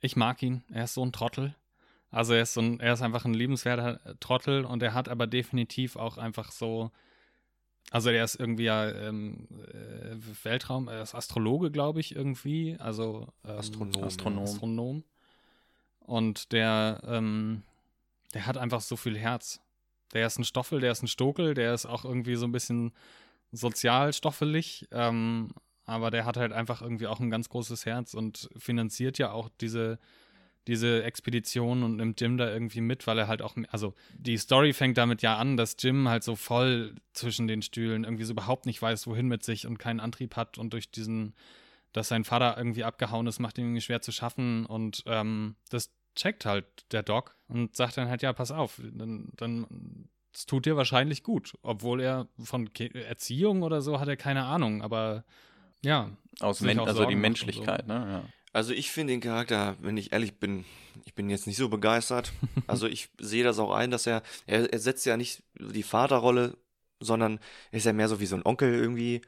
Ich 0.00 0.16
mag 0.16 0.42
ihn. 0.42 0.62
Er 0.70 0.84
ist 0.84 0.94
so 0.94 1.04
ein 1.04 1.12
Trottel. 1.12 1.54
Also 2.10 2.32
er 2.32 2.42
ist 2.42 2.54
so 2.54 2.60
ein, 2.60 2.80
er 2.80 2.94
ist 2.94 3.02
einfach 3.02 3.24
ein 3.24 3.34
liebenswerter 3.34 4.00
Trottel 4.20 4.64
und 4.64 4.82
er 4.82 4.94
hat 4.94 5.08
aber 5.08 5.26
definitiv 5.26 5.96
auch 5.96 6.16
einfach 6.16 6.50
so. 6.52 6.90
Also 7.90 8.10
er 8.10 8.24
ist 8.24 8.34
irgendwie 8.36 8.64
ja 8.64 8.90
ähm, 8.90 9.48
äh, 9.72 10.16
Weltraum, 10.44 10.88
er 10.88 11.02
ist 11.02 11.14
Astrologe, 11.14 11.70
glaube 11.70 12.00
ich, 12.00 12.14
irgendwie. 12.14 12.76
Also 12.78 13.28
ähm, 13.44 13.58
Astronom, 13.58 14.04
Astronom. 14.04 14.44
Astronom. 14.44 15.04
Und 16.08 16.52
der, 16.52 17.02
ähm, 17.06 17.62
der 18.32 18.46
hat 18.46 18.56
einfach 18.56 18.80
so 18.80 18.96
viel 18.96 19.16
Herz. 19.16 19.60
Der 20.14 20.26
ist 20.26 20.38
ein 20.38 20.44
Stoffel, 20.44 20.80
der 20.80 20.92
ist 20.92 21.02
ein 21.02 21.08
Stokel, 21.08 21.52
der 21.52 21.74
ist 21.74 21.84
auch 21.84 22.06
irgendwie 22.06 22.36
so 22.36 22.46
ein 22.46 22.52
bisschen 22.52 22.92
sozial 23.52 24.14
stoffelig, 24.14 24.88
ähm, 24.90 25.50
aber 25.84 26.10
der 26.10 26.24
hat 26.24 26.38
halt 26.38 26.52
einfach 26.52 26.80
irgendwie 26.80 27.06
auch 27.06 27.20
ein 27.20 27.30
ganz 27.30 27.50
großes 27.50 27.84
Herz 27.84 28.14
und 28.14 28.48
finanziert 28.56 29.18
ja 29.18 29.32
auch 29.32 29.50
diese, 29.60 29.98
diese 30.66 31.02
Expedition 31.02 31.82
und 31.82 31.96
nimmt 31.96 32.20
Jim 32.22 32.38
da 32.38 32.50
irgendwie 32.50 32.80
mit, 32.80 33.06
weil 33.06 33.18
er 33.18 33.28
halt 33.28 33.42
auch, 33.42 33.54
also 33.70 33.94
die 34.14 34.38
Story 34.38 34.72
fängt 34.72 34.96
damit 34.96 35.20
ja 35.20 35.36
an, 35.36 35.58
dass 35.58 35.76
Jim 35.78 36.08
halt 36.08 36.24
so 36.24 36.36
voll 36.36 36.94
zwischen 37.12 37.48
den 37.48 37.60
Stühlen 37.60 38.04
irgendwie 38.04 38.24
so 38.24 38.32
überhaupt 38.32 38.64
nicht 38.64 38.80
weiß, 38.80 39.06
wohin 39.06 39.28
mit 39.28 39.44
sich 39.44 39.66
und 39.66 39.78
keinen 39.78 40.00
Antrieb 40.00 40.36
hat 40.36 40.56
und 40.56 40.72
durch 40.72 40.90
diesen, 40.90 41.34
dass 41.92 42.08
sein 42.08 42.24
Vater 42.24 42.56
irgendwie 42.56 42.84
abgehauen 42.84 43.26
ist, 43.26 43.40
macht 43.40 43.58
ihn 43.58 43.64
irgendwie 43.64 43.82
schwer 43.82 44.00
zu 44.00 44.12
schaffen 44.12 44.64
und 44.64 45.02
ähm, 45.06 45.54
das 45.68 45.90
checkt 46.18 46.44
halt 46.44 46.66
der 46.92 47.02
Doc 47.02 47.34
und 47.48 47.76
sagt 47.76 47.96
dann 47.96 48.08
halt, 48.08 48.22
ja, 48.22 48.32
pass 48.32 48.50
auf, 48.50 48.80
dann, 48.92 49.30
dann 49.36 50.08
es 50.34 50.46
tut 50.46 50.66
dir 50.66 50.76
wahrscheinlich 50.76 51.22
gut, 51.22 51.54
obwohl 51.62 52.00
er 52.00 52.28
von 52.38 52.72
Ke 52.72 52.94
Erziehung 52.94 53.62
oder 53.62 53.80
so 53.80 53.98
hat 53.98 54.08
er 54.08 54.16
keine 54.16 54.44
Ahnung, 54.44 54.82
aber 54.82 55.24
ja, 55.82 56.10
Aus 56.40 56.60
Men 56.60 56.80
also 56.80 57.04
die 57.06 57.16
Menschlichkeit, 57.16 57.86
ne? 57.86 57.94
Ja. 57.94 58.32
Also 58.52 58.72
ich 58.72 58.90
finde 58.90 59.12
den 59.12 59.20
Charakter, 59.20 59.76
wenn 59.80 59.96
ich 59.96 60.12
ehrlich 60.12 60.38
bin, 60.38 60.64
ich 61.04 61.14
bin 61.14 61.30
jetzt 61.30 61.46
nicht 61.46 61.56
so 61.56 61.68
begeistert. 61.68 62.32
Also 62.66 62.86
ich 62.86 63.08
sehe 63.18 63.44
das 63.44 63.58
auch 63.58 63.72
ein, 63.72 63.90
dass 63.90 64.06
er, 64.06 64.22
er, 64.46 64.70
er 64.72 64.78
setzt 64.78 65.06
ja 65.06 65.16
nicht 65.16 65.42
die 65.58 65.82
Vaterrolle, 65.82 66.56
sondern 67.00 67.38
er 67.70 67.78
ist 67.78 67.86
ja 67.86 67.92
mehr 67.92 68.08
so 68.08 68.20
wie 68.20 68.26
so 68.26 68.36
ein 68.36 68.44
Onkel 68.44 68.74
irgendwie, 68.74 69.22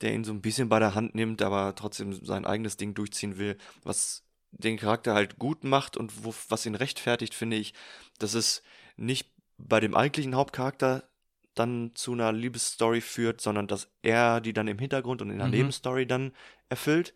der 0.00 0.12
ihn 0.12 0.24
so 0.24 0.32
ein 0.32 0.42
bisschen 0.42 0.68
bei 0.68 0.78
der 0.78 0.94
Hand 0.94 1.14
nimmt, 1.14 1.40
aber 1.40 1.74
trotzdem 1.74 2.12
sein 2.24 2.44
eigenes 2.44 2.76
Ding 2.76 2.94
durchziehen 2.94 3.38
will, 3.38 3.56
was 3.82 4.24
den 4.52 4.76
Charakter 4.76 5.14
halt 5.14 5.38
gut 5.38 5.64
macht 5.64 5.96
und 5.96 6.24
wo, 6.24 6.34
was 6.48 6.66
ihn 6.66 6.74
rechtfertigt, 6.74 7.34
finde 7.34 7.56
ich, 7.56 7.74
dass 8.18 8.34
es 8.34 8.62
nicht 8.96 9.30
bei 9.58 9.80
dem 9.80 9.94
eigentlichen 9.94 10.34
Hauptcharakter 10.34 11.08
dann 11.54 11.90
zu 11.94 12.12
einer 12.12 12.32
Liebesstory 12.32 13.00
führt, 13.00 13.40
sondern 13.40 13.66
dass 13.66 13.88
er 14.02 14.40
die 14.40 14.52
dann 14.52 14.68
im 14.68 14.78
Hintergrund 14.78 15.20
und 15.22 15.30
in 15.30 15.38
der 15.38 15.48
Mhm. 15.48 15.54
Nebenstory 15.54 16.06
dann 16.06 16.32
erfüllt. 16.68 17.14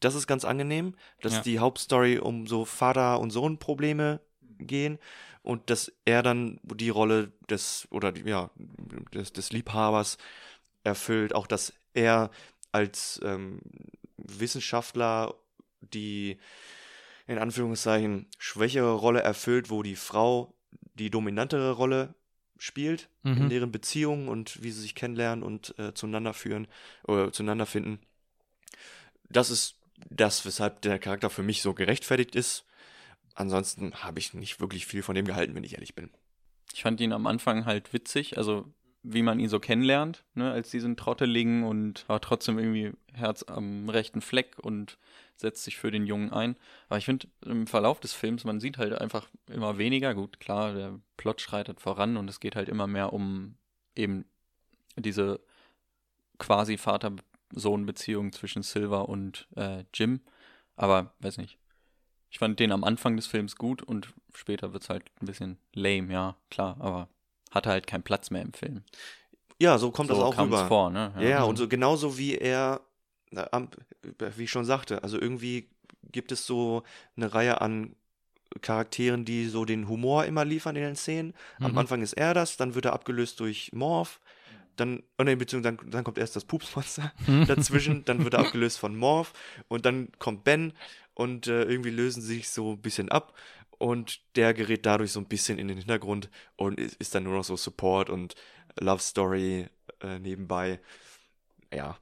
Das 0.00 0.14
ist 0.14 0.26
ganz 0.26 0.44
angenehm, 0.44 0.94
dass 1.20 1.34
Ja. 1.34 1.42
die 1.42 1.58
Hauptstory 1.58 2.18
um 2.18 2.46
so 2.46 2.64
Vater- 2.64 3.20
und 3.20 3.30
Sohn-Probleme 3.30 4.20
gehen 4.58 4.98
und 5.42 5.70
dass 5.70 5.92
er 6.04 6.22
dann 6.22 6.60
die 6.64 6.90
Rolle 6.90 7.32
des 7.48 7.86
oder 7.90 8.16
ja 8.16 8.50
des, 9.14 9.32
des 9.32 9.52
Liebhabers 9.52 10.18
erfüllt, 10.84 11.34
auch 11.34 11.46
dass 11.46 11.72
er 11.94 12.30
als 12.72 13.20
ähm, 13.24 13.60
Wissenschaftler 14.16 15.34
die 15.80 16.38
in 17.26 17.38
Anführungszeichen 17.38 18.26
schwächere 18.38 18.92
Rolle 18.94 19.20
erfüllt, 19.20 19.70
wo 19.70 19.82
die 19.82 19.96
Frau 19.96 20.54
die 20.94 21.10
dominantere 21.10 21.72
Rolle 21.72 22.14
spielt 22.56 23.08
in 23.22 23.44
Mhm. 23.44 23.48
deren 23.50 23.72
Beziehung 23.72 24.28
und 24.28 24.62
wie 24.62 24.70
sie 24.70 24.80
sich 24.80 24.94
kennenlernen 24.94 25.44
und 25.44 25.78
äh, 25.78 25.94
zueinander 25.94 26.34
führen 26.34 26.66
oder 27.04 27.32
zueinander 27.32 27.66
finden. 27.66 28.00
Das 29.28 29.50
ist 29.50 29.76
das, 30.10 30.44
weshalb 30.44 30.82
der 30.82 30.98
Charakter 30.98 31.30
für 31.30 31.42
mich 31.42 31.62
so 31.62 31.74
gerechtfertigt 31.74 32.34
ist. 32.34 32.64
Ansonsten 33.34 33.94
habe 33.96 34.18
ich 34.18 34.34
nicht 34.34 34.60
wirklich 34.60 34.86
viel 34.86 35.02
von 35.02 35.14
dem 35.14 35.26
gehalten, 35.26 35.54
wenn 35.54 35.64
ich 35.64 35.74
ehrlich 35.74 35.94
bin. 35.94 36.10
Ich 36.72 36.82
fand 36.82 37.00
ihn 37.00 37.12
am 37.12 37.26
Anfang 37.26 37.66
halt 37.66 37.92
witzig, 37.92 38.36
also 38.38 38.72
wie 39.02 39.22
man 39.22 39.38
ihn 39.38 39.48
so 39.48 39.60
kennenlernt, 39.60 40.24
ne, 40.34 40.50
als 40.50 40.70
diesen 40.70 40.96
Trotteligen 40.96 41.62
und 41.62 42.04
hat 42.08 42.24
trotzdem 42.24 42.58
irgendwie 42.58 42.92
Herz 43.12 43.44
am 43.44 43.88
rechten 43.88 44.20
Fleck 44.20 44.58
und 44.58 44.98
setzt 45.40 45.64
sich 45.64 45.76
für 45.76 45.90
den 45.90 46.06
Jungen 46.06 46.32
ein. 46.32 46.56
Aber 46.88 46.98
ich 46.98 47.04
finde, 47.04 47.28
im 47.44 47.66
Verlauf 47.66 48.00
des 48.00 48.12
Films, 48.12 48.44
man 48.44 48.60
sieht 48.60 48.78
halt 48.78 48.92
einfach 48.92 49.28
immer 49.48 49.78
weniger. 49.78 50.14
Gut, 50.14 50.40
klar, 50.40 50.74
der 50.74 50.98
Plot 51.16 51.40
schreitet 51.40 51.80
voran 51.80 52.16
und 52.16 52.28
es 52.28 52.40
geht 52.40 52.56
halt 52.56 52.68
immer 52.68 52.86
mehr 52.86 53.12
um 53.12 53.56
eben 53.94 54.24
diese 54.96 55.40
quasi 56.38 56.76
Vater-Sohn-Beziehung 56.76 58.32
zwischen 58.32 58.62
Silver 58.62 59.08
und 59.08 59.48
äh, 59.56 59.84
Jim. 59.94 60.20
Aber, 60.76 61.14
weiß 61.20 61.38
nicht. 61.38 61.58
Ich 62.30 62.38
fand 62.38 62.60
den 62.60 62.72
am 62.72 62.84
Anfang 62.84 63.16
des 63.16 63.26
Films 63.26 63.56
gut 63.56 63.82
und 63.82 64.12
später 64.34 64.72
wird 64.72 64.82
es 64.82 64.90
halt 64.90 65.04
ein 65.20 65.26
bisschen 65.26 65.58
lame, 65.72 66.12
ja, 66.12 66.36
klar, 66.50 66.76
aber 66.78 67.08
hatte 67.50 67.70
halt 67.70 67.86
keinen 67.86 68.02
Platz 68.02 68.30
mehr 68.30 68.42
im 68.42 68.52
Film. 68.52 68.84
Ja, 69.58 69.78
so 69.78 69.90
kommt 69.90 70.08
so 70.08 70.14
das 70.14 70.22
auch 70.22 70.38
rüber. 70.38 70.66
vor, 70.68 70.90
ne? 70.90 71.12
Ja, 71.16 71.22
ja, 71.22 71.42
und 71.42 71.56
so 71.56 71.66
genauso 71.68 72.18
wie 72.18 72.36
er, 72.36 72.80
wie 74.36 74.44
ich 74.44 74.50
schon 74.50 74.64
sagte, 74.64 75.02
also 75.02 75.20
irgendwie 75.20 75.68
gibt 76.10 76.32
es 76.32 76.46
so 76.46 76.82
eine 77.16 77.34
Reihe 77.34 77.60
an 77.60 77.94
Charakteren, 78.62 79.24
die 79.24 79.46
so 79.46 79.64
den 79.64 79.88
Humor 79.88 80.24
immer 80.24 80.44
liefern 80.44 80.76
in 80.76 80.82
den 80.82 80.96
Szenen. 80.96 81.34
Am 81.60 81.72
Mhm. 81.72 81.78
Anfang 81.78 82.02
ist 82.02 82.14
er 82.14 82.34
das, 82.34 82.56
dann 82.56 82.74
wird 82.74 82.86
er 82.86 82.94
abgelöst 82.94 83.40
durch 83.40 83.72
Morph, 83.72 84.20
dann, 84.76 85.02
oh 85.18 85.24
nee, 85.24 85.36
beziehungsweise 85.36 85.76
dann, 85.76 85.90
dann 85.90 86.04
kommt 86.04 86.18
erst 86.18 86.36
das 86.36 86.44
Pupsmonster 86.44 87.12
dazwischen, 87.46 88.04
dann 88.04 88.24
wird 88.24 88.34
er 88.34 88.40
abgelöst 88.40 88.78
von 88.78 88.96
Morph 88.96 89.32
und 89.68 89.86
dann 89.86 90.10
kommt 90.18 90.44
Ben 90.44 90.72
und 91.14 91.46
äh, 91.46 91.64
irgendwie 91.64 91.90
lösen 91.90 92.22
sie 92.22 92.36
sich 92.36 92.48
so 92.50 92.72
ein 92.72 92.82
bisschen 92.82 93.10
ab 93.10 93.34
und 93.78 94.20
der 94.36 94.54
gerät 94.54 94.86
dadurch 94.86 95.12
so 95.12 95.20
ein 95.20 95.28
bisschen 95.28 95.58
in 95.58 95.68
den 95.68 95.78
Hintergrund 95.78 96.30
und 96.56 96.78
ist, 96.80 96.96
ist 96.96 97.14
dann 97.14 97.24
nur 97.24 97.34
noch 97.34 97.44
so 97.44 97.56
Support 97.56 98.10
und 98.10 98.34
Love 98.80 99.00
Story 99.02 99.68
äh, 100.00 100.18
nebenbei. 100.18 100.80
Ja. 101.72 101.98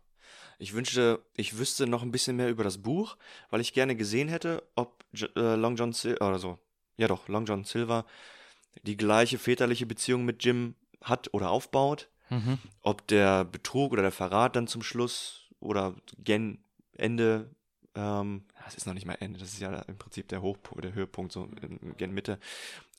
Ich 0.58 0.72
wünschte, 0.72 1.20
ich 1.36 1.58
wüsste 1.58 1.86
noch 1.86 2.02
ein 2.02 2.10
bisschen 2.10 2.36
mehr 2.36 2.48
über 2.48 2.64
das 2.64 2.78
Buch, 2.78 3.16
weil 3.50 3.60
ich 3.60 3.72
gerne 3.72 3.96
gesehen 3.96 4.28
hätte, 4.28 4.62
ob 4.74 5.04
äh, 5.14 5.54
Long 5.54 5.76
John 5.76 5.92
Silver, 5.92 6.28
oder 6.28 6.38
so, 6.38 6.58
ja 6.96 7.08
doch, 7.08 7.28
Long 7.28 7.44
John 7.44 7.64
Silver 7.64 8.06
die 8.82 8.96
gleiche 8.96 9.38
väterliche 9.38 9.86
Beziehung 9.86 10.24
mit 10.24 10.44
Jim 10.44 10.74
hat 11.02 11.32
oder 11.32 11.50
aufbaut. 11.50 12.08
Mhm. 12.30 12.58
Ob 12.82 13.06
der 13.06 13.44
Betrug 13.44 13.92
oder 13.92 14.02
der 14.02 14.12
Verrat 14.12 14.56
dann 14.56 14.66
zum 14.66 14.82
Schluss 14.82 15.48
oder 15.60 15.94
gen 16.18 16.58
Ende, 16.94 17.50
ähm, 17.94 18.44
das 18.64 18.74
ist 18.74 18.86
noch 18.86 18.94
nicht 18.94 19.06
mal 19.06 19.16
Ende, 19.20 19.38
das 19.38 19.52
ist 19.52 19.60
ja 19.60 19.80
im 19.82 19.96
Prinzip 19.96 20.28
der 20.28 20.42
Hochpunkt, 20.42 20.84
der 20.84 20.94
Höhepunkt, 20.94 21.32
so 21.32 21.48
in, 21.62 21.94
in 21.96 22.14
Mitte, 22.14 22.38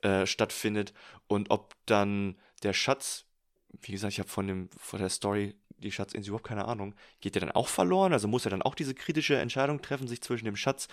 äh, 0.02 0.26
stattfindet 0.26 0.94
und 1.28 1.50
ob 1.50 1.76
dann 1.86 2.38
der 2.64 2.74
Schatz, 2.74 3.26
wie 3.82 3.92
gesagt, 3.92 4.14
ich 4.14 4.20
habe 4.20 4.30
von 4.30 4.48
dem, 4.48 4.70
von 4.78 5.00
der 5.00 5.10
Story 5.10 5.56
die 5.78 5.92
Schatzinsel 5.92 6.30
überhaupt 6.30 6.48
keine 6.48 6.66
Ahnung, 6.66 6.96
geht 7.22 7.36
der 7.36 7.42
dann 7.42 7.52
auch 7.52 7.68
verloren? 7.68 8.14
Also 8.14 8.28
muss 8.28 8.46
er 8.46 8.52
dann 8.52 8.62
auch 8.62 8.76
diese 8.76 8.94
kritische 8.96 9.38
Entscheidung 9.38 9.82
treffen, 9.82 10.08
sich 10.08 10.22
zwischen 10.22 10.46
dem 10.46 10.56
Schatz 10.56 10.88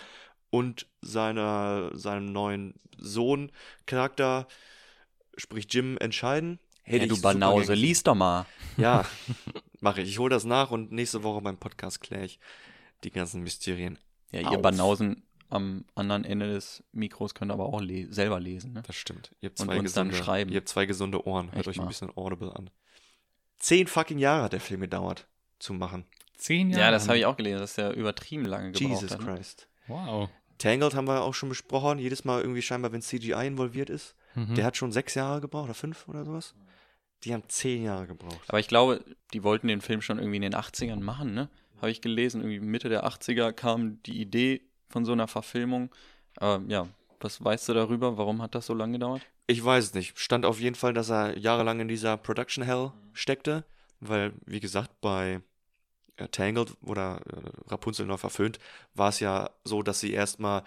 und 0.49 0.87
seiner, 1.01 1.91
seinem 1.93 2.31
neuen 2.31 2.75
Sohn-Charakter, 2.97 4.47
sprich 5.37 5.67
Jim, 5.69 5.97
entscheiden? 5.99 6.59
Hey, 6.83 6.99
Hätte 6.99 7.15
du 7.15 7.21
Banause, 7.21 7.73
lies 7.73 8.03
doch 8.03 8.15
mal. 8.15 8.45
ja, 8.77 9.05
mache 9.79 10.01
ich. 10.01 10.09
Ich 10.09 10.19
hole 10.19 10.29
das 10.29 10.45
nach 10.45 10.71
und 10.71 10.91
nächste 10.91 11.23
Woche 11.23 11.41
beim 11.41 11.57
Podcast 11.57 11.99
kläre 11.99 12.25
ich 12.25 12.39
die 13.03 13.11
ganzen 13.11 13.41
Mysterien. 13.41 13.97
Ja, 14.31 14.41
ihr 14.41 14.49
Auf. 14.49 14.61
Banausen 14.61 15.23
am 15.49 15.85
anderen 15.95 16.25
Ende 16.25 16.47
des 16.47 16.83
Mikros 16.91 17.33
könnt 17.33 17.51
aber 17.51 17.65
auch 17.65 17.81
le 17.81 18.11
selber 18.11 18.39
lesen. 18.39 18.73
Ne? 18.73 18.83
Das 18.85 18.95
stimmt. 18.95 19.31
Ihr 19.41 19.49
habt 19.49 19.59
Und 19.59 19.67
zwei, 19.67 19.79
uns 19.79 19.93
dann 19.93 20.09
gesunde, 20.09 20.25
schreiben. 20.25 20.51
Ihr 20.51 20.57
habt 20.57 20.69
zwei 20.69 20.85
gesunde 20.85 21.25
Ohren. 21.25 21.47
Hört 21.47 21.57
Echt 21.59 21.67
euch 21.69 21.77
ein 21.77 21.83
mal. 21.85 21.89
bisschen 21.89 22.15
Audible 22.15 22.55
an. 22.55 22.69
Zehn 23.65 23.87
fucking 23.87 24.19
Jahre 24.19 24.43
hat 24.43 24.53
der 24.53 24.59
Film 24.59 24.81
gedauert 24.81 25.25
zu 25.57 25.73
machen. 25.73 26.05
Zehn 26.37 26.69
Jahre. 26.69 26.81
Ja, 26.83 26.91
das 26.91 27.07
habe 27.07 27.17
ich 27.17 27.25
auch 27.25 27.35
gelesen, 27.35 27.57
dass 27.57 27.73
der 27.73 27.95
übertrieben 27.95 28.45
lange 28.45 28.71
gebraucht 28.71 29.01
Jesus 29.01 29.13
hat. 29.13 29.21
ne? 29.21 29.25
Christ. 29.25 29.67
Wow. 29.87 30.29
Tangled 30.59 30.93
haben 30.93 31.07
wir 31.07 31.23
auch 31.23 31.33
schon 31.33 31.49
besprochen. 31.49 31.97
Jedes 31.97 32.25
Mal 32.25 32.41
irgendwie 32.41 32.61
scheinbar, 32.61 32.91
wenn 32.91 33.01
CGI 33.01 33.47
involviert 33.47 33.89
ist. 33.89 34.13
Mhm. 34.35 34.53
Der 34.53 34.65
hat 34.65 34.77
schon 34.77 34.91
sechs 34.91 35.15
Jahre 35.15 35.41
gebraucht 35.41 35.63
oder 35.63 35.73
fünf 35.73 36.07
oder 36.07 36.25
sowas. 36.25 36.53
Die 37.23 37.33
haben 37.33 37.41
zehn 37.47 37.81
Jahre 37.81 38.05
gebraucht. 38.05 38.43
Aber 38.49 38.59
ich 38.59 38.67
glaube, 38.67 39.03
die 39.33 39.41
wollten 39.41 39.67
den 39.67 39.81
Film 39.81 40.03
schon 40.03 40.19
irgendwie 40.19 40.35
in 40.35 40.43
den 40.43 40.53
80ern 40.53 40.99
machen, 40.99 41.33
ne? 41.33 41.49
Habe 41.77 41.89
ich 41.89 42.01
gelesen, 42.01 42.41
irgendwie 42.41 42.59
Mitte 42.59 42.89
der 42.89 43.07
80er 43.07 43.51
kam 43.51 43.99
die 44.03 44.21
Idee 44.21 44.61
von 44.89 45.05
so 45.05 45.13
einer 45.13 45.27
Verfilmung. 45.27 45.89
Aber 46.37 46.63
ja, 46.67 46.87
was 47.19 47.43
weißt 47.43 47.67
du 47.69 47.73
darüber? 47.73 48.15
Warum 48.15 48.43
hat 48.43 48.53
das 48.53 48.67
so 48.67 48.75
lange 48.75 48.93
gedauert? 48.99 49.23
Ich 49.47 49.63
weiß 49.63 49.85
es 49.85 49.93
nicht. 49.93 50.17
Stand 50.19 50.45
auf 50.45 50.59
jeden 50.59 50.75
Fall, 50.75 50.93
dass 50.93 51.09
er 51.09 51.37
jahrelang 51.37 51.79
in 51.79 51.87
dieser 51.87 52.17
Production 52.17 52.63
Hell 52.63 52.91
steckte, 53.13 53.63
weil, 53.99 54.33
wie 54.45 54.59
gesagt, 54.59 55.01
bei 55.01 55.41
äh, 56.17 56.27
Tangled 56.29 56.75
oder 56.81 57.21
äh, 57.27 57.69
Rapunzel 57.69 58.05
noch 58.05 58.19
verföhnt, 58.19 58.59
war 58.93 59.09
es 59.09 59.19
ja 59.19 59.49
so, 59.63 59.83
dass 59.83 59.99
sie 59.99 60.13
erstmal 60.13 60.63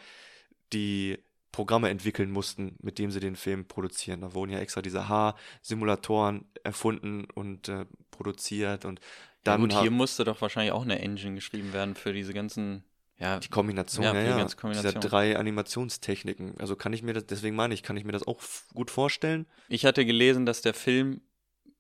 die 0.73 1.19
Programme 1.51 1.89
entwickeln 1.89 2.31
mussten, 2.31 2.77
mit 2.83 2.99
dem 2.99 3.11
sie 3.11 3.21
den 3.21 3.35
Film 3.35 3.67
produzieren. 3.67 4.21
Da 4.21 4.35
wurden 4.35 4.53
ja 4.53 4.61
extra 4.61 4.83
diese 4.83 5.09
Haarsimulatoren 5.09 6.45
erfunden 6.63 7.27
und 7.35 7.69
äh, 7.69 7.87
produziert 8.11 8.85
und 8.85 9.01
dann 9.45 9.63
ja, 9.63 9.67
gut, 9.67 9.81
hier 9.83 9.91
musste 9.91 10.25
doch 10.25 10.41
wahrscheinlich 10.41 10.73
auch 10.73 10.83
eine 10.83 10.99
Engine 11.01 11.35
geschrieben 11.35 11.73
werden 11.73 11.95
für 11.95 12.13
diese 12.13 12.35
ganzen, 12.35 12.85
ja, 13.19 13.39
die 13.41 13.49
Kombination, 13.49 14.05
Ja, 14.05 14.15
ja, 14.15 14.37
ganze 14.37 14.57
dieser 14.57 14.61
Kombination. 14.61 15.01
drei 15.01 15.37
Animationstechniken. 15.37 16.59
Also 16.61 16.77
kann 16.77 16.93
ich 16.93 17.03
mir 17.03 17.15
das, 17.15 17.27
deswegen 17.27 17.57
meine 17.57 17.75
ich, 17.75 17.83
kann 17.83 17.97
ich 17.97 18.05
mir 18.05 18.13
das 18.13 18.27
auch 18.27 18.41
gut 18.75 18.91
vorstellen. 18.91 19.47
Ich 19.69 19.85
hatte 19.85 20.05
gelesen, 20.05 20.47
dass 20.47 20.63
der 20.63 20.75
Film 20.75 21.21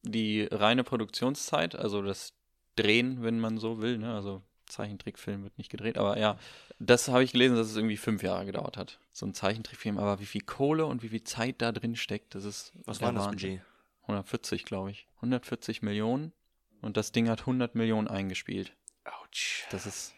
die 0.02 0.48
reine 0.50 0.84
Produktionszeit, 0.84 1.74
also 1.74 2.02
das 2.02 2.34
Drehen, 2.76 3.22
wenn 3.22 3.40
man 3.40 3.58
so 3.58 3.80
will, 3.80 3.98
ne, 3.98 4.14
also 4.14 4.42
Zeichentrickfilm 4.66 5.42
wird 5.42 5.58
nicht 5.58 5.70
gedreht, 5.70 5.98
aber 5.98 6.18
ja, 6.18 6.38
das 6.78 7.08
habe 7.08 7.24
ich 7.24 7.32
gelesen, 7.32 7.56
dass 7.56 7.68
es 7.68 7.76
irgendwie 7.76 7.96
fünf 7.96 8.22
Jahre 8.22 8.44
gedauert 8.46 8.76
hat. 8.76 9.00
So 9.12 9.26
ein 9.26 9.34
Zeichentrickfilm, 9.34 9.98
aber 9.98 10.20
wie 10.20 10.26
viel 10.26 10.42
Kohle 10.42 10.86
und 10.86 11.02
wie 11.02 11.08
viel 11.08 11.24
Zeit 11.24 11.56
da 11.62 11.72
drin 11.72 11.96
steckt, 11.96 12.34
das 12.34 12.44
ist. 12.44 12.72
Was 12.84 13.00
war 13.00 13.12
das. 13.12 13.26
Budget? 13.26 13.60
140, 14.02 14.64
glaube 14.64 14.90
ich. 14.90 15.06
140 15.16 15.82
Millionen 15.82 16.32
und 16.80 16.96
das 16.96 17.12
Ding 17.12 17.28
hat 17.28 17.40
100 17.40 17.74
Millionen 17.74 18.08
eingespielt. 18.08 18.74
Autsch. 19.04 19.66
Das 19.70 19.86
ist. 19.86 20.14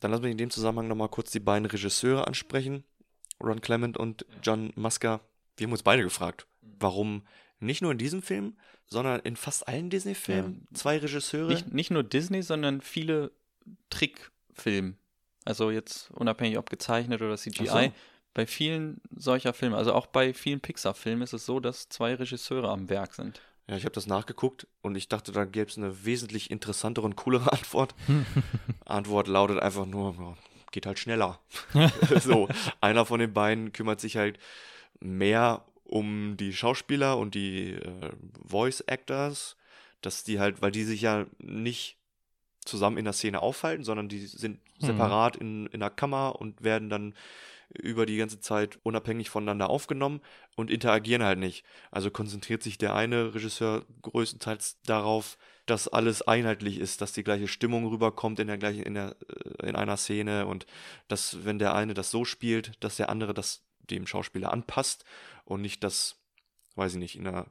Dann 0.00 0.10
lassen 0.10 0.22
wir 0.22 0.30
in 0.30 0.38
dem 0.38 0.50
Zusammenhang 0.50 0.88
nochmal 0.88 1.08
kurz 1.08 1.30
die 1.30 1.40
beiden 1.40 1.66
Regisseure 1.66 2.26
ansprechen. 2.26 2.84
Ron 3.42 3.60
Clement 3.60 3.96
und 3.96 4.26
John 4.42 4.72
Musker. 4.76 5.20
Wir 5.56 5.66
haben 5.66 5.72
uns 5.72 5.82
beide 5.82 6.02
gefragt, 6.02 6.46
warum 6.62 7.22
nicht 7.60 7.82
nur 7.82 7.92
in 7.92 7.98
diesem 7.98 8.22
Film, 8.22 8.56
sondern 8.86 9.20
in 9.20 9.36
fast 9.36 9.66
allen 9.68 9.90
Disney-Filmen 9.90 10.66
zwei 10.72 10.98
Regisseure. 10.98 11.48
Nicht, 11.48 11.72
nicht 11.72 11.90
nur 11.90 12.02
Disney, 12.02 12.42
sondern 12.42 12.80
viele 12.80 13.32
Trickfilme. 13.90 14.94
Also 15.44 15.70
jetzt 15.70 16.10
unabhängig 16.12 16.58
ob 16.58 16.70
gezeichnet 16.70 17.22
oder 17.22 17.36
CGI. 17.36 17.66
So. 17.66 17.92
Bei 18.34 18.46
vielen 18.46 19.00
solcher 19.10 19.52
Filme, 19.52 19.76
also 19.76 19.92
auch 19.92 20.06
bei 20.06 20.32
vielen 20.32 20.60
Pixar-Filmen 20.60 21.22
ist 21.22 21.32
es 21.32 21.44
so, 21.44 21.58
dass 21.58 21.88
zwei 21.88 22.14
Regisseure 22.14 22.68
am 22.68 22.88
Werk 22.88 23.14
sind. 23.14 23.40
Ja, 23.68 23.76
ich 23.76 23.84
habe 23.84 23.94
das 23.94 24.06
nachgeguckt 24.06 24.66
und 24.80 24.96
ich 24.96 25.08
dachte, 25.08 25.30
da 25.30 25.44
gäbe 25.44 25.70
es 25.70 25.76
eine 25.76 26.04
wesentlich 26.04 26.50
interessantere 26.50 27.04
und 27.04 27.16
coolere 27.16 27.52
Antwort. 27.52 27.94
Antwort 28.84 29.28
lautet 29.28 29.60
einfach 29.60 29.86
nur, 29.86 30.36
geht 30.70 30.86
halt 30.86 30.98
schneller. 30.98 31.38
so, 32.20 32.48
einer 32.80 33.04
von 33.04 33.20
den 33.20 33.32
beiden 33.32 33.72
kümmert 33.72 34.00
sich 34.00 34.16
halt 34.16 34.38
mehr 35.00 35.64
um 35.84 36.36
die 36.36 36.52
Schauspieler 36.52 37.16
und 37.18 37.34
die 37.34 37.72
äh, 37.74 38.12
Voice 38.46 38.80
Actors, 38.82 39.56
dass 40.00 40.24
die 40.24 40.38
halt, 40.38 40.60
weil 40.62 40.70
die 40.72 40.84
sich 40.84 41.00
ja 41.02 41.26
nicht 41.38 41.96
zusammen 42.64 42.98
in 42.98 43.04
der 43.04 43.14
Szene 43.14 43.40
aufhalten, 43.40 43.84
sondern 43.84 44.08
die 44.08 44.26
sind 44.26 44.60
Mhm. 44.80 44.86
separat 44.86 45.34
in, 45.36 45.66
in 45.66 45.80
der 45.80 45.90
Kammer 45.90 46.36
und 46.40 46.62
werden 46.62 46.88
dann 46.88 47.14
über 47.74 48.06
die 48.06 48.16
ganze 48.16 48.40
Zeit 48.40 48.78
unabhängig 48.82 49.30
voneinander 49.30 49.68
aufgenommen 49.70 50.20
und 50.56 50.70
interagieren 50.70 51.22
halt 51.22 51.38
nicht. 51.38 51.64
Also 51.90 52.10
konzentriert 52.10 52.62
sich 52.62 52.78
der 52.78 52.94
eine 52.94 53.34
Regisseur 53.34 53.84
größtenteils 54.02 54.80
darauf, 54.82 55.38
dass 55.66 55.88
alles 55.88 56.22
einheitlich 56.22 56.78
ist, 56.78 57.00
dass 57.02 57.12
die 57.12 57.24
gleiche 57.24 57.48
Stimmung 57.48 57.86
rüberkommt 57.86 58.40
in 58.40 58.46
der 58.46 58.58
gleichen, 58.58 58.82
in 58.82 58.94
der, 58.94 59.16
äh, 59.60 59.68
in 59.68 59.76
einer 59.76 59.96
Szene 59.96 60.46
und 60.46 60.66
dass, 61.08 61.44
wenn 61.44 61.58
der 61.58 61.74
eine 61.74 61.94
das 61.94 62.10
so 62.10 62.24
spielt, 62.24 62.72
dass 62.82 62.96
der 62.96 63.10
andere 63.10 63.34
das 63.34 63.64
dem 63.90 64.06
Schauspieler 64.06 64.52
anpasst 64.52 65.04
und 65.44 65.60
nicht 65.60 65.84
das, 65.84 66.16
weiß 66.76 66.94
ich 66.94 66.98
nicht, 66.98 67.16
in 67.16 67.26
einer 67.26 67.46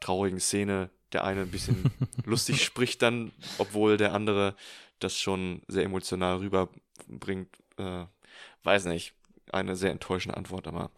traurigen 0.00 0.40
Szene 0.40 0.90
der 1.12 1.24
eine 1.24 1.42
ein 1.42 1.50
bisschen 1.50 1.90
lustig 2.24 2.62
spricht 2.64 3.00
dann, 3.02 3.32
obwohl 3.58 3.96
der 3.96 4.12
andere 4.12 4.54
das 4.98 5.18
schon 5.18 5.62
sehr 5.68 5.84
emotional 5.84 6.38
rüberbringt. 6.38 7.56
Äh, 7.78 8.06
weiß 8.62 8.86
nicht. 8.86 9.14
Eine 9.52 9.76
sehr 9.76 9.92
enttäuschende 9.92 10.36
Antwort, 10.36 10.66
aber. 10.66 10.90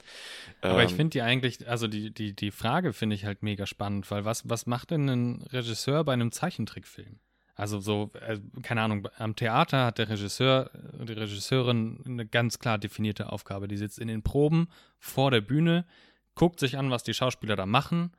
Aber 0.60 0.82
ich 0.82 0.92
ähm, 0.92 0.96
finde 0.96 1.10
die 1.10 1.22
eigentlich, 1.22 1.68
also 1.68 1.86
die, 1.86 2.10
die, 2.10 2.34
die 2.34 2.50
Frage 2.50 2.92
finde 2.92 3.14
ich 3.14 3.24
halt 3.24 3.42
mega 3.42 3.66
spannend, 3.66 4.10
weil 4.10 4.24
was, 4.24 4.48
was 4.48 4.66
macht 4.66 4.90
denn 4.90 5.08
ein 5.08 5.42
Regisseur 5.52 6.02
bei 6.04 6.14
einem 6.14 6.32
Zeichentrickfilm? 6.32 7.18
Also 7.58 7.80
so, 7.80 8.12
äh, 8.20 8.38
keine 8.62 8.82
Ahnung, 8.82 9.08
am 9.18 9.34
Theater 9.34 9.86
hat 9.86 9.98
der 9.98 10.08
Regisseur, 10.08 10.70
die 11.02 11.12
Regisseurin 11.12 12.00
eine 12.06 12.24
ganz 12.24 12.60
klar 12.60 12.78
definierte 12.78 13.32
Aufgabe. 13.32 13.66
Die 13.66 13.76
sitzt 13.76 13.98
in 13.98 14.08
den 14.08 14.22
Proben 14.22 14.68
vor 14.98 15.32
der 15.32 15.40
Bühne, 15.40 15.84
guckt 16.36 16.60
sich 16.60 16.78
an, 16.78 16.90
was 16.90 17.02
die 17.02 17.14
Schauspieler 17.14 17.56
da 17.56 17.66
machen 17.66 18.12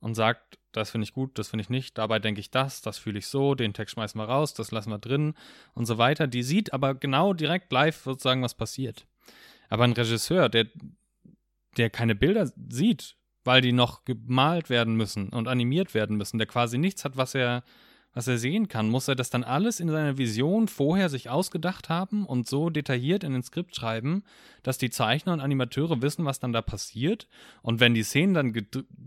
und 0.00 0.14
sagt, 0.14 0.58
das 0.72 0.90
finde 0.90 1.04
ich 1.04 1.12
gut, 1.12 1.38
das 1.38 1.48
finde 1.48 1.62
ich 1.62 1.70
nicht, 1.70 1.98
dabei 1.98 2.18
denke 2.18 2.40
ich 2.40 2.50
das, 2.50 2.80
das 2.80 2.96
fühle 2.96 3.18
ich 3.18 3.26
so, 3.26 3.54
den 3.54 3.74
Text 3.74 3.94
schmeißen 3.94 4.18
wir 4.18 4.24
raus, 4.24 4.54
das 4.54 4.70
lassen 4.70 4.90
wir 4.90 4.98
drin 4.98 5.34
und 5.74 5.86
so 5.86 5.98
weiter. 5.98 6.26
Die 6.26 6.42
sieht 6.42 6.72
aber 6.72 6.94
genau 6.94 7.34
direkt 7.34 7.70
live 7.72 7.96
sozusagen, 7.96 8.42
was 8.42 8.54
passiert. 8.54 9.06
Aber 9.68 9.84
ein 9.84 9.92
Regisseur, 9.92 10.48
der, 10.48 10.66
der 11.76 11.90
keine 11.90 12.14
Bilder 12.14 12.50
sieht, 12.68 13.16
weil 13.44 13.60
die 13.60 13.72
noch 13.72 14.04
gemalt 14.04 14.70
werden 14.70 14.96
müssen 14.96 15.28
und 15.28 15.48
animiert 15.48 15.94
werden 15.94 16.16
müssen, 16.16 16.38
der 16.38 16.46
quasi 16.46 16.78
nichts 16.78 17.04
hat, 17.04 17.16
was 17.16 17.34
er, 17.34 17.62
was 18.12 18.26
er 18.26 18.38
sehen 18.38 18.68
kann, 18.68 18.88
muss 18.88 19.08
er 19.08 19.14
das 19.14 19.30
dann 19.30 19.44
alles 19.44 19.78
in 19.78 19.88
seiner 19.88 20.18
Vision 20.18 20.68
vorher 20.68 21.08
sich 21.08 21.30
ausgedacht 21.30 21.88
haben 21.88 22.26
und 22.26 22.48
so 22.48 22.70
detailliert 22.70 23.24
in 23.24 23.32
den 23.32 23.42
Skript 23.42 23.76
schreiben, 23.76 24.24
dass 24.62 24.78
die 24.78 24.90
Zeichner 24.90 25.32
und 25.32 25.40
Animateure 25.40 26.02
wissen, 26.02 26.24
was 26.24 26.40
dann 26.40 26.52
da 26.52 26.62
passiert. 26.62 27.28
Und 27.62 27.78
wenn 27.78 27.94
die 27.94 28.02
Szenen 28.02 28.34
dann 28.34 28.52
ge 28.52 28.64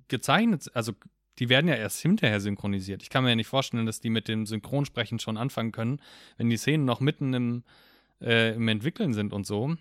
gezeichnet, 0.07 0.71
also 0.73 0.93
die 1.39 1.49
werden 1.49 1.67
ja 1.67 1.75
erst 1.75 2.01
hinterher 2.01 2.39
synchronisiert. 2.39 3.01
Ich 3.01 3.09
kann 3.09 3.23
mir 3.23 3.29
ja 3.29 3.35
nicht 3.35 3.47
vorstellen, 3.47 3.85
dass 3.85 4.01
die 4.01 4.09
mit 4.09 4.27
dem 4.27 4.45
Synchronsprechen 4.45 5.19
schon 5.19 5.37
anfangen 5.37 5.71
können, 5.71 6.01
wenn 6.37 6.49
die 6.49 6.57
Szenen 6.57 6.85
noch 6.85 6.99
mitten 6.99 7.33
im, 7.33 7.63
äh, 8.21 8.55
im 8.55 8.67
Entwickeln 8.67 9.13
sind 9.13 9.33
und 9.33 9.47
so. 9.47 9.75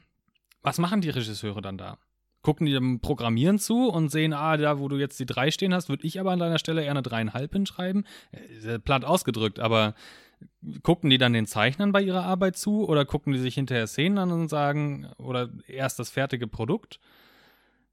Was 0.63 0.79
machen 0.79 1.01
die 1.01 1.11
Regisseure 1.11 1.63
dann 1.63 1.79
da? 1.79 1.99
Gucken 2.43 2.67
die 2.67 2.73
dem 2.73 3.01
Programmieren 3.01 3.59
zu 3.59 3.89
und 3.89 4.11
sehen, 4.11 4.33
ah, 4.33 4.57
da, 4.57 4.79
wo 4.79 4.89
du 4.89 4.97
jetzt 4.97 5.19
die 5.19 5.27
drei 5.27 5.51
stehen 5.51 5.75
hast, 5.75 5.89
würde 5.89 6.07
ich 6.07 6.21
aber 6.21 6.33
an 6.33 6.39
deiner 6.39 6.59
Stelle 6.59 6.83
eher 6.83 6.93
eine 6.93 7.03
dreieinhalb 7.03 7.53
hinschreiben. 7.53 8.07
Äh, 8.33 8.79
platt 8.79 9.05
ausgedrückt, 9.05 9.59
aber 9.59 9.95
gucken 10.83 11.11
die 11.11 11.19
dann 11.19 11.33
den 11.33 11.47
Zeichnern 11.47 11.93
bei 11.93 12.03
ihrer 12.03 12.25
Arbeit 12.25 12.57
zu 12.57 12.89
oder 12.89 13.05
gucken 13.05 13.33
die 13.33 13.39
sich 13.39 13.55
hinterher 13.55 13.87
Szenen 13.87 14.19
an 14.19 14.31
und 14.31 14.49
sagen, 14.49 15.11
oder 15.19 15.51
erst 15.67 15.99
das 15.99 16.11
fertige 16.11 16.47
Produkt? 16.47 17.01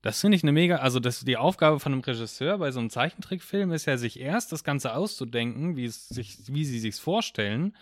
Das 0.02 0.22
finde 0.22 0.36
ich 0.36 0.44
eine 0.44 0.52
mega, 0.52 0.78
also 0.78 1.00
das, 1.00 1.22
die 1.22 1.38
Aufgabe 1.38 1.80
von 1.80 1.92
einem 1.92 2.02
Regisseur 2.02 2.60
bei 2.60 2.72
so 2.72 2.80
einem 2.80 2.92
Zeichentrickfilm 2.92 3.72
ist 3.72 3.86
ja, 3.86 3.98
sich 3.98 4.20
erst 4.20 4.52
das 4.52 4.64
Ganze 4.64 4.94
auszudenken, 4.94 5.76
wie, 5.78 5.86
es 5.86 6.10
sich, 6.10 6.38
wie 6.48 6.64
sie 6.64 6.80
sich 6.80 6.96
vorstellen, 6.96 7.76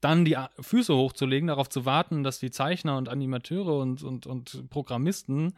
dann 0.00 0.24
die 0.24 0.36
Füße 0.60 0.94
hochzulegen, 0.94 1.48
darauf 1.48 1.68
zu 1.68 1.84
warten, 1.84 2.22
dass 2.22 2.38
die 2.38 2.50
Zeichner 2.50 2.96
und 2.96 3.08
Animateure 3.08 3.78
und, 3.78 4.02
und, 4.02 4.26
und 4.26 4.70
Programmisten 4.70 5.56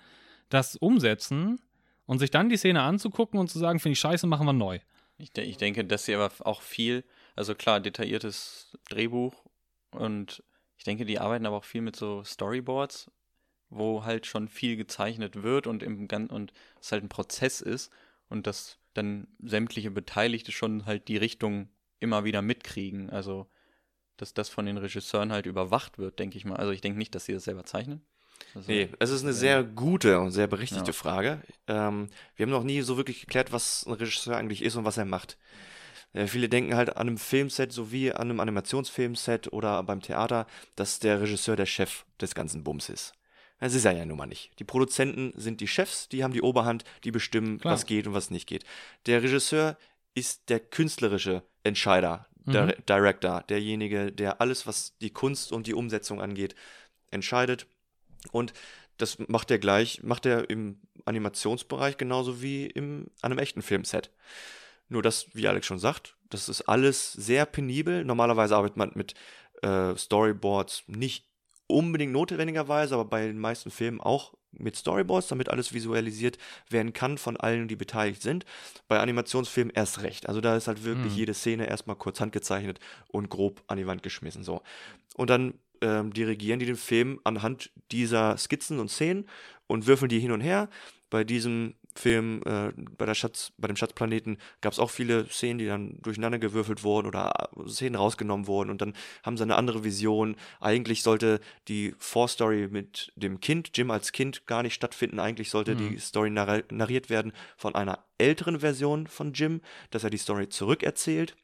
das 0.48 0.76
umsetzen 0.76 1.60
und 2.06 2.18
sich 2.18 2.30
dann 2.30 2.48
die 2.48 2.56
Szene 2.56 2.82
anzugucken 2.82 3.38
und 3.38 3.48
zu 3.48 3.58
sagen, 3.58 3.78
finde 3.78 3.94
ich 3.94 4.00
scheiße, 4.00 4.26
machen 4.26 4.46
wir 4.46 4.52
neu. 4.52 4.80
Ich, 5.18 5.32
de 5.32 5.44
ich 5.44 5.56
denke, 5.56 5.84
dass 5.84 6.04
sie 6.04 6.14
aber 6.14 6.32
auch 6.40 6.62
viel 6.62 7.04
Also 7.36 7.54
klar, 7.54 7.80
detailliertes 7.80 8.76
Drehbuch 8.88 9.44
und 9.90 10.42
ich 10.76 10.84
denke, 10.84 11.04
die 11.04 11.18
arbeiten 11.18 11.46
aber 11.46 11.58
auch 11.58 11.64
viel 11.64 11.80
mit 11.80 11.96
so 11.96 12.24
Storyboards, 12.24 13.10
wo 13.70 14.04
halt 14.04 14.26
schon 14.26 14.48
viel 14.48 14.76
gezeichnet 14.76 15.42
wird 15.42 15.66
und 15.66 15.82
im 15.82 16.08
und 16.28 16.52
es 16.80 16.92
halt 16.92 17.04
ein 17.04 17.08
Prozess 17.08 17.60
ist 17.60 17.92
und 18.28 18.46
dass 18.46 18.78
dann 18.94 19.28
sämtliche 19.40 19.90
Beteiligte 19.90 20.52
schon 20.52 20.84
halt 20.86 21.08
die 21.08 21.16
Richtung 21.16 21.68
immer 22.00 22.24
wieder 22.24 22.42
mitkriegen. 22.42 23.08
Also 23.10 23.46
dass 24.22 24.32
das 24.34 24.48
von 24.48 24.64
den 24.66 24.78
Regisseuren 24.78 25.32
halt 25.32 25.46
überwacht 25.46 25.98
wird, 25.98 26.18
denke 26.20 26.38
ich 26.38 26.44
mal. 26.44 26.56
Also 26.56 26.70
ich 26.72 26.80
denke 26.80 26.96
nicht, 26.96 27.14
dass 27.14 27.24
sie 27.26 27.32
das 27.34 27.44
selber 27.44 27.64
zeichnen. 27.64 28.00
Also, 28.54 28.70
Nee, 28.70 28.88
es 29.00 29.10
ist 29.10 29.22
eine 29.24 29.32
sehr 29.32 29.62
gute 29.64 30.20
und 30.20 30.30
sehr 30.30 30.46
berechtigte 30.46 30.86
Ja. 30.90 30.92
Frage. 30.92 31.42
Ähm, 31.66 32.08
wir 32.36 32.44
haben 32.46 32.50
noch 32.50 32.62
nie 32.64 32.80
so 32.82 32.96
wirklich 32.96 33.20
geklärt, 33.20 33.52
was 33.52 33.84
ein 33.86 33.92
Regisseur 33.94 34.36
eigentlich 34.36 34.62
ist 34.62 34.76
und 34.76 34.84
was 34.84 34.96
er 34.96 35.04
macht. 35.04 35.38
Äh, 36.12 36.26
viele 36.28 36.48
denken 36.48 36.76
halt 36.76 36.96
an 36.96 37.08
einem 37.08 37.18
Filmset 37.18 37.72
sowie 37.72 38.12
an 38.12 38.30
einem 38.30 38.40
Animationsfilmset 38.40 39.52
oder 39.52 39.82
beim 39.82 40.00
Theater, 40.02 40.46
dass 40.76 40.98
der 41.00 41.20
Regisseur 41.20 41.56
der 41.56 41.66
Chef 41.66 42.04
des 42.20 42.34
ganzen 42.34 42.62
Bums 42.64 42.88
ist. 42.88 43.12
Das 43.58 43.74
ist 43.74 43.84
er 43.84 43.92
ja 43.92 44.04
nun 44.04 44.18
mal 44.18 44.26
nicht. 44.26 44.50
Die 44.58 44.64
Produzenten 44.64 45.32
sind 45.36 45.60
die 45.60 45.68
Chefs, 45.68 46.08
die 46.08 46.24
haben 46.24 46.32
die 46.32 46.42
Oberhand, 46.42 46.84
die 47.04 47.10
bestimmen, 47.12 47.58
Klar. 47.58 47.74
was 47.74 47.86
geht 47.86 48.06
und 48.06 48.14
was 48.14 48.30
nicht 48.30 48.46
geht. 48.48 48.64
Der 49.06 49.22
Regisseur 49.22 49.76
ist 50.14 50.48
der 50.48 50.58
künstlerische 50.60 51.42
Entscheider, 51.62 52.26
der 52.31 52.31
Mhm. 52.44 52.72
Director, 52.88 53.42
derjenige, 53.48 54.12
der 54.12 54.40
alles, 54.40 54.66
was 54.66 54.96
die 54.98 55.10
Kunst 55.10 55.52
und 55.52 55.66
die 55.66 55.74
Umsetzung 55.74 56.20
angeht, 56.20 56.54
entscheidet. 57.10 57.66
Und 58.30 58.52
das 58.98 59.18
macht 59.28 59.50
er 59.50 59.58
gleich, 59.58 60.02
macht 60.02 60.26
er 60.26 60.48
im 60.50 60.80
Animationsbereich 61.04 61.96
genauso 61.96 62.42
wie 62.42 62.66
im, 62.66 63.06
an 63.20 63.32
einem 63.32 63.38
echten 63.38 63.62
Filmset. 63.62 64.10
Nur 64.88 65.02
das, 65.02 65.26
wie 65.34 65.48
Alex 65.48 65.66
schon 65.66 65.78
sagt, 65.78 66.16
das 66.30 66.48
ist 66.48 66.62
alles 66.62 67.12
sehr 67.12 67.46
penibel. 67.46 68.04
Normalerweise 68.04 68.56
arbeitet 68.56 68.76
man 68.76 68.92
mit 68.94 69.14
äh, 69.62 69.96
Storyboards 69.96 70.84
nicht 70.86 71.26
unbedingt 71.66 72.12
notwendigerweise, 72.12 72.94
aber 72.94 73.04
bei 73.06 73.26
den 73.26 73.38
meisten 73.38 73.70
Filmen 73.70 74.00
auch 74.00 74.34
mit 74.58 74.76
Storyboards, 74.76 75.28
damit 75.28 75.48
alles 75.48 75.72
visualisiert 75.72 76.38
werden 76.68 76.92
kann 76.92 77.18
von 77.18 77.36
allen, 77.36 77.68
die 77.68 77.76
beteiligt 77.76 78.22
sind. 78.22 78.44
Bei 78.88 79.00
Animationsfilmen 79.00 79.72
erst 79.74 80.02
recht. 80.02 80.28
Also 80.28 80.40
da 80.40 80.56
ist 80.56 80.68
halt 80.68 80.84
wirklich 80.84 81.12
Mhm. 81.12 81.18
jede 81.18 81.34
Szene 81.34 81.66
erstmal 81.66 81.96
kurz 81.96 82.20
handgezeichnet 82.20 82.78
und 83.08 83.28
grob 83.30 83.62
an 83.66 83.78
die 83.78 83.86
Wand 83.86 84.02
geschmissen. 84.02 84.44
So. 84.44 84.62
Und 85.16 85.30
dann 85.30 85.54
ähm, 85.80 86.12
dirigieren 86.12 86.60
die 86.60 86.66
den 86.66 86.76
Film 86.76 87.20
anhand 87.24 87.70
dieser 87.90 88.36
Skizzen 88.36 88.78
und 88.78 88.88
Szenen 88.88 89.26
und 89.66 89.86
würfeln 89.86 90.08
die 90.08 90.20
hin 90.20 90.32
und 90.32 90.40
her. 90.40 90.68
Bei 91.10 91.24
diesem 91.24 91.74
Film, 91.94 92.42
äh, 92.44 92.72
bei, 92.96 93.06
der 93.06 93.14
Schatz, 93.14 93.52
bei 93.58 93.68
dem 93.68 93.76
Schatzplaneten, 93.76 94.38
gab 94.60 94.72
es 94.72 94.78
auch 94.78 94.90
viele 94.90 95.26
Szenen, 95.28 95.58
die 95.58 95.66
dann 95.66 95.98
durcheinander 96.02 96.38
gewürfelt 96.38 96.82
wurden 96.82 97.06
oder 97.06 97.50
äh, 97.56 97.68
Szenen 97.68 97.96
rausgenommen 97.96 98.46
wurden 98.46 98.70
und 98.70 98.80
dann 98.80 98.94
haben 99.22 99.36
sie 99.36 99.42
eine 99.42 99.56
andere 99.56 99.84
Vision. 99.84 100.36
Eigentlich 100.60 101.02
sollte 101.02 101.40
die 101.68 101.94
Vorstory 101.98 102.68
mit 102.68 103.12
dem 103.16 103.40
Kind, 103.40 103.70
Jim 103.74 103.90
als 103.90 104.12
Kind, 104.12 104.46
gar 104.46 104.62
nicht 104.62 104.74
stattfinden. 104.74 105.18
Eigentlich 105.18 105.50
sollte 105.50 105.76
die 105.76 105.98
Story 105.98 106.30
narr 106.30 106.62
narriert 106.70 107.10
werden 107.10 107.32
von 107.56 107.74
einer 107.74 108.04
älteren 108.18 108.60
Version 108.60 109.06
von 109.06 109.32
Jim, 109.32 109.60
dass 109.90 110.04
er 110.04 110.10
die 110.10 110.18
Story 110.18 110.48
zurückerzählt. 110.48 111.36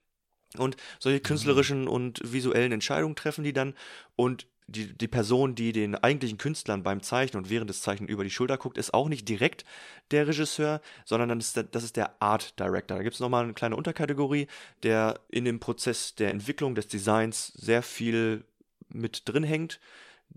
Und 0.56 0.76
solche 0.98 1.20
künstlerischen 1.20 1.88
und 1.88 2.20
visuellen 2.24 2.72
Entscheidungen 2.72 3.16
treffen 3.16 3.44
die 3.44 3.52
dann. 3.52 3.74
Und 4.16 4.46
die, 4.68 4.96
die 4.96 5.08
Person, 5.08 5.54
die 5.54 5.72
den 5.72 5.94
eigentlichen 5.94 6.38
Künstlern 6.38 6.82
beim 6.82 7.02
Zeichnen 7.02 7.42
und 7.42 7.50
während 7.50 7.70
des 7.70 7.82
Zeichnen 7.82 8.08
über 8.08 8.22
die 8.22 8.30
Schulter 8.30 8.58
guckt, 8.58 8.78
ist 8.78 8.92
auch 8.94 9.08
nicht 9.08 9.28
direkt 9.28 9.64
der 10.10 10.28
Regisseur, 10.28 10.80
sondern 11.04 11.30
dann 11.30 11.40
ist 11.40 11.56
der, 11.56 11.64
das 11.64 11.82
ist 11.82 11.96
der 11.96 12.22
Art 12.22 12.58
Director. 12.60 12.98
Da 12.98 13.02
gibt 13.02 13.14
es 13.14 13.20
nochmal 13.20 13.44
eine 13.44 13.54
kleine 13.54 13.76
Unterkategorie, 13.76 14.46
der 14.82 15.20
in 15.30 15.46
dem 15.46 15.58
Prozess 15.58 16.14
der 16.14 16.30
Entwicklung 16.30 16.74
des 16.74 16.86
Designs 16.86 17.48
sehr 17.54 17.82
viel 17.82 18.44
mit 18.90 19.22
drin 19.26 19.42
hängt, 19.42 19.80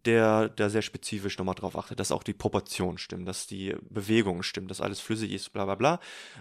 der 0.05 0.47
da 0.47 0.69
sehr 0.69 0.81
spezifisch 0.81 1.37
nochmal 1.37 1.55
drauf 1.55 1.77
achtet, 1.77 1.99
dass 1.99 2.13
auch 2.13 2.23
die 2.23 2.33
Proportionen 2.33 2.97
stimmen, 2.97 3.25
dass 3.25 3.47
die 3.47 3.75
Bewegungen 3.89 4.43
stimmen, 4.43 4.69
dass 4.69 4.79
alles 4.79 5.01
flüssig 5.01 5.31
ist, 5.33 5.51
bla 5.51 5.65
bla 5.65 5.75
bla. 5.75 5.99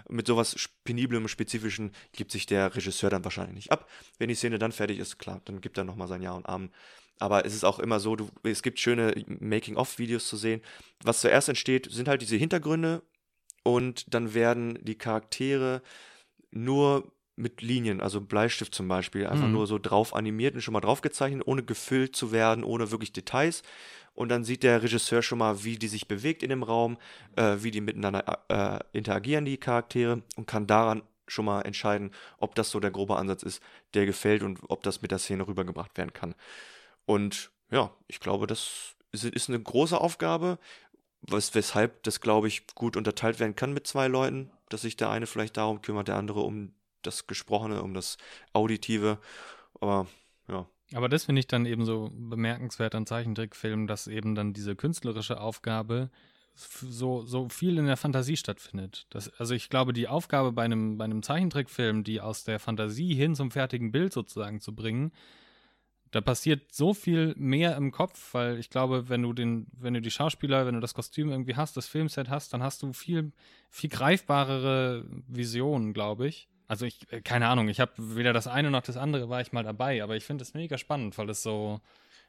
Mit 0.09 0.27
sowas 0.27 0.55
peniblem, 0.85 1.27
spezifischen 1.27 1.91
gibt 2.13 2.31
sich 2.31 2.45
der 2.45 2.73
Regisseur 2.73 3.09
dann 3.09 3.25
wahrscheinlich 3.25 3.55
nicht 3.55 3.71
ab. 3.71 3.89
Wenn 4.17 4.29
die 4.29 4.35
Szene 4.35 4.57
dann 4.59 4.71
fertig 4.71 4.99
ist, 4.99 5.19
klar, 5.19 5.41
dann 5.45 5.59
gibt 5.59 5.77
er 5.77 5.83
nochmal 5.83 6.07
sein 6.07 6.21
Ja 6.21 6.31
und 6.31 6.47
Amen. 6.47 6.71
Aber 7.21 7.45
es 7.45 7.53
ist 7.53 7.63
auch 7.63 7.79
immer 7.79 7.99
so, 7.99 8.15
du, 8.15 8.29
es 8.43 8.63
gibt 8.63 8.79
schöne 8.79 9.13
Making-of-Videos 9.39 10.27
zu 10.27 10.37
sehen. 10.37 10.61
Was 11.03 11.21
zuerst 11.21 11.49
entsteht, 11.49 11.87
sind 11.91 12.07
halt 12.07 12.21
diese 12.21 12.35
Hintergründe 12.35 13.01
und 13.63 14.13
dann 14.13 14.33
werden 14.33 14.79
die 14.81 14.97
Charaktere 14.97 15.81
nur 16.51 17.11
mit 17.35 17.61
Linien, 17.61 18.01
also 18.01 18.21
Bleistift 18.21 18.75
zum 18.75 18.87
Beispiel, 18.87 19.25
einfach 19.25 19.47
Mhm. 19.47 19.53
nur 19.53 19.67
so 19.67 19.79
drauf 19.79 20.13
animiert 20.15 20.53
und 20.55 20.61
schon 20.61 20.73
mal 20.73 20.81
drauf 20.81 21.01
gezeichnet, 21.01 21.43
ohne 21.45 21.63
gefüllt 21.63 22.15
zu 22.15 22.31
werden, 22.31 22.63
ohne 22.63 22.91
wirklich 22.91 23.13
Details. 23.13 23.63
Und 24.13 24.29
dann 24.29 24.43
sieht 24.43 24.63
der 24.63 24.83
Regisseur 24.83 25.21
schon 25.21 25.37
mal, 25.39 25.63
wie 25.63 25.77
die 25.77 25.87
sich 25.87 26.07
bewegt 26.07 26.43
in 26.43 26.49
dem 26.49 26.63
Raum, 26.63 26.97
äh, 27.37 27.57
wie 27.61 27.71
die 27.71 27.81
miteinander 27.81 28.43
äh, 28.49 28.79
interagieren, 28.97 29.45
die 29.45 29.57
Charaktere, 29.57 30.21
und 30.35 30.47
kann 30.47 30.67
daran 30.67 31.03
schon 31.27 31.45
mal 31.45 31.61
entscheiden, 31.61 32.11
ob 32.37 32.55
das 32.55 32.69
so 32.71 32.79
der 32.81 32.91
grobe 32.91 33.15
Ansatz 33.15 33.43
ist, 33.43 33.63
der 33.93 34.05
gefällt 34.05 34.43
und 34.43 34.59
ob 34.67 34.83
das 34.83 35.01
mit 35.01 35.11
der 35.11 35.19
Szene 35.19 35.47
rübergebracht 35.47 35.97
werden 35.97 36.11
kann. 36.13 36.35
Und 37.11 37.51
ja, 37.71 37.91
ich 38.07 38.21
glaube, 38.21 38.47
das 38.47 38.95
ist, 39.11 39.49
eine 39.49 39.59
große 39.59 39.99
Aufgabe, 39.99 40.57
was, 41.21 41.53
weshalb 41.53 42.03
das, 42.03 42.21
glaube 42.21 42.47
ich, 42.47 42.67
gut 42.73 42.95
unterteilt 42.95 43.41
werden 43.41 43.55
kann 43.55 43.73
mit 43.73 43.85
zwei 43.85 44.07
Leuten, 44.07 44.49
dass 44.69 44.83
sich 44.83 44.95
der 44.95 45.09
eine 45.09 45.27
vielleicht 45.27 45.57
darum 45.57 45.81
kümmert, 45.81 46.07
der 46.07 46.15
andere 46.15 46.39
um 46.39 46.73
das 47.01 47.27
Gesprochene, 47.27 47.83
um 47.83 47.93
das 47.93 48.17
Auditive. 48.53 49.17
Aber 49.81 50.07
ja, 50.47 50.65
Aber 50.93 51.09
das 51.09 51.25
finde 51.25 51.41
ich 51.41 51.47
dann 51.47 51.65
eben 51.65 51.83
so 51.83 52.11
bemerkenswert 52.13 52.95
an 52.95 53.05
Zeichentrickfilmen, 53.05 53.87
dass 53.87 54.07
eben 54.07 54.33
dann 54.33 54.53
diese 54.53 54.77
künstlerische 54.77 55.41
Aufgabe 55.41 56.11
so, 56.55 57.25
so 57.25 57.49
viel 57.49 57.77
in 57.77 57.87
der 57.87 57.97
Fantasie 57.97 58.37
stattfindet. 58.37 59.05
Das, 59.09 59.27
also 59.37 59.53
ich 59.53 59.69
glaube, 59.69 59.91
die 59.91 60.07
Aufgabe 60.07 60.53
bei 60.53 60.63
einem, 60.63 60.97
bei 60.97 61.03
einem 61.03 61.23
Zeichentrickfilm, 61.23 62.05
die 62.05 62.21
aus 62.21 62.45
der 62.45 62.59
Fantasie 62.59 63.15
hin 63.15 63.35
zum 63.35 63.51
fertigen 63.51 63.91
Bild 63.91 64.13
sozusagen 64.13 64.61
zu 64.61 64.73
bringen, 64.73 65.11
da 66.11 66.21
passiert 66.21 66.73
so 66.73 66.93
viel 66.93 67.33
mehr 67.37 67.75
im 67.77 67.91
Kopf, 67.91 68.33
weil 68.33 68.59
ich 68.59 68.69
glaube, 68.69 69.09
wenn 69.09 69.21
du 69.21 69.33
den, 69.33 69.67
wenn 69.71 69.93
du 69.93 70.01
die 70.01 70.11
Schauspieler, 70.11 70.65
wenn 70.65 70.75
du 70.75 70.81
das 70.81 70.93
Kostüm 70.93 71.29
irgendwie 71.29 71.55
hast, 71.55 71.77
das 71.77 71.87
Filmset 71.87 72.29
hast, 72.29 72.53
dann 72.53 72.61
hast 72.61 72.83
du 72.83 72.91
viel, 72.93 73.31
viel 73.69 73.89
greifbarere 73.89 75.05
Visionen, 75.27 75.93
glaube 75.93 76.27
ich. 76.27 76.49
Also 76.67 76.85
ich, 76.85 77.11
äh, 77.11 77.21
keine 77.21 77.47
Ahnung, 77.47 77.69
ich 77.69 77.79
habe 77.79 77.93
weder 77.97 78.33
das 78.33 78.47
eine 78.47 78.71
noch 78.71 78.81
das 78.81 78.97
andere 78.97 79.29
war 79.29 79.41
ich 79.41 79.53
mal 79.53 79.63
dabei, 79.63 80.03
aber 80.03 80.15
ich 80.15 80.25
finde 80.25 80.43
es 80.43 80.53
mega 80.53 80.77
spannend, 80.77 81.17
weil 81.17 81.29
es 81.29 81.43
so, 81.43 81.79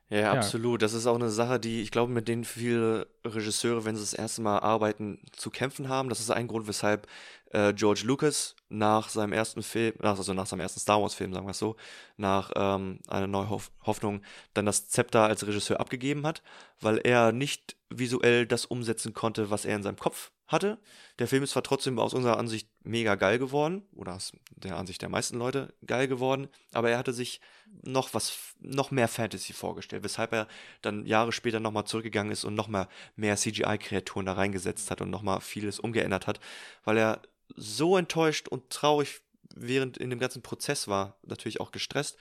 Ja, 0.09 0.33
absolut. 0.33 0.83
Das 0.83 0.93
ist 0.93 1.07
auch 1.07 1.15
eine 1.15 1.31
Sache, 1.31 1.59
die 1.59 1.81
ich 1.81 1.91
glaube, 1.91 2.13
mit 2.13 2.29
denen 2.29 2.45
viele 2.45 3.07
Regisseure, 3.25 3.87
wenn 3.87 3.97
sie 3.97 4.03
das 4.03 4.13
erste 4.13 4.43
Mal 4.43 4.59
arbeiten, 4.59 5.19
zu 5.33 5.49
kämpfen 5.49 5.89
haben. 5.89 6.11
Das 6.11 6.21
ist 6.21 6.31
ein 6.31 6.49
Grund, 6.49 6.69
weshalb 6.69 7.07
äh, 7.53 7.73
George 7.73 8.03
Lucas 8.05 8.55
nach 8.69 9.09
seinem 9.09 9.33
ersten 9.33 9.63
Film, 9.63 9.95
also 10.01 10.35
nach 10.35 10.47
seinem 10.47 10.61
ersten 10.61 10.81
Star 10.81 11.01
Wars-Film, 11.01 11.33
sagen 11.33 11.47
wir 11.47 11.53
es 11.53 11.59
so, 11.59 11.77
nach 12.17 12.51
ähm, 12.57 12.99
Eine 13.09 13.29
neue 13.29 13.49
Hoff 13.49 13.71
Hoffnung, 13.85 14.23
dann 14.53 14.67
das 14.67 14.89
Zepter 14.89 15.25
als 15.25 15.47
Regisseur 15.47 15.81
abgegeben 15.81 16.27
hat, 16.27 16.43
weil 16.81 16.99
er 16.99 17.33
nicht 17.33 17.77
visuell 17.89 18.47
das 18.47 18.67
umsetzen 18.67 19.15
konnte, 19.15 19.51
was 19.51 19.65
er 19.65 19.77
in 19.77 19.83
seinem 19.83 19.97
Kopf 19.99 20.31
hatte. 20.53 20.79
Der 21.19 21.27
Film 21.27 21.43
ist 21.43 21.51
zwar 21.51 21.63
trotzdem 21.63 21.99
aus 21.99 22.15
unserer 22.15 22.39
Ansicht 22.39 22.69
mega 22.85 23.15
geil 23.15 23.39
geworden, 23.39 23.83
oder 23.95 24.15
aus 24.15 24.33
der 24.57 24.77
Ansicht 24.77 25.03
der 25.03 25.09
meisten 25.09 25.39
Leute 25.39 25.75
geil 25.87 26.09
geworden, 26.09 26.49
aber 26.73 26.91
er 26.91 26.99
hatte 26.99 27.13
sich 27.13 27.41
noch 27.83 28.15
was, 28.15 28.55
noch 28.61 28.91
mehr 28.91 29.09
Fantasy 29.09 29.53
vorgestellt, 29.53 30.05
weshalb 30.05 30.33
er 30.33 30.49
dann 30.83 31.07
Jahre 31.07 31.33
später 31.33 31.61
nochmal 31.61 31.85
zurückgegangen 31.85 32.33
ist 32.33 32.45
und 32.45 32.55
nochmal 32.55 32.89
mehr 33.17 33.37
CGI-Kreaturen 33.37 34.27
da 34.27 34.35
reingesetzt 34.35 34.91
hat 34.91 35.01
und 35.01 35.11
nochmal 35.11 35.41
vieles 35.41 35.81
umgeändert 35.81 36.27
hat, 36.27 36.39
weil 36.85 36.99
er 36.99 37.23
so 37.57 37.97
enttäuscht 37.97 38.49
und 38.49 38.71
traurig 38.71 39.21
während 39.55 39.99
in 39.99 40.11
dem 40.11 40.19
ganzen 40.19 40.43
Prozess 40.43 40.89
war, 40.89 41.19
natürlich 41.23 41.61
auch 41.61 41.73
gestresst, 41.73 42.19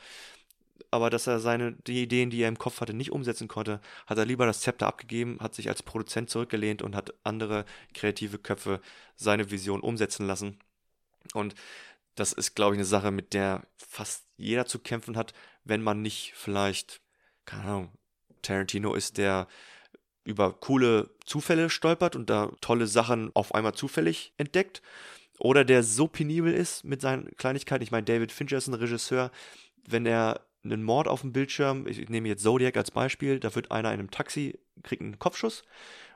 aber 0.91 1.09
dass 1.09 1.27
er 1.27 1.39
seine 1.39 1.73
die 1.88 2.01
Ideen, 2.01 2.29
die 2.29 2.41
er 2.41 2.47
im 2.47 2.57
Kopf 2.57 2.82
hatte, 2.82 2.93
nicht 2.93 3.11
umsetzen 3.11 3.47
konnte, 3.47 3.82
hat 4.07 4.17
er 4.17 4.25
lieber 4.25 4.45
das 4.45 4.61
Zepter 4.61 4.88
abgegeben, 4.88 5.38
hat 5.39 5.53
sich 5.53 5.69
als 5.69 5.84
Produzent 5.84 6.29
zurückgelehnt 6.29 6.82
und 6.82 6.95
hat 6.95 7.13
andere 7.23 7.65
kreative 7.93 8.38
Köpfe 8.38 8.82
seine 9.15 9.51
Vision 9.51 9.82
umsetzen 9.82 10.25
lassen. 10.25 10.57
Und 11.34 11.55
das 12.15 12.34
ist, 12.34 12.55
glaube 12.55 12.75
ich, 12.75 12.79
eine 12.79 12.86
Sache, 12.86 13.11
mit 13.11 13.34
der 13.34 13.67
fast 13.77 14.25
jeder 14.38 14.65
zu 14.65 14.79
kämpfen 14.79 15.17
hat, 15.17 15.34
wenn 15.63 15.82
man 15.82 16.01
nicht 16.01 16.34
vielleicht, 16.36 17.01
keine 17.45 17.63
Ahnung, 17.63 17.91
Tarantino 18.41 18.93
ist, 18.95 19.17
der 19.17 19.47
über 20.23 20.53
coole 20.53 21.09
Zufälle 21.25 21.69
stolpert 21.69 22.15
und 22.15 22.29
da 22.29 22.51
tolle 22.61 22.88
Sachen 22.88 23.32
auf 23.36 23.55
einmal 23.55 23.73
zufällig 23.73 24.34
entdeckt. 24.38 24.82
Oder 25.39 25.65
der 25.65 25.84
so 25.84 26.07
penibel 26.07 26.53
ist 26.53 26.84
mit 26.84 27.01
seinen 27.01 27.36
Kleinigkeiten. 27.36 27.84
Ich 27.84 27.91
meine, 27.91 28.05
David 28.05 28.32
Fincher 28.32 28.57
ist 28.57 28.67
ein 28.67 28.75
Regisseur, 28.75 29.32
wenn 29.88 30.05
er 30.05 30.45
einen 30.64 30.84
Mord 30.84 31.07
auf 31.07 31.22
dem 31.22 31.34
Bildschirm, 31.34 31.88
ich 31.88 32.09
nehme 32.09 32.28
jetzt 32.28 32.43
Zodiac 32.43 32.78
als 32.78 32.91
Beispiel, 32.91 33.39
da 33.39 33.53
wird 33.55 33.72
einer 33.72 33.89
in 33.93 33.99
einem 33.99 34.12
Taxi, 34.12 34.59
kriegt 34.84 35.01
einen 35.01 35.20
Kopfschuss 35.20 35.64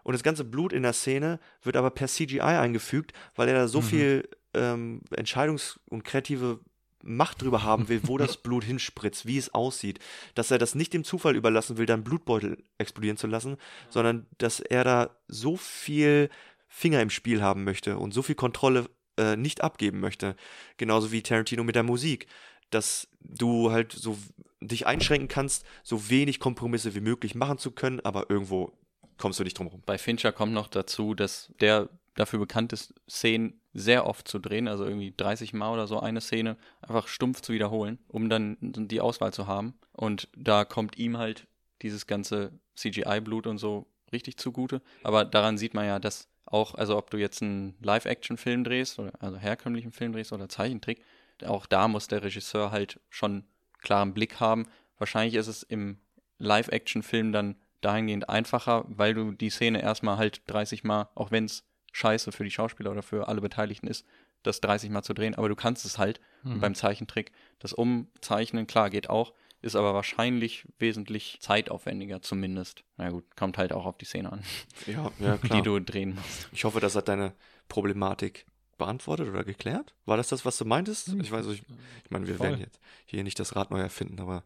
und 0.04 0.14
das 0.14 0.24
ganze 0.24 0.44
Blut 0.44 0.72
in 0.74 0.84
der 0.84 0.94
Szene 0.94 1.40
wird 1.64 1.78
aber 1.78 1.90
per 1.92 2.08
CGI 2.08 2.40
eingefügt, 2.42 3.14
weil 3.36 3.48
er 3.48 3.56
da 3.56 3.68
so 3.68 3.82
Mhm. 3.82 3.86
viel 3.86 4.30
ähm, 4.54 5.02
Entscheidungs- 5.12 5.80
und 5.90 6.04
kreative 6.04 6.60
Macht 7.08 7.42
drüber 7.42 7.62
haben 7.64 7.88
will, 7.90 8.02
wo 8.06 8.18
das 8.18 8.38
Blut 8.44 8.64
hinspritzt, 8.64 9.26
wie 9.28 9.38
es 9.38 9.54
aussieht. 9.54 10.00
Dass 10.34 10.50
er 10.50 10.58
das 10.58 10.74
nicht 10.74 10.94
dem 10.94 11.04
Zufall 11.04 11.36
überlassen 11.36 11.78
will, 11.78 11.86
dann 11.86 12.04
Blutbeutel 12.04 12.64
explodieren 12.80 13.18
zu 13.18 13.28
lassen, 13.28 13.58
sondern 13.90 14.26
dass 14.40 14.60
er 14.60 14.84
da 14.84 15.16
so 15.28 15.56
viel 15.58 16.30
Finger 16.68 17.02
im 17.02 17.10
Spiel 17.12 17.42
haben 17.44 17.64
möchte 17.64 17.98
und 17.98 18.14
so 18.14 18.22
viel 18.24 18.36
Kontrolle 18.36 18.86
äh, 19.18 19.36
nicht 19.36 19.62
abgeben 19.62 20.00
möchte. 20.00 20.36
Genauso 20.78 21.12
wie 21.12 21.22
Tarantino 21.22 21.64
mit 21.64 21.76
der 21.76 21.84
Musik. 21.84 22.28
Dass 22.70 23.08
du 23.20 23.72
halt 23.72 23.92
so 23.92 24.18
dich 24.62 24.88
einschränken 24.88 25.28
kannst, 25.28 25.66
so 25.84 26.10
wenig 26.10 26.40
Kompromisse 26.40 26.96
wie 26.96 27.02
möglich 27.02 27.36
machen 27.36 27.58
zu 27.58 27.72
können, 27.72 28.00
aber 28.02 28.30
irgendwo 28.30 28.74
kommst 29.18 29.40
du 29.40 29.44
nicht 29.44 29.58
drum 29.58 29.68
rum. 29.68 29.84
Bei 29.86 29.98
Fincher 29.98 30.32
kommt 30.32 30.54
noch 30.54 30.68
dazu, 30.68 31.14
dass 31.14 31.52
der 31.62 31.90
dafür 32.16 32.40
bekannt 32.40 32.74
ist, 32.74 32.94
Szenen 33.10 33.60
sehr 33.74 34.08
oft 34.08 34.28
zu 34.28 34.40
drehen, 34.40 34.68
also 34.68 34.86
irgendwie 34.86 35.14
30 35.16 35.54
Mal 35.54 35.74
oder 35.74 35.86
so 35.86 36.00
eine 36.00 36.22
Szene 36.22 36.58
einfach 36.82 37.08
stumpf 37.08 37.42
zu 37.42 37.54
wiederholen, 37.54 38.00
um 38.08 38.30
dann 38.30 38.58
die 38.62 39.02
Auswahl 39.02 39.34
zu 39.34 39.48
haben. 39.48 39.74
Und 39.92 40.30
da 40.36 40.64
kommt 40.64 40.98
ihm 40.98 41.18
halt 41.18 41.48
dieses 41.82 42.08
ganze 42.08 42.54
CGI-Blut 42.76 43.48
und 43.48 43.58
so 43.58 43.86
richtig 44.14 44.38
zugute. 44.38 44.82
Aber 45.04 45.26
daran 45.26 45.58
sieht 45.58 45.74
man 45.74 45.86
ja, 45.86 46.00
dass 46.00 46.30
auch, 46.46 46.76
also 46.76 46.98
ob 46.98 47.10
du 47.10 47.18
jetzt 47.18 47.42
einen 47.42 47.76
Live-Action-Film 47.82 48.64
drehst, 48.64 48.98
oder 48.98 49.12
also 49.20 49.38
herkömmlichen 49.38 49.92
Film 49.92 50.14
drehst 50.14 50.32
oder 50.32 50.48
Zeichentrick, 50.48 51.02
auch 51.46 51.66
da 51.66 51.88
muss 51.88 52.08
der 52.08 52.24
Regisseur 52.24 52.72
halt 52.72 53.00
schon 53.10 53.46
klaren 53.80 54.14
Blick 54.14 54.40
haben. 54.40 54.68
Wahrscheinlich 54.98 55.36
ist 55.36 55.48
es 55.48 55.64
im 55.64 56.00
Live-Action-Film 56.38 57.32
dann 57.32 57.56
dahingehend 57.82 58.30
einfacher, 58.30 58.86
weil 58.88 59.14
du 59.14 59.32
die 59.32 59.50
Szene 59.50 59.82
erstmal 59.82 60.18
halt 60.18 60.42
30 60.48 60.84
Mal, 60.84 61.10
auch 61.16 61.32
wenn 61.32 61.46
es 61.46 61.64
scheiße 61.92 62.32
für 62.32 62.44
die 62.44 62.52
Schauspieler 62.52 62.92
oder 62.92 63.04
für 63.04 63.28
alle 63.28 63.42
Beteiligten 63.42 63.88
ist, 63.88 64.06
das 64.44 64.62
30 64.62 64.90
Mal 64.90 65.04
zu 65.04 65.14
drehen, 65.14 65.36
aber 65.36 65.50
du 65.50 65.56
kannst 65.56 65.86
es 65.86 65.98
halt. 65.98 66.20
Mhm. 66.44 66.60
Beim 66.60 66.76
Zeichentrick, 66.76 67.32
das 67.60 67.74
Umzeichnen, 67.74 68.68
klar, 68.68 68.90
geht 68.90 69.10
auch, 69.10 69.34
ist 69.62 69.76
aber 69.76 69.94
wahrscheinlich 69.94 70.68
wesentlich 70.78 71.38
zeitaufwendiger 71.42 72.22
zumindest. 72.22 72.84
Na 72.98 73.10
gut, 73.10 73.24
kommt 73.36 73.58
halt 73.58 73.74
auch 73.74 73.86
auf 73.86 73.98
die 73.98 74.06
Szene 74.06 74.32
an, 74.32 74.44
Ja, 74.86 75.12
ja, 75.20 75.38
die 75.54 75.62
du 75.62 75.80
drehen 75.80 76.16
musst. 76.16 76.50
Ich 76.52 76.64
hoffe, 76.66 76.80
das 76.80 76.96
hat 76.96 77.08
deine 77.08 77.34
Problematik 77.68 78.46
beantwortet 78.78 79.30
oder 79.30 79.44
geklärt. 79.44 79.94
War 80.06 80.18
das 80.18 80.30
das, 80.30 80.46
was 80.46 80.58
du 80.58 80.66
meintest? 80.66 81.08
Hm. 81.08 81.22
Ich 81.22 81.32
weiß, 81.32 81.46
ich, 81.48 81.64
ich 82.04 82.12
meine, 82.12 82.28
wir 82.28 82.36
Voll. 82.36 82.48
werden 82.48 82.60
jetzt 82.60 82.80
hier 83.06 83.24
nicht 83.24 83.40
das 83.40 83.56
Rad 83.56 83.72
neu 83.72 83.80
erfinden, 83.80 84.20
aber 84.20 84.44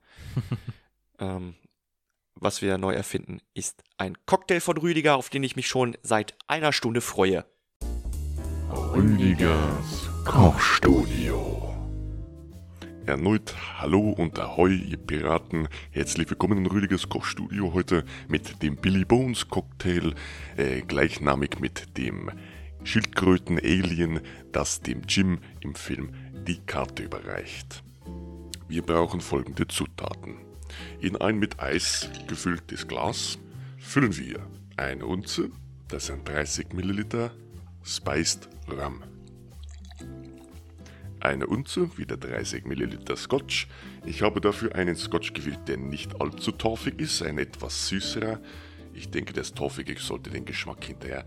ähm, 1.19 1.55
was 2.35 2.61
wir 2.61 2.77
neu 2.77 2.93
erfinden, 2.93 3.41
ist 3.53 3.83
ein 3.97 4.17
Cocktail 4.25 4.61
von 4.61 4.77
Rüdiger, 4.77 5.15
auf 5.15 5.29
den 5.29 5.43
ich 5.43 5.55
mich 5.55 5.67
schon 5.67 5.97
seit 6.03 6.35
einer 6.47 6.71
Stunde 6.71 7.01
freue. 7.01 7.45
Rüdigers 8.71 10.09
Kochstudio. 10.25 11.59
Erneut 13.05 13.55
Hallo 13.79 14.11
und 14.11 14.37
Ahoi, 14.37 14.75
ihr 14.75 14.97
Piraten. 14.97 15.67
Herzlich 15.89 16.29
willkommen 16.29 16.59
in 16.59 16.67
Rüdigers 16.67 17.09
Kochstudio 17.09 17.73
heute 17.73 18.05
mit 18.27 18.61
dem 18.61 18.75
Billy 18.75 19.03
Bones 19.03 19.47
Cocktail, 19.47 20.13
äh, 20.57 20.81
gleichnamig 20.81 21.59
mit 21.59 21.97
dem 21.97 22.29
Schildkröten-Alien, 22.83 24.21
das 24.51 24.81
dem 24.81 25.01
Jim 25.07 25.39
im 25.61 25.75
Film 25.75 26.11
die 26.47 26.59
Karte 26.59 27.03
überreicht. 27.03 27.83
Wir 28.67 28.81
brauchen 28.81 29.21
folgende 29.21 29.67
Zutaten. 29.67 30.35
In 30.99 31.15
ein 31.17 31.39
mit 31.39 31.59
Eis 31.59 32.09
gefülltes 32.27 32.87
Glas 32.87 33.37
füllen 33.77 34.15
wir 34.17 34.47
eine 34.77 35.05
Unze, 35.05 35.51
das 35.87 36.07
sind 36.07 36.27
30 36.27 36.73
Milliliter, 36.73 37.31
Spiced 37.83 38.47
Rum. 38.69 39.03
Eine 41.19 41.47
Unze, 41.47 41.97
wieder 41.97 42.15
30 42.15 42.65
Milliliter 42.65 43.17
Scotch. 43.17 43.67
Ich 44.05 44.21
habe 44.21 44.39
dafür 44.39 44.75
einen 44.75 44.95
Scotch 44.95 45.33
gewählt, 45.33 45.67
der 45.67 45.77
nicht 45.77 46.21
allzu 46.21 46.51
torfig 46.51 47.01
ist, 47.01 47.21
ein 47.21 47.37
etwas 47.39 47.89
süßerer. 47.89 48.39
Ich 48.93 49.09
denke, 49.09 49.33
das 49.33 49.53
Torfige 49.53 49.99
sollte 49.99 50.29
den 50.29 50.45
Geschmack 50.45 50.85
hinterher 50.85 51.25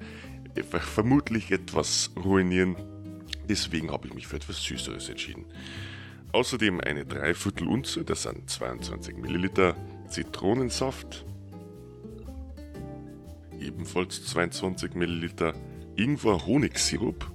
vermutlich 0.65 1.51
etwas 1.51 2.11
ruinieren. 2.23 2.77
Deswegen 3.49 3.91
habe 3.91 4.09
ich 4.09 4.15
mich 4.15 4.27
für 4.27 4.37
etwas 4.37 4.63
Süßeres 4.63 5.09
entschieden. 5.09 5.47
Außerdem 6.33 6.81
eine 6.81 7.05
Dreiviertel 7.05 7.69
Unze, 7.69 8.05
das 8.05 8.23
sind 8.23 8.49
22 8.49 9.17
Milliliter 9.17 9.77
Zitronensaft. 10.09 11.27
Ebenfalls 13.61 14.25
22 14.27 14.95
Milliliter 14.95 15.55
Ingwer-Honigsirup. 15.97 17.31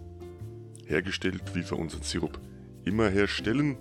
Hergestellt, 0.85 1.43
wie 1.53 1.69
wir 1.69 1.77
unseren 1.77 2.01
Sirup 2.01 2.39
immer 2.85 3.09
herstellen. 3.09 3.77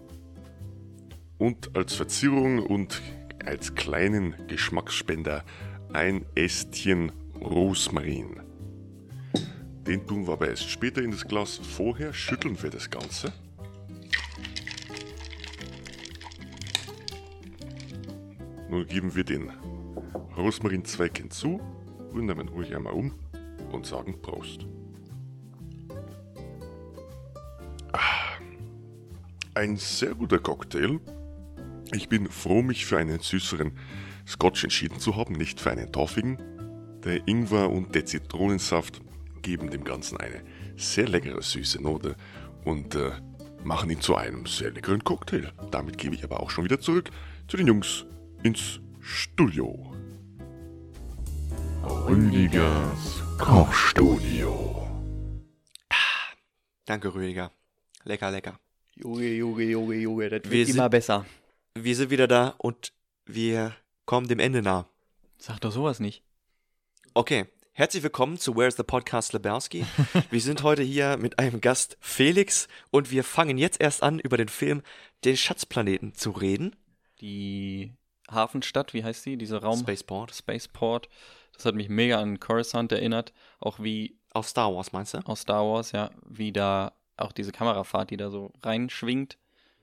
Und 1.38 1.76
als 1.76 1.94
Verzierung 1.94 2.58
und 2.58 3.00
als 3.44 3.74
kleinen 3.74 4.34
Geschmacksspender 4.48 5.44
ein 5.92 6.26
Ästchen 6.34 7.12
Rosmarin. 7.40 8.45
Den 9.86 10.04
tun 10.04 10.26
wir 10.26 10.32
aber 10.32 10.48
erst 10.48 10.68
später 10.68 11.00
in 11.00 11.12
das 11.12 11.24
Glas. 11.24 11.58
Vorher 11.58 12.12
schütteln 12.12 12.60
wir 12.60 12.70
das 12.70 12.90
Ganze. 12.90 13.32
Nun 18.68 18.84
geben 18.86 19.14
wir 19.14 19.22
den 19.22 19.52
Rosmarinzweig 20.36 21.16
hinzu, 21.16 21.60
rühren 22.12 22.28
ihn 22.28 22.48
ruhig 22.48 22.74
einmal 22.74 22.94
um 22.94 23.14
und 23.70 23.86
sagen 23.86 24.20
Prost. 24.20 24.66
Ah, 27.92 28.38
Ein 29.54 29.76
sehr 29.76 30.14
guter 30.14 30.40
Cocktail. 30.40 30.98
Ich 31.92 32.08
bin 32.08 32.28
froh, 32.28 32.62
mich 32.62 32.86
für 32.86 32.98
einen 32.98 33.20
süßeren 33.20 33.70
Scotch 34.26 34.64
entschieden 34.64 34.98
zu 34.98 35.14
haben, 35.14 35.36
nicht 35.36 35.60
für 35.60 35.70
einen 35.70 35.92
torfigen. 35.92 36.38
Der 37.04 37.26
Ingwer 37.28 37.70
und 37.70 37.94
der 37.94 38.04
Zitronensaft 38.04 39.00
geben 39.46 39.70
dem 39.70 39.84
Ganzen 39.84 40.16
eine 40.18 40.42
sehr 40.76 41.06
leckere 41.06 41.40
süße 41.40 41.80
Note 41.80 42.16
und 42.64 42.96
äh, 42.96 43.12
machen 43.62 43.88
ihn 43.90 44.00
zu 44.00 44.16
einem 44.16 44.44
sehr 44.44 44.72
leckeren 44.72 45.04
Cocktail. 45.04 45.52
Damit 45.70 45.98
gebe 45.98 46.16
ich 46.16 46.24
aber 46.24 46.40
auch 46.40 46.50
schon 46.50 46.64
wieder 46.64 46.80
zurück 46.80 47.10
zu 47.46 47.56
den 47.56 47.68
Jungs 47.68 48.04
ins 48.42 48.80
Studio. 49.00 49.94
Rüdigers 51.84 53.22
Kochstudio. 53.38 54.88
Danke, 56.84 57.14
Rüdiger. 57.14 57.52
Lecker, 58.02 58.30
lecker. 58.32 58.58
Junge, 58.96 59.28
Junge, 59.28 59.62
Junge, 59.62 59.94
Junge, 59.96 60.28
das 60.28 60.50
Wir 60.50 60.66
sind- 60.66 60.90
besser. 60.90 61.24
Wir 61.74 61.94
sind 61.94 62.10
wieder 62.10 62.26
da 62.26 62.54
und 62.58 62.92
wir 63.26 63.76
kommen 64.06 64.26
dem 64.26 64.40
Ende 64.40 64.60
nah. 64.62 64.88
Sag 65.38 65.60
doch 65.60 65.70
sowas 65.70 66.00
nicht. 66.00 66.22
Okay, 67.14 67.46
herzlich 67.78 68.02
willkommen 68.02 68.38
zu 68.38 68.56
Where's 68.56 68.78
the 68.78 68.82
Podcast 68.82 69.34
Lebowski. 69.34 69.84
wir 70.30 70.40
sind 70.40 70.62
heute 70.62 70.82
hier 70.82 71.18
mit 71.18 71.38
einem 71.38 71.60
Gast 71.60 71.98
Felix 72.00 72.68
und 72.90 73.10
wir 73.10 73.22
fangen 73.22 73.58
jetzt 73.58 73.82
erst 73.82 74.02
an, 74.02 74.18
über 74.18 74.38
den 74.38 74.48
Film 74.48 74.80
Den 75.26 75.36
Schatzplaneten 75.36 76.14
zu 76.14 76.30
reden. 76.30 76.74
Die 77.20 77.92
Hafenstadt, 78.30 78.94
wie 78.94 79.04
heißt 79.04 79.26
die? 79.26 79.36
Diese 79.36 79.60
Raum 79.60 79.80
Spaceport. 79.80 80.34
Spaceport. 80.34 81.10
Das 81.52 81.66
hat 81.66 81.74
mich 81.74 81.90
mega 81.90 82.18
an 82.18 82.40
Coruscant 82.40 82.92
erinnert. 82.92 83.34
Auch 83.60 83.78
wie 83.78 84.16
Aus 84.32 84.48
Star 84.48 84.74
Wars, 84.74 84.92
meinst 84.92 85.12
du? 85.12 85.18
aus 85.26 85.42
Star 85.42 85.62
Wars, 85.62 85.92
ja, 85.92 86.10
wie 86.24 86.52
da 86.52 86.94
auch 87.18 87.32
diese 87.32 87.52
Kamerafahrt, 87.52 88.08
die 88.08 88.16
da 88.16 88.30
so 88.30 88.54
reinschwingt, 88.62 89.36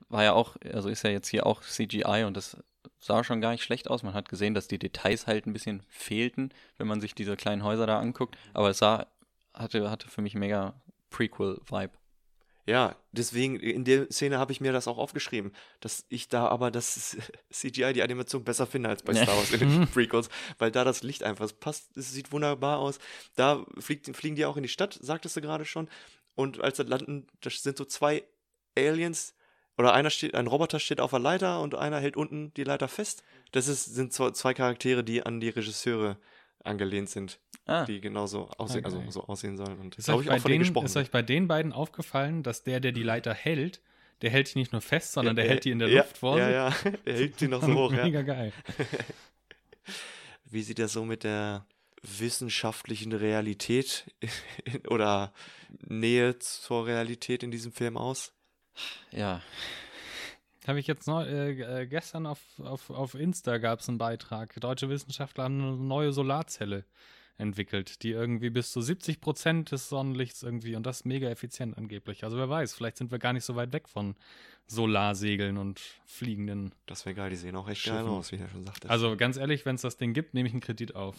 war 0.08 0.24
ja 0.24 0.32
auch, 0.32 0.56
also 0.72 0.88
ist 0.88 1.04
ja 1.04 1.10
jetzt 1.10 1.28
hier 1.28 1.46
auch 1.46 1.62
CGI 1.62 2.24
und 2.26 2.36
das 2.36 2.56
sah 3.04 3.22
schon 3.22 3.40
gar 3.40 3.52
nicht 3.52 3.62
schlecht 3.62 3.88
aus. 3.90 4.02
Man 4.02 4.14
hat 4.14 4.28
gesehen, 4.28 4.54
dass 4.54 4.66
die 4.66 4.78
Details 4.78 5.26
halt 5.26 5.46
ein 5.46 5.52
bisschen 5.52 5.82
fehlten, 5.88 6.50
wenn 6.78 6.86
man 6.86 7.00
sich 7.00 7.14
diese 7.14 7.36
kleinen 7.36 7.62
Häuser 7.62 7.86
da 7.86 7.98
anguckt, 7.98 8.36
aber 8.54 8.70
es 8.70 8.78
sah, 8.78 9.06
hatte, 9.52 9.90
hatte 9.90 10.08
für 10.08 10.22
mich 10.22 10.34
mega 10.34 10.80
Prequel-Vibe. 11.10 11.92
Ja, 12.66 12.96
deswegen 13.12 13.60
in 13.60 13.84
der 13.84 14.10
Szene 14.10 14.38
habe 14.38 14.52
ich 14.52 14.62
mir 14.62 14.72
das 14.72 14.88
auch 14.88 14.96
aufgeschrieben, 14.96 15.52
dass 15.80 16.06
ich 16.08 16.28
da 16.28 16.48
aber 16.48 16.70
das 16.70 17.18
CGI, 17.52 17.92
die 17.92 18.02
Animation 18.02 18.42
besser 18.42 18.66
finde 18.66 18.88
als 18.88 19.02
bei. 19.02 19.12
Star 19.22 19.36
Wars 19.36 19.52
in 19.52 19.60
den 19.60 19.86
Prequels, 19.86 20.30
weil 20.58 20.70
da 20.70 20.82
das 20.82 21.02
Licht 21.02 21.24
einfach 21.24 21.50
passt, 21.60 21.94
es 21.94 22.10
sieht 22.10 22.32
wunderbar 22.32 22.78
aus. 22.78 22.98
Da 23.36 23.66
fliegt, 23.78 24.16
fliegen 24.16 24.36
die 24.36 24.46
auch 24.46 24.56
in 24.56 24.62
die 24.62 24.70
Stadt, 24.70 24.98
sagtest 24.98 25.36
du 25.36 25.42
gerade 25.42 25.66
schon. 25.66 25.90
Und 26.36 26.62
als 26.62 26.78
sie 26.78 26.84
landen, 26.84 27.26
das 27.42 27.62
sind 27.62 27.76
so 27.76 27.84
zwei 27.84 28.24
Aliens 28.76 29.34
oder 29.76 29.92
einer 29.92 30.10
steht, 30.10 30.34
ein 30.34 30.46
Roboter 30.46 30.78
steht 30.78 31.00
auf 31.00 31.10
der 31.10 31.18
Leiter 31.20 31.60
und 31.60 31.74
einer 31.74 31.98
hält 32.00 32.16
unten 32.16 32.52
die 32.54 32.64
Leiter 32.64 32.88
fest. 32.88 33.22
Das 33.52 33.68
ist, 33.68 33.84
sind 33.86 34.12
zwei, 34.12 34.30
zwei 34.30 34.54
Charaktere, 34.54 35.02
die 35.04 35.22
an 35.24 35.40
die 35.40 35.48
Regisseure 35.48 36.16
angelehnt 36.62 37.10
sind, 37.10 37.38
Ah, 37.66 37.84
die 37.84 38.00
genauso 38.00 38.48
aussehen, 38.58 38.84
also 38.84 38.98
Okay. 38.98 39.10
so 39.10 39.24
aussehen 39.24 39.56
sollen. 39.56 39.78
Und 39.78 39.96
Ist 39.98 40.08
euch, 40.08 40.20
ich 40.22 40.28
bei 40.28 40.34
auch 40.36 40.40
von 40.40 40.50
denen 40.50 40.60
denen, 40.60 40.60
gesprochen. 40.60 40.86
ist 40.86 40.96
euch 40.96 41.10
bei 41.10 41.22
den 41.22 41.48
beiden 41.48 41.72
aufgefallen, 41.72 42.42
dass 42.42 42.62
der, 42.62 42.80
der 42.80 42.92
die 42.92 43.02
Leiter 43.02 43.34
hält, 43.34 43.80
der 44.22 44.30
hält 44.30 44.54
die 44.54 44.58
nicht 44.58 44.72
nur 44.72 44.80
fest, 44.80 45.12
sondern 45.12 45.36
der 45.36 45.44
Ja, 45.44 45.50
hält 45.50 45.64
die 45.64 45.70
in 45.70 45.78
der 45.80 45.88
ja, 45.88 45.98
Luft 46.02 46.16
vor 46.18 46.38
Ja, 46.38 46.46
sich? 46.46 46.54
ja, 46.54 46.74
er 47.04 47.14
hält 47.14 47.40
die 47.40 47.48
noch 47.48 47.62
so 47.62 47.74
hoch, 47.74 47.92
ja. 47.92 48.04
Mega 48.06 48.22
geil. 48.22 48.52
Wie 50.44 50.62
sieht 50.62 50.78
das 50.78 50.92
so 50.92 51.04
mit 51.04 51.24
der 51.24 51.66
wissenschaftlichen 52.02 53.12
Realität 53.12 54.04
oder 54.88 55.32
Nähe 55.86 56.38
zur 56.38 56.86
Realität 56.86 57.42
in 57.42 57.50
diesem 57.50 57.72
Film 57.72 57.96
aus? 57.96 58.32
Ja. 59.10 59.40
Habe 60.66 60.80
ich 60.80 60.86
jetzt 60.86 61.06
neu, 61.06 61.24
äh, 61.24 61.82
äh, 61.82 61.86
gestern 61.86 62.26
auf, 62.26 62.40
auf, 62.58 62.88
auf 62.90 63.14
Insta 63.14 63.58
gab 63.58 63.80
es 63.80 63.88
einen 63.88 63.98
Beitrag. 63.98 64.58
Deutsche 64.60 64.88
Wissenschaftler 64.88 65.44
haben 65.44 65.60
eine 65.60 65.76
neue 65.76 66.12
Solarzelle 66.12 66.84
entwickelt, 67.36 68.02
die 68.02 68.10
irgendwie 68.10 68.50
bis 68.50 68.70
zu 68.70 68.80
70 68.80 69.20
Prozent 69.20 69.72
des 69.72 69.88
Sonnenlichts 69.88 70.42
irgendwie 70.42 70.76
und 70.76 70.84
das 70.86 71.04
mega 71.04 71.28
effizient 71.28 71.76
angeblich. 71.76 72.24
Also 72.24 72.38
wer 72.38 72.48
weiß, 72.48 72.74
vielleicht 72.74 72.96
sind 72.96 73.10
wir 73.10 73.18
gar 73.18 73.32
nicht 73.32 73.44
so 73.44 73.56
weit 73.56 73.72
weg 73.72 73.88
von 73.88 74.14
Solarsegeln 74.66 75.58
und 75.58 75.80
fliegenden. 76.06 76.72
Das 76.86 77.04
wäre 77.04 77.14
geil, 77.14 77.30
die 77.30 77.36
sehen 77.36 77.56
auch 77.56 77.68
echt 77.68 77.84
geil 77.84 77.98
Schiffen. 77.98 78.10
aus, 78.10 78.32
wie 78.32 78.36
er 78.36 78.48
schon 78.48 78.64
sagte. 78.64 78.88
Also 78.88 79.16
ganz 79.16 79.36
ehrlich, 79.36 79.66
wenn 79.66 79.74
es 79.74 79.82
das 79.82 79.96
Ding 79.96 80.14
gibt, 80.14 80.32
nehme 80.32 80.48
ich 80.48 80.54
einen 80.54 80.62
Kredit 80.62 80.94
auf. 80.94 81.16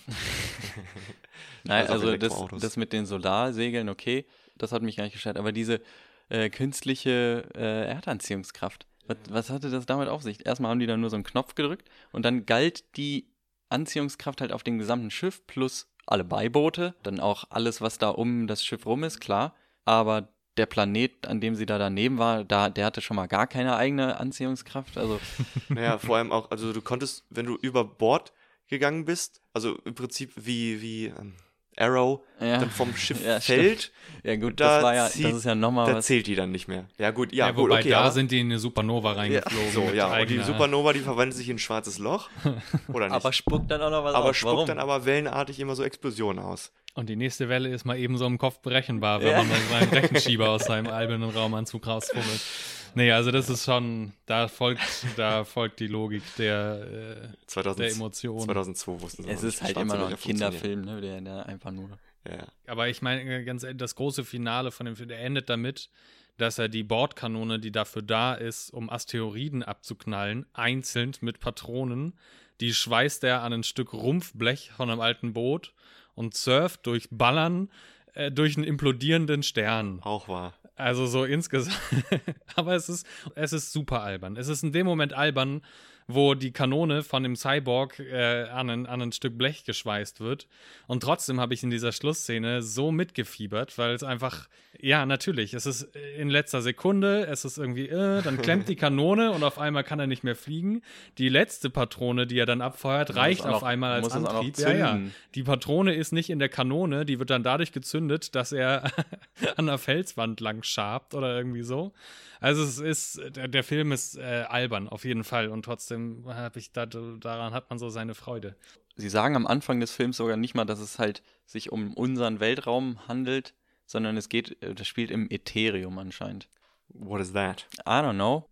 Nein, 1.63 1.87
Also 1.87 2.17
das, 2.17 2.33
das 2.59 2.77
mit 2.77 2.93
den 2.93 3.05
Solarsegeln, 3.05 3.89
okay, 3.89 4.25
das 4.57 4.71
hat 4.71 4.81
mich 4.81 4.95
gar 4.95 5.03
nicht 5.03 5.13
gestört. 5.13 5.37
Aber 5.37 5.51
diese 5.51 5.81
äh, 6.29 6.49
künstliche 6.49 7.49
äh, 7.55 7.87
Erdanziehungskraft, 7.87 8.87
was, 9.07 9.17
was 9.29 9.49
hatte 9.49 9.69
das 9.69 9.85
damit 9.85 10.07
auf 10.07 10.23
sich? 10.23 10.45
Erstmal 10.45 10.71
haben 10.71 10.79
die 10.79 10.87
da 10.87 10.97
nur 10.97 11.09
so 11.09 11.15
einen 11.15 11.23
Knopf 11.23 11.55
gedrückt 11.55 11.89
und 12.11 12.23
dann 12.23 12.45
galt 12.45 12.97
die 12.97 13.27
Anziehungskraft 13.69 14.41
halt 14.41 14.51
auf 14.51 14.63
dem 14.63 14.77
gesamten 14.77 15.11
Schiff 15.11 15.45
plus 15.47 15.87
alle 16.05 16.23
Beiboote, 16.23 16.95
dann 17.03 17.19
auch 17.19 17.45
alles, 17.49 17.81
was 17.81 17.97
da 17.97 18.09
um 18.09 18.47
das 18.47 18.63
Schiff 18.63 18.85
rum 18.85 19.03
ist, 19.03 19.19
klar. 19.19 19.55
Aber 19.85 20.29
der 20.57 20.65
Planet, 20.65 21.27
an 21.27 21.41
dem 21.41 21.55
sie 21.55 21.65
da 21.65 21.77
daneben 21.77 22.17
war, 22.17 22.43
da, 22.43 22.69
der 22.69 22.85
hatte 22.85 23.01
schon 23.01 23.15
mal 23.15 23.27
gar 23.27 23.47
keine 23.47 23.75
eigene 23.75 24.19
Anziehungskraft. 24.19 24.97
Also 24.97 25.19
Naja, 25.69 25.97
vor 25.97 26.17
allem 26.17 26.31
auch, 26.31 26.51
also 26.51 26.73
du 26.73 26.81
konntest, 26.81 27.25
wenn 27.29 27.45
du 27.45 27.55
über 27.55 27.83
Bord 27.83 28.33
gegangen 28.67 29.05
bist, 29.05 29.41
also 29.53 29.77
im 29.83 29.95
Prinzip 29.95 30.31
wie, 30.35 30.81
wie 30.81 31.05
ähm, 31.07 31.33
Arrow, 31.77 32.21
Ja. 32.39 32.57
dann 32.59 32.69
vom 32.69 32.95
Schiff 32.95 33.19
Ja, 33.25 33.39
stimmt. 33.41 33.59
fällt, 33.59 33.91
ja 34.23 34.35
gut, 34.37 34.59
Da 34.59 34.75
das 34.75 34.83
war 34.83 34.95
ja, 34.95 35.07
zieht- 35.07 35.25
das 35.25 35.33
ist 35.33 35.45
ja 35.45 35.55
nochmal 35.55 35.87
da 35.91 35.95
was. 35.97 36.05
zählt 36.05 36.27
die 36.27 36.35
dann 36.35 36.51
nicht 36.51 36.67
mehr. 36.67 36.85
Ja 36.97 37.11
gut, 37.11 37.31
ja, 37.33 37.47
Ja, 37.47 37.51
gut, 37.51 37.65
wobei 37.65 37.79
okay, 37.79 37.89
da 37.89 38.01
aber, 38.01 38.11
sind 38.11 38.31
die 38.31 38.39
in 38.39 38.47
eine 38.47 38.59
Supernova 38.59 39.11
ja, 39.11 39.17
reingeflogen. 39.17 39.71
so, 39.71 39.81
mit 39.81 39.95
ja, 39.95 40.17
und 40.19 40.29
die 40.29 40.39
Supernova, 40.41 40.93
die 40.93 40.99
verwandelt 40.99 41.35
sich 41.37 41.49
in 41.49 41.55
ein 41.55 41.59
schwarzes 41.59 41.97
Loch, 41.99 42.29
oder 42.93 43.05
nicht? 43.07 43.15
Aber 43.15 43.33
spuckt 43.33 43.69
dann 43.69 43.81
auch 43.81 43.89
noch 43.91 44.03
was 44.03 44.15
aber 44.15 44.29
aus. 44.29 44.37
spuckt 44.37 44.53
Warum? 44.53 44.67
dann 44.67 44.79
aber 44.79 45.05
wellenartig 45.05 45.59
immer 45.59 45.75
so 45.75 45.83
Explosionen 45.83 46.43
aus. 46.43 46.71
Und 46.93 47.09
die 47.09 47.17
nächste 47.17 47.49
Welle 47.49 47.67
ist 47.69 47.83
mal 47.83 47.97
eben 47.97 48.17
so 48.17 48.25
im 48.25 48.37
Kopf 48.37 48.59
berechenbar, 48.59 49.19
wenn 49.21 49.27
Ja. 49.31 49.37
man 49.39 49.49
mal 49.49 49.57
seinen 49.69 49.89
Rechenschieber 49.89 50.49
aus 50.49 50.63
seinem 50.63 50.87
albernen 50.93 51.29
Raumanzug 51.29 51.85
rausfummelt. 51.85 52.25
Nee, 52.95 53.11
also 53.11 53.31
das 53.31 53.49
ist 53.49 53.65
schon, 53.65 54.13
da 54.25 54.47
folgt, 54.47 54.81
da 55.17 55.43
folgt 55.43 55.79
die 55.79 55.87
Logik 55.87 56.23
der, 56.37 57.31
äh, 57.33 57.47
2000, 57.47 57.79
der 57.79 57.91
Emotionen. 57.91 58.45
2002 58.45 59.01
wussten 59.01 59.23
sie 59.23 59.29
Es 59.29 59.43
ist 59.43 59.61
halt 59.61 59.77
immer 59.77 59.97
noch 59.97 60.09
ein 60.09 60.17
Kinderfilm, 60.17 60.81
ne? 60.81 61.01
Der, 61.01 61.21
der 61.21 61.45
einfach 61.45 61.71
nur. 61.71 61.99
Ja. 62.27 62.47
Aber 62.67 62.87
ich 62.87 63.01
meine, 63.01 63.21
äh, 63.21 63.43
ganz 63.43 63.63
ehrlich, 63.63 63.77
das 63.77 63.95
große 63.95 64.23
Finale 64.23 64.71
von 64.71 64.85
dem 64.85 64.95
Film, 64.95 65.09
der 65.09 65.19
endet 65.19 65.49
damit, 65.49 65.89
dass 66.37 66.57
er 66.57 66.69
die 66.69 66.83
Bordkanone, 66.83 67.59
die 67.59 67.71
dafür 67.71 68.01
da 68.01 68.33
ist, 68.33 68.71
um 68.71 68.89
Asteroiden 68.89 69.63
abzuknallen, 69.63 70.45
einzeln 70.53 71.11
mit 71.21 71.39
Patronen, 71.39 72.17
die 72.61 72.73
schweißt 72.73 73.23
er 73.25 73.43
an 73.43 73.53
ein 73.53 73.63
Stück 73.63 73.93
Rumpfblech 73.93 74.71
von 74.71 74.89
einem 74.89 75.01
alten 75.01 75.33
Boot 75.33 75.73
und 76.13 76.33
surft 76.33 76.87
durch 76.87 77.09
Ballern 77.11 77.69
äh, 78.15 78.31
durch 78.31 78.57
einen 78.57 78.65
implodierenden 78.65 79.43
Stern. 79.43 79.99
Auch 80.01 80.27
wahr. 80.27 80.53
Also 80.75 81.05
so 81.05 81.23
insgesamt. 81.23 81.79
Aber 82.55 82.75
es 82.75 82.89
ist, 82.89 83.07
es 83.35 83.53
ist 83.53 83.71
super 83.71 84.01
albern. 84.01 84.35
Es 84.35 84.47
ist 84.47 84.63
in 84.63 84.71
dem 84.71 84.85
Moment 84.85 85.13
albern, 85.13 85.61
wo 86.07 86.35
die 86.35 86.51
Kanone 86.51 87.01
von 87.01 87.23
dem 87.23 87.35
Cyborg 87.35 87.99
äh, 87.99 88.43
an, 88.49 88.69
ein, 88.69 88.85
an 88.85 89.01
ein 89.01 89.11
Stück 89.11 89.37
Blech 89.37 89.63
geschweißt 89.63 90.19
wird. 90.21 90.47
Und 90.87 91.01
trotzdem 91.01 91.39
habe 91.39 91.53
ich 91.55 91.63
in 91.63 91.71
dieser 91.71 91.91
Schlussszene 91.91 92.61
so 92.61 92.91
mitgefiebert, 92.91 93.77
weil 93.79 93.95
es 93.95 94.03
einfach, 94.03 94.47
ja, 94.79 95.05
natürlich, 95.07 95.55
es 95.55 95.65
ist 95.65 95.95
in 96.17 96.29
letzter 96.29 96.61
Sekunde, 96.61 97.25
es 97.25 97.43
ist 97.43 97.57
irgendwie, 97.57 97.87
äh, 97.89 98.21
dann 98.21 98.39
klemmt 98.39 98.69
die 98.69 98.75
Kanone 98.75 99.31
und 99.31 99.43
auf 99.43 99.57
einmal 99.57 99.83
kann 99.83 99.99
er 99.99 100.05
nicht 100.05 100.23
mehr 100.23 100.35
fliegen. 100.35 100.83
Die 101.17 101.29
letzte 101.29 101.71
Patrone, 101.71 102.27
die 102.27 102.37
er 102.37 102.45
dann 102.45 102.61
abfeuert, 102.61 103.15
reicht 103.15 103.41
auch 103.41 103.45
noch- 103.47 103.55
auf 103.55 103.63
einmal 103.63 103.93
als 103.93 104.11
Antrieb. 104.11 104.57
Ja, 104.59 104.71
ja. 104.73 104.99
Die 105.33 105.43
Patrone 105.43 105.95
ist 105.95 106.11
nicht 106.11 106.29
in 106.29 106.37
der 106.37 106.49
Kanone, 106.49 107.05
die 107.05 107.17
wird 107.17 107.31
dann 107.31 107.41
dadurch 107.41 107.71
gezündet, 107.71 108.35
dass 108.35 108.51
er 108.51 108.83
an 109.57 109.65
der 109.65 109.79
Felswand 109.79 110.39
lang 110.39 110.61
schabt 110.61 111.15
oder 111.15 111.35
irgendwie 111.35 111.63
so. 111.63 111.93
Also 112.39 112.63
es 112.63 112.79
ist, 112.79 113.21
der, 113.35 113.47
der 113.47 113.63
Film 113.63 113.91
ist 113.91 114.17
äh, 114.17 114.45
albern 114.47 114.87
auf 114.89 115.05
jeden 115.05 115.23
Fall 115.23 115.49
und 115.49 115.63
trotzdem 115.63 116.23
habe 116.27 116.59
ich 116.59 116.71
da, 116.71 116.85
daran 116.85 117.53
hat 117.53 117.69
man 117.69 117.79
so 117.79 117.89
seine 117.89 118.15
Freude. 118.15 118.55
Sie 118.95 119.09
sagen 119.09 119.35
am 119.35 119.47
Anfang 119.47 119.79
des 119.79 119.91
Films 119.91 120.17
sogar 120.17 120.37
nicht 120.37 120.55
mal, 120.55 120.65
dass 120.65 120.79
es 120.79 120.99
halt 120.99 121.21
sich 121.45 121.71
um 121.71 121.93
unseren 121.93 122.39
Weltraum 122.39 123.07
handelt, 123.07 123.53
sondern 123.85 124.17
es 124.17 124.29
geht, 124.29 124.61
äh, 124.61 124.73
das 124.73 124.87
spielt 124.87 125.11
im 125.11 125.29
Ethereum 125.29 125.97
anscheinend. 125.97 126.47
What 126.89 127.21
is 127.21 127.33
that? 127.33 127.67
I 127.81 128.01
don't 128.01 128.13
know. 128.13 128.49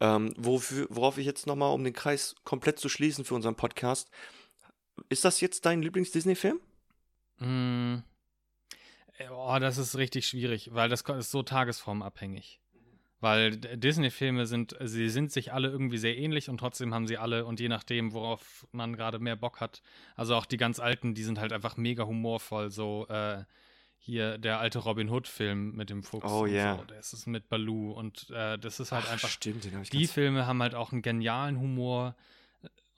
Ähm, 0.00 0.32
wofür, 0.36 0.86
worauf 0.90 1.18
ich 1.18 1.26
jetzt 1.26 1.46
nochmal, 1.46 1.72
um 1.74 1.82
den 1.82 1.92
Kreis 1.92 2.36
komplett 2.44 2.78
zu 2.78 2.88
schließen 2.88 3.24
für 3.24 3.34
unseren 3.34 3.56
Podcast, 3.56 4.10
ist 5.08 5.24
das 5.24 5.40
jetzt 5.40 5.66
dein 5.66 5.82
Lieblings-Disney-Film? 5.82 6.60
Mm. 7.38 8.02
Äh, 9.18 9.28
Oh, 9.30 9.58
das 9.58 9.78
ist 9.78 9.96
richtig 9.96 10.26
schwierig, 10.26 10.70
weil 10.72 10.88
das 10.88 11.02
ist 11.02 11.30
so 11.30 11.42
tagesformabhängig. 11.42 12.60
Weil 13.20 13.56
Disney-Filme 13.56 14.46
sind, 14.46 14.76
sie 14.80 15.08
sind 15.08 15.32
sich 15.32 15.52
alle 15.52 15.68
irgendwie 15.68 15.98
sehr 15.98 16.16
ähnlich 16.16 16.48
und 16.48 16.58
trotzdem 16.58 16.94
haben 16.94 17.08
sie 17.08 17.18
alle 17.18 17.46
und 17.46 17.58
je 17.58 17.68
nachdem, 17.68 18.12
worauf 18.12 18.66
man 18.70 18.94
gerade 18.94 19.18
mehr 19.18 19.34
Bock 19.34 19.60
hat. 19.60 19.82
Also 20.14 20.36
auch 20.36 20.46
die 20.46 20.56
ganz 20.56 20.78
alten, 20.78 21.14
die 21.14 21.24
sind 21.24 21.40
halt 21.40 21.52
einfach 21.52 21.76
mega 21.76 22.04
humorvoll. 22.06 22.70
So 22.70 23.08
äh, 23.08 23.42
hier 23.98 24.38
der 24.38 24.60
alte 24.60 24.78
Robin 24.78 25.10
Hood-Film 25.10 25.74
mit 25.74 25.90
dem 25.90 26.04
Fuchs. 26.04 26.30
Oh, 26.30 26.46
ja. 26.46 26.76
So. 26.76 26.84
Das 26.84 27.12
ist 27.12 27.26
mit 27.26 27.48
Baloo 27.48 27.90
und 27.90 28.30
äh, 28.30 28.56
das 28.56 28.78
ist 28.78 28.92
halt 28.92 29.06
Ach, 29.08 29.12
einfach 29.12 29.28
stimmt, 29.30 29.64
den 29.64 29.72
habe 29.72 29.82
ich 29.82 29.90
die 29.90 30.06
Filme 30.06 30.46
haben 30.46 30.62
halt 30.62 30.76
auch 30.76 30.92
einen 30.92 31.02
genialen 31.02 31.58
Humor 31.58 32.14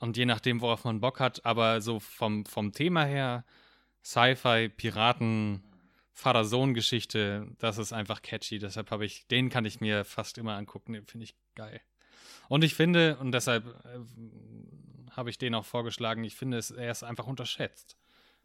und 0.00 0.18
je 0.18 0.26
nachdem, 0.26 0.60
worauf 0.60 0.84
man 0.84 1.00
Bock 1.00 1.18
hat, 1.18 1.44
aber 1.46 1.80
so 1.80 1.98
vom, 1.98 2.44
vom 2.44 2.72
Thema 2.72 3.04
her, 3.04 3.44
Sci-Fi, 4.04 4.68
Piraten, 4.68 5.62
Vater-Sohn-Geschichte, 6.12 7.48
das 7.58 7.78
ist 7.78 7.92
einfach 7.92 8.22
catchy. 8.22 8.58
Deshalb 8.58 8.90
habe 8.90 9.04
ich, 9.04 9.26
den 9.28 9.48
kann 9.48 9.64
ich 9.64 9.80
mir 9.80 10.04
fast 10.04 10.38
immer 10.38 10.56
angucken, 10.56 10.92
den 10.92 11.06
finde 11.06 11.24
ich 11.24 11.34
geil. 11.54 11.80
Und 12.48 12.64
ich 12.64 12.74
finde, 12.74 13.16
und 13.18 13.32
deshalb 13.32 13.66
äh, 13.66 13.98
habe 15.12 15.30
ich 15.30 15.38
den 15.38 15.54
auch 15.54 15.64
vorgeschlagen, 15.64 16.24
ich 16.24 16.34
finde, 16.34 16.58
es, 16.58 16.70
er 16.70 16.90
ist 16.90 17.02
einfach 17.02 17.26
unterschätzt. 17.26 17.96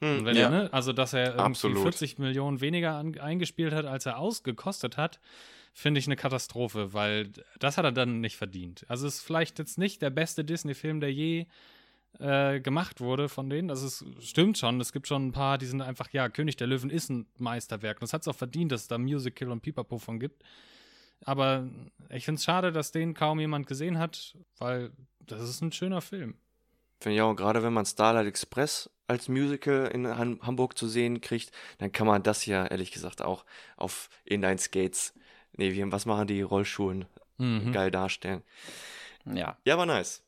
Hm, 0.01 0.27
ja. 0.27 0.33
er, 0.33 0.49
ne, 0.49 0.69
also 0.73 0.91
dass 0.93 1.13
er 1.13 1.27
irgendwie 1.27 1.41
Absolut. 1.41 1.81
40 1.81 2.19
Millionen 2.19 2.59
weniger 2.61 2.95
an, 2.95 3.17
eingespielt 3.17 3.73
hat, 3.73 3.85
als 3.85 4.05
er 4.05 4.19
ausgekostet 4.19 4.97
hat, 4.97 5.19
finde 5.73 5.99
ich 5.99 6.07
eine 6.07 6.15
Katastrophe, 6.15 6.93
weil 6.93 7.31
das 7.59 7.77
hat 7.77 7.85
er 7.85 7.91
dann 7.91 8.21
nicht 8.21 8.37
verdient. 8.37 8.85
Also 8.87 9.07
es 9.07 9.15
ist 9.15 9.21
vielleicht 9.21 9.57
jetzt 9.59 9.77
nicht 9.77 10.01
der 10.01 10.09
beste 10.09 10.43
Disney-Film, 10.43 10.99
der 10.99 11.13
je 11.13 11.47
äh, 12.19 12.59
gemacht 12.59 13.01
wurde 13.01 13.29
von 13.29 13.49
denen. 13.49 13.67
Das 13.67 13.81
ist, 13.81 14.05
stimmt 14.21 14.57
schon. 14.57 14.79
Es 14.79 14.91
gibt 14.93 15.07
schon 15.07 15.27
ein 15.27 15.31
paar, 15.31 15.57
die 15.57 15.65
sind 15.65 15.81
einfach, 15.81 16.09
ja, 16.11 16.29
König 16.29 16.55
der 16.57 16.67
Löwen 16.67 16.89
ist 16.89 17.09
ein 17.09 17.27
Meisterwerk. 17.37 18.01
Und 18.01 18.05
es 18.05 18.13
hat 18.13 18.21
es 18.21 18.27
auch 18.27 18.35
verdient, 18.35 18.71
dass 18.71 18.81
es 18.83 18.87
da 18.87 18.97
Musical 18.97 19.51
und 19.51 19.61
Pipapo 19.61 19.97
von 19.97 20.19
gibt. 20.19 20.43
Aber 21.23 21.67
ich 22.09 22.25
finde 22.25 22.39
es 22.39 22.43
schade, 22.45 22.71
dass 22.71 22.91
den 22.91 23.13
kaum 23.13 23.39
jemand 23.39 23.67
gesehen 23.67 23.97
hat, 23.97 24.35
weil 24.57 24.91
das 25.19 25.41
ist 25.49 25.61
ein 25.61 25.71
schöner 25.71 26.01
Film. 26.01 26.35
Finde 26.99 27.15
ich 27.15 27.21
auch, 27.21 27.35
gerade 27.35 27.63
wenn 27.63 27.73
man 27.73 27.85
Starlight 27.85 28.27
Express 28.27 28.89
als 29.07 29.27
Musical 29.27 29.87
in 29.93 30.07
Han 30.07 30.39
Hamburg 30.41 30.77
zu 30.77 30.87
sehen 30.87 31.21
kriegt, 31.21 31.51
dann 31.77 31.91
kann 31.91 32.07
man 32.07 32.23
das 32.23 32.45
ja 32.45 32.65
ehrlich 32.65 32.91
gesagt 32.91 33.21
auch 33.21 33.45
auf 33.77 34.09
Inline 34.23 34.57
Skates, 34.57 35.13
nee, 35.57 35.73
wie, 35.73 35.91
was 35.91 36.05
machen 36.05 36.27
die 36.27 36.41
Rollschuhen 36.41 37.05
Mhm. 37.37 37.73
geil 37.73 37.91
darstellen. 37.91 38.43
Ja. 39.25 39.57
Ja, 39.65 39.73
aber 39.73 39.85
nice. 39.85 40.23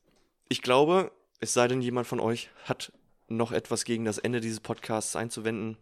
Ich 0.50 0.60
glaube, 0.60 1.10
es 1.40 1.52
sei 1.54 1.68
denn, 1.68 1.82
jemand 1.82 2.06
von 2.06 2.20
euch 2.20 2.50
hat 2.64 2.92
noch 3.28 3.52
etwas 3.52 3.84
gegen 3.84 4.04
das 4.04 4.18
Ende 4.18 4.40
dieses 4.40 4.60
Podcasts 4.60 5.14
einzuwenden, 5.16 5.76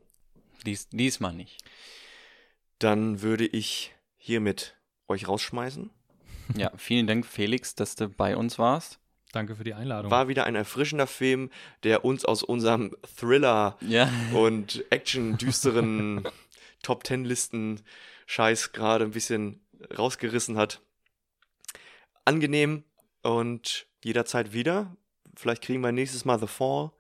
Dies, 0.65 0.89
diesmal 0.89 1.33
nicht. 1.35 1.63
dann 2.79 3.23
würde 3.23 3.47
ich 3.47 3.95
hiermit 4.17 4.77
euch 5.09 5.29
rausschmeißen. 5.29 5.91
Ja, 6.57 6.71
vielen 6.77 7.09
Dank, 7.09 7.27
Felix, 7.27 7.75
dass 7.75 7.97
du 7.97 8.09
bei 8.09 8.37
uns 8.37 8.57
warst. 8.57 9.01
Danke 9.33 9.57
für 9.57 9.65
die 9.65 9.75
Einladung. 9.75 10.13
War 10.13 10.29
wieder 10.29 10.45
ein 10.45 10.55
erfrischender 10.55 11.09
Film, 11.09 11.51
der 11.83 12.05
uns 12.05 12.25
aus 12.25 12.45
unserem 12.45 12.97
Thriller 13.17 13.77
Ja. 13.81 14.09
und 14.33 14.85
Action-düsteren 14.91 16.23
Top 16.85 17.03
Ten 17.03 17.25
Listen 17.25 17.83
Scheiß 18.27 18.71
gerade 18.71 19.05
ein 19.07 19.11
bisschen 19.11 19.67
rausgerissen 19.99 20.57
hat. 20.57 20.81
Angenehm 22.25 22.85
und 23.23 23.87
jederzeit 24.05 24.53
wieder. 24.53 24.97
Vielleicht 25.37 25.63
kriegen 25.63 25.83
wir 25.83 25.93
nächstes 25.93 26.25
Mal 26.25 26.39
The 26.39 26.47
Fall 26.47 26.91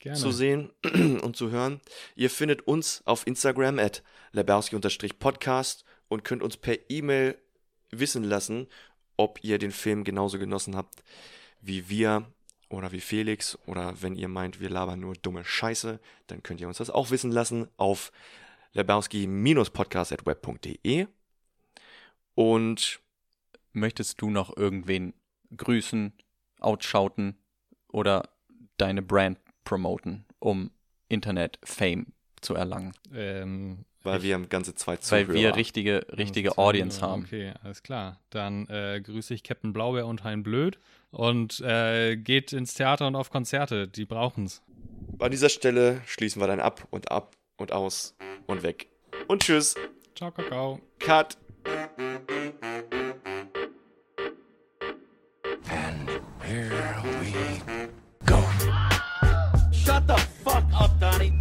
Gerne. 0.00 0.18
zu 0.18 0.32
sehen 0.32 0.70
und 1.22 1.36
zu 1.36 1.50
hören. 1.50 1.80
Ihr 2.16 2.30
findet 2.30 2.62
uns 2.62 3.02
auf 3.04 3.26
Instagram 3.26 3.78
at 3.78 4.02
leberski-podcast 4.32 5.84
und 6.08 6.24
könnt 6.24 6.42
uns 6.42 6.56
per 6.56 6.90
E-Mail 6.90 7.38
wissen 7.90 8.24
lassen, 8.24 8.66
ob 9.16 9.42
ihr 9.42 9.58
den 9.58 9.72
Film 9.72 10.04
genauso 10.04 10.38
genossen 10.38 10.76
habt 10.76 11.02
wie 11.60 11.88
wir 11.88 12.30
oder 12.68 12.92
wie 12.92 13.00
Felix 13.00 13.58
oder 13.66 14.00
wenn 14.00 14.14
ihr 14.14 14.28
meint, 14.28 14.60
wir 14.60 14.70
labern 14.70 15.00
nur 15.00 15.14
dumme 15.14 15.44
Scheiße, 15.44 15.98
dann 16.26 16.42
könnt 16.42 16.60
ihr 16.60 16.68
uns 16.68 16.76
das 16.78 16.90
auch 16.90 17.10
wissen 17.10 17.32
lassen 17.32 17.68
auf 17.76 18.12
lebowski-podcast.web.de 18.74 21.06
und 22.34 23.00
möchtest 23.72 24.20
du 24.20 24.28
noch 24.30 24.54
irgendwen 24.56 25.14
grüßen, 25.56 26.12
outschauten 26.60 27.38
oder 27.92 28.28
deine 28.76 29.02
Brand 29.02 29.38
promoten, 29.64 30.24
um 30.38 30.70
Internet-Fame 31.08 32.06
zu 32.40 32.54
erlangen? 32.54 32.92
Ähm, 33.14 33.84
Weil 34.02 34.22
wir 34.22 34.34
haben 34.34 34.48
ganze 34.48 34.74
zwei 34.74 34.96
Zuhörer. 34.96 35.28
Weil 35.28 35.34
wir 35.34 35.56
richtige, 35.56 36.06
richtige 36.16 36.58
Audience 36.58 37.00
haben. 37.00 37.24
Okay, 37.24 37.52
alles 37.62 37.82
klar. 37.82 38.20
Dann 38.30 38.66
äh, 38.68 39.00
grüße 39.02 39.34
ich 39.34 39.42
Captain 39.42 39.72
Blaubeer 39.72 40.06
und 40.06 40.24
Hein 40.24 40.42
Blöd 40.42 40.78
und 41.10 41.60
äh, 41.60 42.16
geht 42.16 42.52
ins 42.52 42.74
Theater 42.74 43.06
und 43.06 43.16
auf 43.16 43.30
Konzerte. 43.30 43.88
Die 43.88 44.04
brauchen's. 44.04 44.62
An 45.18 45.30
dieser 45.30 45.48
Stelle 45.48 46.00
schließen 46.06 46.40
wir 46.40 46.46
dann 46.46 46.60
ab 46.60 46.86
und 46.90 47.10
ab 47.10 47.36
und 47.56 47.72
aus 47.72 48.16
und 48.46 48.62
weg. 48.62 48.88
Und 49.26 49.42
tschüss. 49.42 49.74
Ciao, 50.14 50.30
Kakao. 50.30 50.80
Cut. 50.98 51.36